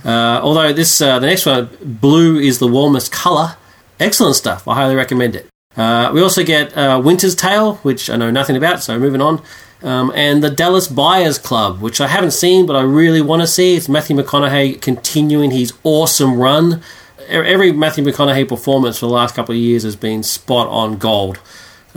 Uh, 0.05 0.41
although 0.43 0.73
this, 0.73 1.01
uh, 1.01 1.19
the 1.19 1.27
next 1.27 1.47
one, 1.47 1.71
blue 1.83 2.39
is 2.39 2.59
the 2.59 2.69
warmest 2.69 3.11
color. 3.13 3.57
Excellent 3.99 4.37
stuff. 4.37 4.69
I 4.69 4.75
highly 4.75 4.95
recommend 4.95 5.35
it. 5.37 5.47
Uh, 5.77 6.11
we 6.13 6.21
also 6.21 6.45
get 6.45 6.77
uh, 6.77 7.01
Winter's 7.03 7.35
Tale, 7.35 7.77
which 7.77 8.11
I 8.11 8.17
know 8.17 8.31
nothing 8.31 8.57
about, 8.57 8.83
so 8.83 8.99
moving 8.99 9.21
on. 9.21 9.43
Um, 9.83 10.11
and 10.15 10.43
the 10.43 10.51
Dallas 10.51 10.89
Buyers 10.89 11.39
Club, 11.39 11.81
which 11.81 12.01
I 12.01 12.09
haven't 12.09 12.33
seen, 12.33 12.67
but 12.67 12.75
I 12.75 12.83
really 12.83 13.23
want 13.23 13.43
to 13.43 13.47
see. 13.47 13.77
It's 13.77 13.89
Matthew 13.89 14.17
McConaughey 14.17 14.81
continuing 14.81 15.53
his 15.53 15.73
awesome 15.85 16.37
run. 16.39 16.83
Every 17.29 17.71
Matthew 17.73 18.03
McConaughey 18.05 18.49
performance 18.49 18.99
for 18.99 19.07
the 19.07 19.13
last 19.13 19.37
couple 19.37 19.55
of 19.55 19.61
years 19.61 19.85
has 19.85 19.95
been 19.95 20.23
spot 20.23 20.67
on 20.69 20.99
gold. 20.99 21.39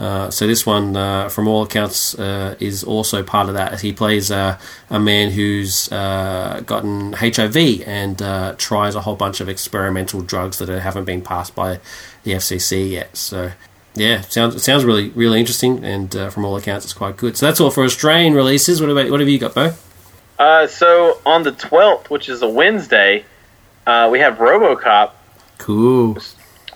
Uh, 0.02 0.30
so 0.32 0.48
this 0.48 0.66
one, 0.66 0.96
uh, 0.96 1.28
from 1.28 1.46
all 1.46 1.62
accounts, 1.62 2.18
uh, 2.18 2.56
is 2.58 2.82
also 2.82 3.22
part 3.22 3.48
of 3.48 3.54
that. 3.54 3.80
He 3.80 3.92
plays 3.92 4.32
uh, 4.32 4.58
a 4.90 4.98
man 4.98 5.30
who's 5.30 5.90
uh, 5.92 6.60
gotten 6.66 7.12
HIV 7.12 7.86
and 7.86 8.20
uh, 8.20 8.56
tries 8.58 8.96
a 8.96 9.02
whole 9.02 9.14
bunch 9.14 9.40
of 9.40 9.48
experimental 9.48 10.20
drugs 10.20 10.58
that 10.58 10.68
haven't 10.68 11.04
been 11.04 11.22
passed 11.22 11.54
by 11.54 11.78
the 12.24 12.32
FCC 12.32 12.90
yet. 12.90 13.16
So 13.16 13.52
yeah, 13.94 14.22
sounds 14.22 14.60
sounds 14.64 14.84
really 14.84 15.10
really 15.10 15.38
interesting, 15.38 15.84
and 15.84 16.14
uh, 16.16 16.30
from 16.30 16.44
all 16.44 16.56
accounts, 16.56 16.84
it's 16.84 16.94
quite 16.94 17.16
good. 17.16 17.36
So 17.36 17.46
that's 17.46 17.60
all 17.60 17.70
for 17.70 17.84
Australian 17.84 18.34
releases. 18.34 18.80
What 18.80 18.90
about 18.90 19.08
what 19.08 19.20
have 19.20 19.28
you 19.28 19.38
got, 19.38 19.54
Bo? 19.54 19.72
Uh, 20.36 20.66
so 20.66 21.20
on 21.24 21.44
the 21.44 21.52
12th, 21.52 22.10
which 22.10 22.28
is 22.28 22.42
a 22.42 22.48
Wednesday, 22.48 23.24
uh, 23.86 24.08
we 24.10 24.18
have 24.18 24.38
RoboCop. 24.38 25.12
Cool. 25.58 26.18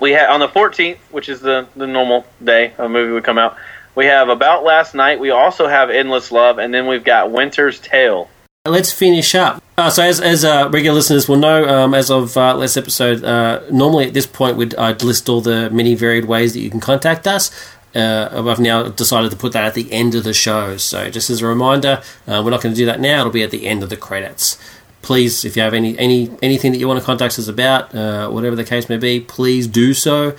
We 0.01 0.13
have 0.13 0.31
on 0.31 0.41
the 0.41 0.49
14th, 0.49 0.99
which 1.11 1.29
is 1.29 1.41
the 1.41 1.67
the 1.77 1.87
normal 1.87 2.27
day 2.43 2.75
a 2.79 2.89
movie 2.89 3.13
would 3.13 3.25
come 3.25 3.39
out. 3.39 3.57
We 3.95 4.07
have 4.07 4.29
About 4.29 4.63
Last 4.63 4.95
Night. 4.95 5.19
We 5.19 5.31
also 5.31 5.67
have 5.67 5.89
Endless 5.89 6.31
Love, 6.31 6.59
and 6.59 6.73
then 6.73 6.87
we've 6.87 7.05
got 7.05 7.31
Winter's 7.31 7.81
Tale. 7.81 8.29
Let's 8.67 8.93
finish 8.93 9.35
up. 9.35 9.63
Uh, 9.79 9.89
so, 9.91 10.03
as, 10.03 10.21
as 10.21 10.45
uh, 10.45 10.69
regular 10.71 10.97
listeners 10.97 11.29
will 11.29 11.37
know, 11.37 11.67
um, 11.67 11.95
as 11.95 12.11
of 12.11 12.37
uh, 12.37 12.55
last 12.57 12.77
episode, 12.77 13.25
uh, 13.25 13.63
normally 13.71 14.07
at 14.07 14.15
this 14.15 14.27
point 14.27 14.57
we'd 14.57 14.75
I'd 14.75 15.03
list 15.03 15.29
all 15.29 15.41
the 15.41 15.71
many 15.71 15.95
varied 15.95 16.27
ways 16.27 16.53
that 16.53 16.61
you 16.61 16.71
can 16.71 16.81
contact 16.81 17.27
us. 17.27 17.51
Uh, 17.95 18.29
I've 18.47 18.61
now 18.61 18.89
decided 18.89 19.31
to 19.31 19.37
put 19.39 19.53
that 19.55 19.65
at 19.65 19.75
the 19.75 19.91
end 19.91 20.15
of 20.15 20.25
the 20.25 20.35
show. 20.35 20.77
So, 20.77 21.11
just 21.11 21.31
as 21.31 21.41
a 21.41 21.47
reminder, 21.47 22.03
uh, 22.27 22.43
we're 22.45 22.51
not 22.51 22.63
going 22.63 22.75
to 22.75 22.79
do 22.79 22.87
that 22.87 23.01
now. 23.01 23.21
It'll 23.21 23.33
be 23.33 23.43
at 23.43 23.51
the 23.51 23.67
end 23.67 23.83
of 23.83 23.89
the 23.89 23.97
credits. 23.97 24.59
Please, 25.07 25.45
if 25.45 25.57
you 25.57 25.63
have 25.63 25.73
any, 25.73 25.97
any 25.99 26.29
anything 26.43 26.73
that 26.73 26.79
you 26.79 26.89
want 26.89 26.99
to 27.01 27.07
contact 27.07 27.39
us 27.39 27.49
about, 27.49 27.95
uh, 27.95 28.29
whatever 28.29 28.57
the 28.57 28.65
case 28.65 28.89
may 28.89 28.99
be, 28.99 29.21
please 29.21 29.67
do 29.69 29.95
so. 29.95 30.35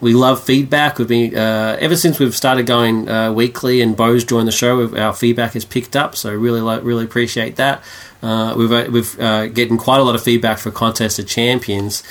We 0.00 0.12
love 0.12 0.42
feedback. 0.42 0.98
We've 0.98 1.08
been 1.08 1.36
uh, 1.36 1.76
ever 1.80 1.96
since 1.96 2.18
we've 2.18 2.34
started 2.34 2.66
going 2.66 3.08
uh, 3.08 3.32
weekly, 3.32 3.80
and 3.82 3.96
Bo's 3.96 4.24
joined 4.24 4.48
the 4.48 4.52
show. 4.52 4.94
Our 4.96 5.14
feedback 5.14 5.52
has 5.52 5.64
picked 5.64 5.94
up, 5.96 6.16
so 6.16 6.34
really, 6.34 6.60
really 6.80 7.04
appreciate 7.04 7.56
that. 7.56 7.82
Uh, 8.22 8.54
we've 8.56 8.72
uh, 8.72 8.86
we've 8.90 9.20
uh, 9.20 9.46
getting 9.48 9.78
quite 9.78 10.00
a 10.00 10.02
lot 10.02 10.14
of 10.14 10.22
feedback 10.22 10.58
for 10.58 10.70
contest 10.70 11.18
of 11.18 11.26
champions. 11.28 12.02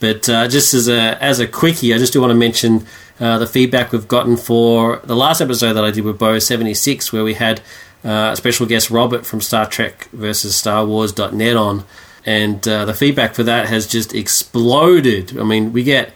But 0.00 0.22
just 0.48 0.72
as 0.72 0.88
a 0.88 1.22
as 1.22 1.40
a 1.40 1.46
quickie, 1.46 1.92
I 1.94 1.98
just 1.98 2.12
do 2.14 2.20
want 2.22 2.30
to 2.30 2.34
mention 2.48 2.86
the 3.18 3.46
feedback 3.46 3.92
we've 3.92 4.08
gotten 4.08 4.38
for 4.38 5.00
the 5.04 5.14
last 5.14 5.42
episode 5.42 5.74
that 5.74 5.84
I 5.84 5.90
did 5.90 6.04
with 6.04 6.18
Bo 6.18 6.38
seventy 6.38 6.74
six, 6.74 7.12
where 7.12 7.22
we 7.22 7.34
had 7.34 7.60
uh, 8.04 8.34
special 8.34 8.66
guest 8.66 8.90
Robert 8.90 9.26
from 9.26 9.40
Star 9.40 9.66
Trek 9.66 10.08
versus 10.12 10.56
Star 10.56 10.84
Wars.net 10.86 11.56
on, 11.56 11.84
and 12.24 12.66
uh, 12.66 12.84
the 12.84 12.94
feedback 12.94 13.34
for 13.34 13.42
that 13.42 13.68
has 13.68 13.86
just 13.86 14.14
exploded. 14.14 15.38
I 15.38 15.44
mean, 15.44 15.72
we 15.72 15.82
get 15.82 16.12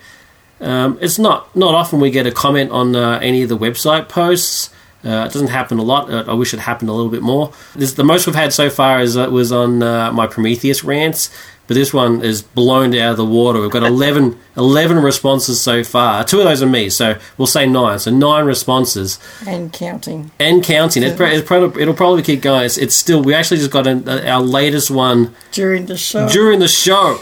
um, 0.61 0.99
it's 1.01 1.19
not 1.19 1.55
not 1.55 1.75
often 1.75 2.01
we 2.01 2.11
get 2.11 2.27
a 2.27 2.33
comment 2.33 2.71
on 2.71 2.97
uh, 2.97 3.19
any 3.23 3.43
of 3.43 3.49
the 3.49 3.59
website 3.59 4.09
posts. 4.09 4.71
Uh, 5.05 5.27
it 5.29 5.33
doesn't 5.33 5.49
happen 5.49 5.79
a 5.79 5.83
lot. 5.83 6.11
I 6.11 6.33
wish 6.33 6.55
it 6.55 6.61
happened 6.61 6.89
a 6.89 6.95
little 6.95 7.11
bit 7.11 7.21
more. 7.21 7.53
This, 7.77 7.93
the 7.93 8.05
most 8.05 8.27
we've 8.27 8.35
had 8.35 8.55
so 8.55 8.71
far 8.71 9.03
is 9.03 9.19
uh, 9.19 9.29
was 9.31 9.53
on 9.53 9.83
uh, 9.83 10.11
my 10.13 10.27
Prometheus 10.27 10.83
rants, 10.83 11.29
but 11.67 11.75
this 11.75 11.93
one 11.95 12.23
is 12.23 12.43
blown 12.43 12.95
out 12.95 13.13
of 13.13 13.17
the 13.17 13.25
water. 13.25 13.61
We've 13.61 13.71
got 13.71 13.83
11, 13.83 14.39
11 14.57 14.99
responses 14.99 15.61
so 15.61 15.83
far. 15.85 16.25
Two 16.25 16.39
of 16.41 16.45
those 16.45 16.63
are 16.63 16.67
me, 16.67 16.91
so 16.91 17.19
we'll 17.39 17.47
say 17.47 17.67
nine. 17.67 17.99
So 17.99 18.11
nine 18.11 18.45
responses 18.45 19.19
And 19.47 19.73
counting. 19.73 20.31
and 20.39 20.63
counting. 20.63 21.03
It, 21.03 21.19
it's 21.21 21.47
probably, 21.47 21.83
it'll 21.83 21.95
probably 21.95 22.23
keep 22.23 22.43
going. 22.43 22.65
It's, 22.67 22.77
it's 22.79 22.95
still. 22.95 23.23
We 23.23 23.35
actually 23.35 23.59
just 23.59 23.71
got 23.71 23.87
an, 23.87 24.09
uh, 24.09 24.23
our 24.27 24.43
latest 24.43 24.91
one 24.91 25.35
During 25.53 25.87
the 25.87 25.97
show. 25.97 26.29
during 26.29 26.59
the 26.61 26.69
show. 26.69 27.19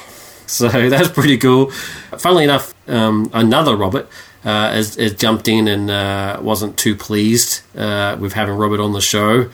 So 0.46 0.68
that's 0.88 1.08
pretty 1.08 1.38
cool. 1.38 1.70
Funnily 2.18 2.44
enough, 2.44 2.74
um, 2.88 3.30
another 3.32 3.76
Robert 3.76 4.08
uh, 4.44 4.72
has, 4.72 4.96
has 4.96 5.14
jumped 5.14 5.46
in 5.48 5.68
and 5.68 5.88
uh, 5.90 6.38
wasn't 6.42 6.76
too 6.76 6.96
pleased 6.96 7.60
uh, 7.78 8.16
with 8.18 8.32
having 8.32 8.56
Robert 8.56 8.80
on 8.80 8.92
the 8.92 9.00
show. 9.00 9.48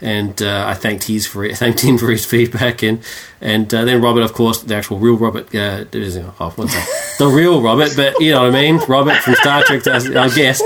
And 0.00 0.42
uh, 0.42 0.64
I 0.66 0.74
thanked 0.74 1.04
his 1.04 1.26
for 1.26 1.48
thanked 1.54 1.80
him 1.80 1.96
for 1.98 2.10
his 2.10 2.26
feedback, 2.26 2.82
and 2.82 3.00
and 3.40 3.72
uh, 3.72 3.84
then 3.84 4.02
Robert, 4.02 4.22
of 4.22 4.32
course, 4.34 4.60
the 4.62 4.74
actual 4.74 4.98
real 4.98 5.16
Robert, 5.16 5.54
uh, 5.54 5.84
is- 5.92 6.16
oh, 6.16 6.52
what's 6.56 6.74
that? 6.74 7.14
the 7.18 7.26
real 7.28 7.62
Robert, 7.62 7.92
but 7.96 8.20
you 8.20 8.32
know 8.32 8.40
what 8.42 8.54
I 8.54 8.62
mean, 8.62 8.80
Robert 8.88 9.16
from 9.22 9.34
Star 9.36 9.62
Trek, 9.62 9.86
I 9.86 10.28
guess, 10.34 10.60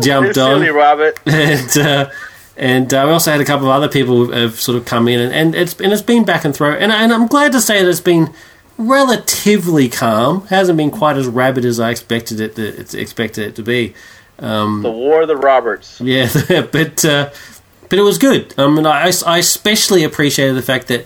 jumped 0.00 0.38
on 0.38 0.60
silly, 0.60 0.70
Robert. 0.70 1.18
and 1.26 1.76
uh, 1.76 2.10
and 2.56 2.94
uh, 2.94 3.02
we 3.06 3.12
also 3.12 3.32
had 3.32 3.40
a 3.40 3.44
couple 3.44 3.66
of 3.66 3.72
other 3.72 3.88
people 3.88 4.30
have 4.32 4.60
sort 4.60 4.78
of 4.78 4.84
come 4.84 5.08
in, 5.08 5.20
and, 5.20 5.32
and 5.34 5.54
it's 5.54 5.78
and 5.80 5.92
it's 5.92 6.00
been 6.02 6.24
back 6.24 6.44
and 6.44 6.54
throw, 6.54 6.72
and, 6.72 6.92
and 6.92 7.12
I'm 7.12 7.26
glad 7.26 7.52
to 7.52 7.60
say 7.60 7.82
that 7.82 7.88
it's 7.90 8.00
been 8.00 8.32
relatively 8.78 9.88
calm. 9.88 10.46
hasn't 10.46 10.76
been 10.76 10.90
quite 10.90 11.16
as 11.16 11.26
rabid 11.26 11.64
as 11.64 11.80
I 11.80 11.90
expected 11.90 12.40
it 12.40 12.56
to, 12.56 12.98
expected 13.00 13.48
it 13.48 13.56
to 13.56 13.62
be. 13.62 13.94
the 14.38 14.80
War 14.84 15.22
of 15.22 15.28
the 15.28 15.36
Roberts. 15.36 16.00
Yeah, 16.00 16.28
but 16.72 17.04
uh, 17.04 17.30
but 17.92 17.98
it 17.98 18.02
was 18.04 18.16
good. 18.16 18.54
I 18.56 18.70
mean, 18.70 18.86
I, 18.86 19.12
I 19.26 19.36
especially 19.36 20.02
appreciated 20.02 20.54
the 20.54 20.62
fact 20.62 20.88
that 20.88 21.04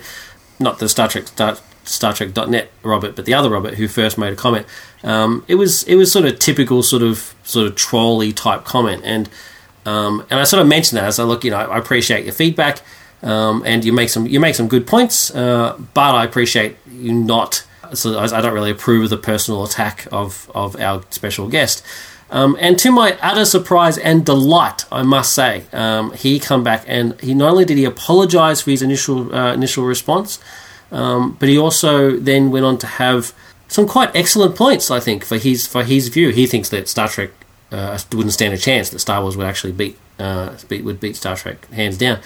not 0.57 0.79
the 0.79 0.87
Star 0.87 1.09
Trek 1.09 1.27
Star, 1.27 1.57
Star 1.83 2.13
Trek.net 2.13 2.71
Robert, 2.81 3.13
but 3.13 3.25
the 3.25 3.33
other 3.33 3.49
Robert 3.49 3.73
who 3.73 3.89
first 3.89 4.17
made 4.17 4.31
a 4.31 4.37
comment. 4.37 4.65
Um, 5.03 5.43
it 5.49 5.55
was 5.55 5.83
it 5.83 5.95
was 5.95 6.09
sort 6.09 6.23
of 6.23 6.39
typical 6.39 6.81
sort 6.83 7.03
of 7.03 7.35
sort 7.43 7.67
of 7.67 7.75
trolley 7.75 8.31
type 8.31 8.63
comment, 8.63 9.01
and 9.03 9.29
um, 9.85 10.25
and 10.29 10.39
I 10.39 10.45
sort 10.45 10.61
of 10.61 10.69
mentioned 10.69 10.97
that 10.97 11.03
as 11.03 11.19
I 11.19 11.25
look, 11.25 11.43
you 11.43 11.51
know, 11.51 11.57
I 11.57 11.77
appreciate 11.77 12.23
your 12.23 12.33
feedback, 12.33 12.79
um, 13.21 13.63
and 13.65 13.83
you 13.83 13.91
make 13.91 14.07
some 14.07 14.25
you 14.25 14.39
make 14.39 14.55
some 14.55 14.69
good 14.69 14.87
points, 14.87 15.29
uh, 15.35 15.77
but 15.93 16.15
I 16.15 16.23
appreciate 16.23 16.77
you 16.89 17.11
not. 17.11 17.67
So 17.95 18.17
I, 18.17 18.37
I 18.37 18.39
don't 18.39 18.53
really 18.53 18.71
approve 18.71 19.03
of 19.03 19.09
the 19.09 19.17
personal 19.17 19.65
attack 19.65 20.07
of 20.13 20.49
of 20.55 20.79
our 20.79 21.03
special 21.09 21.49
guest. 21.49 21.85
Um, 22.29 22.57
and 22.59 22.77
to 22.79 22.91
my 22.91 23.17
utter 23.21 23.45
surprise 23.45 23.97
and 23.97 24.25
delight, 24.25 24.85
I 24.91 25.03
must 25.03 25.33
say, 25.33 25.63
um, 25.71 26.11
he 26.11 26.39
come 26.39 26.63
back 26.63 26.83
and 26.87 27.19
he 27.21 27.33
not 27.33 27.51
only 27.51 27.65
did 27.65 27.77
he 27.77 27.85
apologise 27.85 28.61
for 28.61 28.71
his 28.71 28.81
initial 28.81 29.33
uh, 29.33 29.53
initial 29.53 29.85
response, 29.85 30.39
um, 30.91 31.37
but 31.39 31.47
he 31.47 31.57
also 31.57 32.17
then 32.17 32.51
went 32.51 32.65
on 32.65 32.77
to 32.79 32.87
have 32.87 33.33
some 33.67 33.87
quite 33.87 34.13
excellent 34.15 34.55
points. 34.55 34.91
I 34.91 34.99
think 34.99 35.23
for 35.23 35.37
his 35.37 35.65
for 35.67 35.83
his 35.83 36.09
view, 36.09 36.29
he 36.29 36.47
thinks 36.47 36.69
that 36.69 36.89
Star 36.89 37.07
Trek 37.07 37.31
uh, 37.71 37.97
wouldn't 38.11 38.33
stand 38.33 38.53
a 38.53 38.57
chance 38.57 38.89
that 38.89 38.99
Star 38.99 39.21
Wars 39.21 39.37
would 39.37 39.45
actually 39.45 39.73
beat, 39.73 39.97
uh, 40.19 40.55
beat 40.67 40.83
would 40.83 40.99
beat 40.99 41.15
Star 41.15 41.35
Trek 41.35 41.69
hands 41.71 41.97
down. 41.97 42.19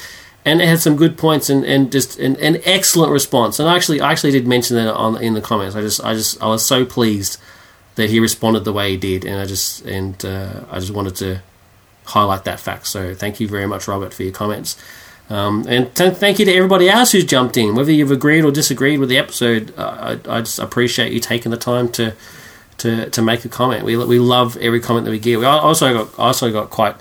And 0.43 0.59
it 0.59 0.67
had 0.67 0.79
some 0.79 0.95
good 0.95 1.19
points 1.19 1.51
and, 1.51 1.63
and 1.63 1.91
just 1.91 2.17
an, 2.17 2.35
an 2.37 2.61
excellent 2.65 3.11
response. 3.11 3.59
And 3.59 3.69
I 3.69 3.75
actually 3.75 4.01
I 4.01 4.11
actually 4.11 4.31
did 4.31 4.47
mention 4.47 4.75
that 4.77 4.91
on 4.93 5.21
in 5.21 5.35
the 5.35 5.41
comments. 5.41 5.75
I 5.75 5.81
just 5.81 6.03
I 6.03 6.15
just 6.15 6.41
I 6.41 6.47
was 6.47 6.65
so 6.65 6.85
pleased 6.85 7.39
that 7.95 8.09
he 8.09 8.19
responded 8.19 8.63
the 8.63 8.73
way 8.73 8.91
he 8.91 8.97
did, 8.97 9.25
and 9.25 9.39
I 9.39 9.45
just 9.45 9.85
and 9.85 10.23
uh, 10.25 10.61
I 10.69 10.79
just 10.79 10.91
wanted 10.91 11.15
to 11.17 11.41
highlight 12.05 12.45
that 12.45 12.59
fact. 12.59 12.87
So 12.87 13.13
thank 13.13 13.39
you 13.39 13.47
very 13.47 13.67
much, 13.67 13.87
Robert, 13.87 14.13
for 14.13 14.23
your 14.23 14.31
comments. 14.31 14.81
Um, 15.29 15.65
and 15.69 15.93
th- 15.95 16.15
thank 16.15 16.39
you 16.39 16.45
to 16.45 16.53
everybody 16.53 16.89
else 16.89 17.13
who's 17.13 17.23
jumped 17.23 17.55
in, 17.55 17.73
whether 17.75 17.91
you've 17.91 18.11
agreed 18.11 18.43
or 18.43 18.51
disagreed 18.51 18.99
with 18.99 19.07
the 19.07 19.17
episode. 19.17 19.73
Uh, 19.77 20.17
I, 20.27 20.37
I 20.37 20.41
just 20.41 20.59
appreciate 20.59 21.13
you 21.13 21.19
taking 21.19 21.51
the 21.51 21.57
time 21.57 21.89
to 21.93 22.13
to, 22.79 23.09
to 23.11 23.21
make 23.21 23.45
a 23.45 23.49
comment. 23.49 23.85
We, 23.85 23.95
we 23.95 24.17
love 24.17 24.57
every 24.57 24.79
comment 24.79 25.05
that 25.05 25.11
we 25.11 25.19
get. 25.19 25.37
We 25.37 25.45
also 25.45 25.93
got 25.93 26.19
also 26.19 26.51
got 26.51 26.69
quite 26.69 26.95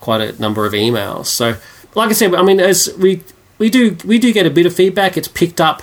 quite 0.00 0.20
a 0.20 0.40
number 0.40 0.66
of 0.66 0.74
emails. 0.74 1.26
So, 1.26 1.56
like 1.94 2.10
I 2.10 2.12
said, 2.12 2.34
I 2.34 2.42
mean, 2.42 2.60
as 2.60 2.94
we 2.98 3.22
we 3.58 3.70
do 3.70 3.96
we 4.04 4.18
do 4.18 4.32
get 4.32 4.46
a 4.46 4.50
bit 4.50 4.66
of 4.66 4.74
feedback. 4.74 5.16
It's 5.16 5.28
picked 5.28 5.60
up. 5.60 5.82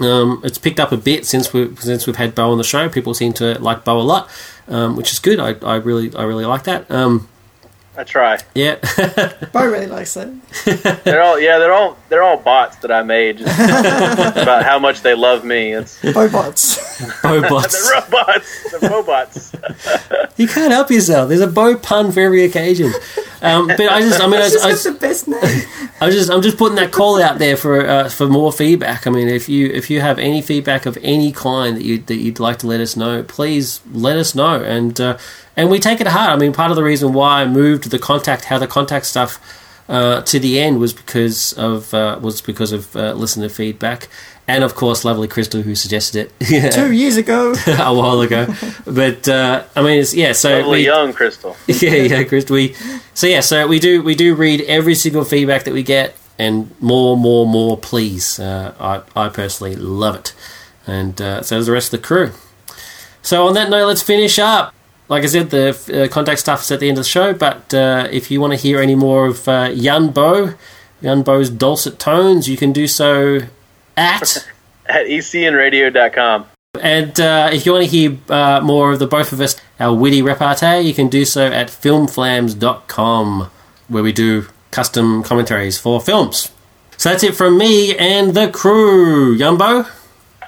Um, 0.00 0.40
it's 0.44 0.58
picked 0.58 0.80
up 0.80 0.92
a 0.92 0.96
bit 0.96 1.26
since 1.26 1.52
we 1.52 1.74
since 1.76 2.06
we've 2.06 2.16
had 2.16 2.34
Bo 2.34 2.50
on 2.52 2.58
the 2.58 2.64
show. 2.64 2.88
People 2.88 3.14
seem 3.14 3.32
to 3.34 3.58
like 3.60 3.84
Bo 3.84 3.98
a 3.98 4.02
lot, 4.02 4.30
um, 4.68 4.96
which 4.96 5.12
is 5.12 5.18
good. 5.18 5.38
I, 5.38 5.54
I 5.66 5.76
really 5.76 6.14
I 6.14 6.22
really 6.22 6.46
like 6.46 6.64
that. 6.64 6.90
Um, 6.90 7.28
I 7.96 8.04
try. 8.04 8.38
yeah, 8.54 8.76
Bo 9.52 9.66
really 9.66 9.86
likes 9.86 10.16
it. 10.16 11.04
They're 11.04 11.20
all 11.20 11.38
yeah. 11.38 11.58
They're 11.58 11.72
all 11.72 11.98
they're 12.08 12.22
all 12.22 12.38
bots 12.38 12.76
that 12.76 12.90
I 12.90 13.02
made 13.02 13.38
just 13.38 13.58
about 14.38 14.64
how 14.64 14.78
much 14.78 15.02
they 15.02 15.14
love 15.14 15.44
me. 15.44 15.72
It's 15.72 16.00
Bobots. 16.00 17.22
Bo 17.22 17.42
bots. 17.46 17.72
the 17.88 18.00
robots, 18.00 18.72
the 18.72 18.88
robots. 18.88 19.52
You 20.36 20.48
can't 20.48 20.72
help 20.72 20.90
yourself. 20.90 21.28
There's 21.28 21.40
a 21.42 21.46
Bo 21.46 21.76
pun 21.76 22.10
for 22.12 22.20
every 22.20 22.44
occasion. 22.44 22.92
Um, 23.42 23.68
but 23.68 23.80
I 23.80 24.00
just 24.00 24.20
I 24.20 24.26
mean 24.26 24.40
I, 24.40 24.48
She's 24.48 24.64
I, 24.64 24.72
got 24.72 24.82
the 24.82 24.92
best 24.92 25.28
name. 25.28 25.90
I 26.00 26.10
just 26.10 26.30
I'm 26.30 26.42
just 26.42 26.58
putting 26.58 26.76
that 26.76 26.92
call 26.92 27.22
out 27.22 27.38
there 27.38 27.56
for 27.56 27.86
uh, 27.86 28.08
for 28.08 28.26
more 28.26 28.52
feedback. 28.52 29.06
I 29.06 29.10
mean, 29.10 29.28
if 29.28 29.48
you 29.48 29.66
if 29.68 29.90
you 29.90 30.00
have 30.00 30.18
any 30.18 30.42
feedback 30.42 30.86
of 30.86 30.98
any 31.02 31.32
kind 31.32 31.76
that 31.76 31.84
you 31.84 31.98
that 31.98 32.16
you'd 32.16 32.40
like 32.40 32.58
to 32.58 32.66
let 32.66 32.80
us 32.80 32.96
know, 32.96 33.22
please 33.22 33.80
let 33.92 34.16
us 34.16 34.34
know. 34.34 34.62
And 34.62 35.00
uh, 35.00 35.18
and 35.56 35.70
we 35.70 35.78
take 35.78 36.00
it 36.00 36.06
hard. 36.06 36.30
I 36.30 36.36
mean, 36.36 36.52
part 36.52 36.70
of 36.70 36.76
the 36.76 36.84
reason 36.84 37.12
why 37.12 37.42
I 37.42 37.46
moved 37.46 37.90
the 37.90 37.98
contact 37.98 38.44
how 38.44 38.58
the 38.58 38.66
contact 38.66 39.06
stuff 39.06 39.38
uh, 39.88 40.22
to 40.22 40.38
the 40.38 40.60
end 40.60 40.78
was 40.78 40.92
because 40.92 41.52
of 41.54 41.92
uh, 41.92 42.18
was 42.22 42.40
because 42.40 42.72
of 42.72 42.94
uh, 42.94 43.12
listener 43.14 43.48
feedback. 43.48 44.08
And 44.50 44.64
of 44.64 44.74
course, 44.74 45.04
lovely 45.04 45.28
Crystal 45.28 45.62
who 45.62 45.76
suggested 45.76 46.32
it 46.40 46.72
Two 46.72 46.90
years 46.90 47.16
ago. 47.16 47.54
a 47.68 47.94
while 47.94 48.20
ago. 48.20 48.52
But 48.84 49.28
uh, 49.28 49.62
I 49.76 49.82
mean, 49.82 50.00
it's, 50.00 50.12
yeah. 50.12 50.32
So 50.32 50.58
Lovely 50.58 50.80
we, 50.80 50.86
young 50.86 51.12
Crystal. 51.12 51.56
yeah, 51.68 51.94
yeah, 51.94 52.24
Crystal. 52.24 52.54
We 52.54 52.74
so 53.14 53.28
yeah, 53.28 53.42
so 53.42 53.68
we 53.68 53.78
do 53.78 54.02
we 54.02 54.16
do 54.16 54.34
read 54.34 54.62
every 54.62 54.96
single 54.96 55.24
feedback 55.24 55.62
that 55.64 55.72
we 55.72 55.84
get, 55.84 56.16
and 56.36 56.74
more, 56.80 57.16
more, 57.16 57.46
more, 57.46 57.78
please. 57.78 58.40
Uh, 58.40 58.74
I 58.80 59.26
I 59.26 59.28
personally 59.28 59.76
love 59.76 60.16
it, 60.16 60.34
and 60.84 61.20
uh, 61.22 61.42
so 61.42 61.56
does 61.56 61.66
the 61.66 61.72
rest 61.72 61.94
of 61.94 62.00
the 62.00 62.06
crew. 62.06 62.32
So 63.22 63.46
on 63.46 63.54
that 63.54 63.70
note, 63.70 63.86
let's 63.86 64.02
finish 64.02 64.40
up. 64.40 64.74
Like 65.08 65.22
I 65.22 65.26
said, 65.26 65.50
the 65.50 65.68
uh, 66.04 66.12
contact 66.12 66.40
stuff 66.40 66.62
is 66.62 66.72
at 66.72 66.80
the 66.80 66.88
end 66.88 66.98
of 66.98 67.04
the 67.04 67.08
show, 67.08 67.34
but 67.34 67.72
uh, 67.72 68.08
if 68.10 68.32
you 68.32 68.40
want 68.40 68.52
to 68.52 68.56
hear 68.56 68.80
any 68.80 68.96
more 68.96 69.26
of 69.26 69.46
uh, 69.46 69.70
Yun 69.72 70.10
Bo, 70.10 70.54
Yun 71.00 71.22
Bo's 71.22 71.50
dulcet 71.50 72.00
tones, 72.00 72.48
you 72.48 72.56
can 72.56 72.72
do 72.72 72.88
so 72.88 73.42
at. 74.00 74.48
At 74.86 75.06
ecnradio.com. 75.06 76.46
And 76.80 77.20
uh, 77.20 77.50
if 77.52 77.64
you 77.64 77.72
want 77.72 77.84
to 77.84 77.90
hear 77.90 78.18
uh, 78.28 78.60
more 78.60 78.92
of 78.92 78.98
the 78.98 79.06
both 79.06 79.32
of 79.32 79.40
us, 79.40 79.54
our 79.78 79.94
witty 79.94 80.20
repartee, 80.20 80.80
you 80.80 80.94
can 80.94 81.08
do 81.08 81.24
so 81.24 81.46
at 81.46 81.68
filmflams.com, 81.68 83.50
where 83.88 84.02
we 84.02 84.12
do 84.12 84.46
custom 84.72 85.22
commentaries 85.22 85.78
for 85.78 86.00
films. 86.00 86.50
So 86.96 87.10
that's 87.10 87.22
it 87.22 87.36
from 87.36 87.56
me 87.56 87.96
and 87.96 88.34
the 88.34 88.50
crew. 88.50 89.36
Yumbo, 89.36 89.88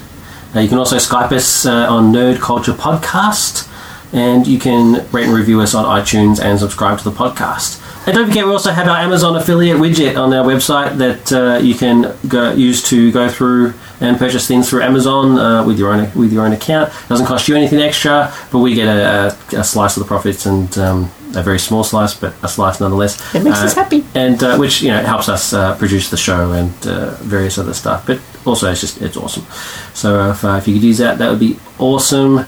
Uh, 0.55 0.61
you 0.61 0.69
can 0.69 0.77
also 0.77 0.95
Skype 0.95 1.33
us 1.33 1.65
uh, 1.65 1.85
on 1.89 2.13
Nerd 2.13 2.39
Culture 2.39 2.71
Podcast, 2.71 3.67
and 4.13 4.47
you 4.47 4.57
can 4.57 5.05
rate 5.11 5.25
and 5.25 5.33
review 5.33 5.59
us 5.59 5.75
on 5.75 5.83
iTunes 5.83 6.39
and 6.41 6.57
subscribe 6.59 6.97
to 6.99 7.03
the 7.03 7.11
podcast. 7.11 7.81
And 8.05 8.15
don't 8.15 8.27
forget, 8.27 8.45
we 8.45 8.51
also 8.51 8.71
have 8.71 8.87
our 8.87 8.97
Amazon 8.97 9.35
affiliate 9.37 9.77
widget 9.77 10.17
on 10.17 10.33
our 10.33 10.43
website 10.45 10.97
that 10.97 11.31
uh, 11.31 11.57
you 11.59 11.73
can 11.73 12.13
go, 12.27 12.51
use 12.51 12.83
to 12.89 13.11
go 13.13 13.29
through 13.29 13.73
and 14.01 14.17
purchase 14.17 14.45
things 14.45 14.69
through 14.69 14.81
Amazon 14.81 15.39
uh, 15.39 15.63
with 15.65 15.79
your 15.79 15.93
own 15.93 16.11
with 16.13 16.33
your 16.33 16.45
own 16.45 16.51
account. 16.51 16.89
It 16.89 17.07
doesn't 17.09 17.25
cost 17.27 17.47
you 17.47 17.55
anything 17.55 17.79
extra, 17.79 18.33
but 18.51 18.59
we 18.59 18.73
get 18.73 18.87
a, 18.87 19.35
a, 19.53 19.59
a 19.59 19.63
slice 19.63 19.95
of 19.95 20.03
the 20.03 20.07
profits 20.07 20.45
and 20.45 20.77
um, 20.77 21.11
a 21.33 21.41
very 21.41 21.59
small 21.59 21.83
slice, 21.83 22.13
but 22.13 22.33
a 22.43 22.49
slice 22.49 22.81
nonetheless. 22.81 23.17
It 23.33 23.43
makes 23.43 23.59
us 23.59 23.73
happy. 23.73 24.03
and 24.13 24.43
uh, 24.43 24.57
which 24.57 24.81
you 24.81 24.91
know 24.91 25.01
helps 25.01 25.29
us 25.29 25.53
uh, 25.53 25.77
produce 25.77 26.09
the 26.09 26.17
show 26.17 26.51
and 26.51 26.73
uh, 26.85 27.15
various 27.21 27.57
other 27.57 27.73
stuff. 27.73 28.05
But 28.05 28.19
also, 28.45 28.69
it's 28.69 28.81
just 28.81 29.01
it's 29.01 29.15
awesome. 29.15 29.45
So 29.93 30.31
if, 30.31 30.43
uh, 30.43 30.55
if 30.59 30.67
you 30.67 30.73
could 30.73 30.83
use 30.83 30.97
that, 30.97 31.17
that 31.19 31.29
would 31.29 31.39
be 31.39 31.57
awesome. 31.79 32.45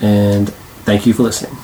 And 0.00 0.48
thank 0.84 1.06
you 1.06 1.12
for 1.12 1.24
listening. 1.24 1.56